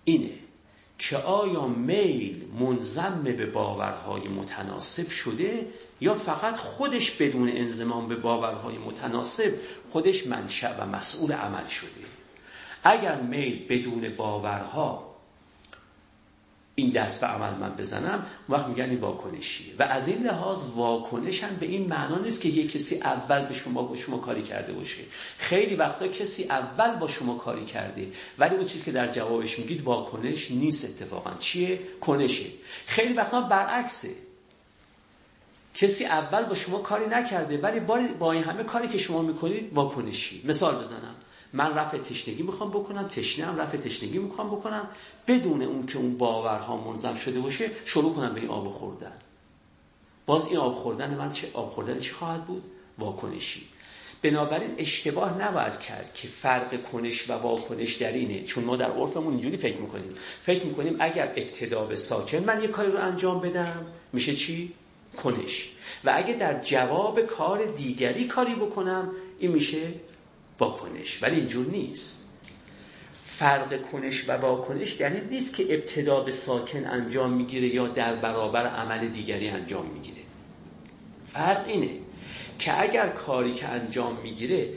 اینه. 0.04 0.45
که 1.00 1.18
آیا 1.18 1.68
میل 1.68 2.46
منظم 2.60 3.22
به 3.24 3.46
باورهای 3.46 4.28
متناسب 4.28 5.10
شده 5.10 5.68
یا 6.02 6.14
فقط 6.14 6.56
خودش 6.56 7.12
بدون 7.12 7.50
انضمام 7.50 8.08
به 8.08 8.16
باورهای 8.16 8.78
متناسب 8.78 9.54
خودش 9.92 10.28
منشأ 10.28 10.74
و 10.80 10.86
مسئول 10.86 11.32
عمل 11.32 11.68
شده؟ 11.68 11.90
اگر 12.84 13.22
میل 13.22 13.68
بدون 13.68 14.16
باورها 14.16 15.05
این 16.76 16.90
دست 16.90 17.22
به 17.22 17.28
عمل 17.28 17.54
من 17.60 17.76
بزنم 17.76 18.26
وقت 18.50 18.68
میگن 18.68 18.90
این 18.90 19.00
واکنشیه. 19.00 19.74
و 19.80 19.84
از 19.84 20.08
این 20.08 20.24
لحاظ 20.24 20.60
واکنش 20.76 21.44
هم 21.44 21.56
به 21.56 21.66
این 21.66 21.88
معنا 21.88 22.18
نیست 22.18 22.42
که 22.42 22.50
یه 22.50 22.68
کسی 22.68 22.96
اول 22.96 23.46
به 23.46 23.54
شما 23.54 23.82
با 23.84 23.96
شما 23.96 24.18
کاری 24.18 24.44
کرده 24.44 24.74
باشه. 24.74 25.04
خیلی 25.38 25.76
وقتا 25.76 26.08
کسی 26.08 26.44
اول 26.44 26.96
با 26.96 27.08
شما 27.08 27.38
کاری 27.38 27.66
کرده 27.66 28.12
ولی 28.38 28.56
اون 28.56 28.66
چیزی 28.66 28.86
که 28.86 28.92
در 28.92 29.08
جوابش 29.08 29.60
میگید 29.60 29.82
واکنش 29.82 30.52
نیست 30.52 30.86
اتفاقا. 30.86 31.34
چیه؟ 31.40 31.80
کنشه. 32.02 32.46
خیلی 32.86 33.14
وقتا 33.14 33.42
برعکسه. 33.42 34.10
کسی 35.76 36.06
اول 36.06 36.44
با 36.44 36.56
شما 36.56 36.78
کاری 36.78 37.06
نکرده 37.06 37.58
ولی 37.58 37.80
با 38.20 38.32
این 38.32 38.44
همه 38.44 38.64
کاری 38.64 38.88
که 38.88 38.98
شما 38.98 39.22
می‌کنید 39.22 39.74
واکنشی. 39.74 40.42
مثال 40.46 40.84
بزنم. 40.84 41.16
من 41.56 41.74
رفع 41.74 41.98
تشنگی 41.98 42.44
می‌خوام 42.44 42.70
بکنم 42.70 43.08
تشنه 43.08 43.46
هم 43.46 43.58
رفع 43.58 43.78
تشنگی 43.78 44.18
می‌خوام 44.18 44.48
بکنم. 44.48 44.90
بدون 45.28 45.62
اون 45.62 45.86
که 45.86 45.98
اون 45.98 46.18
باورها 46.18 46.78
منظم 46.78 47.16
شده 47.16 47.40
باشه 47.40 47.72
شروع 47.86 48.14
کنم 48.14 48.34
به 48.34 48.40
این 48.40 48.50
آب 48.50 48.68
خوردن. 48.68 49.14
باز 50.26 50.46
این 50.46 50.58
آب 50.58 50.76
خوردن 50.76 51.16
من 51.18 51.32
چه 51.32 51.48
آب 51.54 51.72
خوردن 51.72 52.00
چی 52.00 52.12
خواهد 52.12 52.46
بود؟ 52.46 52.64
واکنشی. 53.00 53.68
بنابراین 54.22 54.76
اشتباه 54.78 55.42
نباید 55.42 55.80
کرد 55.80 56.14
که 56.14 56.28
فرق 56.28 56.84
کنش 56.84 57.30
و 57.30 57.34
واکنش 57.34 57.94
در 57.94 58.12
اینه. 58.12 58.44
چون 58.44 58.64
ما 58.64 58.76
در 58.76 58.92
عرفمون 58.92 59.34
اینجوری 59.34 59.58
فکر 59.58 59.78
می‌کنیم. 59.78 60.16
فکر 60.42 60.66
می‌کنیم 60.66 60.96
اگر 61.00 61.34
ابتدا 61.36 61.86
به 61.86 61.96
ساکن 61.96 62.38
من 62.38 62.62
یه 62.62 62.68
کاری 62.68 62.92
رو 62.92 63.00
انجام 63.00 63.42
بدم 63.42 63.86
میشه 64.14 64.36
چی؟ 64.36 64.74
کنش. 65.16 65.70
و 66.04 66.14
اگه 66.16 66.34
در 66.34 66.62
جواب 66.62 67.22
کار 67.22 67.66
دیگری 67.66 68.26
کاری 68.26 68.56
بکنم 68.56 69.12
این 69.40 69.52
میشه 69.52 69.94
واکنش 70.60 71.24
ولی 71.24 71.36
اینجور 71.36 71.66
نیست. 71.66 72.22
فرق 73.26 73.92
کنش 73.92 74.30
و 74.30 74.32
واکنش 74.32 74.96
دلیل 74.98 75.24
نیست 75.24 75.56
که 75.56 75.74
ابتدا 75.74 76.20
به 76.20 76.32
ساکن 76.32 76.86
انجام 76.86 77.34
می‌گیره 77.34 77.68
یا 77.68 77.88
در 77.88 78.16
برابر 78.16 78.68
عمل 78.68 79.08
دیگری 79.08 79.48
انجام 79.48 79.86
می‌گیره. 79.86 80.22
فرق 81.28 81.66
اینه 81.68 81.90
که 82.60 82.82
اگر 82.82 83.10
کاری 83.10 83.54
که 83.54 83.68
انجام 83.68 84.18
می‌گیره 84.24 84.70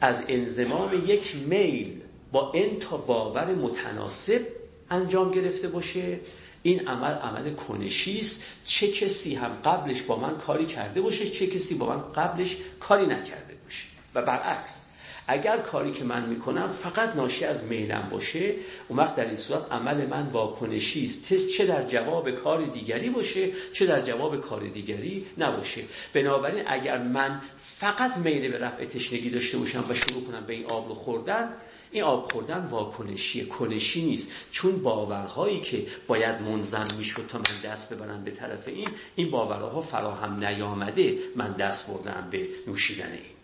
از 0.00 0.24
انزمام 0.28 1.02
یک 1.06 1.36
میل 1.36 2.00
با 2.32 2.52
این 2.52 2.78
تا 2.78 2.96
باور 2.96 3.54
متناسب 3.54 4.46
انجام 4.90 5.30
گرفته 5.30 5.68
باشه 5.68 6.20
این 6.62 6.88
عمل 6.88 7.12
عمل 7.12 7.54
کنشی 7.54 8.18
است. 8.18 8.44
چه 8.64 8.90
کسی 8.90 9.34
هم 9.34 9.50
قبلش 9.64 10.02
با 10.02 10.16
من 10.16 10.36
کاری 10.36 10.66
کرده 10.66 11.00
باشه 11.00 11.30
چه 11.30 11.46
کسی 11.46 11.74
با 11.74 11.86
من 11.86 12.12
قبلش 12.12 12.56
کاری 12.80 13.06
نکرده 13.06 13.54
باشه. 13.64 13.87
و 14.14 14.22
برعکس 14.22 14.88
اگر 15.30 15.56
کاری 15.56 15.92
که 15.92 16.04
من 16.04 16.26
می‌کنم 16.26 16.68
فقط 16.68 17.16
ناشی 17.16 17.44
از 17.44 17.64
میلم 17.64 18.08
باشه 18.10 18.54
اون 18.88 18.98
وقت 18.98 19.16
در 19.16 19.26
این 19.26 19.36
صورت 19.36 19.72
عمل 19.72 20.06
من 20.06 20.26
واکنشی 20.26 21.06
است. 21.06 21.34
چه 21.56 21.66
در 21.66 21.82
جواب 21.82 22.30
کار 22.30 22.66
دیگری 22.66 23.10
باشه 23.10 23.48
چه 23.72 23.86
در 23.86 24.00
جواب 24.00 24.40
کار 24.40 24.60
دیگری 24.60 25.26
نباشه. 25.38 25.82
بنابراین 26.12 26.64
اگر 26.66 26.98
من 26.98 27.40
فقط 27.56 28.16
میل 28.16 28.50
به 28.50 28.58
رفع 28.58 28.84
تشنگی 28.84 29.30
داشته 29.30 29.58
باشم 29.58 29.84
و 29.88 29.94
شروع 29.94 30.24
کنم 30.24 30.44
به 30.46 30.54
این 30.54 30.66
آب 30.66 30.88
رو 30.88 30.94
خوردن 30.94 31.52
این 31.90 32.02
آب 32.02 32.32
خوردن 32.32 32.66
واکنشی 32.70 33.46
کنشی 33.46 34.02
نیست. 34.02 34.30
چون 34.50 34.82
باورهایی 34.82 35.60
که 35.60 35.86
باید 36.06 36.42
منظم 36.42 36.84
می‌شد 36.98 37.26
تا 37.28 37.38
من 37.38 37.70
دست 37.70 37.92
ببرم 37.92 38.24
به 38.24 38.30
طرف 38.30 38.68
این 38.68 38.88
این 39.16 39.30
باورها 39.30 39.80
فراهم 39.80 40.44
نیامده. 40.44 41.18
من 41.36 41.52
دست 41.52 41.86
بردم 41.86 42.28
به 42.30 42.48
نوشیدن 42.66 43.12
این. 43.12 43.37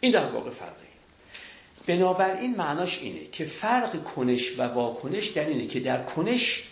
این 0.00 0.12
در 0.12 0.26
واقع 0.26 0.50
فرقه. 0.50 0.90
بنابراین 1.86 2.56
معناش 2.56 2.98
اینه 2.98 3.24
که 3.24 3.44
فرق 3.44 4.04
کنش 4.04 4.58
و 4.58 4.62
واکنش 4.62 5.26
در 5.26 5.44
اینه 5.44 5.66
که 5.66 5.80
در 5.80 6.02
کنش 6.02 6.62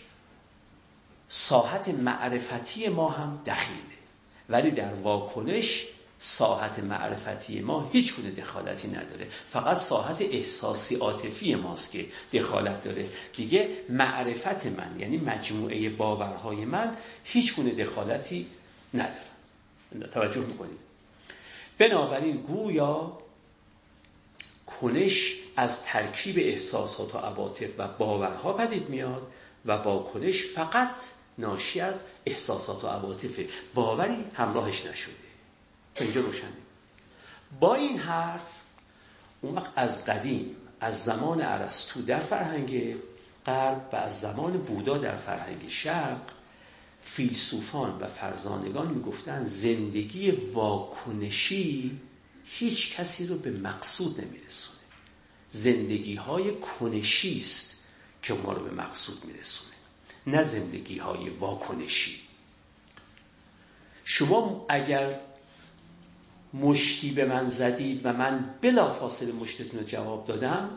ساحت 1.28 1.88
معرفتی 1.88 2.88
ما 2.88 3.08
هم 3.08 3.42
دخیله. 3.46 3.78
ولی 4.48 4.70
در 4.70 4.94
واکنش 4.94 5.86
ساحت 6.18 6.78
معرفتی 6.78 7.60
ما 7.60 7.90
هیچ 7.92 8.14
گونه 8.14 8.30
دخالتی 8.30 8.88
نداره. 8.88 9.26
فقط 9.52 9.76
ساحت 9.76 10.22
احساسی 10.22 10.96
عاطفی 10.96 11.54
ماست 11.54 11.90
که 11.90 12.06
دخالت 12.32 12.82
داره. 12.82 13.06
دیگه 13.36 13.68
معرفت 13.88 14.66
من 14.66 14.96
یعنی 15.00 15.16
مجموعه 15.16 15.90
باورهای 15.90 16.64
من 16.64 16.96
هیچ 17.24 17.56
گونه 17.56 17.70
دخالتی 17.70 18.46
نداره. 18.94 19.28
توجه 20.12 20.40
می‌کنید؟ 20.40 20.87
بنابراین 21.78 22.36
گویا 22.36 23.18
کنش 24.66 25.34
از 25.56 25.82
ترکیب 25.82 26.38
احساسات 26.38 27.14
و 27.14 27.18
عواطف 27.18 27.68
و 27.78 27.88
باورها 27.88 28.52
پدید 28.52 28.88
میاد 28.88 29.32
و 29.66 29.72
واکنش 29.72 30.42
فقط 30.42 30.94
ناشی 31.38 31.80
از 31.80 32.00
احساسات 32.26 32.84
و 32.84 32.86
عواطف 32.86 33.40
باوری 33.74 34.24
همراهش 34.34 34.86
نشده. 34.86 35.14
اینجا 35.96 36.20
روشنه 36.20 36.52
با 37.60 37.74
این 37.74 37.98
حرف 37.98 38.62
اون 39.40 39.54
وقت 39.54 39.70
از 39.76 40.04
قدیم 40.04 40.56
از 40.80 41.04
زمان 41.04 41.40
عرستو 41.40 42.02
در 42.02 42.20
فرهنگ 42.20 42.96
غرب 43.46 43.88
و 43.92 43.96
از 43.96 44.20
زمان 44.20 44.52
بودا 44.52 44.98
در 44.98 45.16
فرهنگ 45.16 45.68
شرق 45.68 46.20
فیلسوفان 47.14 47.98
و 47.98 48.06
فرزانگان 48.06 48.88
می‌گفتن 48.88 49.44
زندگی 49.44 50.30
واکنشی 50.30 52.00
هیچ 52.44 52.96
کسی 52.96 53.26
رو 53.26 53.38
به 53.38 53.50
مقصود 53.50 54.20
نمیرسونه. 54.20 54.78
زندگی 55.50 56.14
های 56.14 56.52
کنشی 56.60 57.40
است 57.40 57.84
که 58.22 58.34
ما 58.34 58.52
رو 58.52 58.64
به 58.64 58.70
مقصود 58.70 59.24
میرسونه 59.24 59.74
نه 60.26 60.42
زندگی 60.42 60.98
های 60.98 61.28
واکنشی. 61.28 62.20
شما 64.04 64.66
اگر 64.68 65.20
مشتی 66.54 67.10
به 67.10 67.24
من 67.24 67.48
زدید 67.48 68.00
و 68.04 68.12
من 68.12 68.54
بلافاصله 68.60 69.32
مشتتون 69.32 69.80
رو 69.80 69.86
جواب 69.86 70.26
دادم 70.26 70.70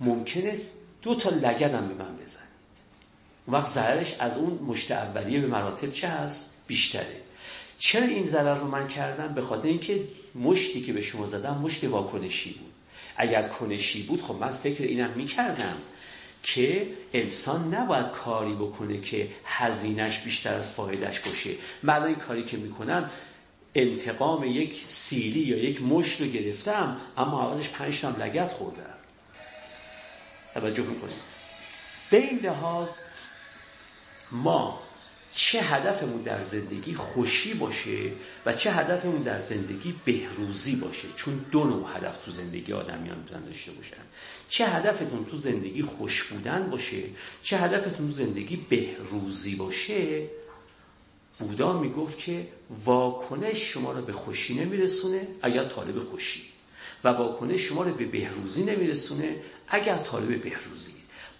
ممکن 0.00 0.46
است 0.46 0.76
دو 1.02 1.14
تا 1.14 1.30
لگدم 1.30 1.88
به 1.88 1.94
من 1.94 2.16
بزنید 3.50 3.62
وقت 3.62 3.72
ضررش 3.72 4.14
از 4.18 4.36
اون 4.36 4.58
مشت 4.66 4.90
اولیه 4.90 5.40
به 5.40 5.46
مراتب 5.46 5.92
چه 5.92 6.08
هست؟ 6.08 6.56
بیشتره. 6.66 7.20
چرا 7.78 8.06
این 8.06 8.26
ضرر 8.26 8.54
رو 8.54 8.66
من 8.66 8.88
کردم؟ 8.88 9.34
به 9.34 9.42
خاطر 9.42 9.68
اینکه 9.68 10.00
مشتی 10.34 10.82
که 10.82 10.92
به 10.92 11.00
شما 11.00 11.26
زدم 11.26 11.58
مشت 11.58 11.84
واکنشی 11.84 12.50
بود. 12.50 12.72
اگر 13.16 13.48
کنشی 13.48 14.02
بود 14.02 14.22
خب 14.22 14.34
من 14.34 14.50
فکر 14.50 14.84
اینم 14.84 15.10
می‌کردم 15.10 15.76
که 16.42 16.86
انسان 17.12 17.74
نباید 17.74 18.06
کاری 18.06 18.54
بکنه 18.54 19.00
که 19.00 19.28
هزینش 19.44 20.18
بیشتر 20.18 20.54
از 20.54 20.72
فایدهش 20.72 21.18
باشه. 21.18 21.50
من 21.82 22.02
این 22.02 22.14
کاری 22.14 22.44
که 22.44 22.56
می‌کنم 22.56 23.10
انتقام 23.74 24.44
یک 24.44 24.84
سیلی 24.86 25.40
یا 25.40 25.56
یک 25.56 25.82
مشت 25.82 26.20
رو 26.20 26.26
گرفتم 26.26 26.96
اما 27.16 27.42
عوضش 27.42 27.68
پنج 27.68 28.06
لگت 28.06 28.52
خوردم. 28.52 28.94
توجه 30.54 30.82
می‌کنید. 30.82 31.30
به 32.10 32.16
این 32.16 32.40
لحاظ 32.42 32.90
ما 34.32 34.82
چه 35.34 35.60
هدفمون 35.60 36.22
در 36.22 36.42
زندگی 36.42 36.94
خوشی 36.94 37.54
باشه 37.54 38.12
و 38.46 38.52
چه 38.52 38.72
هدفمون 38.72 39.22
در 39.22 39.40
زندگی 39.40 39.94
بهروزی 40.04 40.76
باشه؟ 40.76 41.08
چون 41.16 41.44
دو 41.50 41.64
نوع 41.64 41.96
هدف 41.96 42.24
تو 42.24 42.30
زندگی 42.30 42.72
آدمیان 42.72 43.18
می‌تونن 43.18 43.44
داشته 43.44 43.72
باشن. 43.72 44.02
چه 44.48 44.66
هدفتون 44.66 45.24
تو 45.24 45.36
زندگی 45.36 45.82
خوش 45.82 46.22
بودن 46.22 46.70
باشه؟ 46.70 47.02
چه 47.42 47.58
هدفتون 47.58 48.08
تو 48.08 48.16
زندگی 48.16 48.56
بهروزی 48.56 49.54
باشه؟ 49.54 50.26
بودا 51.38 51.80
می‌گفت 51.80 52.18
که 52.18 52.48
واکنش 52.84 53.72
شما 53.72 53.92
رو 53.92 54.02
به 54.02 54.12
خوشی 54.12 54.54
نمیرسونه 54.54 55.28
اگر 55.42 55.64
طالب 55.64 56.00
خوشی. 56.00 56.42
و 57.04 57.08
واکنش 57.08 57.60
شما 57.60 57.82
رو 57.82 57.94
به 57.94 58.04
بهروزی 58.04 58.62
نمیرسونه 58.62 59.36
اگر 59.68 59.96
طالب 59.96 60.42
بهروزی. 60.42 60.92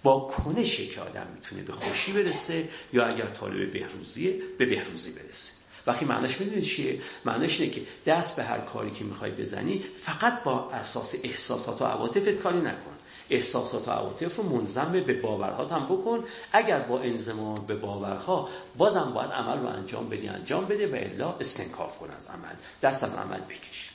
با 0.03 0.19
کنشی 0.19 0.87
که 0.87 1.01
آدم 1.01 1.27
می‌تونه 1.35 1.61
به 1.61 1.73
خوشی 1.73 2.11
برسه 2.11 2.69
یا 2.93 3.05
اگر 3.05 3.25
طالب 3.25 3.73
بهروزیه 3.73 4.33
به 4.57 4.65
بهروزی 4.65 5.11
برسه. 5.11 5.51
وقتی 5.87 6.05
معنیش 6.05 6.39
می‌دونید 6.39 6.63
چیه؟ 6.63 7.01
معنیش 7.25 7.59
اینه 7.59 7.73
که 7.73 7.81
دست 8.05 8.35
به 8.35 8.43
هر 8.43 8.59
کاری 8.59 8.91
که 8.91 9.03
می‌خوای 9.03 9.31
بزنی 9.31 9.83
فقط 9.97 10.43
با 10.43 10.71
اساس 10.71 11.15
احساسات 11.23 11.81
و 11.81 11.85
عواطفت 11.85 12.29
کاری 12.29 12.59
نکن. 12.59 12.91
احساسات 13.29 13.87
و 13.87 13.91
عواطف 13.91 14.35
رو 14.35 14.43
منظم 14.43 14.91
به 14.91 15.13
باورها 15.13 15.67
هم 15.67 15.85
بکن. 15.85 16.23
اگر 16.51 16.79
با 16.79 16.99
انضمام 16.99 17.65
به 17.65 17.75
باورها 17.75 18.49
بازم 18.77 19.11
باید 19.15 19.31
عمل 19.31 19.59
رو 19.59 19.67
انجام 19.67 20.09
بدی 20.09 20.27
انجام 20.27 20.65
بده 20.65 20.87
و 20.87 20.95
الا 20.95 21.31
استنکاف 21.31 21.97
کن 21.97 22.09
از 22.11 22.27
عمل. 22.27 22.55
دست 22.81 23.03
از 23.03 23.15
عمل 23.15 23.39
بکش. 23.39 23.89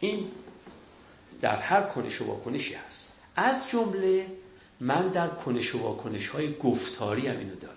این 0.00 0.30
در 1.40 1.56
هر 1.56 1.82
کنش 1.82 2.20
و 2.20 2.24
واکنشی 2.24 2.74
هست. 2.74 3.12
از 3.36 3.70
جمله 3.70 4.26
من 4.80 5.08
در 5.08 5.28
کنش 5.28 5.74
و 5.74 5.78
واکنش 5.78 6.28
های 6.28 6.54
گفتاری 6.56 7.26
هم 7.26 7.38
اینو 7.38 7.54
دارم. 7.54 7.74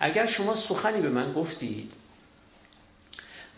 اگر 0.00 0.26
شما 0.26 0.54
سخنی 0.54 1.00
به 1.00 1.08
من 1.08 1.32
گفتید 1.32 1.92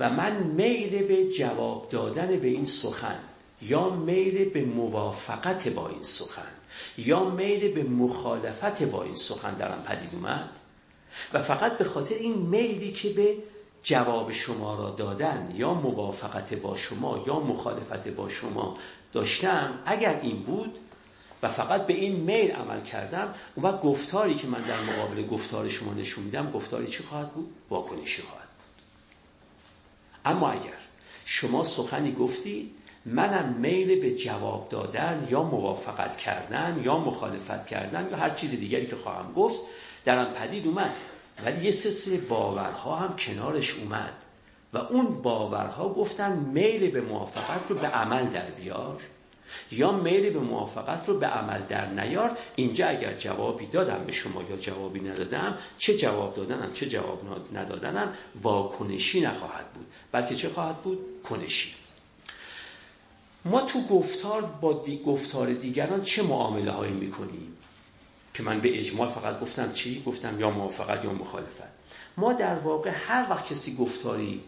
و 0.01 0.11
من 0.11 0.43
میل 0.43 1.07
به 1.07 1.33
جواب 1.33 1.89
دادن 1.91 2.37
به 2.37 2.49
این 2.49 2.65
سخن 2.65 3.19
یا 3.63 3.91
میل 3.91 4.49
به 4.49 4.65
موافقت 4.65 5.69
با 5.69 5.89
این 5.89 6.03
سخن 6.03 6.53
یا 6.99 7.25
میل 7.25 7.75
به 7.75 7.83
مخالفت 7.83 8.83
با 8.83 9.03
این 9.03 9.15
سخن 9.15 9.55
درم 9.55 9.83
پدید 9.83 10.11
اومد 10.13 10.51
و 11.33 11.43
فقط 11.43 11.79
به 11.79 11.85
خاطر 11.85 12.15
این 12.15 12.35
میلی 12.35 12.93
که 12.93 13.09
به 13.09 13.37
جواب 13.83 14.33
شما 14.33 14.75
را 14.75 14.91
دادن 14.91 15.53
یا 15.55 15.75
موافقت 15.75 16.55
با 16.55 16.77
شما 16.77 17.25
یا 17.27 17.41
مخالفت 17.41 18.09
با 18.09 18.29
شما 18.29 18.77
داشتم 19.13 19.79
اگر 19.87 20.21
این 20.23 20.43
بود 20.43 20.79
و 21.43 21.49
فقط 21.49 21.87
به 21.87 21.95
این 21.95 22.17
میل 22.17 22.53
عمل 22.53 22.81
کردم 22.81 23.35
وقت 23.57 23.81
گفتاری 23.81 24.35
که 24.35 24.47
من 24.47 24.61
در 24.61 24.81
مقابل 24.81 25.27
گفتار 25.27 25.69
شما 25.69 25.95
نشون 25.95 26.25
میدم 26.25 26.51
گفتاری 26.51 26.87
چی 26.87 27.03
خواهد 27.03 27.33
بود؟ 27.33 27.55
واکنشی 27.71 28.23
خواهد 28.23 28.49
بود. 28.49 28.83
اما 30.25 30.51
اگر 30.51 30.79
شما 31.25 31.65
سخنی 31.65 32.13
گفتید 32.13 32.75
منم 33.07 33.55
میل 33.59 34.01
به 34.01 34.15
جواب 34.15 34.69
دادن 34.69 35.29
یا 35.31 35.43
موافقت 35.43 36.17
کردن 36.17 36.81
یا 36.85 36.99
مخالفت 36.99 37.67
کردن 37.67 38.09
یا 38.11 38.17
هر 38.17 38.31
چیز 38.31 38.51
دیگری 38.51 38.87
که 38.87 38.97
خواهم 38.97 39.33
گفت 39.33 39.61
درم 40.05 40.33
پدید 40.33 40.67
اومد. 40.67 40.91
ولی 41.45 41.65
یه 41.65 41.71
سلسله 41.71 42.17
باورها 42.17 42.97
هم 42.97 43.17
کنارش 43.17 43.75
اومد 43.75 44.13
و 44.73 44.79
اون 44.79 45.23
باورها 45.23 45.89
گفتن 45.89 46.39
میل 46.39 46.91
به 46.91 47.01
موافقت 47.01 47.61
رو 47.69 47.77
به 47.77 47.87
عمل 47.87 48.25
در 48.25 48.51
بیار. 48.51 49.03
یا 49.71 49.93
میل 49.93 50.31
به 50.31 50.41
موافقت 50.41 51.09
رو 51.09 51.19
به 51.19 51.27
عمل 51.27 51.63
در 51.69 51.87
نیار. 51.87 52.37
اینجا 52.57 52.87
اگر 52.87 53.15
جوابی 53.15 53.67
دادم 53.67 54.05
به 54.07 54.13
شما 54.13 54.43
یا 54.51 54.57
جوابی 54.57 55.01
ندادم 55.01 55.59
چه 55.79 55.99
جواب 55.99 56.35
دادنم 56.35 56.73
چه 56.73 56.89
جواب 56.89 57.23
ندادنم 57.55 58.15
واکنشی 58.43 59.21
نخواهد 59.21 59.73
بود. 59.73 59.87
بلکه 60.13 60.35
چه 60.35 60.49
خواهد 60.49 60.77
بود؟ 60.77 60.99
کنشی. 61.25 61.75
ما 63.45 63.61
تو 63.61 63.87
گفتار 63.87 64.43
با 64.43 64.73
دی 64.73 65.03
گفتار 65.07 65.53
دیگران 65.53 66.03
چه 66.03 66.23
معامله 66.23 66.71
هایی 66.71 66.93
می‌کنیم؟ 66.93 67.57
که 68.35 68.43
من 68.43 68.61
به 68.61 68.79
اجمال 68.79 69.09
فقط 69.09 69.41
گفتم 69.41 69.73
چی؟ 69.73 70.03
گفتم 70.07 70.41
یا 70.41 70.51
موافقت 70.51 71.05
یا 71.05 71.13
مخالفت. 71.13 71.63
ما 72.17 72.33
در 72.33 72.59
واقع 72.59 72.91
هر 72.91 73.27
وقت 73.31 73.53
کسی 73.53 73.77
گفتاری 73.77 74.45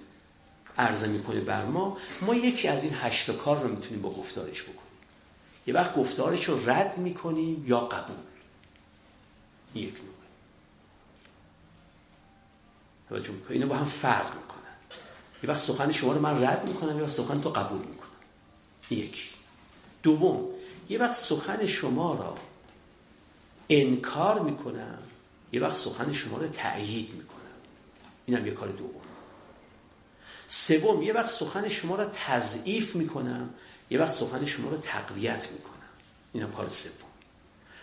عرضه 0.79 1.07
می‌کنه 1.07 1.41
بر 1.41 1.65
ما 1.65 1.97
ما 2.23 2.35
یکی 2.35 2.69
از 2.69 2.85
این 2.85 2.93
هشت 3.01 3.37
کار 3.37 3.61
رو 3.61 3.69
می‌تونیم 3.69 4.03
با 4.03 4.11
گفتارش 4.11 4.63
بکنیم. 4.63 4.80
یه 5.71 5.77
وقت 5.77 5.95
گفتارش 5.95 6.45
رو 6.45 6.71
رد 6.71 6.99
می‌کنیم 6.99 7.65
یا 7.67 7.81
قبول؟ 7.81 8.17
یک 9.75 9.95
نوع. 9.95 10.15
توجه 13.09 13.31
می‌کنه 13.31 13.51
اینا 13.51 13.67
با 13.67 13.77
هم 13.77 13.85
فرق 13.85 14.35
می‌کنن. 14.35 14.61
یه 15.43 15.51
وقت 15.51 15.59
سخن 15.59 15.93
شما 15.93 16.13
رو 16.13 16.21
من 16.21 16.45
رد 16.45 16.69
می‌کنم 16.69 17.01
یه 17.01 17.09
سخن 17.09 17.41
تو 17.41 17.51
قبول 17.51 17.79
می‌کنم. 17.79 18.11
یک 18.91 19.31
دوم 20.03 20.49
یه 20.89 20.99
وقت 20.99 21.15
سخن 21.15 21.67
شما 21.67 22.15
را 22.15 22.35
انکار 23.69 24.41
می‌کنم 24.41 24.99
یه 25.53 25.61
وقت 25.61 25.75
سخن 25.75 26.13
شما 26.13 26.39
رو 26.39 26.49
تأیید 26.49 27.15
می‌کنم. 27.15 27.39
اینم 28.27 28.47
یه 28.47 28.53
کار 28.53 28.69
دوم. 28.69 29.01
سوم 30.49 31.03
یه 31.03 31.13
وقت 31.13 31.31
سخن 31.31 31.69
شما 31.69 31.97
را 31.97 32.05
تضعیف 32.05 32.97
می‌کنم 32.97 33.51
یه 33.91 33.99
وقت 33.99 34.11
سخن 34.11 34.45
شما 34.45 34.71
رو 34.71 34.77
تقویت 34.77 35.49
می‌کنم. 35.53 35.75
اینم 36.33 36.53
کار 36.53 36.69
سوم. 36.69 36.93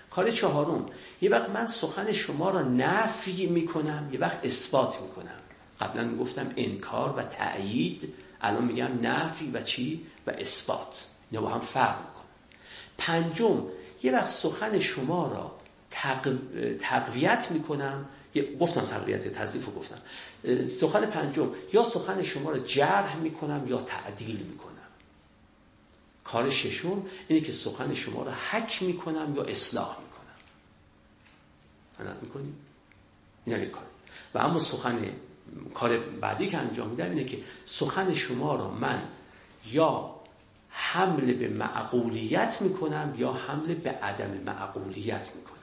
کار 0.10 0.32
چهارم 0.32 0.86
یه 1.22 1.30
وقت 1.30 1.50
من 1.50 1.68
سخن 1.68 2.12
شما 2.12 2.50
را 2.50 2.62
نفی 2.62 3.46
می‌کنم 3.46 4.10
یه 4.12 4.20
وقت 4.20 4.46
اثبات 4.46 5.02
می‌کنم. 5.02 5.40
قبلا 5.80 6.04
می‌گفتم 6.04 6.54
انکار 6.56 7.14
و 7.18 7.24
تأیید 7.24 8.14
الان 8.42 8.64
میگم 8.66 8.90
نفی 9.02 9.52
و 9.52 9.62
چی؟ 9.62 10.06
و 10.28 10.32
اثبات. 10.32 11.06
اینا 11.32 11.42
با 11.42 11.50
هم 11.50 11.60
فرق 11.60 11.98
می‌کنم 12.00 12.24
پنجم 12.98 13.64
یه 14.04 14.12
وقت 14.12 14.30
سخن 14.30 14.80
شما 14.80 15.28
را 15.28 15.52
تقویت 16.80 17.48
می‌کنم. 17.52 18.06
گفتم 18.60 18.82
تقویت 18.82 19.28
تضیف 19.28 19.66
رو 19.66 19.72
گفتم. 19.72 19.98
سخن 20.68 21.06
پنجم 21.06 21.52
یا 21.74 21.84
سخن 21.84 22.24
شما 22.24 22.52
را 22.52 22.60
جرح 22.60 23.18
می‌کنم 23.18 23.68
یا 23.68 23.82
تعدیل 23.82 24.38
می‌کنم. 24.38 24.77
کار 26.28 26.50
ششم 26.50 27.06
اینه 27.28 27.42
که 27.42 27.52
سخن 27.52 27.94
شما 27.94 28.24
را 28.24 28.34
حک 28.52 28.84
می‌کنم 28.84 29.36
یا 29.36 29.44
اصلاح 29.44 29.98
می‌کنم. 30.00 30.36
فنت 31.98 32.24
می‌کنیم 32.24 32.56
این 33.46 33.66
کار. 33.66 33.84
و 34.34 34.38
اما 34.38 34.60
سخن 34.60 35.10
کار 35.74 35.98
بعدی 35.98 36.48
که 36.48 36.58
انجام 36.58 36.90
میدم 36.90 37.10
اینه 37.10 37.26
که 37.26 37.38
سخن 37.66 38.14
شما 38.14 38.56
را 38.56 38.72
من 38.72 39.04
یا 39.72 40.16
حمله 40.70 41.34
به 41.34 41.48
معقولیت 41.48 42.62
می‌کنم 42.62 43.16
یا 43.18 43.34
حمله 43.34 43.76
به 43.76 43.90
عدم 43.90 44.32
معقولیت 44.46 45.30
می‌کنم. 45.36 45.58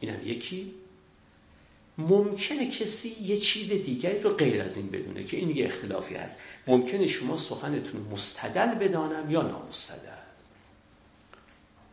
اینم 0.00 0.20
یکی. 0.24 0.74
ممکنه 2.08 2.70
کسی 2.70 3.16
یه 3.22 3.36
چیز 3.36 3.72
دیگری 3.72 4.20
رو 4.20 4.30
غیر 4.30 4.62
از 4.62 4.76
این 4.76 4.90
بدونه 4.90 5.24
که 5.24 5.36
این 5.36 5.56
یه 5.56 5.66
اختلافی 5.66 6.14
هست. 6.14 6.36
ممکنه 6.66 7.06
شما 7.06 7.36
سخنتون 7.36 8.06
مستدل 8.12 8.74
بدانم 8.74 9.30
یا 9.30 9.42
نامستدل. 9.42 10.20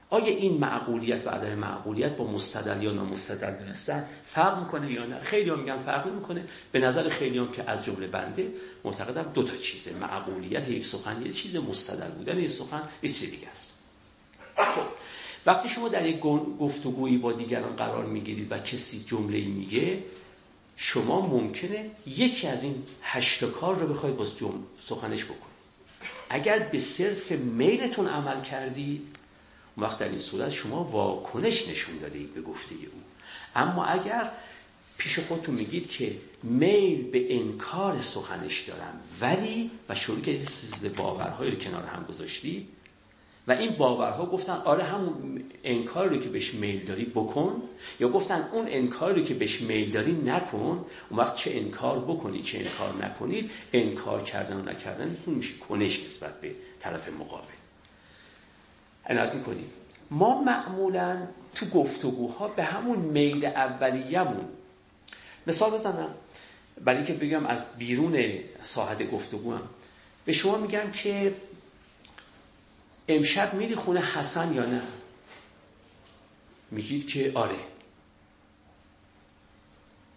آیا 0.10 0.26
این 0.26 0.58
معقولیت 0.58 1.28
و 1.28 1.30
عدم 1.30 1.54
معقولیت 1.54 2.16
با 2.16 2.32
مستدل 2.32 2.84
یا 2.84 2.92
نامستدل 2.92 3.52
دونستن 3.52 4.06
فرق 4.28 4.60
می‌کنه 4.60 4.92
یا 4.92 5.06
نه؟ 5.06 5.20
خیلی 5.20 5.50
هم 5.50 5.60
میگن 5.60 5.78
فرق 5.78 6.14
می‌کنه 6.14 6.48
به 6.72 6.80
نظر 6.80 7.10
خیلی 7.10 7.38
هم 7.38 7.52
که 7.52 7.70
از 7.70 7.86
جمله 7.86 8.08
بنده 8.08 8.52
معتقدم 8.84 9.32
دو 9.34 9.44
تا 9.44 9.56
چیزه 9.56 9.94
معقولیت 9.94 10.70
یک 10.70 10.86
سخن 10.86 11.22
یه 11.26 11.32
چیز 11.32 11.56
مستدل 11.56 12.08
بودن 12.08 12.40
یک 12.40 12.52
سخن 12.52 12.84
یه 13.04 13.10
چیز 13.10 13.32
دیگه 13.32 13.48
است. 13.48 13.74
خب 14.56 14.86
وقتی 15.48 15.70
شما 15.70 15.90
در 15.90 16.06
یک 16.06 16.20
گفتگویی 16.60 17.18
با 17.18 17.34
دیگران 17.34 17.76
قرار 17.76 18.06
می‌گیرید 18.06 18.52
و 18.52 18.58
کسی 18.58 19.04
جمله 19.04 19.42
میگه 19.42 20.04
شما 20.76 21.22
ممکنه 21.22 21.92
یکی 22.08 22.48
از 22.48 22.64
این 22.64 22.84
هشت 23.02 23.46
کار 23.46 23.76
رو 23.76 23.88
بخواید 23.88 24.16
باز 24.16 24.30
سخنش 24.86 25.24
بکنید. 25.24 25.58
اگر 26.30 26.60
به 26.60 26.80
صرف 26.80 27.32
میلتون 27.32 28.08
عمل 28.08 28.42
کردید 28.42 29.18
وقت 29.78 30.00
در 30.00 30.10
این 30.10 30.20
صورت 30.20 30.50
شما 30.50 30.84
واکنش 30.84 31.68
نشون 31.68 31.98
داده 31.98 32.20
اید 32.20 32.34
به 32.34 32.42
گفته 32.42 32.76
او. 32.76 33.02
اما 33.56 33.86
اگر 33.86 34.32
پیش 34.98 35.20
خودتون 35.20 35.56
میگید 35.56 35.90
که 35.90 36.16
میل 36.44 37.12
به 37.12 37.36
انکار 37.36 38.00
سخنش 38.00 38.60
دارم 38.62 39.00
ولی 39.22 39.72
و 39.90 39.96
شروع 39.96 40.22
که 40.22 40.40
باورهایی 40.98 41.52
رو 41.52 41.58
کنار 41.58 41.84
هم 41.84 42.06
گذاشتید 42.10 42.68
و 43.48 43.52
این 43.52 43.76
باورها 43.76 44.26
گفتن 44.26 44.54
آره 44.54 44.84
همون 44.84 45.44
انکار 45.64 46.08
رو 46.10 46.18
که 46.18 46.30
بهش 46.30 46.54
میل 46.54 46.86
داری 46.86 47.06
بکن 47.06 47.62
یا 48.00 48.10
گفتن 48.10 48.50
اون 48.52 48.66
انکار 48.70 49.14
رو 49.14 49.22
که 49.22 49.34
بهش 49.34 49.62
میل 49.62 49.92
داری 49.92 50.14
نکن. 50.14 50.86
اون 51.10 51.20
وقت 51.20 51.36
چه 51.36 51.52
انکار 51.54 52.00
بکنی 52.00 52.42
چه 52.42 52.58
انکار 52.58 53.06
نکنید 53.06 53.52
انکار 53.74 54.24
کردن 54.24 54.58
و 54.58 54.62
نکردن 54.62 55.18
میشه 55.26 55.54
کنش 55.54 56.04
نسبت 56.04 56.42
به 56.42 56.56
طرف 56.80 57.10
مقابل. 57.10 57.48
عنایت 59.06 59.34
می‌کنیم 59.34 59.72
ما 60.12 60.44
معمولا 60.44 61.28
تو 61.56 61.66
گفتگوها 61.66 62.48
به 62.48 62.64
همون 62.64 63.00
میل 63.00 63.46
اولیه‌مون 63.46 64.46
مثال 65.48 65.72
بزنم. 65.72 66.10
برای 66.84 66.98
اینکه 66.98 67.14
بگم 67.14 67.46
از 67.46 67.66
بیرون 67.78 68.24
ساحت 68.64 69.12
گفتگو 69.12 69.54
هم 69.54 69.62
به 70.26 70.34
شما 70.34 70.58
میگم 70.58 70.92
که 70.92 71.34
امشب 73.08 73.54
میری 73.54 73.76
خونه 73.76 74.02
حسن 74.02 74.54
یا 74.54 74.66
نه؟ 74.66 74.82
میگید 76.72 77.08
که 77.08 77.32
آره. 77.36 77.60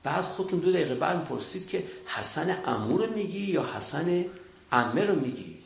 بعد 0.02 0.24
خودتون 0.24 0.58
دو 0.58 0.72
دقیقه 0.72 0.94
بعد 0.94 1.24
پرسید 1.24 1.68
که 1.68 1.86
حسن 2.06 2.62
امو 2.66 2.98
رو 2.98 3.14
میگی 3.14 3.38
یا 3.38 3.74
حسن 3.74 4.24
امه 4.72 5.04
رو 5.04 5.20
میگی؟ 5.20 5.58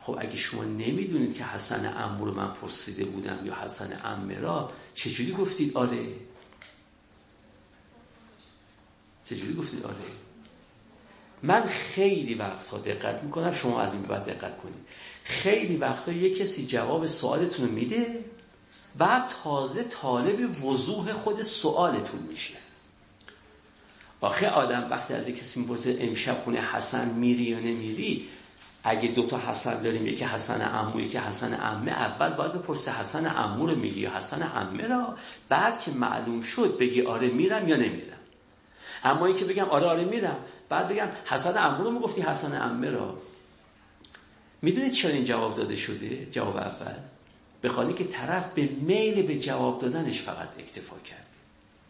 خب 0.00 0.16
اگه 0.20 0.36
شما 0.36 0.64
نمی‌دونید 0.64 1.34
که 1.34 1.44
حسن 1.44 1.94
امو 1.96 2.24
رو 2.24 2.34
من 2.34 2.52
پرسیده 2.52 3.04
بودم 3.04 3.46
یا 3.46 3.54
حسن 3.54 4.00
امه 4.04 4.38
را 4.38 4.72
چجوری 4.94 5.32
گفتید 5.32 5.76
آره؟ 5.76 6.06
چجوری 9.24 9.54
گفتید 9.54 9.84
آره؟ 9.84 9.96
من 11.42 11.62
خیلی 11.66 12.34
وقتها 12.34 12.78
دقت 12.78 13.22
می‌کنم 13.22 13.54
شما 13.54 13.80
از 13.80 13.94
این 13.94 14.02
بعد 14.02 14.24
دقت 14.24 14.58
کنید. 14.58 14.86
خیلی 15.24 15.76
وقتها 15.76 16.12
یه 16.12 16.34
کسی 16.34 16.66
جواب 16.66 17.06
سوالتون 17.06 17.68
میده 17.68 18.24
بعد 18.98 19.32
تازه 19.44 19.84
طالب 19.84 20.64
وضوح 20.64 21.12
خود 21.12 21.42
سوالتون 21.42 22.20
میشه. 22.20 22.54
آخه 24.20 24.48
آدم 24.48 24.90
وقتی 24.90 25.14
از 25.14 25.28
کسی 25.28 25.60
می‌پرسه 25.60 25.96
امشب 26.00 26.40
خونه 26.44 26.60
حسن 26.60 27.08
میری 27.08 27.42
یا 27.42 27.58
نمیری؟ 27.58 28.28
اگه 28.84 29.08
دوتا 29.08 29.38
حسن 29.38 29.82
داریم 29.82 30.06
یکی 30.06 30.24
حسن 30.24 30.60
عمو 30.60 31.00
یکی 31.00 31.18
حسن 31.18 31.54
عمه 31.54 31.90
اول 31.90 32.28
باید 32.28 32.52
بپرسه 32.52 33.00
حسن 33.00 33.26
عمو 33.26 33.66
رو 33.66 33.76
میگی 33.76 34.00
یا 34.00 34.16
حسن 34.16 34.42
عمه 34.42 34.86
را؟ 34.86 35.16
بعد 35.48 35.80
که 35.80 35.90
معلوم 35.90 36.42
شد 36.42 36.78
بگی 36.78 37.02
آره 37.02 37.28
میرم 37.28 37.68
یا 37.68 37.76
نمیرم. 37.76 38.16
اما 39.04 39.26
اینکه 39.26 39.44
بگم 39.44 39.64
آره 39.64 39.86
آره 39.86 40.04
میرم 40.04 40.36
بعد 40.70 40.88
بگم 40.88 41.08
حسن 41.24 41.54
عمو 41.54 41.84
رو 41.84 41.90
می‌گفتی 41.90 42.20
حسن 42.20 42.54
عمه 42.54 42.90
را. 42.90 43.18
می‌دونید 44.62 44.92
چرا 44.92 45.10
این 45.10 45.24
جواب 45.24 45.54
داده 45.54 45.76
شده؟ 45.76 46.26
جواب 46.30 46.56
اول. 46.56 46.94
به 47.62 47.94
که 47.94 48.04
طرف 48.04 48.54
به 48.54 48.68
میل 48.80 49.22
به 49.22 49.38
جواب 49.38 49.80
دادنش 49.80 50.22
فقط 50.22 50.58
اکتفا 50.58 50.96
کرد. 50.98 51.26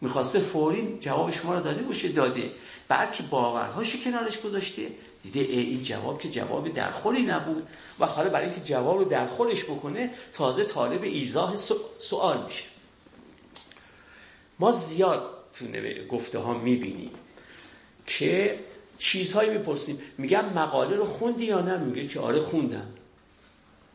می‌خواسته 0.01 0.39
فوری 0.39 0.97
جواب 1.01 1.31
شما 1.31 1.57
رو 1.57 1.63
داده 1.63 1.83
باشه 1.83 2.07
داده. 2.07 2.51
بعد 2.87 3.11
که 3.11 3.23
باورهاشو 3.23 4.03
کنارش 4.03 4.41
گذاشته 4.41 4.91
دیده 5.23 5.39
این 5.39 5.83
جواب 5.83 6.21
که 6.21 6.29
جواب 6.29 6.73
درخوری 6.73 7.21
نبود 7.21 7.67
و 7.99 8.05
حالا 8.05 8.29
برای 8.29 8.45
اینکه 8.45 8.61
جواب 8.61 8.97
رو 8.97 9.05
درخورش 9.05 9.63
بکنه 9.63 10.09
تازه 10.33 10.63
طالب 10.63 11.03
ایزاه 11.03 11.55
سوال 11.99 12.45
میشه. 12.45 12.63
ما 14.59 14.71
زیاد 14.71 15.29
تو 15.53 15.65
گفته 16.09 16.39
ها 16.39 16.53
می‌بینیم 16.53 17.11
که 18.07 18.59
چیزهایی 19.01 19.49
می‌پرسیم. 19.49 19.99
میگم 20.17 20.45
مقاله 20.55 20.95
رو 20.95 21.05
خوندی 21.05 21.45
یا 21.45 21.61
نه؟ 21.61 21.77
میگه 21.77 22.07
که 22.07 22.19
آره 22.19 22.39
خوندم. 22.39 22.87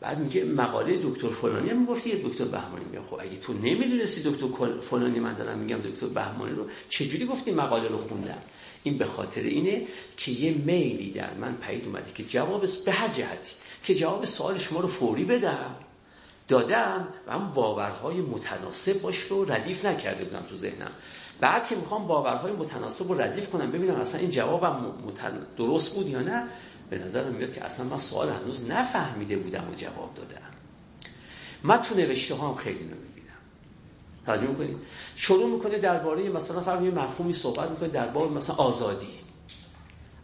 بعد 0.00 0.18
میگه 0.18 0.44
مقاله 0.44 0.98
دکتر 1.02 1.28
فلانی 1.28 1.70
هم 1.70 1.80
می‌گفتی 1.80 2.10
یه 2.10 2.28
دکتر 2.28 2.44
بهمانی 2.44 2.84
میگه. 2.84 3.00
خب 3.10 3.14
اگه 3.20 3.36
تو 3.36 3.52
نمی‌دونستی 3.52 4.22
دکتر 4.30 4.80
فلانی 4.80 5.20
من 5.20 5.34
دارم 5.34 5.58
میگم 5.58 5.78
دکتر 5.78 6.06
بهمانی 6.06 6.54
رو 6.54 6.66
چجوری 6.88 7.26
گفتی 7.26 7.50
مقاله 7.50 7.88
رو 7.88 7.98
خوندم؟ 7.98 8.42
این 8.82 8.98
به 8.98 9.04
خاطر 9.04 9.40
اینه 9.40 9.86
که 10.16 10.32
یه 10.32 10.52
میلی 10.52 11.10
در 11.10 11.34
من 11.34 11.56
پید 11.56 11.86
اومده 11.86 12.12
که 12.14 12.24
جواب 12.24 12.66
به 12.84 12.92
هر 12.92 13.08
جهتی 13.08 13.54
که 13.84 13.94
جواب 13.94 14.24
سوال 14.24 14.58
شما 14.58 14.80
رو 14.80 14.88
فوری 14.88 15.24
بدم. 15.24 15.74
دادم 16.48 17.08
و 17.26 17.32
هم 17.32 17.52
باورهای 17.52 18.20
متناسب 18.20 19.00
باش 19.00 19.18
رو 19.18 19.52
ردیف 19.52 19.84
نکرده 19.84 20.24
بودم 20.24 20.46
تو 20.48 20.56
ذهنم. 20.56 20.90
بعد 21.40 21.66
که 21.66 21.76
می‌خوام 21.76 22.06
باورهای 22.06 22.52
متناسب 22.52 23.12
رو 23.12 23.20
ردیف 23.20 23.50
کنم 23.50 23.70
ببینم 23.70 23.94
اصلا 23.94 24.20
این 24.20 24.30
جوابم 24.30 24.86
درست 25.56 25.94
بود 25.94 26.06
یا 26.06 26.20
نه 26.20 26.44
به 26.90 26.98
نظر 26.98 27.30
میاد 27.30 27.52
که 27.52 27.64
اصلا 27.64 27.86
من 27.86 27.98
سوال 27.98 28.28
هنوز 28.28 28.70
نفهمیده 28.70 29.36
بودم 29.36 29.64
و 29.72 29.74
جواب 29.74 30.14
دادم. 30.14 30.46
من 31.62 31.82
تو 31.82 31.94
نوشته 31.94 32.34
هم 32.34 32.54
خیلی 32.54 32.84
نمی‌بینم 32.84 33.36
توجه 34.26 34.46
می‌کنید؟ 34.46 34.76
شروع 35.16 35.50
می‌کنه 35.50 35.78
درباره 35.78 36.28
مثلا 36.28 36.60
فرض 36.60 36.82
یه 36.82 36.90
مفهومی 36.90 37.32
صحبت 37.32 37.70
می‌کنه 37.70 37.88
درباره 37.88 38.30
مثلا 38.30 38.56
آزادی. 38.56 39.18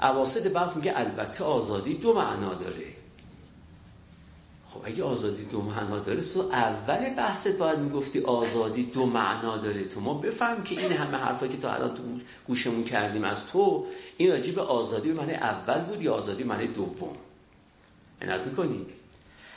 اواسط 0.00 0.52
بحث 0.52 0.76
میگه 0.76 0.92
البته 0.96 1.44
آزادی 1.44 1.94
دو 1.94 2.12
معنا 2.12 2.54
داره. 2.54 3.01
خب 4.74 4.80
اگه 4.84 5.04
آزادی 5.04 5.44
دو 5.44 5.62
معنا 5.62 5.98
داره 5.98 6.20
تو 6.20 6.40
اول 6.40 7.08
بحثت 7.08 7.58
باید 7.58 7.78
می‌گفتی 7.78 8.20
آزادی 8.20 8.82
دو 8.82 9.06
معنا 9.06 9.56
داره. 9.56 9.84
تو 9.84 10.00
ما 10.00 10.14
بفهم 10.14 10.62
که 10.62 10.80
این 10.80 10.92
همه 10.92 11.16
حرفا 11.16 11.46
که 11.46 11.56
تو 11.56 11.68
الان 11.68 11.94
تو 11.94 12.02
گوشمون 12.46 12.84
کردیم 12.84 13.24
از 13.24 13.46
تو 13.46 13.86
این 14.16 14.30
راجع 14.30 14.52
به 14.52 14.60
آزادی 14.60 15.08
به 15.08 15.14
معنی 15.14 15.34
اول 15.34 15.80
بود 15.80 16.02
یا 16.02 16.14
آزادی 16.14 16.44
معنی 16.44 16.66
دوم؟ 16.66 17.16
عنایت 18.22 18.40
می‌کنید 18.40 18.90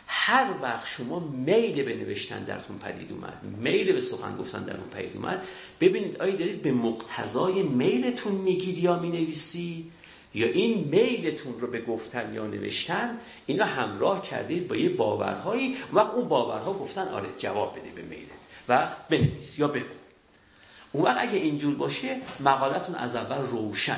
هر 0.08 0.46
وقت 0.62 0.88
شما 0.88 1.20
میل 1.20 1.84
به 1.84 1.96
نوشتن 1.96 2.44
درتون 2.44 2.78
پدید 2.78 3.12
اومد 3.12 3.44
میل 3.44 3.94
به 3.94 4.02
سخن 4.02 4.38
گفتن 4.38 4.64
درتون 4.64 4.90
پدید 4.90 5.16
اومد 5.16 5.42
ببینید 5.80 6.22
آیا 6.22 6.36
دارید 6.36 6.62
به 6.62 6.72
مقتضای 6.72 7.64
میلتون 7.64 8.34
میگید 8.34 8.78
یا 8.78 9.00
می‌نویسید 9.00 9.92
یا 10.36 10.48
این 10.48 10.88
میلتون 10.88 11.60
رو 11.60 11.68
به 11.68 11.82
گفتن 11.82 12.34
یا 12.34 12.48
نوشتن 12.48 13.20
اینا 13.46 13.66
همراه 13.66 14.22
کردید 14.22 14.68
با 14.68 14.76
یه 14.76 14.90
باورهایی 14.90 15.78
و 15.94 16.00
اون 16.00 16.28
باورها 16.28 16.74
گفتن 16.74 17.08
آره 17.08 17.28
جواب 17.40 17.80
بده 17.80 17.90
به 17.90 18.02
میلت 18.02 18.30
و 18.70 18.88
بنویس 19.10 19.60
یا 19.60 19.68
بگو. 19.68 19.86
اون 20.92 21.04
وقت 21.04 21.18
اگه 21.22 21.38
اینجور 21.38 21.76
باشه 21.76 22.18
مقالتون 22.40 22.96
از 22.96 23.16
اول 23.16 23.38
روشنه. 23.38 23.98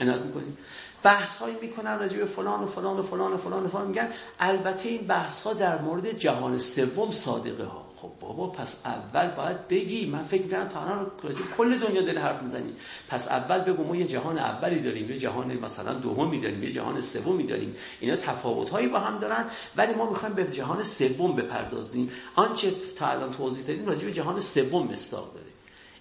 عنایت 0.00 0.20
می‌کنید؟ 0.20 0.58
بحث 1.02 1.38
هایی 1.38 1.56
می‌کنن 1.62 1.98
راجع 1.98 2.16
به 2.16 2.24
فلان 2.24 2.64
و 2.64 2.66
فلان 2.66 2.98
و 2.98 3.02
فلان 3.02 3.32
و 3.32 3.38
فلان 3.38 3.64
و 3.64 3.68
فلان 3.68 3.86
میگن. 3.86 4.12
البته 4.40 4.88
این 4.88 5.06
بحث 5.06 5.42
ها 5.42 5.52
در 5.52 5.78
مورد 5.78 6.18
جهان 6.18 6.58
سوم 6.58 7.10
صادقه 7.10 7.64
ها. 7.64 7.83
خب 8.04 8.10
بابا 8.20 8.46
پس 8.46 8.76
اول 8.84 9.30
باید 9.30 9.68
بگی. 9.68 10.06
من 10.06 10.22
فکر 10.22 10.42
می‌کنم 10.42 10.70
الان 10.76 11.10
کل 11.56 11.78
دنیا 11.78 12.02
دل 12.02 12.18
حرف 12.18 12.42
می‌زنی. 12.42 12.72
پس 13.08 13.28
اول 13.28 13.58
بگو 13.58 13.84
ما 13.84 13.96
یه 13.96 14.06
جهان 14.06 14.38
اولی 14.38 14.80
داریم 14.80 15.10
یه 15.10 15.18
جهان 15.18 15.56
مثلا 15.56 15.94
دومی 15.94 16.40
داریم 16.40 16.62
یه 16.62 16.72
جهان 16.72 17.00
سومی 17.00 17.44
داریم. 17.44 17.76
اینا 18.00 18.16
تفاوت 18.16 18.70
هایی 18.70 18.88
با 18.88 18.98
هم 18.98 19.18
دارن 19.18 19.44
ولی 19.76 19.94
ما 19.94 20.10
می‌خوایم 20.10 20.34
به 20.34 20.44
جهان 20.44 20.82
سوم 20.82 21.36
بپردازیم. 21.36 22.10
آنچه 22.34 22.72
تا 22.96 23.06
الان 23.06 23.32
توضیح 23.32 23.64
دادیم 23.64 23.86
راجع 23.86 24.04
به 24.04 24.12
جهان 24.12 24.40
سوم 24.40 24.86
مستاق 24.86 25.34
داره. 25.34 25.46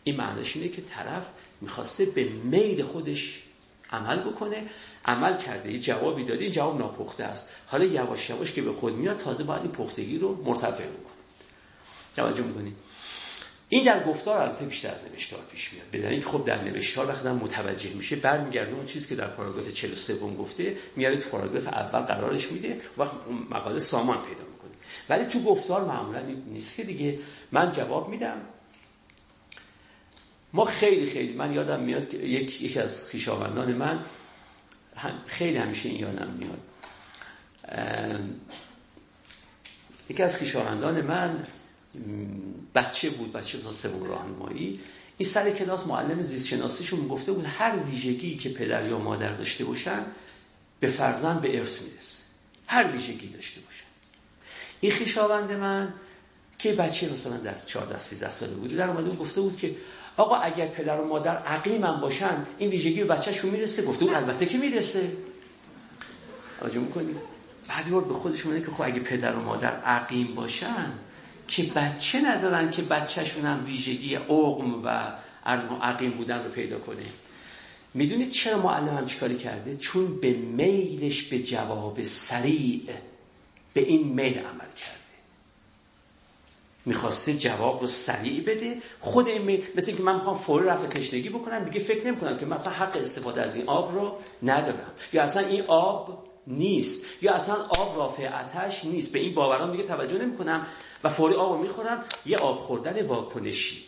این 0.04 0.16
معنیش 0.16 0.56
اینه 0.56 0.70
که 0.70 0.82
طرف 0.82 1.28
می‌خواسته 1.62 2.06
به 2.06 2.30
میل 2.44 2.84
خودش 2.84 3.44
عمل 3.92 4.20
بکنه 4.20 4.64
عمل 5.06 5.38
کرده. 5.38 5.72
یه 5.72 5.80
جوابی 5.80 6.24
داده 6.24 6.44
این 6.44 6.54
جواب 6.54 6.80
ناپخته 6.80 7.24
است. 7.24 7.48
حالا 7.68 7.86
یواش 7.86 8.30
یواش 8.30 8.52
که 8.52 8.62
به 8.62 8.72
خود 8.72 8.94
میاد 8.94 9.18
تازه 9.18 9.44
باید 9.44 9.62
این 9.62 9.72
پختگی 9.72 10.18
رو 10.18 10.44
مرتفع 10.46 10.84
بکنه. 10.84 11.23
توجه 12.16 12.44
می‌کنید 12.44 12.76
این 13.70 13.84
در 13.84 14.04
گفتار 14.04 14.42
البته 14.42 14.66
بیشتر 14.66 14.92
از 14.92 15.04
نوشتار 15.12 15.40
پیش 15.52 15.74
میاد. 15.74 15.86
بدن 15.94 16.10
اینکه 16.10 16.28
خب 16.28 16.46
در 16.46 16.64
نوشتار 16.64 17.08
وقتی 17.08 17.28
متوجه 17.28 17.90
میشه 17.90 18.16
برمیگرده 18.16 18.74
اون 18.74 18.86
چیزی 18.86 19.08
که 19.08 19.16
در 19.16 19.28
پاراگراف 19.28 19.74
43 19.74 20.16
گفته 20.16 20.78
میاره 20.96 21.18
تو 21.18 21.30
پاراگراف 21.30 21.68
اول 21.68 22.00
قرارش 22.00 22.52
میده 22.52 22.82
وقت 22.98 23.12
مقاله 23.50 23.80
سامان 23.80 24.18
پیدا 24.18 24.44
می‌کنه. 24.44 24.72
ولی 25.10 25.26
تو 25.26 25.44
گفتار 25.44 25.86
معمولا 25.86 26.22
نیست 26.48 26.78
که 26.78 26.84
دیگه. 26.84 27.20
من 27.52 27.72
جواب 27.72 28.10
میدم. 28.10 28.42
ما 30.54 30.66
خیلی 30.66 31.06
خیلی 31.06 31.34
من 31.34 31.54
یادم 31.54 31.80
میاد 31.80 32.10
که 32.10 32.18
یک 32.18 32.62
یکی 32.62 32.80
از 32.80 33.08
خیشاوندان 33.08 33.74
من 33.74 34.00
خیلی 35.26 35.58
همیشه 35.58 35.90
این 35.90 36.00
یادم 36.00 36.30
میاد. 36.30 36.60
یکی 40.10 40.24
از 40.24 40.36
خیشاوندان 40.36 41.02
من 41.02 41.46
بچه 42.76 43.10
بود 43.10 43.34
بچه 43.34 43.58
تا 43.58 43.72
سوم 43.72 44.04
راهنمایی. 44.04 44.80
این 45.18 45.30
سر 45.30 45.52
کلاس 45.52 45.88
معلم 45.88 46.22
زیست 46.22 46.48
شناسیشون 46.48 47.08
گفته 47.08 47.32
بود 47.32 47.46
هر 47.46 47.78
ویژگی 47.92 48.38
که 48.38 48.50
پدر 48.50 48.90
یا 48.90 49.00
مادر 49.00 49.34
داشته 49.34 49.66
باشن 49.66 50.06
به 50.80 50.88
فرزند 50.88 51.42
به 51.42 51.60
ارث 51.60 51.82
می‌رسه. 51.82 52.24
هر 52.68 52.88
ویژگی 52.88 53.28
داشته 53.28 53.62
باشن. 53.62 53.84
این 54.82 54.92
خیشاوند 54.92 55.52
من 55.52 55.94
که 56.60 56.74
بچه 56.74 57.10
مثلا 57.10 57.38
دست 57.38 57.68
14 57.68 58.00
13 58.00 58.30
ساله 58.30 58.54
بود 58.54 58.76
در 58.76 58.90
اومده 58.90 59.16
گفته 59.16 59.42
بود 59.42 59.58
که 59.58 59.76
آقا 60.18 60.36
اگر 60.36 60.68
پدر 60.68 61.02
و 61.02 61.08
مادر 61.08 61.38
عقیمم 61.38 62.00
باشن 62.02 62.46
این 62.58 62.70
ویژگی 62.70 63.04
به 63.04 63.16
بچهشون 63.16 63.52
می‌رسه؟ 63.52 63.86
گفته 63.86 64.06
بود 64.06 64.14
البته 64.14 64.46
که 64.46 64.58
می‌رسه. 64.58 65.12
آجا 66.62 66.82
می‌کنی؟ 66.82 67.16
بعدی 67.68 67.90
بار 67.90 68.04
به 68.04 68.14
خودش 68.14 68.46
میگه 68.46 68.66
که 68.66 68.72
خب 68.72 68.82
اگه 68.82 69.00
پدر 69.00 69.36
و 69.36 69.42
مادر 69.42 69.76
عقیم 69.76 70.36
باشن 70.36 70.92
که 71.48 71.64
بچه 71.64 72.22
ندارن 72.22 72.72
که 72.72 72.82
بچهشون 72.82 73.46
هم 73.46 73.66
ویژگی 73.66 74.16
عقم 74.16 74.84
و 74.84 75.12
عقیم 75.82 76.12
بودن 76.12 76.44
رو 76.44 76.50
پیدا 76.52 76.80
کنه. 76.80 77.04
می‌دونید 77.94 78.32
چرا 78.32 78.58
معلم 78.58 78.98
هم 78.98 79.06
چیکاری 79.06 79.38
کرده؟ 79.38 79.78
چون 79.78 80.20
به 80.22 80.34
میلش 80.34 81.22
به 81.22 81.40
جواب 81.40 82.04
سریع 82.04 82.90
به 83.74 83.82
این 83.82 84.08
میل 84.08 84.38
عمل 84.38 84.72
کرد 84.78 85.00
می‌خواسته 86.86 87.38
جواب 87.38 87.82
رو 87.82 87.88
سریع 87.88 88.42
بده. 88.42 88.78
خود 89.00 89.28
این 89.28 89.64
مثل 89.76 89.88
اینکه 89.88 90.04
من 90.04 90.16
می‌خوام 90.16 90.38
فوری 90.38 90.66
رفع 90.66 90.88
تشنگی 90.88 91.30
بکنم 91.30 91.64
دیگه 91.64 91.80
فکر 91.80 92.08
نمی 92.08 92.18
کنم 92.18 92.38
که 92.38 92.46
مثلا 92.46 92.74
حق 92.74 92.98
استفاده 92.98 93.42
از 93.42 93.56
این 93.56 93.68
آب 93.68 93.96
رو 93.96 94.16
ندارم. 94.44 94.92
یا 95.14 95.24
اصلا 95.24 95.48
این 95.48 95.64
آب 95.68 96.24
نیست. 96.48 97.06
یا 97.22 97.34
اصلا 97.34 97.56
آب 97.56 97.98
رافع 97.98 98.40
آتش 98.44 98.86
نیست. 98.86 99.12
به 99.12 99.20
این 99.20 99.34
باوران 99.34 99.72
دیگه 99.72 99.84
توجه 99.84 100.18
نمی 100.18 100.38
کنم 100.38 100.68
و 101.04 101.10
فوری 101.10 101.36
آب 101.36 101.62
می‌خورم 101.62 102.04
یه 102.26 102.38
آب 102.38 102.60
خوردن 102.60 103.06
واکنشی. 103.06 103.84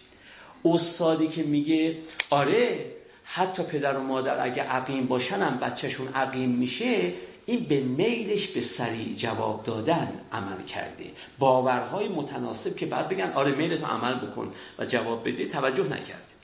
استادی 0.66 1.28
که 1.28 1.44
میگه 1.44 1.98
آره 2.30 2.92
حتی 3.24 3.64
پدر 3.64 3.98
و 3.98 4.02
مادر 4.02 4.44
اگه 4.44 4.64
عقیم 4.64 5.08
باشن 5.08 5.42
هم 5.42 5.58
بچهشون 5.60 6.08
عقیم 6.08 6.50
میشه 6.50 7.14
این 7.46 7.60
به 7.60 7.80
میلش 7.80 8.48
به 8.48 8.62
سریع 8.62 9.16
جواب 9.16 9.64
دادن 9.64 10.22
عمل 10.32 10.64
کرده. 10.64 11.06
باورهای 11.40 12.08
متناسب 12.08 12.76
که 12.76 12.86
بعد 12.86 13.10
بگن 13.10 13.32
آره 13.32 13.52
میلت 13.52 13.82
رو 13.82 13.88
عمل 13.88 14.28
بکن 14.28 14.54
و 14.80 14.86
جواب 14.86 15.28
بده 15.28 15.46
توجه 15.46 15.84
نکرده. 15.84 16.36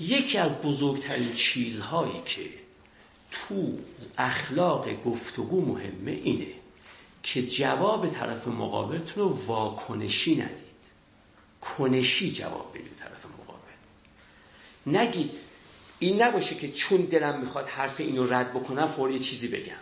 یکی 0.00 0.38
از 0.38 0.54
بزرگترین 0.54 1.34
چیزهایی 1.34 2.22
که 2.26 2.40
تو 3.30 3.78
اخلاق 4.18 5.02
گفتگو 5.02 5.60
مهمه 5.60 6.10
اینه 6.10 6.55
که 7.26 7.46
جواب 7.46 8.08
طرف 8.08 8.48
مقابلتون 8.48 9.22
رو 9.24 9.28
واکنشی 9.46 10.34
ندید. 10.34 10.76
کنشی 11.60 12.32
جواب 12.32 12.70
بدید 12.70 12.96
طرف 12.98 13.26
مقابل. 13.26 13.72
نگید 14.86 15.30
این 15.98 16.22
نباشه 16.22 16.54
که 16.54 16.72
چون 16.72 17.00
دلم 17.00 17.40
می‌خواد 17.40 17.68
حرف 17.68 18.00
اینو 18.00 18.26
رد 18.26 18.52
بکنم 18.52 18.86
فوری 18.86 19.14
یه 19.14 19.20
چیزی 19.20 19.48
بگم. 19.48 19.72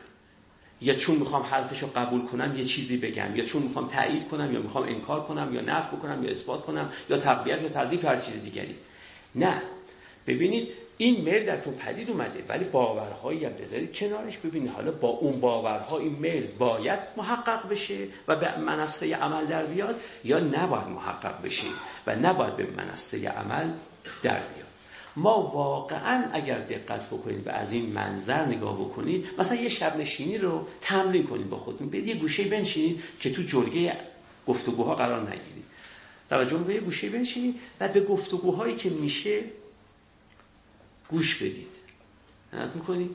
یا 0.80 0.94
چون 0.94 1.16
می‌خوام 1.16 1.42
حرفش 1.42 1.82
رو 1.82 1.88
قبول 1.88 2.24
کنم 2.24 2.56
یه 2.56 2.64
چیزی 2.64 2.96
بگم. 2.96 3.36
یا 3.36 3.44
چون 3.44 3.62
می‌خوام 3.62 3.88
تایید 3.88 4.28
کنم 4.28 4.52
یا 4.54 4.60
می‌خوام 4.60 4.84
انکار 4.84 5.24
کنم 5.24 5.54
یا 5.54 5.60
نفی 5.60 5.96
بکنم 5.96 6.24
یا 6.24 6.30
اثبات 6.30 6.64
کنم 6.64 6.92
یا 7.10 7.16
تقویت 7.16 7.62
یا 7.62 7.68
تضعیف 7.68 8.04
هر 8.04 8.16
چیز 8.16 8.42
دیگری. 8.42 8.76
نه. 9.34 9.62
ببینید 10.26 10.68
این 10.98 11.20
میل 11.20 11.46
در 11.46 11.56
تو 11.56 11.70
پدید 11.70 12.10
اومده 12.10 12.44
ولی 12.48 12.64
باورهایی 12.64 13.44
هم 13.44 13.52
بذارید 13.52 13.96
کنارش 13.96 14.38
ببینید. 14.38 14.70
حالا 14.70 14.90
با 14.90 15.08
اون 15.08 15.40
باورها 15.40 15.98
این 15.98 16.12
میل 16.12 16.46
باید 16.58 16.98
محقق 17.16 17.68
بشه 17.68 17.98
و 18.28 18.36
به 18.36 18.58
منصه 18.58 19.16
عمل 19.16 19.46
در 19.46 19.64
بیاد 19.64 20.00
یا 20.24 20.38
نباید 20.38 20.88
محقق 20.88 21.42
بشه 21.42 21.66
و 22.06 22.16
نباید 22.16 22.56
به 22.56 22.66
منصه 22.76 23.28
عمل 23.28 23.66
در 24.22 24.38
بیاد. 24.38 24.64
ما 25.16 25.40
واقعا 25.40 26.24
اگر 26.32 26.58
دقت 26.58 27.06
بکنید 27.06 27.46
و 27.46 27.50
از 27.50 27.72
این 27.72 27.92
منظر 27.92 28.46
نگاه 28.46 28.80
بکنید 28.80 29.26
مثلا 29.38 29.58
یه 29.58 29.68
شب 29.68 29.96
نشینی 29.96 30.38
رو 30.38 30.66
تمرین 30.80 31.26
کنید 31.26 31.50
با 31.50 31.56
خودتون. 31.56 31.88
برید 31.88 32.06
یه 32.06 32.14
گوشه 32.14 32.44
بنشینید 32.44 33.02
که 33.20 33.32
تو 33.32 33.42
جلگه 33.42 33.96
گفتگوها 34.46 34.94
قرار 34.94 35.20
نگیرید. 35.20 35.64
توجه 36.30 36.56
به 36.56 36.74
یه 36.74 36.80
گوشه 36.80 37.08
بنشینید 37.08 37.60
و 37.80 37.88
به 37.88 38.00
گفتگوهایی 38.00 38.76
که 38.76 38.90
میشه 38.90 39.40
گوش 41.14 41.34
بدید. 41.34 41.74
نت 42.52 42.70
می‌کنید 42.74 43.10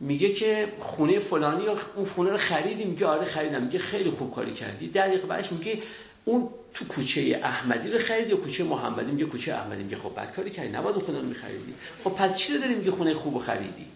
میگه 0.00 0.32
که 0.32 0.72
خونه 0.80 1.18
فلانی 1.18 1.64
یا 1.64 1.78
اون 1.96 2.06
خونه 2.06 2.30
رو 2.30 2.38
خریدی 2.38 2.84
میگه 2.84 3.06
آره 3.06 3.24
خریدم. 3.24 3.62
میگه 3.62 3.78
خیلی 3.78 4.10
خوب 4.10 4.34
کاری 4.34 4.54
کردی. 4.54 4.88
دقیقه 4.88 5.26
بعدش 5.26 5.52
میگه 5.52 5.82
اون 6.24 6.48
تو 6.74 6.84
کوچه 6.84 7.40
احمدی 7.44 7.90
رو 7.90 7.98
خرید 7.98 8.28
یا 8.28 8.36
کوچه 8.36 8.64
محمدی؟ 8.64 9.12
میگه 9.12 9.24
کوچه 9.24 9.54
احمدی. 9.54 9.82
میگه 9.82 9.96
خب 9.96 10.14
بعد 10.14 10.36
کاری 10.36 10.50
کردی. 10.50 10.68
نباید 10.68 10.96
اون 10.96 11.04
خونه 11.04 11.18
رو 11.18 11.26
میخریدی. 11.26 11.74
خب 12.04 12.10
پس 12.10 12.36
چی 12.36 12.54
رو 12.54 12.60
داری 12.60 12.74
میگه 12.74 12.90
خونه 12.90 13.14
خوب 13.14 13.38
خریدی؟ 13.38 13.86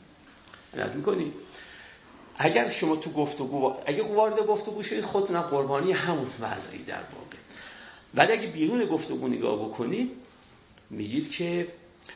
رد 0.74 0.96
می‌کنی؟ 0.96 1.32
اگر 2.36 2.70
شما 2.70 2.96
تو 2.96 3.10
گفتگو 3.10 3.74
اگه 3.86 4.02
وارد 4.02 4.46
گفتگو 4.46 4.82
شدید 4.82 5.04
خودتون 5.04 5.40
قربانی 5.40 5.92
همون 5.92 6.26
وضعی 6.40 6.82
در 6.82 6.94
واقع. 6.94 7.36
ولی 8.14 8.32
اگه 8.32 8.46
بیرون 8.46 8.84
گفتگو 8.84 9.28
نگاه 9.28 9.68
بکنید 9.68 10.10
میگید 10.90 11.30
که 11.30 11.68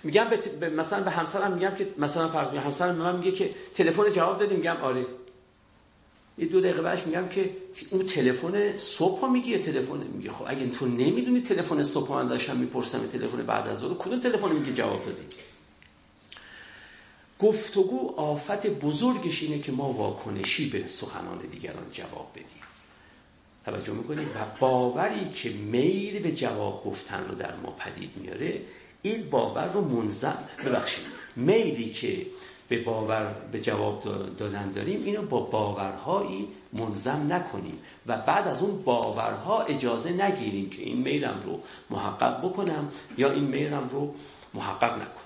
میگم 0.03 0.27
به 0.61 0.69
مثلا 0.69 1.05
به 1.05 1.11
همسرم 1.11 1.53
میگم 1.53 1.75
که 1.75 1.95
مثلا 1.99 2.29
فرض 2.29 2.49
کنید 2.49 2.63
همسرم 2.63 2.99
به 2.99 3.05
من 3.05 3.17
میگه 3.17 3.31
که 3.31 3.51
تلفن 3.75 4.13
جواب 4.13 4.39
دادی 4.39 4.57
میگم 4.57 4.77
آره. 4.77 5.07
یه 6.39 6.47
دو 6.47 6.61
دقیقه 6.61 6.83
بعدش 6.83 7.07
میگم 7.07 7.29
که 7.29 7.51
اون 7.91 8.07
تلفن 8.07 8.77
صبح 8.77 9.31
میگی 9.31 9.59
تلفن 9.59 9.97
میگه. 9.97 10.31
خب 10.31 10.45
اگه 10.49 10.67
تو 10.67 10.87
نمی‌دونی 10.87 11.41
تلفن 11.41 11.85
صبح 11.85 12.13
من 12.13 12.29
داشتم 12.29 12.57
می‌پرسم 12.57 13.07
تلفن 13.07 13.43
بعد 13.43 13.69
از 13.69 13.79
ظهر 13.79 13.95
کدوم 13.95 14.21
تلفن 14.21 14.53
میگه 14.53 14.73
جواب 14.73 15.05
دادی؟ 15.07 15.23
گفتگو 17.39 18.15
آفت 18.17 18.67
بزرگش 18.67 19.43
اینه 19.43 19.59
که 19.59 19.73
ما 19.73 19.93
واکنشی 19.93 20.69
به 20.69 20.89
سخنان 20.89 21.39
دیگران 21.39 21.87
جواب 21.93 22.31
بدیم. 22.35 22.63
توجه 23.65 23.93
می‌کنید 23.93 24.29
و 24.29 24.59
باوری 24.61 25.31
که 25.31 25.51
میل 25.51 26.23
به 26.23 26.33
جواب 26.33 26.85
گفتن 26.85 27.25
رو 27.29 27.35
در 27.35 27.57
ما 27.57 27.71
پدید 27.71 28.11
میاره 28.17 28.61
این 29.07 29.31
باور 29.31 29.73
رو 29.73 29.81
منظم 29.81 30.39
ببخشید. 30.67 31.05
میلی 31.37 31.91
که 31.91 32.27
به 32.69 32.83
باور 32.85 33.35
به 33.53 33.61
جواب 33.61 34.03
دادن 34.39 34.73
داریم 34.73 35.05
اینو 35.05 35.23
با 35.23 35.41
باورهایی 35.41 36.49
منظم 36.73 37.33
نکنیم 37.33 37.79
و 38.07 38.17
بعد 38.17 38.49
از 38.49 38.63
اون 38.63 38.83
باورها 38.83 39.63
اجازه 39.63 40.13
نگیریم 40.13 40.71
که 40.71 40.83
این 40.83 40.99
میلم 40.99 41.43
رو 41.45 41.61
محقق 41.91 42.47
بکنم 42.47 42.89
یا 43.19 43.31
این 43.31 43.45
میلم 43.45 43.89
رو 43.93 44.15
محقق 44.55 44.93
نکنم. 44.93 45.26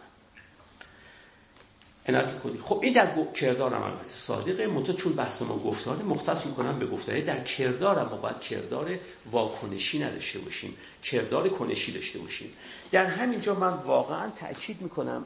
عنایت 2.11 2.39
کنید 2.39 2.61
خب 2.61 2.81
این 2.83 2.93
در 2.93 3.09
کردارم 3.35 3.83
البته 3.83 4.05
صادقه. 4.05 4.67
منتها 4.67 4.93
چون 4.93 5.13
بحث 5.13 5.43
ما 5.43 5.59
گفتاره 5.59 6.03
مختص 6.03 6.47
می‌کنم 6.47 6.79
به 6.79 6.87
گفتاره 6.87 7.21
در 7.21 7.41
کردارم 7.45 8.09
ما 8.09 8.17
باید 8.17 8.41
کردار 8.41 8.99
واکنشی 9.33 9.99
نداشته 9.99 10.39
باشیم. 10.39 10.77
کردار 11.03 11.49
کنشی 11.49 11.93
داشته 11.93 12.19
باشیم. 12.19 12.53
در 12.91 13.07
همینجا 13.07 13.55
من 13.55 13.73
واقعا 13.73 14.31
تاکید 14.41 14.83
می‌کنم 14.83 15.25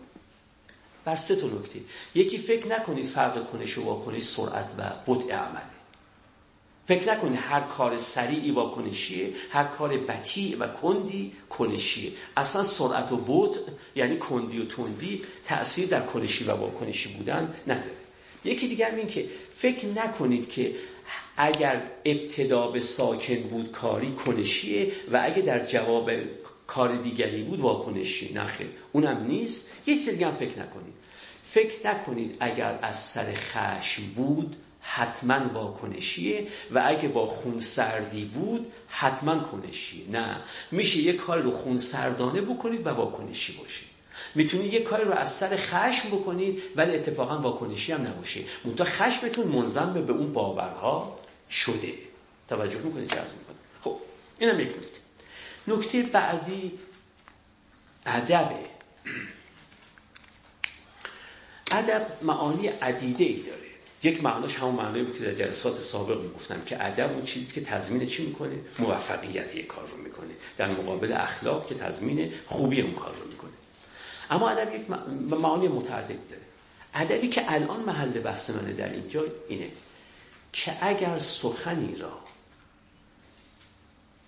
بر 1.05 1.17
سه 1.17 1.37
تا 1.37 1.47
نکته. 1.47 1.81
یکی 2.15 2.39
فکر 2.39 2.69
نکنید 2.69 3.05
فرق 3.05 3.51
کنش 3.51 3.79
و 3.79 3.85
واکنش 3.85 4.23
سرعت 4.23 4.75
و 4.79 4.83
بطء 5.07 5.33
عمله 5.35 5.74
فکر 6.89 7.13
نکنید 7.13 7.41
هر 7.43 7.61
کار 7.61 7.99
سریعی 7.99 8.51
واکنشیه 8.51 9.33
هر 9.51 9.65
کار 9.65 9.97
بطیع 9.97 10.59
و 10.59 10.69
کندی 10.69 11.33
کنشیه. 11.51 12.13
اصلا 12.37 12.63
سرعت 12.63 13.13
و 13.13 13.17
بود 13.17 13.59
یعنی 13.95 14.17
کندی 14.17 14.59
و 14.59 14.65
تندی 14.65 15.23
تأثیر 15.45 15.89
در 15.89 16.01
کنشی 16.01 16.45
و 16.45 16.53
واکنشی 16.53 17.09
بودن 17.09 17.55
نداره. 17.67 17.91
یکی 18.45 18.69
دیگر 18.69 18.95
این 18.95 19.09
که 19.09 19.29
فکر 19.53 19.87
نکنید 19.87 20.51
که 20.51 20.75
اگر 21.37 21.83
ابتدا 22.05 22.71
به 22.71 22.81
ساکن 22.81 23.37
بود 23.43 23.73
کاری 23.73 24.13
کنشیه 24.13 24.93
و 25.13 25.21
اگه 25.25 25.43
در 25.43 25.67
جواب 25.67 26.11
کار 26.67 26.97
دیگری 26.97 27.43
بود 27.43 27.61
واکنشی 27.61 28.35
نخیر 28.35 28.69
اونم 28.93 29.27
نیست. 29.27 29.69
یه 29.87 29.95
چیز 29.95 30.09
دیگه 30.09 30.27
هم 30.27 30.35
فکر 30.35 30.59
نکنید. 30.59 30.95
فکر 31.43 31.89
نکنید 31.89 32.37
اگر 32.41 32.79
از 32.83 32.99
سر 32.99 33.33
خشم 33.35 34.03
بود 34.17 34.57
حتما 34.87 35.49
واکنشیه 35.55 36.49
و 36.71 36.83
اگه 36.87 37.09
با 37.09 37.27
خون 37.27 37.61
سردی 37.61 38.25
بود 38.25 38.73
حتما 38.89 39.39
کنشیه. 39.39 40.11
نه. 40.11 40.41
میشه 40.71 40.99
یه 40.99 41.13
کار 41.13 41.41
رو 41.41 41.51
خون 41.51 41.79
سردانه 41.79 42.41
بکنید 42.41 42.87
و 42.87 42.91
واکنشی 42.91 43.53
باشید. 43.53 43.89
می‌تونید 44.35 44.73
یه 44.73 44.81
کاری 44.81 45.05
رو 45.05 45.13
از 45.13 45.35
سر 45.35 45.57
خشم 45.57 46.09
بکنید 46.09 46.63
ولی 46.77 46.97
اتفاقا 46.97 47.39
واکنشی 47.39 47.93
هم 47.93 48.03
نباشه. 48.03 48.41
منتها 48.65 48.87
خشمتون 48.87 49.47
منظم 49.47 49.93
به 49.93 50.13
اون 50.13 50.33
باورها 50.33 51.19
شده. 51.51 51.93
توجه 52.49 52.79
می‌کنید 52.79 53.11
چه 53.11 53.17
می‌کنید 53.17 53.59
خب 53.81 53.97
اینم 54.39 54.61
یک 54.61 54.69
نکته. 54.69 55.01
نکته 55.69 56.03
بعدی 56.03 56.79
ادبه 58.07 58.65
ادب 61.71 62.07
معانی 62.23 62.67
عدیده 62.67 63.25
ای 63.25 63.43
داره. 63.43 63.74
یک 64.05 64.25
معناش 64.25 64.55
همون 64.55 64.75
معنایی 64.75 65.05
بود 65.05 65.19
که 65.19 65.25
در 65.25 65.35
جلسات 65.35 65.75
سابق 65.75 66.23
می‌گفتم 66.23 66.63
که 66.67 66.85
ادب 66.85 67.13
اون 67.13 67.25
چیزی 67.25 67.55
که 67.55 67.61
تضمین 67.61 68.07
چی 68.07 68.27
می‌کنه؟ 68.27 68.59
موفقیت 68.79 69.55
یک 69.55 69.67
کار 69.67 69.89
رو 69.89 69.97
می‌کنه. 69.97 70.35
در 70.57 70.71
مقابل 70.71 71.13
اخلاق 71.13 71.67
که 71.67 71.75
تضمین 71.75 72.33
خوبی 72.47 72.81
اون 72.81 72.95
کار 72.95 73.15
رو 73.15 73.29
می‌کنه. 73.29 73.51
اما 74.31 74.51
ادب 74.51 74.75
یک 74.75 74.91
معانی 75.31 75.69
متعدد 75.69 76.29
داره. 76.31 76.43
ادبی 76.95 77.29
که 77.29 77.53
الان 77.53 77.81
محل 77.81 78.21
بحث 78.21 78.51
منه 78.51 78.73
در 78.73 78.93
اینجا 78.93 79.25
اینه 79.49 79.71
که 80.53 80.77
اگر 80.81 81.19
سخنی 81.19 81.97
را 81.97 82.19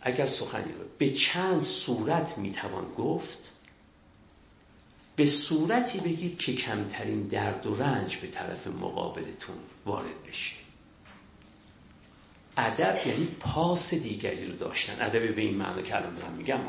اگر 0.01 0.27
سخنی 0.27 0.73
را 0.73 0.85
به 0.99 1.11
چند 1.11 1.63
صورت 1.63 2.39
می‌توان 2.39 2.95
گفت 2.99 3.39
به 5.17 5.27
صورتی 5.27 6.01
بگید 6.01 6.39
که 6.39 6.55
کمترین 6.55 7.23
درد 7.23 7.67
و 7.67 7.75
رنج 7.75 8.17
به 8.17 8.27
طرف 8.27 8.67
مقابلتون 8.67 9.57
وارد 9.87 10.23
بشه. 10.29 10.53
ادب 12.57 12.99
یعنی 13.07 13.27
پاس 13.41 13.95
دیگری 13.95 14.47
رو 14.47 14.57
داشتن. 14.57 14.93
ادب 15.01 15.35
به 15.35 15.43
این 15.43 15.55
معنی 15.55 15.83
که 15.83 15.97
الان 15.97 16.15
دارم 16.15 16.33
میگم 16.33 16.61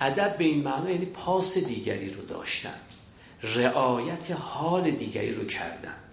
ادب 0.00 0.38
به 0.38 0.44
این 0.44 0.62
معنی 0.62 0.92
یعنی 0.92 1.06
پاس 1.06 1.58
دیگری 1.58 2.10
رو 2.10 2.26
داشتن. 2.26 2.80
رعایت 3.42 4.30
حال 4.30 4.90
دیگری 4.90 5.32
رو 5.32 5.44
کردن. 5.44 6.05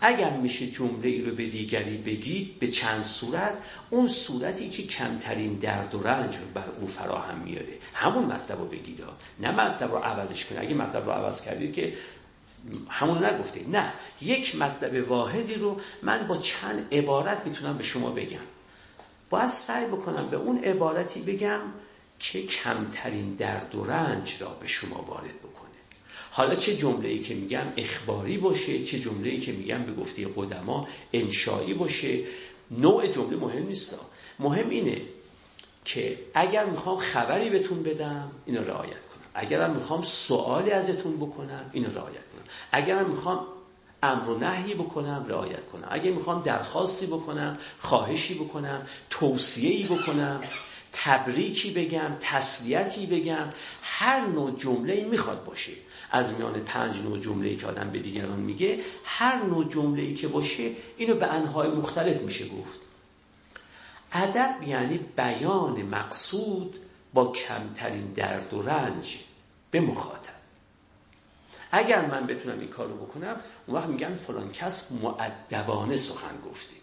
اگر 0.00 0.30
میشه 0.30 0.66
جمله 0.66 1.08
ای 1.08 1.22
رو 1.22 1.34
به 1.34 1.46
دیگری 1.46 1.96
بگید 1.96 2.58
به 2.58 2.66
چند 2.66 3.02
صورت 3.02 3.54
اون 3.90 4.06
صورتی 4.06 4.70
که 4.70 4.82
کمترین 4.82 5.54
درد 5.54 5.94
و 5.94 6.02
رنج 6.02 6.36
رو 6.36 6.44
بر 6.54 6.68
او 6.80 6.86
فراهم 6.86 7.38
میاره. 7.38 7.78
همون 7.94 8.24
مطلب 8.24 8.58
رو 8.58 8.66
بگید 8.66 9.02
نه 9.40 9.50
مطلب 9.50 9.92
رو 9.92 9.98
عوضش 9.98 10.44
کنید. 10.44 10.60
اگه 10.60 10.74
مطلب 10.74 11.06
رو 11.06 11.12
عوض 11.12 11.40
کردید 11.40 11.72
که 11.72 11.94
همون 12.88 13.24
نگفته 13.24 13.60
نه. 13.68 13.92
یک 14.22 14.56
مطلب 14.56 15.10
واحدی 15.10 15.54
رو 15.54 15.80
من 16.02 16.26
با 16.26 16.36
چند 16.36 16.94
عبارت 16.94 17.46
می‌تونم 17.46 17.76
به 17.76 17.84
شما 17.84 18.10
بگم. 18.10 18.38
باید 19.30 19.46
سعی 19.46 19.86
بکنم 19.86 20.28
به 20.30 20.36
اون 20.36 20.58
عبارتی 20.58 21.20
بگم 21.20 21.60
که 22.18 22.46
کمترین 22.46 23.34
درد 23.34 23.74
و 23.74 23.84
رنج 23.84 24.36
را 24.40 24.48
به 24.48 24.66
شما 24.66 25.02
وارد 25.02 25.42
حالا 26.38 26.54
چه 26.54 26.76
جمله 26.76 27.08
ای 27.08 27.18
که 27.18 27.34
میگم 27.34 27.62
اخباری 27.76 28.38
باشه 28.38 28.84
چه 28.84 29.00
جمله 29.00 29.30
ای 29.30 29.40
که 29.40 29.52
میگم 29.52 29.82
به 29.82 29.92
گفته 29.92 30.26
قدما 30.36 30.88
انشایی 31.12 31.74
باشه؟ 31.74 32.18
نوع 32.70 33.06
جمله 33.06 33.36
مهم 33.36 33.66
نیست. 33.66 33.98
مهم 34.38 34.70
اینه 34.70 35.00
که 35.84 36.18
اگر 36.34 36.64
می‌خوام 36.64 36.98
خبری 36.98 37.50
بهتون 37.50 37.82
بدم 37.82 38.30
اینو 38.46 38.64
رعایت 38.64 38.92
کنم. 38.92 39.24
اگرم 39.34 39.74
می‌خوام 39.74 40.02
سوالی 40.02 40.70
ازتون 40.70 41.16
بکنم 41.16 41.70
اینو 41.72 41.88
رعایت 41.94 42.28
کنم. 42.28 42.44
اگرم 42.72 43.10
می‌خوام 43.10 43.46
امر 44.02 44.28
و 44.28 44.38
نهی 44.38 44.74
بکنم 44.74 45.26
رعایت 45.28 45.66
کنم. 45.66 45.88
اگر 45.90 46.10
می‌خوام 46.10 46.42
درخواستی 46.42 47.06
بکنم 47.06 47.58
خواهشی 47.78 48.34
بکنم 48.34 48.86
توصیه‌ای 49.10 49.84
بکنم 49.84 50.40
تبریکی 50.92 51.70
بگم 51.70 52.16
تسلیتی 52.20 53.06
بگم 53.06 53.52
هر 53.82 54.26
نوع 54.26 54.50
جمله 54.56 55.04
می‌خواد 55.04 55.44
باشه. 55.44 55.72
از 56.10 56.32
میان 56.32 56.60
پنج 56.60 56.96
نوع 56.96 57.18
جمله‌ای 57.18 57.56
که 57.56 57.66
آدم 57.66 57.90
به 57.90 57.98
دیگران 57.98 58.40
میگه 58.40 58.80
هر 59.04 59.42
نوع 59.42 59.68
جمله‌ای 59.68 60.14
که 60.14 60.28
باشه 60.28 60.70
اینو 60.96 61.14
به 61.14 61.26
انهای 61.26 61.68
مختلف 61.68 62.22
میشه 62.22 62.48
گفت. 62.48 62.80
ادب 64.12 64.54
یعنی 64.66 64.98
بیان 65.16 65.82
مقصود 65.82 66.80
با 67.14 67.32
کمترین 67.32 68.12
درد 68.12 68.54
و 68.54 68.62
رنج 68.62 69.18
به 69.70 69.80
مخاطب. 69.80 70.38
اگر 71.72 72.06
من 72.06 72.26
بتونم 72.26 72.60
این 72.60 72.68
کار 72.68 72.88
رو 72.88 72.96
بکنم 72.96 73.36
اون 73.66 73.76
وقت 73.76 73.86
میگن 73.86 74.14
فلان 74.14 74.52
کس 74.52 74.92
معدبانه 74.92 75.96
سخن 75.96 76.40
گفتی 76.50 76.74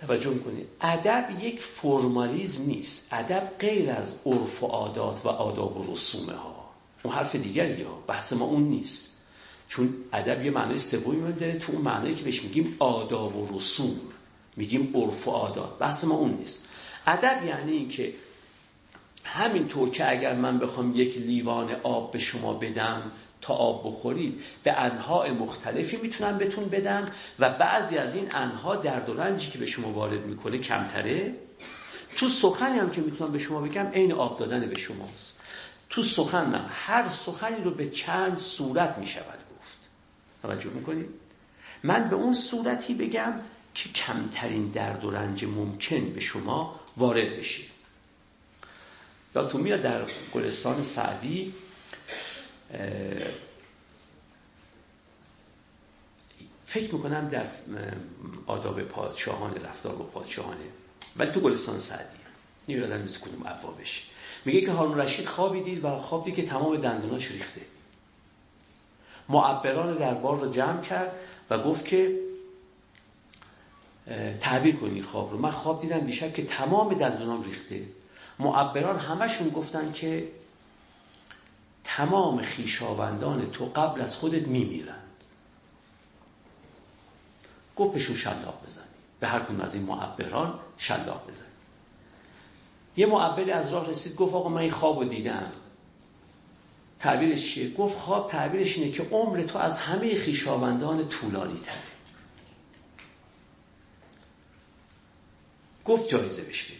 توجه 0.00 0.30
می‌کنید؟ 0.30 0.68
ادب 0.80 1.28
یک 1.42 1.60
فرمالیزم 1.60 2.62
نیست. 2.62 3.08
ادب 3.12 3.52
غیر 3.58 3.90
از 3.90 4.14
عرف 4.26 4.62
و 4.62 4.66
عادات 4.66 5.26
و 5.26 5.28
آداب 5.28 5.76
و 5.76 5.92
رسومه 5.92 6.32
ها. 6.32 6.55
اون 7.02 7.14
حرف 7.14 7.36
دیگری 7.36 7.82
ها. 7.82 8.02
بحث 8.06 8.32
ما 8.32 8.44
اون 8.44 8.62
نیست. 8.62 9.16
چون 9.68 9.94
ادب 10.12 10.44
یه 10.44 10.50
معنای 10.50 10.78
سومی 10.78 11.32
داره 11.32 11.58
تو 11.58 11.72
اون 11.72 11.82
معنایی 11.82 12.14
که 12.14 12.24
بهش 12.24 12.42
میگیم 12.42 12.76
آداب 12.78 13.36
و 13.36 13.58
رسوم. 13.58 13.96
میگیم 14.56 14.92
عرف 14.94 15.28
و 15.28 15.30
عادات 15.30 15.78
بحث 15.78 16.04
ما 16.04 16.14
اون 16.14 16.30
نیست. 16.30 16.64
ادب 17.06 17.46
یعنی 17.46 17.72
این 17.72 17.88
که 17.88 18.12
همین 19.24 19.68
طور 19.68 19.90
که 19.90 20.10
اگر 20.10 20.34
من 20.34 20.58
بخوام 20.58 20.92
یک 20.96 21.18
لیوان 21.18 21.70
آب 21.82 22.12
به 22.12 22.18
شما 22.18 22.54
بدم 22.54 23.02
تا 23.40 23.54
آب 23.54 23.86
بخورید 23.86 24.40
به 24.62 24.72
انها 24.72 25.32
مختلفی 25.32 25.96
می‌تونم 25.96 26.38
بهتون 26.38 26.64
بدم 26.64 27.08
و 27.38 27.50
بعضی 27.50 27.98
از 27.98 28.14
این 28.14 28.28
انها 28.34 28.76
درد 28.76 29.08
و 29.08 29.14
رنجی 29.14 29.50
که 29.50 29.58
به 29.58 29.66
شما 29.66 29.90
وارد 29.90 30.26
می‌کنه 30.26 30.58
کمتره. 30.58 31.34
تو 32.16 32.28
سخنی 32.28 32.78
هم 32.78 32.90
که 32.90 33.00
می‌تونم 33.00 33.32
به 33.32 33.38
شما 33.38 33.60
بگم 33.60 33.86
عین 33.86 34.12
آب 34.12 34.38
دادن 34.38 34.60
به 34.60 34.80
شماست. 34.80 35.35
تو 35.90 36.02
سخنم 36.02 36.70
هر 36.72 37.08
سخنی 37.08 37.62
رو 37.64 37.70
به 37.70 37.90
چند 37.90 38.38
صورت 38.38 38.98
می 38.98 39.06
شود 39.06 39.38
گفت. 39.38 39.78
توجه 40.42 40.70
می‌کنید؟ 40.70 41.08
من 41.82 42.08
به 42.08 42.16
اون 42.16 42.34
صورتی 42.34 42.94
بگم 42.94 43.34
که 43.74 43.88
کمترین 43.88 44.68
درد 44.68 45.04
و 45.04 45.10
رنج 45.10 45.44
ممکن 45.44 46.12
به 46.12 46.20
شما 46.20 46.80
وارد 46.96 47.36
بشه. 47.36 47.62
یا 49.34 49.44
تو 49.44 49.58
میاد 49.58 49.82
در 49.82 50.06
گلستان 50.34 50.82
سعدی 50.82 51.54
فکر 56.66 56.94
می‌کنم 56.94 57.28
در 57.28 57.46
آداب 58.46 58.82
پادشاهان 58.82 59.54
رفتار 59.54 59.94
با 59.94 60.04
پادشاهانه. 60.04 60.64
ولی 61.16 61.30
تو 61.30 61.40
گلستان 61.40 61.78
سعدی. 61.78 62.16
یادم 62.68 63.02
نیست 63.02 63.20
بشه. 63.80 64.02
میگه 64.46 64.60
که 64.60 64.72
هارون 64.72 64.98
رشید 64.98 65.26
خوابی 65.26 65.60
دید 65.60 65.84
و 65.84 65.98
خواب 65.98 66.24
دید 66.24 66.34
که 66.34 66.42
تمام 66.42 66.76
دندوناش 66.76 67.30
ریخته. 67.30 67.60
معبران 69.28 69.98
دربار 69.98 70.40
رو 70.40 70.52
جمع 70.52 70.80
کرد 70.80 71.12
و 71.50 71.58
گفت 71.58 71.84
که 71.84 72.18
تعبیر 74.40 74.76
کنی 74.76 75.02
خواب 75.02 75.32
رو. 75.32 75.38
من 75.38 75.50
خواب 75.50 75.80
دیدم 75.80 76.00
بیشتر 76.00 76.30
که 76.30 76.44
تمام 76.44 76.94
دندونام 76.94 77.42
ریخته. 77.42 77.82
معبران 78.38 78.98
همشون 78.98 79.48
گفتن 79.48 79.92
که 79.92 80.28
تمام 81.84 82.42
خیشاوندان 82.42 83.50
تو 83.50 83.64
قبل 83.64 84.00
از 84.00 84.16
خودت 84.16 84.48
میمیرند. 84.48 85.24
گفت 87.76 87.92
بهشون 87.92 88.16
شلاق 88.16 88.62
بزنید. 88.66 88.86
به 89.20 89.28
هر 89.28 89.40
از 89.60 89.74
این 89.74 89.84
معبران 89.84 90.58
شلاق 90.78 91.28
بزنید. 91.28 91.55
یه 92.96 93.06
معبری 93.06 93.50
از 93.50 93.72
راه 93.72 93.90
رسید 93.90 94.16
گفت 94.16 94.34
آقا 94.34 94.48
من 94.48 94.60
این 94.60 94.70
خواب 94.70 94.98
رو 94.98 95.04
دیدم. 95.04 95.52
تعبیرش 96.98 97.52
چیه؟ 97.52 97.70
گفت 97.70 97.98
خواب 97.98 98.30
تعبیرش 98.30 98.78
اینه 98.78 98.90
که 98.90 99.02
عمر 99.02 99.42
تو 99.42 99.58
از 99.58 99.78
همه 99.78 100.14
خیشاوندان 100.14 101.08
طولانی 101.08 101.58
تره 101.58 101.74
گفت 105.84 106.08
جایزه 106.08 106.42
بهش 106.42 106.62
بدی. 106.62 106.76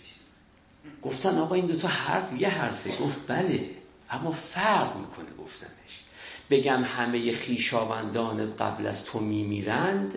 گفتن 1.03 1.39
آقا 1.39 1.55
این 1.55 1.67
دوتا 1.67 1.89
حرف 1.89 2.41
یه 2.41 2.49
حرفه. 2.49 2.91
گفت 2.91 3.19
بله 3.27 3.71
اما 4.11 4.33
فرق 4.33 4.97
می‌کنه 4.97 5.37
گفتنش. 5.45 6.03
بگم 6.51 6.85
همه 6.85 7.33
خیشاوندان 7.33 8.57
قبل 8.57 8.87
از 8.87 9.05
تو 9.05 9.21
میمیرند 9.21 10.15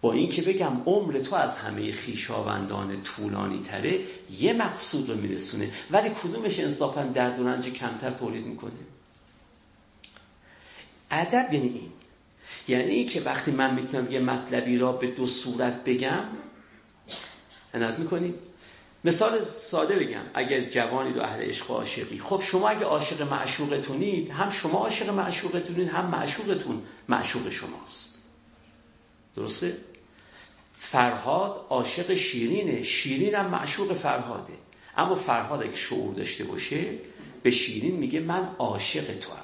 با 0.00 0.12
اینکه 0.12 0.42
بگم 0.42 0.82
عمر 0.86 1.18
تو 1.18 1.34
از 1.34 1.56
همه 1.56 1.92
خیشاوندان 1.92 3.02
طولانی 3.02 3.62
تره 3.62 4.00
یه 4.38 4.52
مقصود 4.52 5.10
رو 5.10 5.16
میرسونه. 5.16 5.70
ولی 5.90 6.10
کدومش 6.10 6.58
انصافا 6.58 7.02
درد 7.02 7.40
و 7.40 7.48
رنج 7.48 7.68
کمتر 7.68 8.10
تولید 8.10 8.46
می‌کنه؟ 8.46 8.72
ادب 11.10 11.54
یعنی 11.54 11.68
این. 11.68 11.92
یعنی 12.68 12.90
این 12.90 13.08
که 13.08 13.20
وقتی 13.20 13.50
من 13.50 13.74
می‌تونم 13.74 14.12
یه 14.12 14.20
مطلبی 14.20 14.76
را 14.76 14.92
به 14.92 15.06
دو 15.06 15.26
صورت 15.26 15.84
بگم 15.84 16.24
عنایت 17.74 17.98
می‌کنید 17.98 18.34
مثال 19.04 19.42
ساده 19.42 19.98
بگم 19.98 20.22
اگر 20.34 20.60
جوانی 20.60 21.12
و 21.12 21.20
اهل 21.20 21.42
عشق 21.42 21.70
و 21.70 21.74
عاشقی. 21.74 22.18
خب 22.18 22.42
شما 22.44 22.68
اگه 22.68 22.84
عاشق 22.84 23.22
معشوقتونید 23.22 24.30
هم 24.30 24.50
شما 24.50 24.78
عاشق 24.78 25.10
معشوقتونید 25.10 25.88
هم 25.88 26.06
معشوقتون 26.06 26.82
معشوق 27.08 27.50
شماست. 27.50 28.18
درسته؟ 29.36 29.76
فرهاد 30.82 31.66
عاشق 31.70 32.14
شیرینه. 32.14 32.82
شیرین 32.82 33.34
هم 33.34 33.46
معشوق 33.46 33.92
فرهاده. 33.92 34.52
اما 34.96 35.14
فرهاد 35.14 35.62
اگه 35.62 35.76
شعور 35.76 36.14
داشته 36.14 36.44
باشه 36.44 36.84
به 37.42 37.50
شیرین 37.50 37.96
میگه 37.96 38.20
من 38.20 38.48
عاشق 38.58 39.18
تو 39.18 39.32
هم 39.32 39.42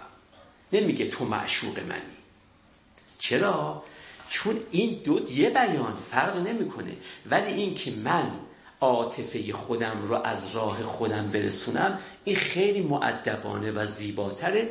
نمیگه 0.72 1.10
تو 1.10 1.24
معشوق 1.24 1.78
منی. 1.78 2.16
چرا؟ 3.18 3.82
چون 4.28 4.60
این 4.70 5.02
دو 5.04 5.32
یه 5.32 5.50
بیان 5.50 5.94
فرق 5.94 6.46
نمی‌کنه. 6.46 6.96
ولی 7.26 7.52
این 7.52 7.74
که 7.74 7.90
من 7.90 8.30
عاطفه 8.80 9.52
خودم 9.52 10.02
رو 10.08 10.14
از 10.14 10.50
راه 10.54 10.82
خودم 10.82 11.30
برسونم 11.30 11.98
این 12.24 12.36
خیلی 12.36 12.80
معدبانه 12.80 13.72
و 13.72 13.86
زیباتره 13.86 14.70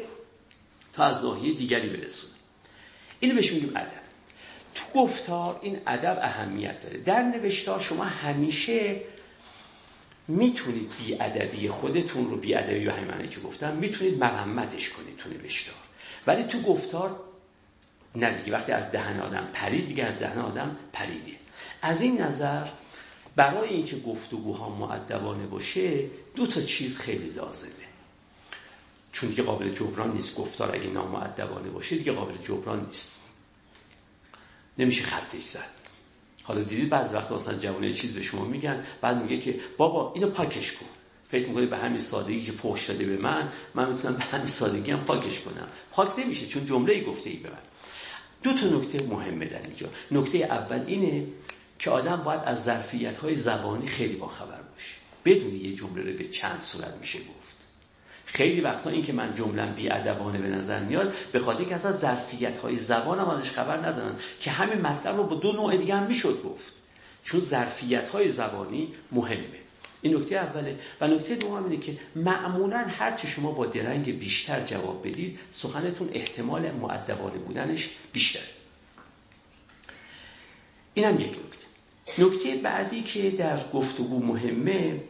تا 0.93 1.03
از 1.03 1.24
ناحیه 1.24 1.53
دیگری 1.53 1.89
برسونم 1.89 2.34
اینو 3.20 3.36
بهش 3.36 3.51
میگیم 3.51 3.72
ادب. 3.76 4.04
تو 4.76 4.99
گفتار 4.99 5.59
این 5.61 5.82
ادب 5.88 6.19
اهمیت 6.21 6.82
داره. 6.82 6.97
در 6.97 7.23
نوشتار 7.23 7.80
شما 7.80 8.03
همیشه 8.03 9.01
می‌تونید 10.28 10.93
بی 11.05 11.13
ادبی 11.13 11.69
خودتون 11.69 12.30
رو 12.30 12.38
بی 12.38 12.55
ادبی 12.55 12.88
و 12.88 12.91
همینه 12.91 13.28
که 13.28 13.39
گفتم 13.39 13.76
می‌تونید 13.76 14.17
مرمتش 14.17 14.89
کنید 14.89 15.17
تو 15.17 15.30
نوشتار 15.30 15.76
ولی 16.28 16.43
تو 16.43 16.61
گفتار 16.61 17.19
نه 18.15 18.38
دیگه. 18.38 18.57
وقتی 18.57 18.71
از 18.71 18.91
دهن 18.91 19.19
آدم 19.19 19.49
پرید 19.53 19.88
دیگه 19.88 20.03
از 20.03 20.19
دهن 20.19 20.38
آدم 20.38 20.78
پریده. 20.93 21.32
از 21.82 22.01
این 22.01 22.21
نظر 22.21 22.67
برای 23.36 23.69
اینکه 23.69 23.99
گفتگوها 23.99 24.69
معدبانه 24.69 25.45
باشه 25.45 26.05
دو 26.36 26.47
تا 26.47 26.61
چیز 26.61 26.99
خیلی 26.99 27.30
لازمه. 27.30 27.71
چون 29.11 29.30
دیگه 29.30 29.43
قابل 29.43 29.69
جبران 29.69 30.13
نیست 30.13 30.36
گفتار 30.36 30.76
اگه 30.76 30.88
نامعدبانه 30.88 31.69
باشه 31.69 31.95
دیگه 31.95 32.11
قابل 32.11 32.38
جبران 32.38 32.86
نیست. 32.86 33.24
نمیشه 34.78 35.03
خطش 35.03 35.43
زد. 35.43 35.76
حالا 36.43 36.61
دیدید 36.61 36.89
بعض 36.89 37.13
وقت 37.13 37.32
مثلا 37.32 37.57
جوانه 37.57 37.93
چیز 37.93 38.13
به 38.13 38.21
شما 38.21 38.45
میگن 38.45 38.86
بعد 39.01 39.21
میگه 39.21 39.39
که 39.39 39.59
بابا 39.78 40.13
اینو 40.15 40.30
پاکش 40.30 40.71
کن. 40.71 40.86
فکر 41.30 41.47
می‌کنه 41.47 41.65
به 41.65 41.78
همین 41.78 41.99
سادگی 41.99 42.43
که 42.43 42.51
فوش 42.51 42.86
داده 42.86 43.05
به 43.05 43.17
من 43.17 43.49
من 43.76 43.89
می‌تونم 43.89 44.15
به 44.15 44.23
همین 44.23 44.47
سادگی 44.47 44.91
هم 44.91 45.03
پاکش 45.03 45.39
کنم. 45.39 45.67
پاک 45.91 46.19
نمیشه 46.19 46.47
چون 46.47 46.65
جمله 46.65 46.93
ای 46.93 47.01
گفته 47.03 47.30
ای 47.30 47.36
به 47.36 47.49
من. 47.49 47.57
دو 48.43 48.53
تا 48.53 48.65
نکته 48.65 49.07
مهمه 49.07 49.45
در 49.45 49.61
اینجا. 49.61 49.89
نکته 50.11 50.38
اول 50.38 50.84
اینه 50.88 51.28
که 51.80 51.89
آدم 51.89 52.23
باید 52.23 52.41
از 52.45 52.63
ظرفیت 52.63 53.17
های 53.17 53.36
زبانی 53.36 53.88
خیلی 53.88 54.15
باخبر 54.15 54.61
باشه. 54.61 54.95
بدون 55.26 55.55
یه 55.55 55.73
جمله 55.73 56.11
رو 56.11 56.17
به 56.17 56.23
چند 56.23 56.61
صورت 56.61 56.93
میشه 56.99 57.19
گفت. 57.19 57.44
خیلی 58.26 58.61
وقتا 58.61 58.89
این 58.89 59.03
که 59.03 59.13
من 59.13 59.36
جملم 59.36 59.73
بیادبانه 59.73 60.39
به 60.39 60.47
نظر 60.47 60.80
میاد 60.80 61.13
به 61.32 61.39
خاطر 61.39 61.63
که 61.63 61.76
اصلا 61.76 61.91
ظرفیت 61.91 62.57
های 62.57 62.76
زبانم 62.76 63.30
ازش 63.30 63.49
خبر 63.49 63.78
ندارن 63.78 64.15
که 64.39 64.51
همین 64.51 64.82
مطلب 64.82 65.17
رو 65.17 65.23
با 65.23 65.36
دو 65.36 65.51
نوع 65.51 65.78
دیگه 65.78 65.95
هم 65.95 66.07
می‌شد 66.07 66.41
گفت. 66.43 66.73
چون 67.23 67.39
ظرفیت 67.39 68.09
های 68.09 68.32
زبانی 68.32 68.93
مهمه. 69.11 69.59
این 70.01 70.15
نکته 70.15 70.36
اوله. 70.36 70.80
و 71.01 71.07
نکته 71.07 71.36
دوم 71.36 71.63
اینه 71.63 71.78
که 71.78 71.97
معمولا 72.15 72.78
هر 72.78 73.11
چه 73.11 73.28
شما 73.28 73.51
با 73.51 73.65
درنگ 73.65 74.19
بیشتر 74.19 74.61
جواب 74.61 75.07
بدید 75.07 75.39
سخنتون 75.51 76.09
احتمال 76.13 76.71
معدبانه 76.71 77.38
بودنش 77.38 77.89
بیشتر 78.13 78.45
اینم 80.93 81.19
یک 81.19 81.30
نکته. 81.30 81.65
نکته 82.17 82.55
بعدی 82.55 83.01
که 83.01 83.32
در 83.32 83.59
گفتگو 83.73 84.19
مهمه 84.19 85.01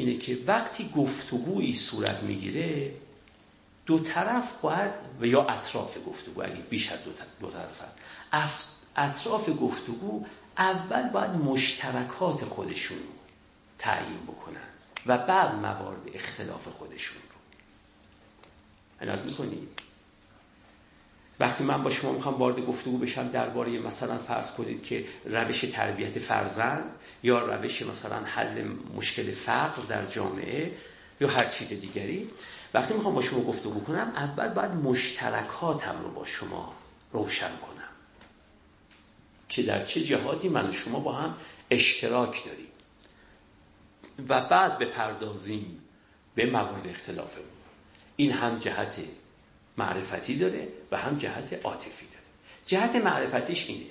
اینه 0.00 0.18
که 0.18 0.38
وقتی 0.46 0.90
گفتگویی 0.96 1.76
صورت 1.76 2.22
می‌گیره 2.22 2.94
دو 3.86 3.98
طرف 3.98 4.52
باید 4.62 4.90
و 5.20 5.26
یا 5.26 5.42
اطراف 5.42 5.98
گفتگو 6.06 6.42
اگه 6.42 6.54
بیش 6.54 6.92
از 6.92 6.98
دو 7.40 7.50
طرف 7.50 7.82
اطراف 8.96 9.50
گفتگو 9.60 10.24
اول 10.58 11.08
باید 11.08 11.30
مشترکات 11.30 12.44
خودشون 12.44 12.98
رو 12.98 13.04
تعیین 13.78 14.20
بکنن 14.26 14.60
و 15.06 15.18
بعد 15.18 15.54
موارد 15.54 16.02
اختلاف 16.14 16.68
خودشون 16.68 17.16
رو. 17.30 17.38
عنایت 19.06 19.24
می‌کنید 19.24 19.68
وقتی 21.40 21.64
من 21.64 21.82
با 21.82 21.90
شما 21.90 22.12
می‌خوام 22.12 22.34
وارد 22.34 22.66
گفتگو 22.66 22.98
بشم 22.98 23.28
درباره 23.28 23.78
مثلا 23.78 24.18
فرض 24.18 24.50
کنید 24.50 24.82
که 24.82 25.04
روش 25.24 25.60
تربیت 25.60 26.18
فرزند 26.18 26.94
یا 27.22 27.44
روش 27.46 27.82
مثلا 27.82 28.24
حل 28.24 28.64
مشکل 28.96 29.30
فقر 29.30 29.82
در 29.88 30.04
جامعه 30.04 30.72
یا 31.20 31.28
هر 31.28 31.46
چیز 31.46 31.68
دیگری 31.68 32.30
وقتی 32.74 32.94
می‌خوام 32.94 33.14
با 33.14 33.22
شما 33.22 33.40
گفتگو 33.40 33.80
کنم 33.80 34.12
اول 34.16 34.48
باید 34.48 34.70
مشترکاتم 34.70 36.02
رو 36.02 36.10
با 36.10 36.24
شما 36.24 36.74
روشن 37.12 37.46
کنم. 37.46 37.88
که 39.48 39.62
در 39.62 39.84
چه 39.84 40.00
جهاتی 40.00 40.48
من 40.48 40.68
و 40.68 40.72
شما 40.72 41.00
با 41.00 41.12
هم 41.12 41.34
اشتراک 41.70 42.44
داریم. 42.44 42.66
و 44.28 44.40
بعد 44.40 44.78
بپردازیم 44.78 45.82
به 46.34 46.46
موارد 46.46 46.86
اختلافمون. 46.86 47.46
این 48.16 48.32
هم 48.32 48.58
جهت 48.58 48.96
معرفتی 49.76 50.36
داره 50.36 50.68
و 50.90 50.96
هم 50.96 51.18
جهت 51.18 51.66
عاطفی 51.66 52.06
داره 52.06 52.24
جهت 52.66 52.96
معرفتیش 52.96 53.68
اینه 53.68 53.86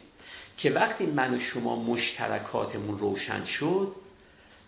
که 0.57 0.69
وقتی 0.69 1.06
من 1.06 1.34
و 1.34 1.39
شما 1.39 1.76
مشترکاتمون 1.76 2.97
روشن 2.97 3.45
شد 3.45 3.95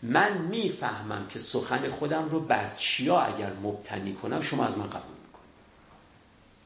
من 0.04 0.38
می‌فهمم 0.38 1.28
که 1.28 1.40
سخن 1.40 1.90
خودم 1.90 2.30
رو 2.30 2.40
بر 2.40 2.72
چیا 2.78 3.20
اگر 3.20 3.54
مبتنی 3.54 4.14
کنم 4.14 4.42
شما 4.42 4.66
از 4.66 4.78
من 4.78 4.88
قبول 4.88 5.18
می‌کنید 5.26 5.52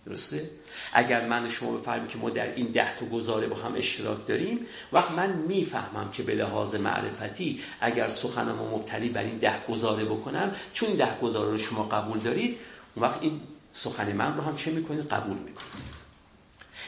درسته؟ 0.06 0.50
اگر 0.94 1.28
من 1.28 1.46
و 1.46 1.50
شما 1.50 1.78
بفهمیم 1.78 2.08
که 2.08 2.18
ما 2.18 2.30
در 2.30 2.56
این 2.56 2.68
ده 2.68 2.96
تا 2.96 3.06
گزاره 3.06 3.48
با 3.48 3.56
هم 3.56 3.76
اشتراک 3.76 4.28
داریم 4.28 4.66
وقت 4.94 5.12
من 5.12 5.32
می‌فهمم 5.32 6.12
که 6.12 6.24
به 6.24 6.36
لحاظ 6.36 6.76
معرفتی 6.76 7.62
اگر 7.82 8.08
سخنم 8.08 8.60
رو 8.60 8.78
مبتنی 8.78 9.10
بر 9.10 9.24
این 9.24 9.38
ده 9.38 9.66
گزاره 9.70 10.06
بکنم 10.06 10.56
چون 10.74 10.94
ده 10.94 11.20
گزاره 11.20 11.52
رو 11.52 11.58
شما 11.58 11.84
قبول 11.84 12.20
دارید 12.20 12.58
وقت 12.98 13.18
این 13.22 13.42
سخن 13.76 14.14
من 14.14 14.36
رو 14.36 14.42
هم 14.42 14.56
چه 14.56 14.72
می‌کنید 14.72 15.08
قبول 15.08 15.38
می‌کنید 15.38 15.96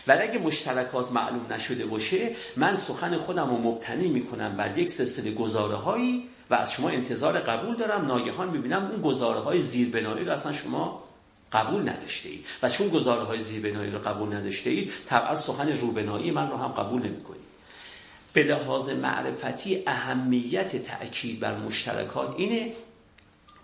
ولی 0.07 0.21
اگه 0.21 0.39
مشترکات 0.39 1.11
معلوم 1.11 1.53
نشده 1.53 1.85
باشه 1.85 2.35
من 2.57 2.75
سخن 2.75 3.17
خودم 3.17 3.49
رو 3.49 3.57
مبتنی 3.57 4.07
می‌کنم 4.07 4.57
بر 4.57 4.77
یک 4.77 4.89
سلسله 4.89 5.31
گزاره 5.31 5.75
هایی 5.75 6.29
و 6.49 6.55
از 6.55 6.71
شما 6.71 6.89
انتظار 6.89 7.39
قبول 7.39 7.75
دارم. 7.75 8.05
ناگهان 8.05 8.49
می‌بینم 8.49 8.85
اون 8.85 9.01
گزاره 9.01 9.39
های 9.39 9.59
زیربنایی 9.61 10.25
رو 10.25 10.31
اصلا 10.31 10.53
شما 10.53 11.03
قبول 11.51 11.89
نداشته 11.89 12.29
اید. 12.29 12.45
و 12.63 12.69
چون 12.69 12.89
گزاره 12.89 13.23
های 13.23 13.39
زیربنایی 13.39 13.91
رو 13.91 13.99
قبول 13.99 14.35
نداشته 14.35 14.69
اید 14.69 14.91
طبعا 15.05 15.35
سخن 15.35 15.69
روبنایی 15.69 16.31
من 16.31 16.49
رو 16.49 16.57
هم 16.57 16.71
قبول 16.71 17.01
نمی 17.01 17.23
کنید 17.23 17.47
به 18.33 18.43
لحاظ 18.43 18.89
معرفتی 18.89 19.83
اهمیت 19.87 20.83
تأکید 20.83 21.39
بر 21.39 21.57
مشترکات 21.57 22.35
اینه 22.37 22.73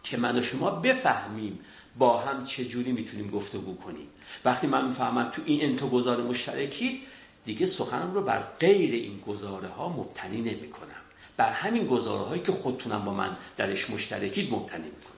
که 0.03 0.17
من 0.17 0.39
و 0.39 0.43
شما 0.43 0.69
بفهمیم 0.71 1.59
با 1.97 2.17
هم 2.17 2.45
چجوری 2.45 2.91
می‌تونیم 2.91 3.29
گفتگو 3.29 3.75
کنیم. 3.75 4.07
وقتی 4.45 4.67
من 4.67 4.87
می‌فهمم 4.87 5.29
تو 5.29 5.41
این 5.45 5.69
انتو 5.69 5.89
گذار 5.89 6.21
مشترکی 6.21 7.01
دیگه 7.45 7.65
سخنم 7.65 8.13
رو 8.13 8.21
بر 8.21 8.43
غیر 8.59 8.93
این 8.93 9.19
گزاره 9.27 9.67
ها 9.67 9.89
مبتنی 9.89 10.41
نمی 10.41 10.69
کنم 10.69 11.01
بر 11.37 11.49
همین 11.49 11.87
گزاره 11.87 12.23
هایی 12.23 12.41
که 12.41 12.51
خودتونم 12.51 13.05
با 13.05 13.13
من 13.13 13.37
درش 13.57 13.89
مشترکید 13.89 14.53
مبتنی 14.53 14.83
می‌کنم. 14.83 15.13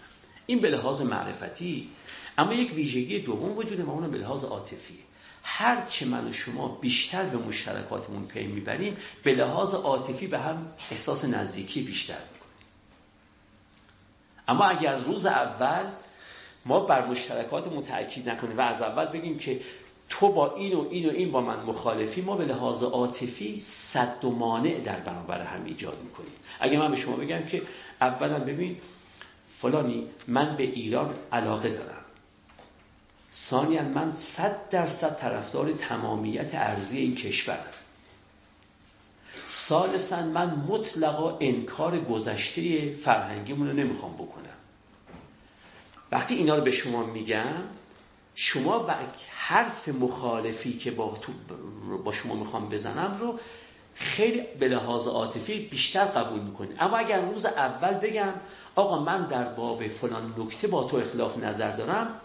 این 0.46 0.60
به 0.60 0.70
لحاظ 0.70 1.02
معرفتی 1.02 1.90
اما 2.38 2.54
یک 2.54 2.74
ویژگی 2.74 3.20
دوم 3.20 3.58
وجود 3.58 3.82
ما 3.82 3.94
اونم 3.94 4.12
به 4.12 4.18
لحاظ 4.18 4.44
عاطفی. 4.44 4.98
هر 5.44 5.86
چه 5.90 6.06
من 6.06 6.28
و 6.28 6.34
شما 6.34 6.68
بیشتر 6.68 7.24
به 7.24 7.38
مشترکاتمون 7.38 8.26
پی 8.26 8.48
می‌بریم 8.48 8.98
به 9.24 9.36
لحاظ 9.36 9.74
عاطفی 9.74 10.28
به 10.28 10.40
هم 10.40 10.68
احساس 10.92 11.26
نزدیکی 11.26 11.82
بیشتر 11.82 12.14
می‌کنیم. 12.34 12.46
اما 14.48 14.66
اگر 14.66 14.94
از 14.94 15.04
روز 15.04 15.26
اول 15.26 15.86
ما 16.66 16.80
بر 16.80 17.08
مشترکاتمون 17.08 17.84
تاکید 17.84 18.30
نکنیم 18.30 18.58
و 18.58 18.62
از 18.62 18.82
اول 18.82 19.06
بگیم 19.06 19.40
که 19.40 19.60
تو 20.10 20.30
با 20.30 20.56
این 20.56 20.74
و 20.74 20.88
این 20.90 21.10
و 21.10 21.12
این 21.12 21.32
با 21.32 21.42
من 21.42 21.60
مخالفی 21.60 22.22
ما 22.22 22.36
به 22.36 22.46
لحاظ 22.46 22.84
عاطفی 22.84 23.60
صد 23.60 24.26
و 24.26 24.32
مانع 24.32 24.80
در 24.80 25.00
برابر 25.00 25.42
هم 25.42 25.66
ایجاد 25.66 25.98
می‌کنیم. 26.04 26.32
اگه 26.60 26.78
من 26.78 26.92
به 26.92 26.98
شما 26.98 27.16
بگم 27.16 27.44
که 27.44 27.62
اولا 28.02 28.40
ببین 28.40 28.78
فلانی 29.62 30.08
من 30.28 30.56
به 30.56 30.64
ایران 30.64 31.14
علاقه 31.32 31.70
دارم. 31.70 32.06
ثانیا 33.34 33.82
من 33.82 34.16
صد 34.16 34.70
درصد 34.70 35.18
طرفدار 35.20 35.72
تمامیت 35.72 36.56
ارزی 36.56 36.98
این 36.98 37.16
کشور. 37.16 37.66
ثالثا 39.48 40.22
من 40.22 40.66
مطلقا 40.68 41.38
انکار 41.40 42.00
گذشته 42.00 42.94
فرهنگیمون 42.94 43.68
رو 43.68 43.74
نمی‌خوام 43.74 44.14
بکنم. 44.14 44.65
وقتی 46.16 46.36
اینا 46.36 46.56
رو 46.56 46.64
به 46.64 46.72
شما 46.72 47.06
میگم 47.06 47.64
شما 48.36 48.86
و 48.88 48.92
حرف 49.30 49.88
مخالفی 49.88 50.78
که 50.78 50.92
با, 50.92 51.18
با 52.04 52.12
شما 52.12 52.36
می‌خوام 52.36 52.70
بزنم 52.70 53.18
رو 53.22 53.40
خیلی 53.96 54.42
به 54.60 54.68
لحاظ 54.68 55.08
عاطفی 55.08 55.60
بیشتر 55.60 56.06
قبول 56.06 56.40
می‌کنید 56.40 56.78
اما 56.80 56.98
اگر 56.98 57.22
روز 57.22 57.46
اول 57.46 57.94
بگم 57.94 58.34
آقا 58.76 59.00
من 59.00 59.28
در 59.28 59.44
باب 59.44 59.88
فلان 59.88 60.34
نکته 60.38 60.68
با 60.68 60.84
تو 60.84 60.98
اختلاف 60.98 61.38
نظر 61.38 61.72
دارم 61.72 62.20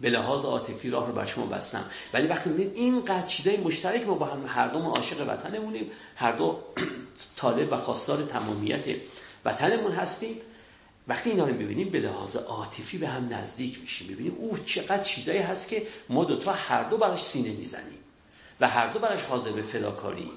به 0.00 0.10
لحاظ 0.10 0.44
عاطفی 0.44 0.90
راه 0.90 1.06
رو 1.06 1.12
بر 1.12 1.26
شما 1.26 1.46
بستم. 1.46 1.84
ولی 2.12 2.28
وقتی 2.28 2.50
می‌بینید 2.50 2.76
این 2.76 3.02
چیزای 3.26 3.56
مشترک 3.56 4.06
ما 4.06 4.14
با 4.14 4.26
هم 4.26 4.44
هر 4.46 4.68
دو 4.68 4.78
عاشق 4.78 5.28
وطنمونیم 5.28 5.90
هر 6.16 6.32
دو 6.32 6.58
طالب 7.36 7.72
و 7.72 7.76
خواستار 7.76 8.22
تمامیت 8.22 8.84
وطنمون 9.44 9.92
هستیم 9.92 10.36
وقتی 11.08 11.30
اینا 11.30 11.46
رو 11.46 11.54
ببینیم 11.54 11.88
به 11.88 12.00
لحاظ 12.00 12.36
عاطفی 12.36 12.98
به 12.98 13.08
هم 13.08 13.34
نزدیک 13.34 13.80
میشیم. 13.80 14.08
ببینیم 14.08 14.34
او 14.38 14.58
چقدر 14.58 15.02
چیزایی 15.02 15.38
هست 15.38 15.68
که 15.68 15.82
ما 16.08 16.24
دوتا 16.24 16.52
هر 16.52 16.82
دو 16.82 16.96
براش 16.96 17.22
سینه 17.22 17.52
می‌زنیم. 17.52 17.98
و 18.60 18.68
هر 18.68 18.92
دو 18.92 18.98
براش 18.98 19.22
حاضر 19.22 19.50
به 19.50 19.62
فداکاری 19.62 20.30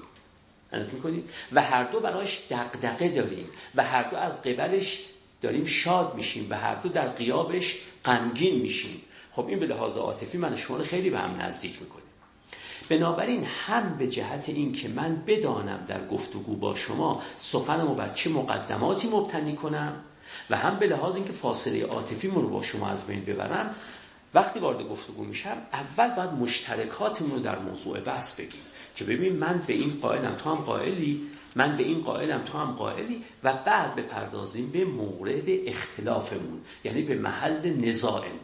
می‌کنیم 0.92 1.24
و 1.52 1.62
هر 1.62 1.84
دو 1.84 2.00
براش 2.00 2.40
دقدقه 2.50 3.08
داریم. 3.08 3.46
و 3.74 3.84
هر 3.84 4.10
دو 4.10 4.16
از 4.16 4.42
قبلش 4.42 5.00
داریم 5.42 5.64
شاد 5.64 6.14
میشیم. 6.14 6.46
و 6.50 6.58
هر 6.58 6.74
دو 6.74 6.88
در 6.88 7.08
قیابش 7.08 7.76
غمگین 8.04 8.60
میشیم. 8.60 9.02
خب 9.32 9.46
این 9.48 9.58
به 9.58 9.66
لحاظ 9.66 9.96
عاطفی 9.96 10.38
من 10.38 10.56
شما 10.56 10.76
رو 10.76 10.84
خیلی 10.84 11.10
به 11.10 11.18
هم 11.18 11.42
نزدیک 11.42 11.82
می‌کنه. 11.82 12.02
بنابراین 12.88 13.44
هم 13.44 13.96
به 13.98 14.08
جهت 14.08 14.48
این 14.48 14.72
که 14.72 14.88
من 14.88 15.22
بدانم 15.26 15.84
در 15.86 16.06
گفتگو 16.06 16.56
با 16.56 16.74
شما 16.74 17.22
سخنمو 17.38 17.94
بر 17.94 18.08
چه 18.08 18.30
مقدماتی 18.30 19.08
مبتنی 19.08 19.54
کنم 19.54 20.04
و 20.50 20.56
هم 20.56 20.78
به 20.78 20.86
لحاظ 20.86 21.16
اینکه 21.16 21.32
فاصله 21.32 21.86
عاطفی 21.86 22.28
رو 22.28 22.48
با 22.48 22.62
شما 22.62 22.88
از 22.88 23.06
بین 23.06 23.24
ببرم 23.24 23.74
وقتی 24.34 24.60
وارد 24.60 24.88
گفتگو 24.88 25.24
میشم 25.24 25.56
اول 25.72 26.14
باید 26.14 26.30
مشترکاتمون 26.30 27.30
رو 27.30 27.38
در 27.38 27.58
موضوع 27.58 28.00
بحث 28.00 28.32
بگیم 28.32 28.60
که 28.96 29.04
ببین 29.04 29.36
من 29.36 29.62
به 29.66 29.72
این 29.72 29.98
قائلم 30.02 30.34
تو 30.34 30.50
هم 30.50 30.56
قائلی 30.56 31.30
من 31.56 31.76
به 31.76 31.82
این 31.82 32.00
قائلم 32.00 32.42
تو 32.42 32.58
هم 32.58 32.72
قائلی 32.72 33.24
و 33.44 33.52
بعد 33.52 33.94
بپردازیم 33.94 34.70
به 34.70 34.84
مورد 34.84 35.44
اختلافمون 35.66 36.60
یعنی 36.84 37.02
به 37.02 37.14
محل 37.14 37.70
نزاعمون 37.88 38.40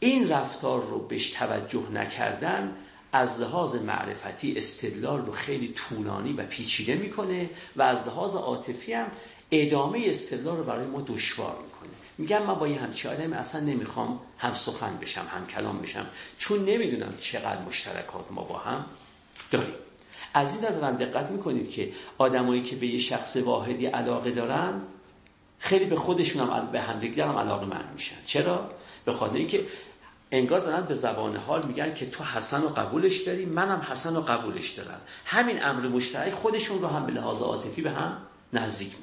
این 0.00 0.28
رفتار 0.28 0.84
رو 0.84 0.98
بهش 0.98 1.30
توجه 1.30 1.90
نکردن 1.92 2.76
از 3.12 3.40
لحاظ 3.40 3.74
معرفتی 3.74 4.58
استدلال 4.58 5.26
رو 5.26 5.32
خیلی 5.32 5.68
طولانی 5.68 6.32
و 6.32 6.42
پیچیده 6.42 6.94
می‌کنه 6.94 7.50
و 7.76 7.82
از 7.82 8.06
لحاظ 8.06 8.34
عاطفی 8.34 8.92
هم 8.92 9.06
ادامه 9.50 10.02
استدلال 10.06 10.56
رو 10.56 10.64
برای 10.64 10.86
ما 10.86 11.00
دشوار 11.00 11.56
می‌کنه. 11.64 11.90
میگم 12.18 12.42
من 12.42 12.54
با 12.54 12.68
یه 12.68 12.80
همچی 12.80 13.08
آدمی 13.08 13.34
اصلا 13.34 13.60
نمی‌خوام 13.60 14.20
هم 14.38 14.54
سخن 14.54 14.98
بشم 15.02 15.26
هم 15.30 15.46
کلام 15.46 15.78
بشم 15.78 16.06
چون 16.38 16.64
نمی‌دونم 16.64 17.14
چقدر 17.20 17.62
مشترکات 17.62 18.24
ما 18.30 18.42
با 18.42 18.58
هم 18.58 18.86
داریم. 19.50 19.74
از 20.34 20.54
این 20.54 20.64
نظر 20.64 20.92
دقت 20.92 21.30
می‌کنید 21.30 21.70
که 21.70 21.92
آدمایی 22.18 22.62
که 22.62 22.76
به 22.76 22.86
یه 22.86 22.98
شخص 22.98 23.36
واحدی 23.36 23.86
علاقه 23.86 24.30
دارن 24.30 24.80
خیلی 25.58 25.84
به 25.84 25.96
خودشون 25.96 26.50
هم 26.50 26.68
به 26.72 26.80
همدیگر 26.80 27.26
هم 27.26 27.36
علاقه 27.36 27.66
من 27.66 27.84
میشن. 27.94 28.16
چرا؟ 28.26 28.70
به 29.04 29.12
خاطر 29.12 29.36
اینکه 29.36 29.64
انگار 30.30 30.60
دارن 30.60 30.84
به 30.84 30.94
زبان 30.94 31.36
حال 31.36 31.66
میگن 31.66 31.94
که 31.94 32.10
تو 32.10 32.24
حسن 32.24 32.62
رو 32.62 32.68
قبولش 32.68 33.16
داری 33.16 33.44
منم 33.44 33.86
حسن 33.90 34.14
رو 34.14 34.20
قبولش 34.20 34.70
دارم. 34.70 35.00
همین 35.24 35.64
امر 35.64 35.88
مشترک 35.88 36.32
خودشون 36.32 36.80
رو 36.82 36.88
هم 36.88 37.06
به 37.06 37.12
لحاظ 37.12 37.42
عاطفی 37.42 37.82
به 37.82 37.90
هم 37.90 38.16
نزدیک 38.52 38.96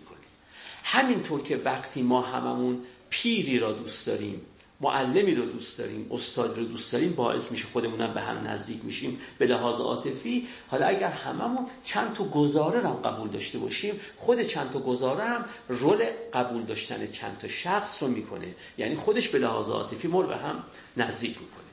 همینطور 0.88 1.42
که 1.44 1.58
وقتی 1.58 2.02
ما 2.02 2.22
هممون 2.22 2.84
پیری 3.10 3.60
را 3.60 3.74
دوست 3.74 4.08
داریم 4.08 4.42
معلمی 4.82 5.36
رو 5.36 5.46
دوست 5.46 5.80
داریم 5.80 6.08
استاد 6.12 6.58
رو 6.58 6.66
دوست 6.66 6.92
داریم 6.92 7.14
باعث 7.14 7.52
میشه 7.52 7.68
خودمونم 7.68 8.14
به 8.14 8.22
هم 8.22 8.48
نزدیک 8.48 8.86
میشیم 8.86 9.20
به 9.38 9.46
لحاظ 9.46 9.80
عاطفی. 9.80 10.48
حالا 10.68 10.86
اگر 10.86 11.10
هممون 11.10 11.66
چند 11.84 12.14
تا 12.14 12.24
گزاره 12.24 12.82
هم 12.82 12.94
قبول 12.94 13.28
داشته 13.30 13.58
باشیم 13.58 14.00
خود 14.18 14.42
چند 14.42 14.72
تا 14.72 14.80
گزاره 14.80 15.24
هم 15.24 15.46
رول 15.70 16.06
قبول 16.34 16.64
داشتن 16.64 17.08
چند 17.08 17.38
تا 17.38 17.48
شخص 17.48 18.04
رو 18.04 18.10
می‌کنه. 18.10 18.56
یعنی 18.78 18.96
خودش 18.96 19.28
به 19.28 19.40
لحاظ 19.40 19.70
عاطفی 19.70 20.08
ما 20.08 20.22
به 20.22 20.38
هم 20.38 20.64
نزدیک 20.98 21.32
می‌کنه. 21.42 21.66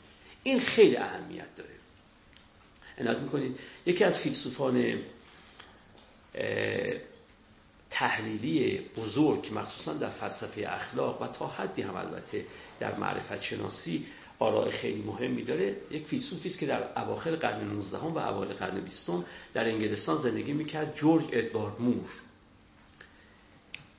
این 0.42 0.60
خیلی 0.60 0.96
اهمیت 0.96 1.54
داره. 1.56 1.70
عنایت 2.98 3.18
می‌کنید؟ 3.18 3.58
یکی 3.86 4.04
از 4.04 4.18
فیلسوفان 4.18 4.98
تحلیلی 7.92 8.78
بزرگ 8.78 9.50
مخصوصا 9.54 9.92
در 9.92 10.08
فلسفه 10.08 10.66
اخلاق 10.68 11.22
و 11.22 11.26
تا 11.26 11.46
حدی 11.46 11.82
هم 11.82 11.96
البته 11.96 12.46
در 12.80 12.94
معرفت 12.94 13.42
شناسی 13.42 14.06
آراء 14.38 14.70
خیلی 14.70 15.02
مهمی 15.02 15.42
داره 15.42 15.76
یک 15.90 16.06
فیلسوفی 16.06 16.48
است 16.48 16.58
که 16.58 16.66
در 16.66 17.02
اواخر 17.02 17.36
قرن 17.36 17.64
19 17.64 17.98
و 17.98 18.18
اوایل 18.18 18.52
قرن 18.52 18.80
20 18.80 19.10
در 19.54 19.68
انگلستان 19.68 20.16
زندگی 20.16 20.52
می‌کرد 20.52 20.96
جورج 20.96 21.24
ادوارد 21.32 21.80
مور. 21.80 22.08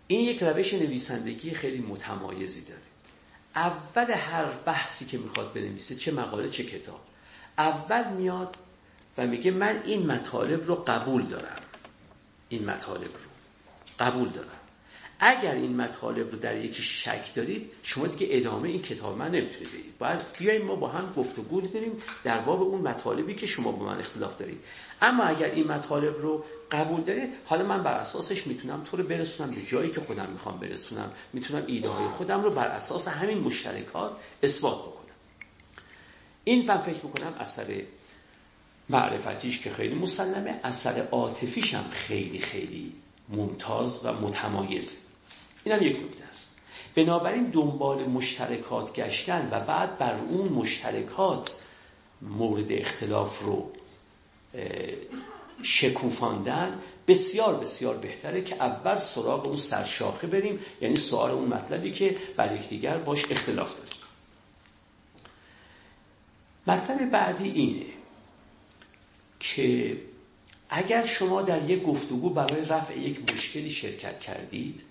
این 0.07 0.26
یک 0.26 0.44
روش 0.44 0.74
نویسندگی 0.74 1.52
خیلی 1.52 1.80
متمایزی 1.80 2.61
داره. 2.61 2.82
اول 3.56 4.11
هر 4.11 4.45
بحثی 4.45 5.06
که 5.06 5.18
می‌خواد 5.18 5.53
بنویسه 5.53 5.95
چه 5.95 6.11
مقاله 6.11 6.49
چه 6.49 6.64
کتاب. 6.64 7.02
اول 7.57 8.14
میاد 8.14 8.57
و 9.18 9.28
میگه 9.28 9.52
من 9.52 9.82
این 9.86 10.06
مطالب 10.06 10.68
رو 10.68 10.76
قبول 10.76 11.24
دارم. 11.24 11.56
این 12.49 12.65
مطالب 12.65 13.03
رو. 13.03 13.33
قبول 14.00 14.30
دارم. 14.30 14.48
اگر 15.20 15.52
این 15.52 15.76
مطالب 15.76 16.32
رو 16.32 16.38
در 16.38 16.58
یکی 16.58 16.84
شک 16.84 17.36
دارید 17.36 17.72
شما 17.84 18.08
دیگه 18.08 18.28
ادامه 18.38 18.70
این 18.70 18.82
کتاب 18.82 19.18
من 19.18 19.32
نمی‌تونید 19.32 19.68
بدید. 19.68 19.98
باید 20.00 20.20
بیایم 20.40 20.66
ما 20.66 20.76
با 20.76 20.88
هم 20.88 21.14
گفتگو 21.18 21.62
کنیم 21.62 21.92
در 22.24 22.40
باب 22.40 22.62
اون 22.62 22.82
مطالبی 22.82 23.36
که 23.36 23.46
شما 23.46 23.72
با 23.72 23.86
من 23.86 24.00
اختلاف 24.00 24.38
دارید. 24.38 24.60
اما 25.02 25.24
اگر 25.24 25.52
این 25.52 25.68
مطالب 25.68 26.22
رو 26.22 26.46
قبول 26.72 27.02
دارید 27.02 27.30
حالا 27.46 27.66
من 27.66 27.84
بر 27.84 27.94
اساسش 27.94 28.48
می‌تونم 28.48 28.84
تو 28.84 28.98
رو 28.98 29.04
برسونم 29.04 29.52
به 29.52 29.62
جایی 29.62 29.92
که 29.92 30.02
خودم 30.02 30.30
می‌خوام 30.32 30.60
برسونم. 30.60 31.12
می‌تونم 31.34 31.64
ایده 31.68 31.90
های 31.90 32.08
خودم 32.08 32.44
رو 32.44 32.52
بر 32.52 32.68
اساس 32.68 33.08
همین 33.08 33.38
مشترکات 33.38 34.18
اثبات 34.44 34.82
بکنم. 34.82 35.04
این 36.44 36.68
من 36.68 36.78
فکر 36.78 37.06
می‌کنم 37.06 37.34
اثر 37.40 37.82
معرفتیش 38.90 39.60
که 39.60 39.70
خیلی 39.70 39.96
مسلمه 39.96 40.60
اثر 40.64 41.08
عاطفیش 41.12 41.74
هم 41.74 41.86
خیلی 41.92 42.40
خیلی 42.40 42.94
ممتاز 43.30 44.06
و 44.06 44.14
متمایز. 44.14 44.98
این 45.64 45.76
هم 45.76 45.84
یک 45.84 45.98
نکته 45.98 46.24
است. 46.26 46.50
بنابراین 46.95 47.44
دنبال 47.44 48.06
مشترکات 48.06 48.94
گشتن 48.94 49.50
و 49.52 49.60
بعد 49.60 49.98
بر 49.98 50.16
اون 50.16 50.48
مشترکات 50.48 51.62
مورد 52.22 52.72
اختلاف 52.72 53.40
رو 53.41 53.72
شکوفاندن 55.64 56.80
بسیار 57.08 57.56
بسیار 57.56 57.98
بهتره 57.98 58.41
که 58.41 58.56
اول 58.56 58.95
سراغ 58.95 59.45
اون 59.45 59.58
سرشاخه 59.58 60.28
بریم 60.28 60.60
یعنی 60.82 60.95
سوال 60.95 61.32
اون 61.32 61.48
مطلبی 61.48 61.91
که 61.91 62.18
بر 62.38 62.56
یکدیگر 62.56 62.98
باش 62.98 63.32
اختلاف 63.32 63.76
داریم. 63.76 63.94
مطلب 66.68 67.10
بعدی 67.10 67.50
اینه 67.50 67.86
که 69.40 69.98
اگر 70.76 71.06
شما 71.06 71.41
در 71.41 71.70
یک 71.70 71.84
گفتگو 71.84 72.30
برای 72.30 72.66
رفع 72.66 73.00
یک 73.00 73.34
مشکلی 73.34 73.70
شرکت 73.70 74.20
کردید 74.20 74.82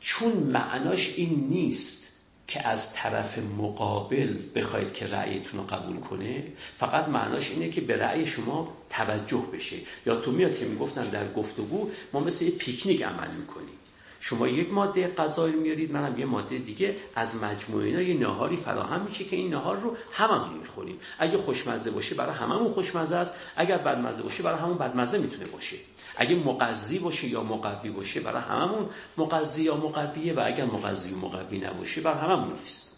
چون 0.00 0.32
معناش 0.32 1.14
این 1.16 1.46
نیست 1.48 2.12
که 2.48 2.68
از 2.68 2.92
طرف 2.92 3.38
مقابل 3.38 4.38
بخواید 4.54 4.92
که 4.92 5.06
رأیتون 5.06 5.60
رو 5.60 5.66
قبول 5.66 5.96
کنه 5.96 6.44
فقط 6.78 7.08
معناش 7.08 7.50
اینه 7.50 7.70
که 7.70 7.80
به 7.80 7.96
رأی 7.96 8.26
شما 8.26 8.76
توجه 8.90 9.46
بشه. 9.52 9.76
یا 10.06 10.16
تو 10.16 10.32
میاد 10.32 10.58
که 10.58 10.64
می‌گفتن 10.64 11.10
در 11.10 11.32
گفتگو 11.32 11.90
ما 12.12 12.20
مثل 12.20 12.44
یه 12.44 12.50
پیکنیک 12.50 13.02
عمل 13.02 13.34
می‌کنیم. 13.34 13.78
شما 14.20 14.48
یک 14.48 14.72
ماده 14.72 15.08
غذایی 15.08 15.54
میارید 15.54 15.92
منم 15.92 16.18
یه 16.18 16.26
ماده 16.26 16.58
دیگه 16.58 16.96
از 17.14 17.36
مجموعه 17.36 17.86
اینا 17.86 18.00
یه 18.00 18.14
نهاری 18.14 18.56
فراهم 18.56 19.02
میشه 19.02 19.24
که 19.24 19.36
این 19.36 19.50
نهار 19.50 19.76
رو 19.76 19.96
هممون 20.12 20.58
می‌خوریم. 20.58 20.98
اگه 21.18 21.38
خوشمزه 21.38 21.90
باشه 21.90 22.14
برای 22.14 22.34
هممون 22.34 22.72
خوشمزه 22.72 23.16
است 23.16 23.34
اگر 23.56 23.78
بدمزه 23.78 24.22
باشه 24.22 24.42
برای 24.42 24.58
همون 24.58 24.78
بدمزه 24.78 25.18
می‌تونه 25.18 25.44
باشه. 25.44 25.76
اگه 26.16 26.36
مقضی 26.36 26.98
باشه 26.98 27.28
یا 27.28 27.42
مقوی 27.42 27.90
باشه 27.90 28.20
برای 28.20 28.42
هممون 28.42 28.88
مقضی 29.18 29.62
یا 29.62 29.76
مقویه 29.76 30.32
و 30.32 30.42
اگر 30.46 30.64
مقضی 30.64 31.12
و 31.12 31.16
مقوی 31.16 31.58
نباشه 31.58 32.00
برای 32.00 32.20
هممون 32.20 32.52
نیست. 32.58 32.96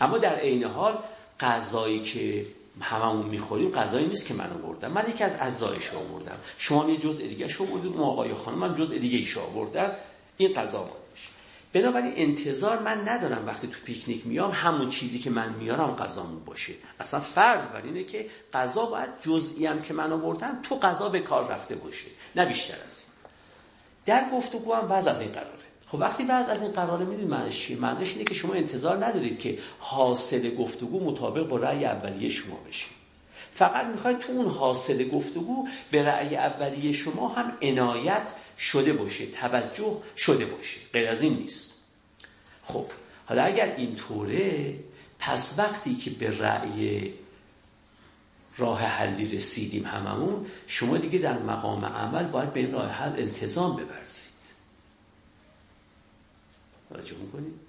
اما 0.00 0.18
در 0.18 0.34
عین 0.34 0.64
حال 0.64 0.98
غذایی 1.40 2.02
که 2.02 2.46
هممون 2.80 3.26
می‌خوریم 3.26 3.70
غذایی 3.70 4.06
نیست 4.06 4.26
که 4.26 4.34
من 4.34 4.50
آوردم. 4.62 4.92
من 4.92 5.04
یکی 5.08 5.24
از 5.24 5.36
اجزایش 5.40 5.90
آوردم. 5.94 6.36
شما 6.58 6.90
یه 6.90 6.96
جزء 6.96 7.22
دیگه 7.22 7.48
شو 7.48 7.64
آوردید 7.64 7.92
اون 7.92 8.00
آقای 8.00 8.34
خانم 8.34 8.58
من 8.58 8.74
جزء 8.74 8.98
دیگه 8.98 9.18
ایش 9.18 9.38
آوردن. 9.38 9.90
این 10.38 10.52
غذا 10.52 10.78
آماده 10.78 10.98
بنابراین 11.72 12.12
انتظار 12.16 12.78
من 12.78 13.08
ندارم 13.08 13.46
وقتی 13.46 13.66
تو 13.66 13.78
پیکنیک 13.84 14.26
میام 14.26 14.50
همون 14.50 14.90
چیزی 14.90 15.18
که 15.18 15.30
من 15.30 15.54
میارم 15.54 15.94
غذامون 15.94 16.44
باشه. 16.44 16.72
اصلا 17.00 17.20
فرض 17.20 17.66
بر 17.66 17.82
اینه 17.82 18.04
که 18.04 18.26
غذا 18.52 18.86
باید 18.86 19.10
جزئی 19.20 19.66
هم 19.66 19.82
که 19.82 19.94
من 19.94 20.12
آوردم 20.12 20.58
تو 20.62 20.78
غذا 20.78 21.08
به 21.08 21.20
کار 21.20 21.48
رفته 21.48 21.74
باشه 21.74 22.06
نه 22.36 22.46
بیشتر 22.46 22.74
از 22.86 23.04
این. 23.04 23.18
در 24.06 24.30
گفتگو 24.30 24.74
هم 24.74 24.86
وضع 24.90 25.10
از 25.10 25.20
این 25.20 25.32
قراره. 25.32 25.68
خب 25.86 25.98
وقتی 25.98 26.24
وضع 26.24 26.52
از 26.52 26.62
این 26.62 26.72
قراره 26.72 27.04
می‌دونید 27.04 27.30
معنیش 27.30 27.66
چیه؟ 27.66 27.76
معنیش 27.76 28.12
اینه 28.12 28.24
که 28.24 28.34
شما 28.34 28.54
انتظار 28.54 29.06
ندارید 29.06 29.38
که 29.38 29.58
حاصل 29.78 30.54
گفتگو 30.54 31.10
مطابق 31.10 31.48
با 31.48 31.56
رأی 31.56 31.84
اولیه 31.84 32.30
شما 32.30 32.56
بشه. 32.68 32.86
فقط 33.58 33.86
می‌خواید 33.86 34.18
تو 34.18 34.32
اون 34.32 34.46
حاصل 34.46 35.08
گفتگو 35.08 35.68
به 35.90 36.02
رأی 36.02 36.36
اولیه 36.36 36.92
شما 36.92 37.28
هم 37.28 37.58
عنایت 37.62 38.34
شده 38.58 38.92
باشه 38.92 39.26
توجه 39.26 39.96
شده 40.16 40.46
باشه 40.46 40.80
غیر 40.92 41.08
از 41.08 41.22
این 41.22 41.34
نیست. 41.34 41.84
خب 42.62 42.86
حالا 43.26 43.42
اگر 43.42 43.74
اینطوره 43.76 44.78
پس 45.18 45.54
وقتی 45.58 45.94
که 45.96 46.10
به 46.10 46.38
رأی 46.38 47.14
راه 48.56 48.82
حلی 48.82 49.36
رسیدیم 49.36 49.86
هممون 49.86 50.46
شما 50.66 50.96
دیگه 50.96 51.18
در 51.18 51.38
مقام 51.38 51.84
عمل 51.84 52.24
باید 52.24 52.52
به 52.52 52.60
این 52.60 52.72
راه 52.72 52.90
حل 52.90 53.12
التزام 53.12 53.76
ببرزید. 53.76 54.28
توجه 56.88 57.16
می‌کنید؟ 57.16 57.67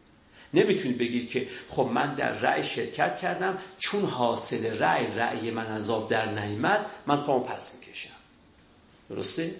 نمی‌تونید 0.53 0.97
بگید 0.97 1.29
که 1.29 1.47
خب 1.67 1.89
من 1.93 2.13
در 2.13 2.31
رأی 2.31 2.63
شرکت 2.63 3.17
کردم 3.17 3.57
چون 3.79 4.01
حاصل 4.01 4.79
رأی 4.79 5.07
رأی 5.15 5.51
من 5.51 5.67
از 5.67 6.07
در 6.09 6.45
نیمد 6.45 6.85
من 7.07 7.17
پامو 7.17 7.43
پس 7.43 7.75
می‌کشم. 7.75 8.09
درسته؟ 9.09 9.55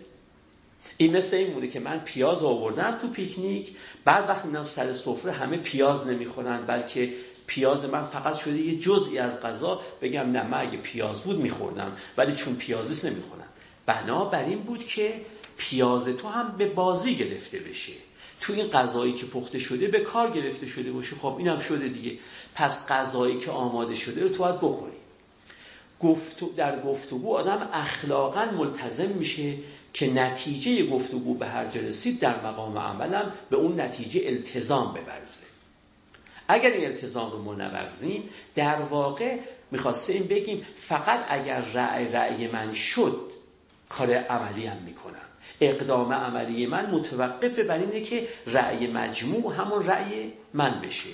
این 0.98 1.18
مثل 1.18 1.38
این 1.38 1.53
مونه 1.53 1.68
که 1.68 1.80
من 1.80 1.99
پیاز 1.99 2.44
آوردم 2.44 2.98
تو 3.02 3.07
پیکنیک 3.07 3.76
بعد 4.06 4.30
وقتی 4.30 4.48
میرم 4.48 4.66
سر 4.66 4.94
سفره 4.94 5.32
همه 5.32 5.57
پیاز 5.57 6.07
نمی‌خورن 6.07 6.66
بلکه 6.66 7.14
پیاز 7.48 7.86
من 7.86 8.03
فقط 8.03 8.38
شده 8.38 8.57
یه 8.57 8.80
جزئی 8.80 9.20
از 9.20 9.41
غذا. 9.41 9.82
بگم 10.02 10.32
نه 10.32 10.44
من 10.44 10.68
اگه 10.68 10.78
پیاز 10.78 11.22
بود 11.22 11.40
میخوردم 11.40 11.98
ولی 12.18 12.36
چون 12.36 12.56
پیازیست 12.56 13.06
نمی‌خورم. 13.06 13.48
بنابر 13.86 14.44
این 14.44 14.60
بود 14.60 14.86
که 14.86 15.22
پیاز 15.57 16.07
تو 16.07 16.28
هم 16.28 16.56
به 16.57 16.68
بازی 16.68 17.16
گرفته 17.16 17.60
بشه. 17.60 17.94
تو 18.49 18.55
این 18.55 18.67
غذایی 18.67 19.13
که 19.13 19.26
پخته 19.26 19.59
شده 19.59 19.88
به 19.88 19.99
کار 19.99 20.31
گرفته 20.31 20.67
شده 20.67 20.91
باشه 20.91 21.15
خب 21.15 21.35
اینم 21.38 21.59
شده 21.59 21.88
دیگه. 21.88 22.19
پس 22.55 22.88
غذایی 22.88 23.39
که 23.39 23.51
آماده 23.51 23.95
شده 23.95 24.21
رو 24.21 24.30
تو 24.30 24.38
باید 24.38 24.55
بخوری. 24.55 24.97
گفتو 25.99 26.49
در 26.57 26.81
گفتگو 26.81 27.35
آدم 27.35 27.69
اخلاقا 27.73 28.45
ملتزم 28.45 29.09
میشه 29.09 29.53
که 29.93 30.13
نتیجه 30.13 30.85
گفتگو 30.85 31.34
به 31.34 31.47
هر 31.47 31.65
جا 31.65 31.81
رسید 31.81 32.19
در 32.19 32.41
مقام 32.45 32.77
عملم 32.77 33.34
به 33.49 33.57
اون 33.57 33.81
نتیجه 33.81 34.21
التزام 34.26 34.93
ببرزه. 34.93 35.43
اگر 36.47 36.69
این 36.69 36.85
التزام 36.85 37.31
رو 37.31 37.41
منورزیم 37.41 38.30
در 38.55 38.76
واقع 38.76 39.38
می‌خواستیم 39.71 40.23
بگیم 40.23 40.65
فقط 40.76 41.26
اگر 41.30 41.61
رأی 41.73 42.05
رأی 42.05 42.47
من 42.47 42.73
شد 42.73 43.31
کار 43.89 44.13
عملی 44.13 44.65
هم 44.65 44.77
می‌کنم. 44.77 45.28
اقدام 45.61 46.13
عملی 46.13 46.65
من 46.65 46.89
متوقف 46.89 47.59
بر 47.59 47.77
اینه 47.77 48.01
که 48.01 48.27
رأی 48.47 48.88
مجموع 48.88 49.55
همون 49.55 49.85
رأی 49.85 50.31
من 50.53 50.81
بشه. 50.81 51.09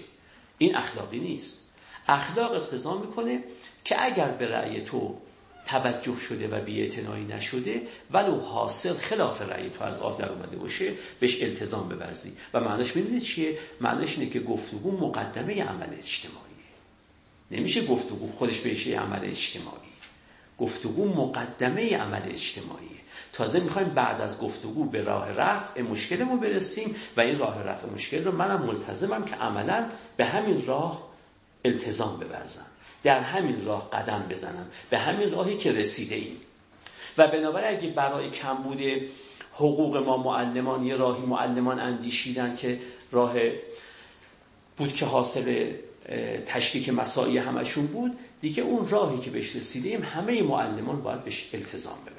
این 0.57 0.75
اخلاقی 0.75 1.19
نیست. 1.19 1.71
اخلاق 2.07 2.53
اقتضا 2.53 2.97
می‌کنه 2.97 3.43
که 3.85 4.05
اگر 4.05 4.27
به 4.27 4.47
رأی 4.47 4.81
تو 4.81 5.17
توجه 5.65 6.19
شده 6.19 6.47
و 6.47 6.61
بیاعتنایی 6.61 7.25
نشده 7.25 7.81
ولو 8.11 8.39
حاصل 8.39 8.93
خلاف 8.93 9.41
رأی 9.41 9.69
تو 9.69 9.83
از 9.83 9.99
آب 9.99 10.21
در 10.21 10.29
اومده 10.29 10.57
باشه 10.57 10.93
بهش 11.19 11.41
التزام 11.41 11.89
ببرزی 11.89 12.33
و 12.53 12.59
معناش 12.59 12.95
می‌دونید 12.95 13.23
چیه؟ 13.23 13.57
معناش 13.81 14.17
اینه 14.17 14.29
که 14.31 14.39
گفتگو 14.39 14.91
مقدمه 14.91 15.63
عمل 15.63 15.93
اجتماعیه 15.97 16.45
نمیشه 17.51 17.85
گفتگو 17.85 18.31
خودش 18.31 18.59
بهش 18.59 18.87
عمل 18.87 19.19
اجتماعی. 19.23 19.89
گفتگو 20.57 21.07
مقدمه 21.07 21.97
عمل 21.97 22.21
اجتماعیه. 22.25 23.04
تازه 23.37 23.59
می‌خوایم 23.59 23.89
بعد 23.89 24.21
از 24.21 24.39
گفتگو 24.39 24.89
به 24.89 25.01
راه 25.01 25.31
رفع 25.31 25.81
مشکلمون 25.81 26.39
برسیم 26.39 26.95
و 27.17 27.21
این 27.21 27.39
راه 27.39 27.63
رفع 27.63 27.87
مشکل 27.87 28.23
رو 28.23 28.31
منم 28.31 28.61
ملتزمم 28.61 29.25
که 29.25 29.35
عملا 29.35 29.85
به 30.17 30.25
همین 30.25 30.65
راه 30.65 31.09
التزام 31.65 32.19
ببرزم. 32.19 32.65
در 33.03 33.19
همین 33.19 33.65
راه 33.65 33.89
قدم 33.89 34.25
بزنم. 34.29 34.67
به 34.89 34.97
همین 34.97 35.31
راهی 35.31 35.57
که 35.57 35.71
رسیده 35.71 36.15
ایم. 36.15 36.37
و 37.17 37.27
بنابراین 37.27 37.77
اگه 37.77 37.89
برای 37.89 38.29
کمبود 38.29 38.79
حقوق 39.53 39.97
ما 39.97 40.17
معلمان 40.17 40.85
یه 40.85 40.95
راهی 40.95 41.25
معلمان 41.25 41.79
اندیشیدن 41.79 42.55
که 42.55 42.79
راه 43.11 43.33
بود 44.77 44.93
که 44.93 45.05
حاصل 45.05 45.73
تشکیک 46.45 46.89
مساعی 46.89 47.37
همشون 47.37 47.87
بود 47.87 48.17
دیگه 48.41 48.63
اون 48.63 48.87
راهی 48.87 49.19
که 49.19 49.29
بهش 49.29 49.55
رسیدیم 49.55 50.03
همه 50.03 50.43
معلمان 50.43 51.01
باید 51.01 51.23
بهش 51.23 51.49
التزام 51.53 51.97
ببرزن 52.01 52.14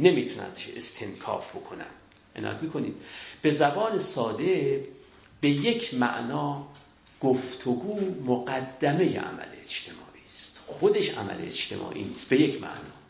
نمی‌تونن 0.00 0.44
ازش 0.44 0.68
استنکاف 0.68 1.56
بکنن. 1.56 1.86
عنایت 2.36 2.62
می‌کنید. 2.62 2.94
به 3.42 3.50
زبان 3.50 3.98
ساده 3.98 4.84
به 5.40 5.48
یک 5.48 5.94
معنا 5.94 6.66
گفتگو 7.20 8.00
مقدمه 8.26 9.18
عمل 9.18 9.46
اجتماعی 9.64 10.22
است. 10.28 10.60
خودش 10.66 11.10
عمل 11.10 11.46
اجتماعی 11.46 12.04
نیست. 12.04 12.28
به 12.28 12.40
یک 12.40 12.60
معنا. 12.60 13.00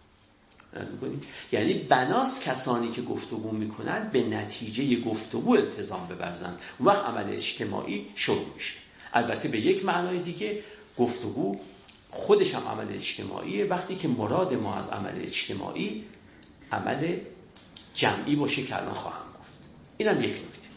یعنی 1.53 1.75
بناس 1.75 2.49
کسانی 2.49 2.91
که 2.91 3.03
گفتگو 3.03 3.51
می‌کنن 3.53 4.11
به 4.13 4.23
نتیجه 4.23 5.01
گفتگو 5.01 5.53
التزام 5.53 6.09
ببرزن. 6.09 6.57
اون 6.79 6.89
وقت 6.89 7.05
عمل 7.05 7.33
اجتماعی 7.35 8.07
شروع 8.15 8.47
میشه. 8.55 8.75
البته 9.13 9.49
به 9.49 9.61
یک 9.61 9.85
معنای 9.85 10.19
دیگه 10.19 10.63
گفتگو 10.99 11.61
خودش 12.11 12.55
هم 12.55 12.69
عمل 12.69 12.93
اجتماعیه. 12.93 13.65
وقتی 13.65 13.97
که 13.97 14.09
مراد 14.09 14.55
ما 14.55 14.75
از 14.75 14.89
عمل 14.89 15.23
اجتماعی 15.23 16.05
عمل 16.73 17.17
جمعی 17.95 18.37
باشه 18.37 18.63
که 18.63 18.77
الان 18.77 18.95
خواهم 18.95 19.25
گفت. 19.39 19.71
اینم 19.99 20.23
یک 20.25 20.31
نکته. 20.31 20.69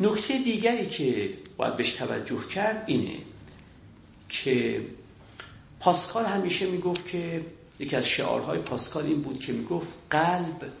نکته 0.00 0.38
دیگری 0.38 0.86
که 0.86 1.38
باید 1.56 1.76
بهش 1.76 1.92
توجه 1.92 2.48
کرد 2.48 2.84
اینه 2.86 3.18
که 4.28 4.86
پاسکال 5.80 6.24
همیشه 6.24 6.66
می‌گفت 6.66 7.08
که 7.08 7.46
یکی 7.78 7.96
از 7.96 8.06
شعارهای 8.06 8.58
پاسکال 8.58 9.04
این 9.04 9.22
بود 9.22 9.40
که 9.40 9.52
می‌گفت 9.52 9.88
قلب 10.10 10.72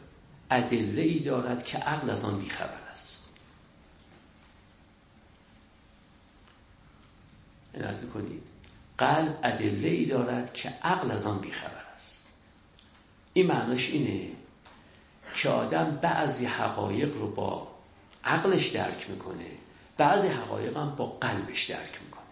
ادله 0.50 1.02
ای 1.02 1.18
دارد 1.18 1.64
که 1.64 1.78
عقل 1.78 2.10
از 2.10 2.24
آن 2.24 2.40
بیخبر 2.40 2.82
است. 2.90 3.28
عنایت 7.74 7.96
می‌کنید. 7.96 8.42
قلب 8.98 9.38
ادله 9.42 9.88
ای 9.88 10.04
دارد 10.04 10.54
که 10.54 10.68
عقل 10.68 11.10
از 11.10 11.26
آن 11.26 11.40
بیخبر 11.40 11.81
این 13.34 13.46
معناش 13.46 13.90
اینه 13.90 14.30
که 15.34 15.48
آدم 15.48 15.98
بعضی 16.02 16.46
حقایق 16.46 17.14
رو 17.14 17.30
با 17.30 17.68
عقلش 18.24 18.66
درک 18.66 19.10
می‌کنه 19.10 19.46
بعضی 19.96 20.28
حقایق 20.28 20.76
هم 20.76 20.96
با 20.96 21.06
قلبش 21.06 21.64
درک 21.64 22.00
می‌کنه. 22.04 22.22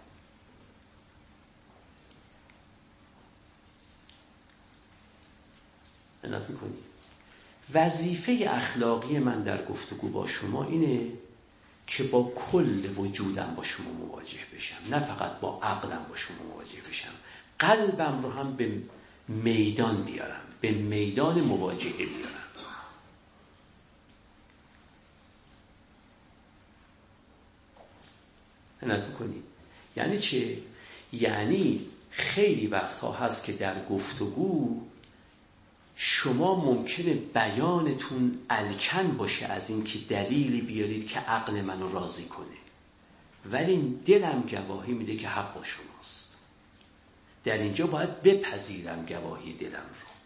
عنایت 6.25 6.51
می‌کنی. 6.51 6.79
وظیفه 7.75 8.47
اخلاقی 8.51 9.19
من 9.19 9.43
در 9.43 9.65
گفتگو 9.65 10.09
با 10.09 10.27
شما 10.27 10.65
اینه 10.65 11.07
که 11.87 12.05
با 12.05 12.33
کل 12.37 12.99
وجودم 12.99 13.55
با 13.57 13.65
شما 13.65 13.91
مواجه 13.91 14.39
بشم 14.57 14.77
نه 14.91 14.99
فقط 14.99 15.41
با 15.41 15.59
عقلم 15.63 16.07
با 16.09 16.17
شما 16.17 16.37
مواجه 16.53 16.81
بشم. 16.91 17.13
قلبم 17.59 18.23
رو 18.23 18.31
هم 18.31 18.57
به 18.57 18.83
میدان 19.29 20.03
بیارم. 20.03 20.50
به 20.61 20.71
میدان 20.71 21.41
مواجهه 21.41 21.93
بیارم 21.93 22.41
عنایت 28.83 29.03
می‌کنی 29.03 29.43
یعنی 29.97 30.19
چه؟ 30.19 30.59
یعنی 31.13 31.87
خیلی 32.11 32.67
وقتها 32.67 33.13
هست 33.13 33.45
که 33.45 33.53
در 33.53 33.85
گفتگو 33.85 34.81
شما 35.97 36.55
ممکنه 36.65 37.15
بیانتون 37.15 38.39
الکن 38.51 39.17
باشه 39.17 39.47
از 39.47 39.71
اینکه 39.71 39.99
دلیلی 39.99 40.61
بیارید 40.61 41.07
که 41.07 41.21
عقل 41.21 41.61
منو 41.61 41.93
راضی 41.93 42.25
کنه. 42.25 42.47
ولی 43.51 44.01
دلم 44.07 44.43
گواهی 44.43 44.93
میده 44.93 45.17
که 45.17 45.29
حق 45.29 45.55
با 45.55 45.65
شماست. 45.65 46.37
در 47.45 47.59
اینجا 47.59 47.87
باید 47.87 48.23
بپذیرم 48.23 49.07
گواهی 49.07 49.53
دلم 49.53 49.73
رو. 49.73 50.20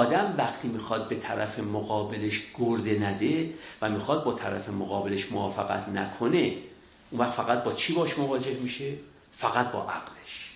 آدم 0.00 0.34
وقتی 0.38 0.68
می‌خواد 0.68 1.08
به 1.08 1.16
طرف 1.16 1.58
مقابلش 1.58 2.40
گرده 2.54 2.98
نده 2.98 3.50
و 3.82 3.90
می‌خواد 3.90 4.24
با 4.24 4.32
طرف 4.32 4.68
مقابلش 4.68 5.32
موافقت 5.32 5.88
نکنه 5.88 6.54
اون 7.10 7.20
وقت 7.20 7.32
فقط 7.32 7.64
با 7.64 7.72
چی 7.72 7.92
باش 7.92 8.18
مواجه 8.18 8.54
میشه؟ 8.54 8.92
فقط 9.32 9.72
با 9.72 9.82
عقلش 9.82 10.50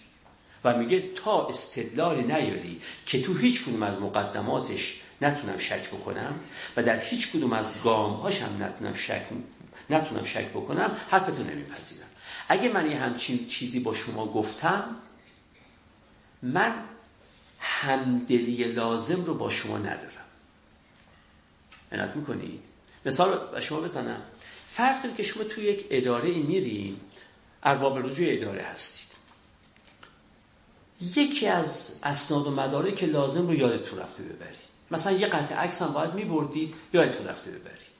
و 0.64 0.78
میگه 0.78 1.02
تا 1.16 1.46
استدلال 1.46 2.16
نیاری 2.20 2.80
که 3.06 3.22
تو 3.22 3.34
هیچ 3.34 3.64
کدوم 3.64 3.82
از 3.82 4.00
مقدماتش 4.00 5.00
نتونم 5.22 5.58
شک 5.58 5.90
بکنم 5.90 6.34
و 6.76 6.82
در 6.82 7.00
هیچ 7.00 7.32
کدوم 7.32 7.52
از 7.52 7.82
گامهاشم 7.82 8.56
نتونم 8.60 8.94
شک 8.94 9.26
نتونم 9.90 10.24
شک 10.24 10.48
بکنم 10.48 10.96
حرفتو 11.10 11.42
نمیپذیرم 11.42 12.08
اگه 12.48 12.68
من 12.68 12.90
یه 12.90 12.98
همچین 12.98 13.46
چیزی 13.46 13.80
با 13.80 13.94
شما 13.94 14.26
گفتم 14.26 14.96
من 16.42 16.72
همدلی 17.64 18.64
لازم 18.64 19.24
رو 19.24 19.34
با 19.34 19.50
شما 19.50 19.78
ندارم. 19.78 20.24
عنایت 21.92 22.16
می‌کنی؟ 22.16 22.60
مثال 23.06 23.60
شما 23.60 23.80
بزنم. 23.80 24.22
فرض 24.68 25.00
کنید 25.00 25.16
که 25.16 25.22
شما 25.22 25.44
توی 25.44 25.64
یک 25.64 25.86
اداره 25.90 26.32
میرین 26.32 27.00
ارباب 27.62 27.98
رجوع 27.98 28.26
اداره 28.30 28.62
هستید. 28.62 29.16
یکی 31.00 31.46
از 31.46 31.90
اسناد 32.02 32.46
و 32.46 32.50
مداره 32.50 32.92
که 32.92 33.06
لازم 33.06 33.46
رو 33.46 33.54
یادتون 33.54 33.98
رفته 33.98 34.22
ببرید. 34.22 34.74
مثلا 34.90 35.12
یه 35.12 35.26
قطع 35.26 35.54
عکس 35.54 35.82
هم 35.82 35.92
باید 35.92 36.14
میبردید 36.14 36.74
یادتون 36.92 37.26
رفته 37.26 37.50
ببرید. 37.50 37.94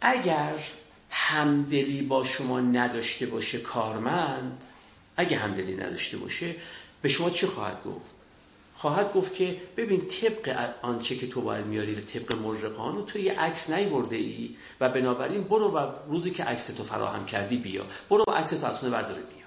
اگر 0.00 0.54
همدلی 1.10 2.02
با 2.02 2.24
شما 2.24 2.60
نداشته 2.60 3.26
باشه 3.26 3.58
کارمند 3.58 4.64
اگه 5.16 5.36
همدلی 5.36 5.76
نداشته 5.76 6.16
باشه 6.16 6.54
به 7.02 7.08
شما 7.08 7.30
چی 7.30 7.46
خواهد 7.46 7.84
گفت؟ 7.84 8.18
خواهد 8.74 9.12
گفت 9.12 9.34
که 9.34 9.62
ببین 9.76 10.06
طبق 10.06 10.74
آنچه 10.82 11.16
که 11.16 11.28
تو 11.28 11.40
باید 11.40 11.66
میاری 11.66 11.94
طبق 11.94 12.34
مجر 12.34 13.02
تو 13.06 13.18
یه 13.18 13.40
عکس 13.40 13.70
برده 13.70 14.16
ای 14.16 14.56
و 14.80 14.88
بنابراین 14.88 15.42
برو 15.42 15.70
و 15.70 15.92
روزی 16.08 16.30
که 16.30 16.44
عکس 16.44 16.66
تو 16.66 16.84
فراهم 16.84 17.26
کردی 17.26 17.56
بیا. 17.56 17.86
برو 18.10 18.24
و 18.28 18.30
عکس 18.30 18.50
تو 18.50 18.66
از 18.66 18.78
خونه 18.78 18.92
برداره 18.92 19.20
بیا. 19.20 19.46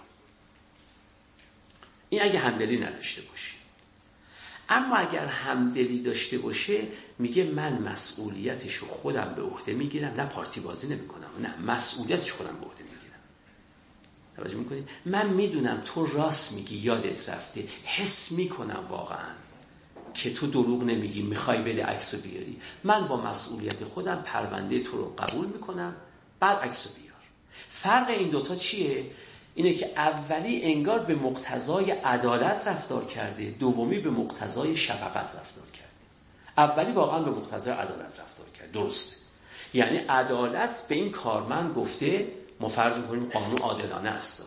این 2.09 2.21
اگه 2.21 2.39
همدلی 2.39 2.77
نداشته 2.77 3.21
باشه 3.21 3.53
اما 4.69 4.95
اگر 4.95 5.25
همدلی 5.25 6.01
داشته 6.01 6.37
باشه 6.37 6.81
میگه 7.19 7.43
من 7.43 7.81
مسئولیتش 7.81 8.75
رو 8.75 8.87
خودم 8.87 9.33
به 9.35 9.41
عهده 9.41 9.73
می‌گیرم 9.73 10.13
نه 10.17 10.25
پارتی 10.25 10.59
بازی 10.59 10.87
نمی‌کنم 10.87 11.29
نه 11.41 11.73
مسئولیتش 11.73 12.31
خودم 12.31 12.57
به 12.59 12.65
عهده 12.65 12.83
توجه 14.41 14.57
می‌کنید 14.57 14.89
من 15.05 15.27
می‌دونم 15.27 15.81
تو 15.85 16.05
راست 16.05 16.53
میگی 16.53 16.77
یادت 16.77 17.29
رفته. 17.29 17.63
حس 17.83 18.31
می‌کنم 18.31 18.85
واقعا 18.89 19.29
که 20.13 20.33
تو 20.33 20.47
دروغ 20.47 20.83
نمیگی 20.83 21.21
می‌خوای 21.21 21.61
بده 21.61 21.85
عکس 21.85 22.13
رو 22.13 22.19
بیاری. 22.19 22.57
من 22.83 23.07
با 23.07 23.17
مسئولیت 23.17 23.83
خودم 23.83 24.23
پرونده 24.25 24.83
تو 24.83 24.97
رو 24.97 25.05
قبول 25.17 25.45
می‌کنم. 25.45 25.95
بعد 26.39 26.57
عکس 26.57 26.87
رو 26.87 26.93
بیار. 27.01 27.15
فرق 27.69 28.09
این 28.09 28.29
دوتا 28.29 28.55
چیه؟ 28.55 29.05
اینه 29.55 29.73
که 29.73 29.91
اولی 29.95 30.61
انگار 30.63 30.99
به 30.99 31.15
مقتضای 31.15 31.91
عدالت 31.91 32.67
رفتار 32.67 33.05
کرده 33.05 33.55
دومی 33.59 33.99
به 33.99 34.09
مقتضای 34.09 34.75
شفقت 34.75 35.35
رفتار 35.35 35.65
کرده. 35.73 35.91
اولی 36.57 36.91
واقعا 36.91 37.19
به 37.19 37.31
مقتضای 37.31 37.73
عدالت 37.73 38.19
رفتار 38.19 38.45
کرده. 38.59 38.71
درسته. 38.73 39.15
یعنی 39.73 39.97
عدالت 39.97 40.87
به 40.87 40.95
این 40.95 41.11
کارمند 41.11 41.73
گفته 41.75 42.27
ما 42.61 42.67
فرض 42.67 42.97
می‌کنیم 42.97 43.29
قانون 43.33 43.57
عادلانه 43.57 44.09
است. 44.09 44.43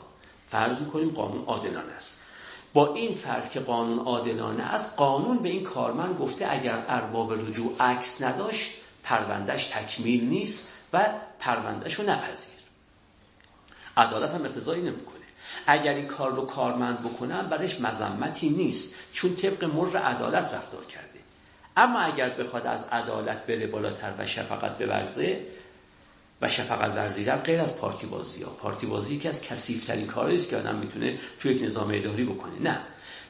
فرض 0.49 0.81
می‌کنیم 0.81 1.11
قانون 1.11 1.45
عادلانه 1.45 1.93
است. 1.93 2.27
با 2.75 2.95
این 2.95 3.15
فرض 3.15 3.49
که 3.49 3.61
قانون 3.61 3.99
عادلانه 3.99 4.63
است 4.75 4.97
قانون 4.97 5.39
به 5.39 5.49
این 5.49 5.65
کارمند 5.65 6.19
گفته 6.19 6.53
اگر 6.53 6.85
ارباب 6.89 7.33
رجوع 7.33 7.77
عکس 7.81 8.23
نداشت 8.23 8.71
پروندهش 9.03 9.65
تکمیل 9.65 10.25
نیست 10.25 10.73
و 10.93 11.09
پروندهش 11.39 11.95
رو 11.95 12.05
نپذیر. 12.05 12.55
عدالت 13.97 14.31
هم 14.31 14.45
اقتضایی 14.45 14.83
نمی‌کنه 14.83 15.15
اگر 15.67 15.95
این 15.95 16.07
کار 16.07 16.33
رو 16.33 16.47
کارمند 16.47 17.01
بکنم 17.01 17.49
برش 17.49 17.81
مذمتی 17.81 18.51
نیست 18.51 18.97
چون 19.13 19.37
طبق 19.37 19.65
مر 19.65 19.97
عدالت 19.97 20.55
رفتار 20.55 20.85
کرده. 20.85 21.19
اما 21.77 22.01
اگر 22.01 22.31
بخواد 22.31 22.67
از 22.67 22.85
عدالت 22.93 23.47
بره 23.47 23.67
بالاتر 23.67 24.13
و 24.19 24.27
شفقت 24.27 24.79
بورزه 24.79 25.47
و 26.45 26.49
شفقت 26.49 26.91
ورزیدن 26.91 27.37
غیر 27.37 27.61
از 27.61 27.77
پارتی 27.77 28.07
بازی 28.07 28.43
ها. 28.43 28.51
پارتی 28.51 28.87
بازی 28.87 29.15
یکی 29.15 29.29
از 29.29 29.43
کسیفترین 29.43 30.07
کاری 30.07 30.35
است 30.35 30.51
که 30.51 30.57
آدم 30.57 30.75
می‌تونه 30.75 31.19
توی 31.41 31.53
یک 31.53 31.63
نظام 31.63 31.91
اداری 31.95 32.25
بکنه. 32.25 32.61
نه. 32.61 32.81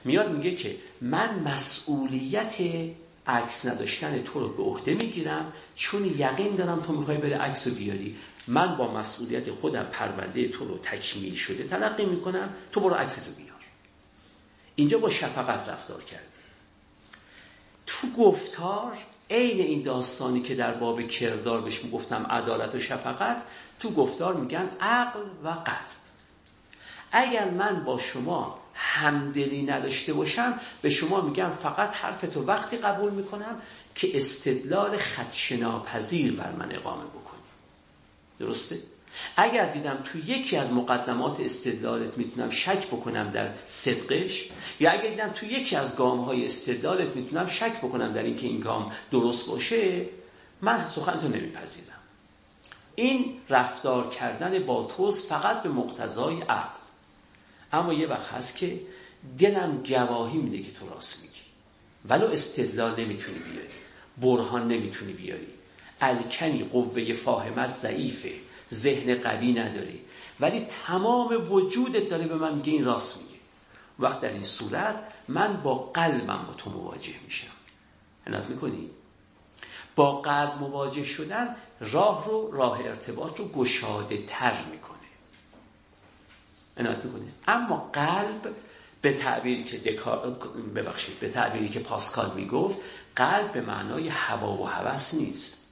میاد 0.05 0.31
میگه 0.31 0.55
که 0.55 0.77
من 1.01 1.39
مسئولیت 1.39 2.55
عکس 3.27 3.67
نداشتن 3.67 4.23
تو 4.23 4.41
رو 4.41 4.49
به 4.49 4.63
عهده 4.63 4.95
می‌گیرم 4.95 5.53
چون 5.75 6.05
یقین 6.05 6.57
دارم 6.57 6.81
تو 6.81 6.93
می‌خوای 6.93 7.17
بره 7.17 7.39
عکس 7.39 7.67
رو 7.67 7.75
بیاری. 7.75 8.17
من 8.49 8.77
با 8.77 8.95
مسئولیت 8.95 9.51
خودم 9.51 9.85
پرونده 9.85 10.49
تو 10.49 10.65
رو 10.65 10.79
تکمیل 10.79 11.35
شده 11.35 11.65
تلقی 11.65 12.05
می‌کنم 12.05 12.49
تو 12.73 12.81
برو 12.81 12.95
عکس 12.95 13.29
رو 13.29 13.35
بیار. 13.35 13.61
اینجا 14.75 14.99
با 14.99 15.11
شفقت 15.11 15.69
رفتار 15.69 16.03
کرده. 16.03 16.25
تو 17.87 18.07
گفتار 18.19 18.97
عین 19.31 19.61
این 19.61 19.83
داستانی 19.83 20.41
که 20.41 20.55
در 20.55 20.75
باب 20.75 21.03
کردار 21.03 21.61
بهش 21.61 21.85
می‌گفتم 21.85 22.27
عدالت 22.31 22.75
و 22.75 22.81
شفقت 22.81 23.43
تو 23.81 23.91
گفتار 23.91 24.35
میگن 24.35 24.69
عقل 24.81 25.21
و 25.45 25.49
قلب 25.49 25.95
اگر 27.13 27.51
من 27.51 27.85
با 27.85 27.99
شما 27.99 28.61
همدلی 28.75 29.63
نداشته 29.63 30.13
باشم 30.13 30.61
به 30.83 30.91
شما 30.91 31.21
میگم 31.21 31.51
فقط 31.63 31.95
حرف 31.95 32.21
تو 32.21 32.45
وقتی 32.45 32.77
قبول 32.77 33.13
می‌کنم 33.13 33.63
که 33.95 34.17
استدلال 34.17 34.97
خدشناپذیر 34.97 36.37
بر 36.37 36.53
من 36.53 36.73
اقامه 36.73 37.05
بکنی 37.05 37.43
درسته؟ 38.39 38.79
اگر 39.37 39.73
دیدم 39.73 39.99
تو 40.05 40.19
یکی 40.19 40.57
از 40.57 40.73
مقدمات 40.73 41.41
استدلالت 41.41 42.19
می‌تونم 42.19 42.51
شک 42.51 42.87
بکنم 42.87 43.31
در 43.31 43.49
صدقش 43.67 44.49
یا 44.81 44.91
اگر 44.91 45.11
دیدم 45.11 45.29
تو 45.29 45.47
یکی 45.47 45.77
از 45.77 45.97
گام 45.97 46.21
های 46.21 46.47
استدلالت 46.47 47.17
می‌تونم 47.17 47.47
شک 47.47 47.79
بکنم 47.79 48.13
در 48.13 48.23
اینکه 48.23 48.47
این 48.47 48.61
گام 48.61 48.93
درست 49.11 49.47
باشه 49.47 50.07
من 50.61 50.89
سخنتو 50.89 51.29
نمیپذیرم. 51.29 52.01
این 52.95 53.35
رفتار 53.51 54.09
کردن 54.09 54.59
با 54.59 54.85
توست 54.85 55.29
فقط 55.29 55.63
به 55.63 55.69
مقتضای 55.69 56.41
عقل. 56.41 56.79
اما 57.73 57.93
یه 57.93 58.07
وقت 58.07 58.33
هست 58.33 58.57
که 58.57 58.81
دلم 59.39 59.83
گواهی 59.89 60.39
میده 60.39 60.59
که 60.59 60.73
تو 60.73 60.89
راست 60.89 61.23
میگی. 61.23 61.35
ولو 62.09 62.27
استدلال 62.27 63.01
نمی‌تونی 63.01 63.39
بیاری 63.39 63.69
برهان 64.19 64.69
نمی‌تونی 64.69 65.13
بیاری. 65.13 65.47
الکنی 66.01 66.65
قوه 66.65 67.13
فاهمت 67.13 67.71
ضعیفه. 67.71 68.33
ذهن 68.73 69.15
قوی 69.15 69.53
نداری. 69.53 70.01
ولی 70.41 70.67
تمام 70.87 71.53
وجودت 71.53 72.09
داره 72.09 72.27
به 72.27 72.35
من 72.35 72.55
میگه 72.55 72.73
این 72.73 72.85
راست 72.85 73.23
میگه. 73.23 73.35
وقت 73.99 74.21
در 74.21 74.33
این 74.33 74.43
صورت 74.43 74.97
من 75.29 75.57
با 75.57 75.75
قلبم 75.75 76.45
با 76.47 76.55
تو 76.55 76.71
مواجه 76.71 77.15
میشم. 77.25 77.53
عنایت 78.27 78.45
می‌کنی؟ 78.45 78.91
با 79.97 80.21
قلب 80.21 80.59
مواجه 80.61 81.05
شدن 81.05 81.57
راه 81.81 82.27
رو 82.27 82.51
راه 82.51 82.81
ارتباط 82.81 83.39
رو 83.39 83.49
گشاده 83.49 84.25
تر 84.27 84.63
می‌کنه. 84.71 84.95
عنایت 86.77 87.05
می‌کنه 87.05 87.33
اما 87.49 87.91
قلب 87.93 88.55
به 89.03 89.13
تعبیری 89.13 89.65
که 89.65 89.79
دکار... 89.79 90.31
ببخشید 90.75 91.19
به 91.19 91.29
تعبیری 91.29 91.69
که 91.69 91.81
پاسکال 91.81 92.33
می‌گفت 92.37 92.79
قلب 93.17 93.53
به 93.53 93.61
معنای 93.61 94.09
هوا 94.09 94.53
و 94.53 94.69
هوس 94.69 95.15
نیست. 95.15 95.64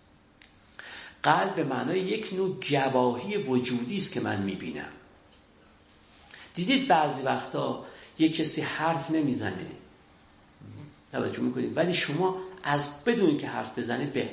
قلب 1.22 1.54
به 1.54 1.64
معنای 1.64 1.98
یک 1.98 2.32
نوع 2.32 2.56
گواهی 2.92 3.36
وجودی 3.36 3.96
است 3.96 4.12
که 4.12 4.20
من 4.20 4.42
می‌بینم. 4.42 4.88
دیدید 6.54 6.88
بعضی 6.88 7.22
وقتا 7.22 7.84
یک 8.18 8.36
کسی 8.36 8.60
حرف 8.60 9.10
نمی‌زنه. 9.10 9.66
توجه 11.12 11.40
می‌کنید. 11.40 11.76
ولی 11.76 11.94
شما 11.94 12.36
از 12.62 13.04
بدون 13.04 13.38
که 13.38 13.48
حرف 13.48 13.78
بزنه 13.78 14.06
به 14.06 14.30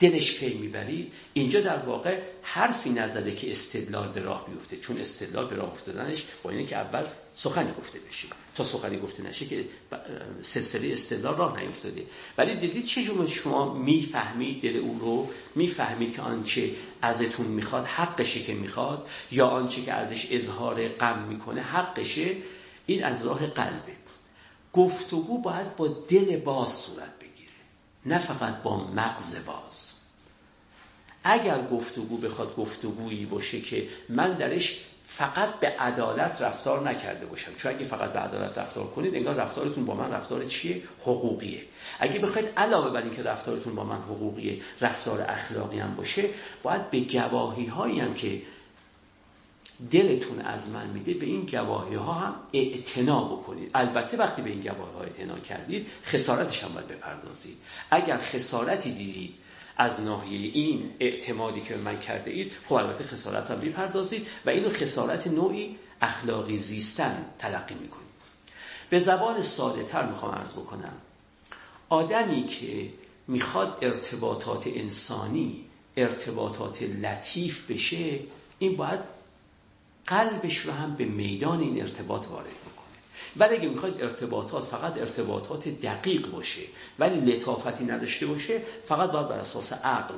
دلش 0.00 0.38
پی 0.38 0.54
می‌برید 0.54 1.12
اینجا 1.32 1.60
در 1.60 1.78
واقع 1.78 2.18
حرفی 2.42 2.90
نزده 2.90 3.32
که 3.32 3.50
استدلال 3.50 4.08
به 4.08 4.20
راه 4.20 4.46
بیفته. 4.46 4.76
چون 4.76 5.00
استدلال 5.00 5.46
به 5.46 5.56
راه 5.56 5.72
افتادنش 5.72 6.24
با 6.42 6.50
اینه 6.50 6.64
که 6.64 6.76
اول 6.76 7.04
سخنی 7.34 7.72
گفته 7.78 7.98
بشه. 7.98 8.28
تا 8.56 8.64
سخنی 8.64 8.98
گفته 8.98 9.22
نشه 9.22 9.46
که 9.46 9.64
سلسله 10.42 10.92
استدلال 10.92 11.36
راه 11.36 11.60
نیفتاده. 11.60 12.02
ولی 12.38 12.54
دیدید 12.54 12.84
چه 12.84 13.02
شما 13.26 13.74
می‌فهمید 13.74 14.62
دل 14.62 14.76
او 14.76 14.98
رو؟ 15.00 15.30
می‌فهمید 15.54 16.14
که 16.14 16.22
آنچه 16.22 16.70
ازتون 17.02 17.46
می‌خواد 17.46 17.84
حقشه 17.84 18.40
که 18.40 18.54
می‌خواد 18.54 19.08
یا 19.30 19.46
آنچه 19.46 19.82
که 19.82 19.92
ازش 19.92 20.26
اظهار 20.30 20.88
غم 20.88 21.22
می‌کنه 21.28 21.62
حقشه؟ 21.62 22.36
این 22.86 23.04
از 23.04 23.26
راه 23.26 23.46
قلبه. 23.46 23.92
گفتگو 24.72 25.38
باید 25.38 25.76
با 25.76 25.88
دل 25.88 26.36
باز 26.36 26.72
صورت 26.72 27.19
نه 28.06 28.18
فقط 28.18 28.62
با 28.62 28.76
مغز 28.76 29.46
باز. 29.46 29.92
اگر 31.24 31.62
گفتگو 31.62 32.16
بخواد 32.16 32.56
گفتگویی 32.56 33.26
باشه 33.26 33.60
که 33.60 33.88
من 34.08 34.32
درش 34.32 34.84
فقط 35.04 35.60
به 35.60 35.68
عدالت 35.68 36.42
رفتار 36.42 36.88
نکرده 36.88 37.26
باشم. 37.26 37.54
چون 37.54 37.72
اگه 37.72 37.84
فقط 37.84 38.12
به 38.12 38.18
عدالت 38.18 38.58
رفتار 38.58 38.86
کنید 38.86 39.14
انگار 39.14 39.34
رفتارتون 39.34 39.84
با 39.84 39.94
من 39.94 40.10
رفتار 40.10 40.44
چیه؟ 40.44 40.82
حقوقیه. 41.00 41.62
اگه 41.98 42.18
بخواید 42.18 42.48
علاوه 42.56 42.90
بر 42.90 43.02
اینکه 43.02 43.22
رفتارتون 43.22 43.74
با 43.74 43.84
من 43.84 43.96
حقوقیه 43.96 44.60
رفتار 44.80 45.24
اخلاقی 45.28 45.78
هم 45.78 45.94
باشه 45.94 46.24
باید 46.62 46.90
به 46.90 47.00
گواهی 47.00 47.66
هایی 47.66 48.00
هم 48.00 48.14
که 48.14 48.42
دلتون 49.90 50.40
از 50.40 50.68
من 50.68 50.86
میده 50.86 51.14
به 51.14 51.26
این 51.26 51.46
گواهی 51.46 51.94
ها 51.94 52.12
هم 52.12 52.34
اعتنا 52.52 53.24
بکنید. 53.24 53.70
البته 53.74 54.16
وقتی 54.16 54.42
به 54.42 54.50
این 54.50 54.60
گواهی 54.60 54.92
ها 54.92 55.00
اعتنا 55.00 55.38
کردید 55.38 55.86
خسارتش 56.04 56.64
هم 56.64 56.72
باید 56.74 56.88
بپردازید. 56.88 57.56
اگر 57.90 58.16
خسارتی 58.16 58.92
دیدید 58.92 59.34
از 59.76 60.00
ناحیه 60.00 60.50
این 60.54 60.90
اعتمادی 61.00 61.60
که 61.60 61.74
به 61.74 61.80
من 61.80 61.98
کرده 61.98 62.30
اید 62.30 62.52
خب 62.64 62.72
البته 62.72 63.04
خسارت 63.04 63.50
هم 63.50 63.58
می‌پردازید 63.58 64.26
و 64.46 64.50
اینو 64.50 64.68
خسارت 64.68 65.26
نوعی 65.26 65.76
اخلاقی 66.00 66.56
زیستن 66.56 67.24
تلقی 67.38 67.74
می‌کنید. 67.74 68.10
به 68.90 68.98
زبان 68.98 69.42
ساده 69.42 69.82
تر 69.82 70.06
می‌خوام 70.06 70.34
عرض 70.34 70.52
بکنم. 70.52 70.92
آدمی 71.88 72.46
که 72.46 72.88
می‌خواد 73.28 73.78
ارتباطات 73.82 74.66
انسانی 74.66 75.64
ارتباطات 75.96 76.82
لطیف 76.82 77.70
بشه 77.70 78.20
این 78.58 78.76
باید 78.76 79.00
قلبش 80.10 80.58
رو 80.58 80.72
هم 80.72 80.94
به 80.94 81.04
میدان 81.04 81.60
این 81.60 81.80
ارتباط 81.80 82.28
وارد 82.28 82.46
بکنه. 82.46 82.80
ولی 83.36 83.56
اگه 83.56 83.68
می‌خواید 83.68 84.02
ارتباطات 84.02 84.64
فقط 84.64 84.98
ارتباطات 84.98 85.68
دقیق 85.68 86.30
باشه 86.30 86.62
ولی 86.98 87.20
لطافتی 87.20 87.84
نداشته 87.84 88.26
باشه 88.26 88.62
فقط 88.86 89.10
باید 89.10 89.28
بر 89.28 89.38
اساس 89.38 89.72
عقل 89.72 90.14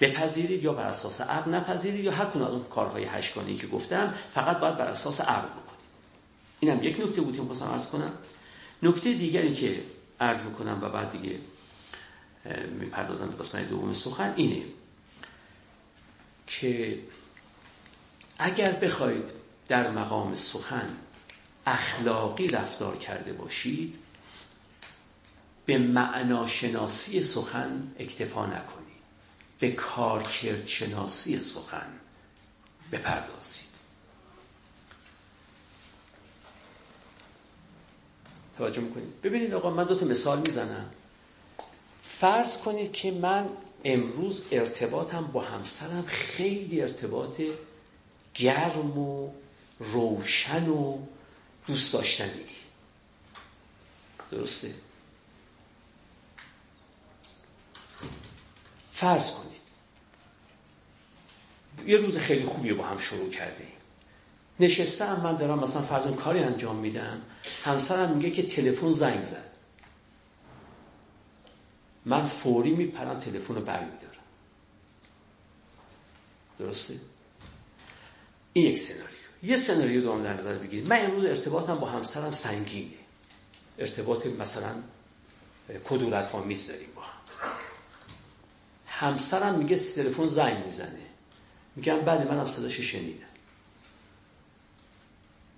بپذیرید 0.00 0.64
یا 0.64 0.72
بر 0.72 0.86
اساس 0.86 1.20
عقل 1.20 1.50
نپذیرید 1.50 2.04
یا 2.04 2.12
هر 2.12 2.24
از 2.24 2.36
اون 2.36 2.64
کارهای 2.64 3.04
هشتگانی 3.04 3.56
که 3.56 3.66
گفتم 3.66 4.14
فقط 4.34 4.58
باید 4.58 4.76
بر 4.76 4.86
اساس 4.86 5.20
عقل 5.20 5.48
بکنید. 5.48 5.64
اینم 6.60 6.82
یک 6.82 7.00
نکته 7.00 7.20
بود 7.20 7.34
که 7.34 7.40
می‌خواستم 7.40 7.66
عرض 7.66 7.86
کنم. 7.86 8.12
نکته 8.82 9.12
دیگری 9.14 9.54
که 9.54 9.82
عرض 10.20 10.42
می‌کنم 10.42 10.78
و 10.82 10.88
بعد 10.88 11.10
دیگه 11.10 11.38
می‌پردازم 12.80 13.26
به 13.26 13.44
قسمت 13.44 13.68
دوم 13.68 13.92
سخن 13.92 14.34
اینه 14.36 14.62
که 16.46 16.98
اگر 18.38 18.72
بخواید 18.72 19.30
در 19.68 19.90
مقام 19.90 20.34
سخن 20.34 20.96
اخلاقی 21.66 22.48
رفتار 22.48 22.96
کرده 22.96 23.32
باشید 23.32 23.98
به 25.66 25.78
معناشناسی 25.78 27.22
سخن 27.22 27.94
اکتفا 27.98 28.46
نکنید. 28.46 28.84
به 29.58 29.70
کارکرد 29.70 30.66
شناسی 30.66 31.42
سخن 31.42 31.86
بپردازید. 32.92 33.74
توجه 38.58 38.80
می‌کنید؟ 38.80 39.20
ببینید 39.22 39.54
آقا 39.54 39.70
من 39.70 39.84
دو 39.84 39.94
تا 39.94 40.06
مثال 40.06 40.40
می‌زنم. 40.40 40.90
فرض 42.02 42.56
کنید 42.56 42.92
که 42.92 43.10
من 43.10 43.48
امروز 43.84 44.44
ارتباطم 44.50 45.30
با 45.32 45.40
همسرم 45.40 46.04
خیلی 46.06 46.82
ارتباط 46.82 47.40
گرم 48.34 48.98
و 48.98 49.30
روشن 49.78 50.68
و 50.68 50.98
دوست 51.66 51.92
داشتنی 51.92 52.44
درسته؟ 54.30 54.74
فرض 58.92 59.30
کنید. 59.30 59.54
یه 61.86 61.96
روز 61.96 62.18
خیلی 62.18 62.44
خوبی 62.44 62.72
با 62.72 62.84
هم 62.84 62.98
شروع 62.98 63.30
کرده 63.30 63.66
نشستم 64.60 65.20
من 65.20 65.36
دارم 65.36 65.58
مثلا 65.58 65.82
فرض 65.82 66.14
کاری 66.14 66.38
انجام 66.38 66.76
میدم. 66.76 67.22
همسرم 67.64 68.16
میگه 68.16 68.30
که 68.30 68.42
تلفن 68.42 68.90
زنگ 68.90 69.22
زد. 69.22 69.54
من 72.04 72.26
فوری 72.26 72.70
میپرم 72.70 73.20
تلفن 73.20 73.54
رو 73.54 73.60
برمیدارم. 73.60 74.14
درسته؟ 76.58 76.94
این 78.56 78.66
یک 78.66 78.78
سناریو. 78.78 79.18
یه 79.42 79.56
سناریو 79.56 80.00
دوم 80.00 80.22
در 80.22 80.32
نظر 80.32 80.54
بگیرید. 80.54 80.88
من 80.88 81.04
امروز 81.04 81.24
ارتباطم 81.24 81.74
با 81.74 81.90
همسرم 81.90 82.30
سنگینه. 82.30 82.94
ارتباط 83.78 84.26
مثلا 84.26 84.74
کدورت 85.84 86.34
آمیز 86.34 86.68
داریم 86.68 86.88
با 86.96 87.02
هم. 87.02 87.18
همسرم 88.86 89.58
میگه 89.58 89.76
تلفن 89.76 90.26
زنگ 90.26 90.64
می‌زنه. 90.64 91.06
میگم 91.76 92.00
بله 92.00 92.24
منم 92.24 92.46
صداش 92.46 92.80
شنیدم. 92.80 93.26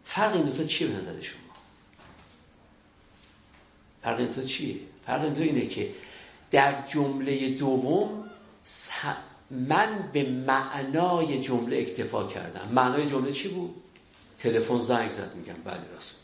فرق 0.04 0.34
این 0.34 0.42
دوتا 0.42 0.64
چیه 0.64 0.86
به 0.86 0.92
نظر 0.92 1.20
شما؟ 1.20 1.40
فرق 4.02 4.18
این 4.18 4.28
دوتا 4.28 4.42
چیه؟ 4.42 4.80
فرق 5.06 5.22
این 5.22 5.32
دوتا 5.32 5.42
اینه 5.42 5.66
که 5.66 5.94
در 6.50 6.86
جمله 6.88 7.50
دوم 7.50 8.30
من 9.50 10.10
به 10.12 10.30
معنای 10.30 11.40
جمله 11.40 11.76
اکتفا 11.76 12.26
کردم. 12.26 12.68
معنای 12.72 13.06
جمله 13.06 13.32
چی 13.32 13.48
بود؟ 13.48 13.74
تلفن 14.38 14.80
زنگ 14.80 15.10
زد 15.10 15.34
میگم 15.34 15.62
بله 15.64 15.92
راست. 15.94 16.22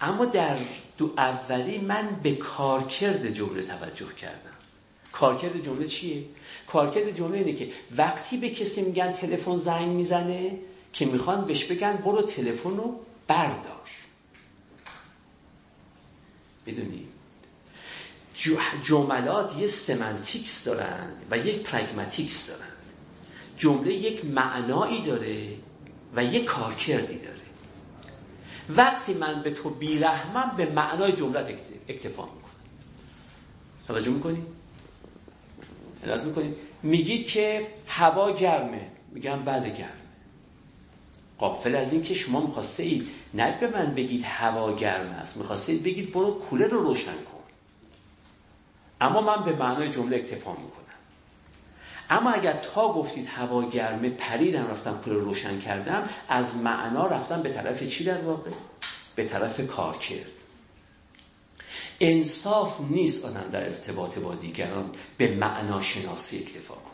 اما 0.00 0.24
در 0.24 0.56
دو 0.98 1.12
اولی 1.16 1.78
من 1.78 2.20
به 2.22 2.34
کارکرد 2.34 3.30
جمله 3.30 3.62
توجه 3.62 4.14
کردم. 4.14 4.50
کارکرد 5.12 5.64
جمله 5.64 5.86
چیه؟ 5.86 6.24
کارکرد 6.66 7.16
جمله 7.16 7.38
اینه 7.38 7.52
که 7.52 7.72
وقتی 7.96 8.36
به 8.36 8.50
کسی 8.50 8.82
میگن 8.82 9.12
تلفن 9.12 9.56
زنگ 9.56 9.88
می‌زنه 9.88 10.58
که 10.92 11.06
می‌خوان 11.06 11.44
بهش 11.44 11.64
بگن 11.64 11.96
برو 11.96 12.22
تلفن 12.22 12.76
رو 12.76 13.00
بردار. 13.26 13.90
می‌دونید؟ 16.66 17.08
جملات 18.82 19.58
یه 19.58 19.66
semantics 19.66 20.64
دارن 20.64 21.10
و 21.30 21.38
یک 21.38 21.62
pragmatics 21.62 22.48
دارن. 22.48 22.72
جمله 23.56 23.92
یک 23.92 24.24
معنایی 24.24 25.02
داره 25.02 25.56
و 26.16 26.24
یک 26.24 26.44
کارکردی 26.44 27.18
داره. 27.18 27.36
وقتی 28.68 29.14
من 29.14 29.42
به 29.42 29.50
تو 29.50 29.70
بیرحمم 29.70 30.52
به 30.56 30.66
معنای 30.66 31.12
جملت 31.12 31.60
اکتفا 31.88 32.24
می‌کنم. 32.24 32.50
توجه 33.86 34.10
می‌کنید؟ 34.10 34.46
علت 36.04 36.24
می‌کنید؟ 36.24 36.56
میگید 36.82 37.26
که 37.26 37.66
هوا 37.86 38.34
گرمه. 38.34 38.86
میگم 39.12 39.44
بله 39.44 39.70
گرمه. 39.70 39.90
قافل 41.38 41.74
از 41.74 41.92
این 41.92 42.02
که 42.02 42.14
شما 42.14 42.46
می‌خواسته 42.46 42.82
اید 42.82 43.08
نه 43.34 43.60
به 43.60 43.68
من 43.68 43.94
بگید 43.94 44.24
هوا 44.24 44.76
گرم 44.76 45.06
است 45.06 45.36
می‌خواسته 45.36 45.74
بگید 45.74 46.12
برو 46.12 46.38
کوله 46.38 46.66
رو 46.66 46.80
روشن 46.80 47.12
کن. 47.12 47.35
اما 49.00 49.20
من 49.20 49.44
به 49.44 49.52
معنای 49.52 49.90
جمله 49.90 50.16
اکتفا 50.16 50.50
می‌کنم. 50.50 50.86
اما 52.10 52.30
اگر 52.30 52.52
تا 52.52 52.92
گفتید 52.92 53.26
هوا 53.26 53.68
گرمه 53.68 54.10
پریدم 54.10 54.66
رفتم 54.70 55.00
کل 55.04 55.10
روشن 55.10 55.60
کردم 55.60 56.08
از 56.28 56.56
معنا 56.56 57.06
رفتم 57.06 57.42
به 57.42 57.52
طرف 57.52 57.88
چی 57.88 58.04
در 58.04 58.20
واقع؟ 58.20 58.50
به 59.14 59.24
طرف 59.24 59.66
کار 59.66 59.98
کرد 59.98 60.32
انصاف 62.00 62.80
نیست 62.80 63.24
آدم 63.24 63.48
در 63.52 63.68
ارتباط 63.68 64.18
با 64.18 64.34
دیگران 64.34 64.90
به 65.18 65.34
معنا 65.34 65.80
شناسی 65.80 66.38
اکتفا 66.38 66.74
کن 66.74 66.90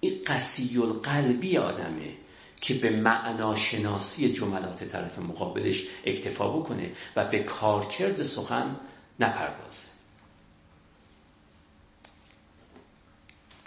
این 0.00 0.20
قسی 0.26 0.78
القلبی 0.78 1.58
آدمه 1.58 2.12
که 2.60 2.74
به 2.74 2.90
معنا 2.90 3.54
شناسی 3.54 4.32
جملات 4.32 4.84
طرف 4.84 5.18
مقابلش 5.18 5.82
اکتفا 6.04 6.48
بکنه 6.48 6.90
و 7.16 7.24
به 7.24 7.38
کارکرد 7.38 8.22
سخن 8.22 8.76
نپردازه. 9.20 10.01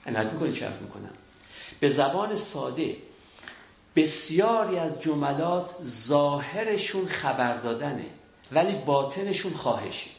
عنایت 0.06 0.34
می‌کنه 0.34 0.52
چه 0.52 0.70
می‌کنم. 0.82 1.14
به 1.80 1.90
زبان 1.90 2.36
ساده 2.36 2.96
بسیاری 3.96 4.78
از 4.78 5.02
جملات 5.02 5.76
ظاهرشون 5.84 7.06
خبر 7.08 7.58
دادنه 7.58 8.06
ولی 8.52 8.76
باطنشون 8.76 9.54
خواهشه. 9.54 10.10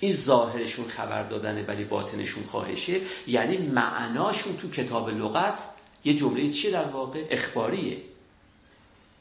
این 0.00 0.12
ظاهرشون 0.12 0.88
خبر 0.88 1.22
دادنه 1.22 1.62
ولی 1.62 1.84
باطنشون 1.84 2.44
خواهشه. 2.44 3.00
یعنی 3.26 3.56
معناشون 3.56 4.56
تو 4.56 4.70
کتاب 4.70 5.08
لغت 5.08 5.58
یه 6.04 6.14
جمله 6.14 6.50
چیه 6.50 6.70
در 6.70 6.84
واقع؟ 6.84 7.24
اخباریه. 7.30 7.96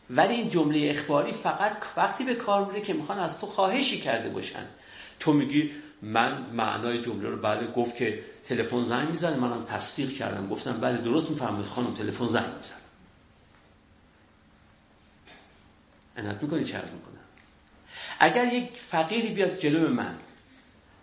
ولی 0.10 0.34
این 0.34 0.49
جمله 0.49 0.90
اخباری 0.90 1.32
فقط 1.32 1.78
وقتی 1.98 2.24
به 2.24 2.36
کار 2.36 2.65
میره 2.65 2.82
که 2.82 2.94
می‌خوان 2.94 3.18
از 3.18 3.40
تو 3.40 3.48
خواهشی 3.48 4.02
کرده 4.02 4.30
باشن. 4.30 4.65
تو 5.20 5.34
میگی 5.34 5.72
من 6.02 6.45
معنای 6.53 7.02
جمله 7.02 7.30
رو 7.30 7.38
بعد 7.38 7.74
گفت 7.74 7.95
که 7.95 8.24
تلفن 8.45 8.84
زنگ 8.84 9.10
می‌زنه. 9.10 9.36
منم 9.36 9.64
تصدیق 9.64 10.14
کردم. 10.14 10.49
گفتم 10.49 10.80
بله 10.80 10.98
درست 10.98 11.30
می‌فهمید 11.30 11.65
خانم 11.65 11.94
تلفن 11.94 12.28
زنگ 12.28 12.56
می‌زنه. 12.57 12.78
عنایت 16.18 16.44
می‌کنی؟ 16.44 16.65
چه 16.65 16.78
می‌کنم 16.78 17.14
اگر 18.20 18.53
یک 18.53 18.70
فقیری 18.76 19.30
بیاد 19.30 19.57
جلو 19.57 19.90
من 19.90 20.15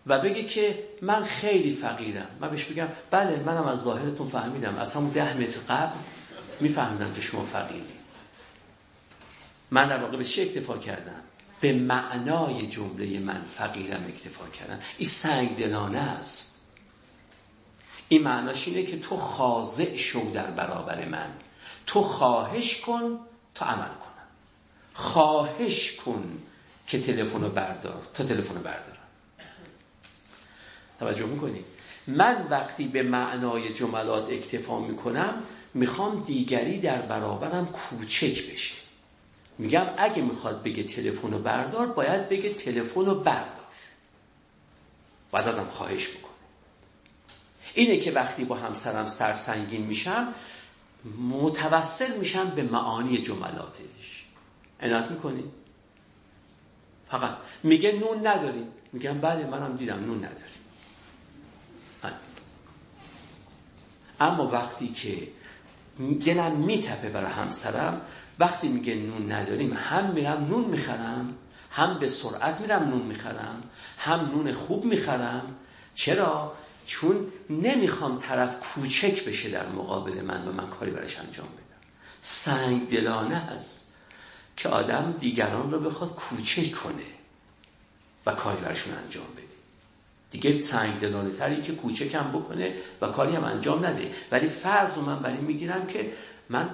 و 0.06 0.18
بگه 0.18 0.44
که 0.44 0.88
من 1.02 1.24
خیلی 1.24 1.72
فقیرم 1.72 2.26
من 2.40 2.50
بهش 2.50 2.64
بگم 2.64 2.88
بله 3.10 3.42
منم 3.46 3.66
از 3.66 3.80
ظاهرتون 3.80 4.28
فهمیدم 4.28 4.76
از 4.78 4.92
همون 4.92 5.10
ده 5.10 5.36
متر 5.36 5.60
قبل 5.68 5.96
میفهمیدم 6.60 7.14
که 7.14 7.20
شما 7.20 7.44
فقیرید 7.44 8.00
من 9.70 9.88
در 9.88 10.02
واقع 10.02 10.16
به 10.16 10.24
چه 10.24 10.42
اکتفا 10.42 10.78
کردم؟ 10.78 11.20
به 11.60 11.72
معنای 11.72 12.66
جمله 12.66 13.18
من 13.18 13.42
فقیرم 13.42 14.04
اکتفا 14.08 14.46
کردم. 14.48 14.78
این 14.98 15.08
سنگ 15.08 15.56
دلانه 15.56 15.98
است. 15.98 16.49
این 18.12 18.22
معناش 18.22 18.68
اینه 18.68 18.82
که 18.82 18.98
تو 18.98 19.16
خاضع 19.16 19.96
شو 19.96 20.30
در 20.34 20.50
برابر 20.50 21.04
من. 21.04 21.30
تو 21.86 22.02
خواهش 22.02 22.80
کن 22.80 23.18
تا 23.54 23.66
عمل 23.66 23.88
کنم 23.88 24.26
خواهش 24.94 25.92
کن 25.92 26.38
که 26.86 27.00
تلفن 27.00 27.42
رو 27.42 27.48
بردار 27.48 28.02
تا 28.14 28.24
تلفن 28.24 28.54
رو 28.54 28.60
بردارم 28.60 28.96
توجه 30.98 31.26
می‌کنی؟ 31.26 31.64
من 32.06 32.46
وقتی 32.50 32.88
به 32.88 33.02
معنای 33.02 33.74
جملات 33.74 34.30
اکتفا 34.30 34.80
می‌کنم 34.80 35.42
می‌خوام 35.74 36.22
دیگری 36.22 36.80
در 36.80 37.02
برابرم 37.02 37.66
کوچک 37.66 38.52
بشه. 38.52 38.74
میگم 39.58 39.86
اگه 39.98 40.22
می‌خواد 40.22 40.62
بگه 40.62 40.82
تلفن 40.82 41.30
رو 41.30 41.38
بردار 41.38 41.86
باید 41.86 42.28
بگه 42.28 42.54
تلفن 42.54 43.06
رو 43.06 43.14
بردار. 43.14 43.66
باید 45.30 45.48
ازم 45.48 45.66
خواهش 45.70 46.08
بکنه 46.08 46.29
اینه 47.74 47.96
که 47.96 48.12
وقتی 48.12 48.44
با 48.44 48.56
همسرم 48.56 49.06
سرسنگین 49.06 49.86
میشم 49.86 50.34
متوسل 51.30 52.16
میشم 52.16 52.50
به 52.50 52.62
معانی 52.62 53.18
جملاتش. 53.18 54.24
عنایت 54.80 55.10
می‌کنی؟ 55.10 55.44
فقط. 57.10 57.36
میگه 57.62 57.92
نون 57.92 58.26
نداریم 58.26 58.66
میگم 58.92 59.20
بله 59.20 59.46
منم 59.46 59.76
دیدم 59.76 60.04
نون 60.04 60.18
نداریم 60.18 60.60
اما 64.20 64.46
وقتی 64.46 64.88
که 64.88 65.28
دلم 66.24 66.56
میتپه 66.56 67.08
برای 67.08 67.32
همسرم 67.32 68.00
وقتی 68.38 68.68
میگه 68.68 68.94
نون 68.94 69.32
نداریم 69.32 69.72
هم 69.72 70.10
میرم 70.10 70.46
نون 70.48 70.64
می‌خرم 70.64 71.34
هم 71.70 71.98
به 71.98 72.06
سرعت 72.06 72.60
میرم 72.60 72.82
نون 72.82 73.02
می‌خرم 73.02 73.62
هم 73.98 74.20
نون 74.20 74.52
خوب 74.52 74.84
می‌خرم. 74.84 75.56
چرا؟ 75.94 76.52
چون 76.90 77.32
نمی‌خوام 77.50 78.18
طرف 78.18 78.56
کوچک 78.60 79.24
بشه 79.24 79.50
در 79.50 79.68
مقابل 79.68 80.20
من 80.20 80.48
و 80.48 80.52
من 80.52 80.70
کاری 80.70 80.90
برش 80.90 81.18
انجام 81.18 81.46
بدم. 81.46 81.80
سنگ 82.22 82.88
دلانه 82.88 83.36
است 83.36 83.94
که 84.56 84.68
آدم 84.68 85.14
دیگران 85.20 85.70
رو 85.70 85.80
بخواد 85.80 86.14
کوچک 86.14 86.72
کنه 86.72 87.02
و 88.26 88.32
کاری 88.32 88.60
برشون 88.60 88.94
انجام 88.94 89.26
بده. 89.36 89.56
دیگه 90.30 90.62
سنگ 90.62 91.00
دلانه 91.00 91.30
تری 91.30 91.62
که 91.62 91.72
کوچکم 91.72 92.30
بکنه 92.30 92.74
و 93.00 93.08
کاری 93.08 93.36
هم 93.36 93.44
انجام 93.44 93.86
نده. 93.86 94.14
ولی 94.32 94.48
فرض 94.48 94.94
رو 94.94 95.02
من 95.02 95.18
برای 95.18 95.40
می‌گیرم 95.40 95.86
که 95.86 96.12
من 96.48 96.70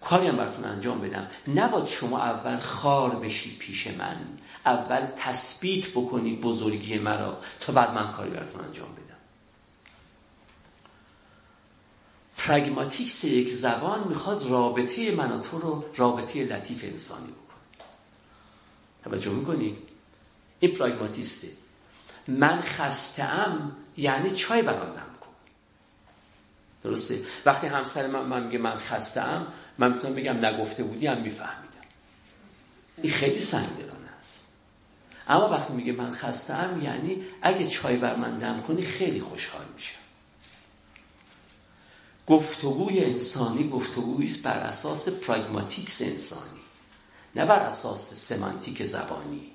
کاری 0.00 0.26
هم 0.26 0.36
براتون 0.36 0.64
انجام 0.64 1.00
بدم. 1.00 1.26
نباید 1.54 1.86
شما 1.86 2.18
اول 2.18 2.56
خار 2.56 3.10
بشید 3.10 3.58
پیش 3.58 3.86
من. 3.86 4.16
اول 4.66 5.06
تثبیت 5.16 5.90
بکنید 5.90 6.40
بزرگی 6.40 6.98
مرا 6.98 7.38
تا 7.60 7.72
بعد 7.72 7.94
من 7.94 8.12
کاری 8.12 8.30
براتون 8.30 8.64
انجام 8.64 8.88
بدم. 8.92 9.11
پرگماتیکس 12.46 13.24
یک 13.24 13.50
زبان 13.50 14.08
می‌خواد 14.08 14.50
رابطه 14.50 15.14
من 15.14 15.32
و 15.32 15.38
تو 15.38 15.58
رو 15.58 15.84
رابطه 15.96 16.44
لطیف 16.44 16.84
انسانی 16.84 17.32
بکنه. 17.32 17.86
توجه 19.04 19.30
می‌کنی؟ 19.30 19.76
این 20.60 20.74
پراگماتیسته. 20.74 21.48
من 22.28 22.60
خستم 22.60 23.72
یعنی 23.96 24.30
چای 24.30 24.62
برام 24.62 24.92
دم 24.92 25.16
کن. 25.20 25.28
درسته؟ 26.82 27.20
وقتی 27.46 27.66
همسر 27.66 28.06
من 28.06 28.24
من 28.24 28.42
میگه 28.42 28.58
من 28.58 28.76
خستم 28.76 29.46
من 29.78 29.92
می‌تونم 29.92 30.14
بگم 30.14 30.46
نگفته 30.46 30.82
بودی 30.82 31.06
هم 31.06 31.18
میفهمیدم. 31.18 31.86
این 33.02 33.12
خیلی 33.12 33.40
سنگ 33.40 33.68
دلانه 33.76 34.10
است. 34.20 34.40
اما 35.28 35.48
وقتی 35.48 35.72
میگه 35.72 35.92
من 35.92 36.10
خستم 36.10 36.80
یعنی 36.82 37.24
اگه 37.42 37.68
چای 37.68 37.96
بر 37.96 38.16
من 38.16 38.38
دم 38.38 38.62
کنی 38.62 38.82
خیلی 38.82 39.20
خوشحال 39.20 39.64
میشم. 39.76 40.01
گفتگوی 42.26 43.04
انسانی 43.04 43.68
گفتگویی 43.68 44.28
است 44.28 44.42
بر 44.42 44.58
اساس 44.58 45.08
پراگماتیکس 45.08 46.02
انسانی 46.02 46.60
نه 47.36 47.44
بر 47.44 47.58
اساس 47.58 48.14
سمانتیک 48.14 48.82
زبانی. 48.82 49.52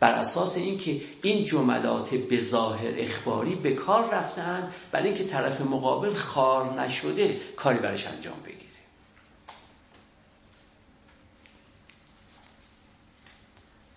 بر 0.00 0.12
اساس 0.12 0.56
اینکه 0.56 1.00
این 1.22 1.44
جملات 1.44 2.14
به 2.14 2.40
ظاهر 2.40 2.92
اخباری 2.96 3.54
به 3.54 3.72
کار 3.72 4.10
رفتن 4.10 4.72
برای 4.92 5.06
اینکه 5.06 5.24
طرف 5.24 5.60
مقابل 5.60 6.14
خار 6.14 6.80
نشده 6.80 7.40
کاری 7.56 7.78
برش 7.78 8.06
انجام 8.06 8.40
بگیره. 8.46 8.70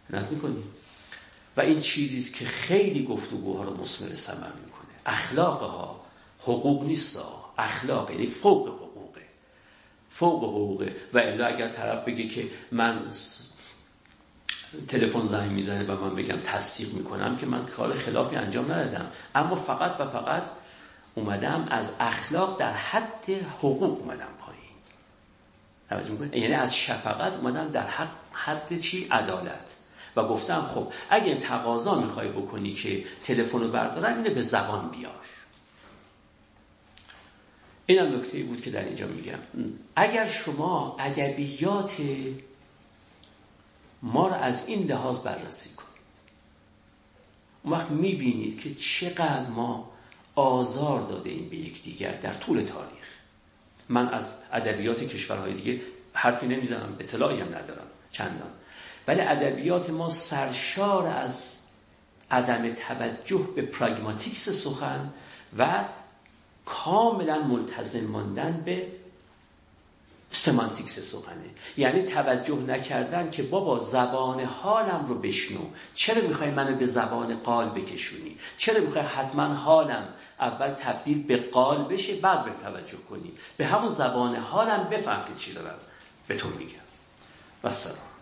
نه 0.10 0.30
می‌کنی 0.30 0.64
و 1.57 1.61
این 1.61 1.80
چیزی 1.80 2.31
که 2.31 2.45
خیلی 2.45 3.03
گفتگوها 3.06 3.64
رو 3.64 3.77
مسمر 3.77 4.15
ثمر 4.15 4.52
می‌کنه. 4.65 4.90
اخلاقها 5.06 6.06
حقوق 6.40 6.84
نیست 6.84 7.15
اخلاق 7.58 8.12
یعنی 8.12 8.28
فوق 8.28 8.68
حقوقه. 8.68 9.22
فوق 10.10 10.44
حقوقه. 10.44 10.96
و 11.14 11.18
الا 11.20 11.46
اگر 11.46 11.68
طرف 11.68 12.06
بگه 12.06 12.28
که 12.28 12.50
من 12.72 13.00
تلفن 14.88 15.26
زنگ 15.26 15.52
می‌زنه 15.52 15.84
و 15.84 16.02
من 16.02 16.16
بگم 16.16 16.38
تصدیق 16.44 16.94
می‌کنم 16.94 17.38
که 17.38 17.46
من 17.46 17.66
کار 17.66 17.94
خلافی 17.94 18.36
انجام 18.36 18.72
ندادم. 18.72 19.06
اما 19.36 19.56
فقط 19.56 20.02
و 20.02 20.06
فقط 20.06 20.44
اومدم 21.16 21.68
از 21.72 21.92
اخلاق 22.00 22.60
در 22.60 22.74
حد 22.74 23.30
حقوق 23.58 24.00
اومدم 24.00 24.28
پایین. 24.40 26.34
یعنی 26.34 26.54
از 26.54 26.78
شفقت 26.78 27.38
اومدم 27.38 27.72
در 27.72 27.88
حد, 28.34 28.80
چی؟ 28.80 29.08
عدالت. 29.12 29.76
و 30.16 30.24
گفتم 30.24 30.62
خب 30.62 30.94
اگه 31.10 31.36
تقاضا 31.36 32.00
می‌خوای 32.00 32.28
بکنی 32.28 32.74
که 32.74 33.04
تلفن 33.24 33.60
رو 33.60 33.68
بردارم 33.68 34.18
اینو 34.18 34.34
به 34.34 34.42
زبان 34.42 34.90
بیار. 34.90 35.26
اینم 37.86 38.16
نکته 38.16 38.44
بود 38.44 38.62
که 38.62 38.72
در 38.72 38.86
اینجا 38.86 39.08
میگم. 39.08 39.40
اگر 39.96 40.28
شما 40.28 40.98
ادبیات 41.00 42.02
ما 44.02 44.28
رو 44.28 44.34
از 44.34 44.68
این 44.68 44.88
لحاظ 44.92 45.20
بررسی 45.20 45.76
کنید 45.76 45.94
اون 47.64 47.74
وقت 47.74 47.92
می‌بینید 47.92 48.62
که 48.62 48.76
چقدر 48.76 49.50
ما 49.50 49.92
آزار 50.36 51.02
داده 51.02 51.30
این 51.30 51.50
به 51.50 51.56
یکدیگر 51.56 52.12
در 52.12 52.34
طول 52.34 52.62
تاریخ. 52.62 53.18
من 53.90 54.10
از 54.10 54.34
ادبیات 54.52 55.04
کشورهای 55.04 55.54
دیگه 55.54 55.82
حرفی 56.14 56.48
نمی‌زنم 56.48 56.96
اطلاعی 57.00 57.40
هم 57.40 57.48
ندارم 57.48 57.88
چندان. 58.12 58.52
ولی 59.08 59.22
ادبیات 59.22 59.90
ما 59.90 60.10
سرشار 60.10 61.08
از 61.08 61.56
عدم 62.32 62.74
توجه 62.74 63.48
به 63.56 63.62
پراگماتیکس 63.62 64.50
سخن 64.50 65.14
و 65.58 65.86
کاملا 66.65 67.40
ملتزم 67.40 68.06
ماندن 68.06 68.61
به 68.65 68.88
سمانتیکس 70.31 70.99
سخنه. 70.99 71.49
یعنی 71.77 72.03
توجه 72.03 72.56
نکردن 72.56 73.30
که 73.30 73.44
بابا 73.44 73.80
زبان 73.80 74.40
حالم 74.40 75.06
رو 75.07 75.15
بشنو. 75.15 75.60
چرا 75.94 76.22
می‌خوای 76.27 76.52
منو 76.52 76.76
به 76.76 76.85
زبان 76.85 77.35
قال 77.35 77.69
بکشونی؟ 77.69 78.38
چرا 78.57 78.80
می‌خوای 78.81 79.03
حتما 79.03 79.53
حالم 79.53 80.07
اول 80.40 80.69
تبدیل 80.69 81.23
به 81.23 81.38
قال 81.38 81.84
بشه 81.84 82.15
بعد 82.15 82.45
به 82.45 82.52
توجه 82.64 82.98
کنی؟ 83.10 83.34
به 83.57 83.65
همون 83.65 83.90
زبان 83.90 84.35
حالم 84.35 84.88
بفهم 84.91 85.26
که 85.26 85.40
چی 85.40 85.53
دارم. 85.53 85.80
به 86.27 86.38
تو 86.38 86.49
میگم. 86.49 86.84
و 87.64 87.72
سلام 87.72 88.12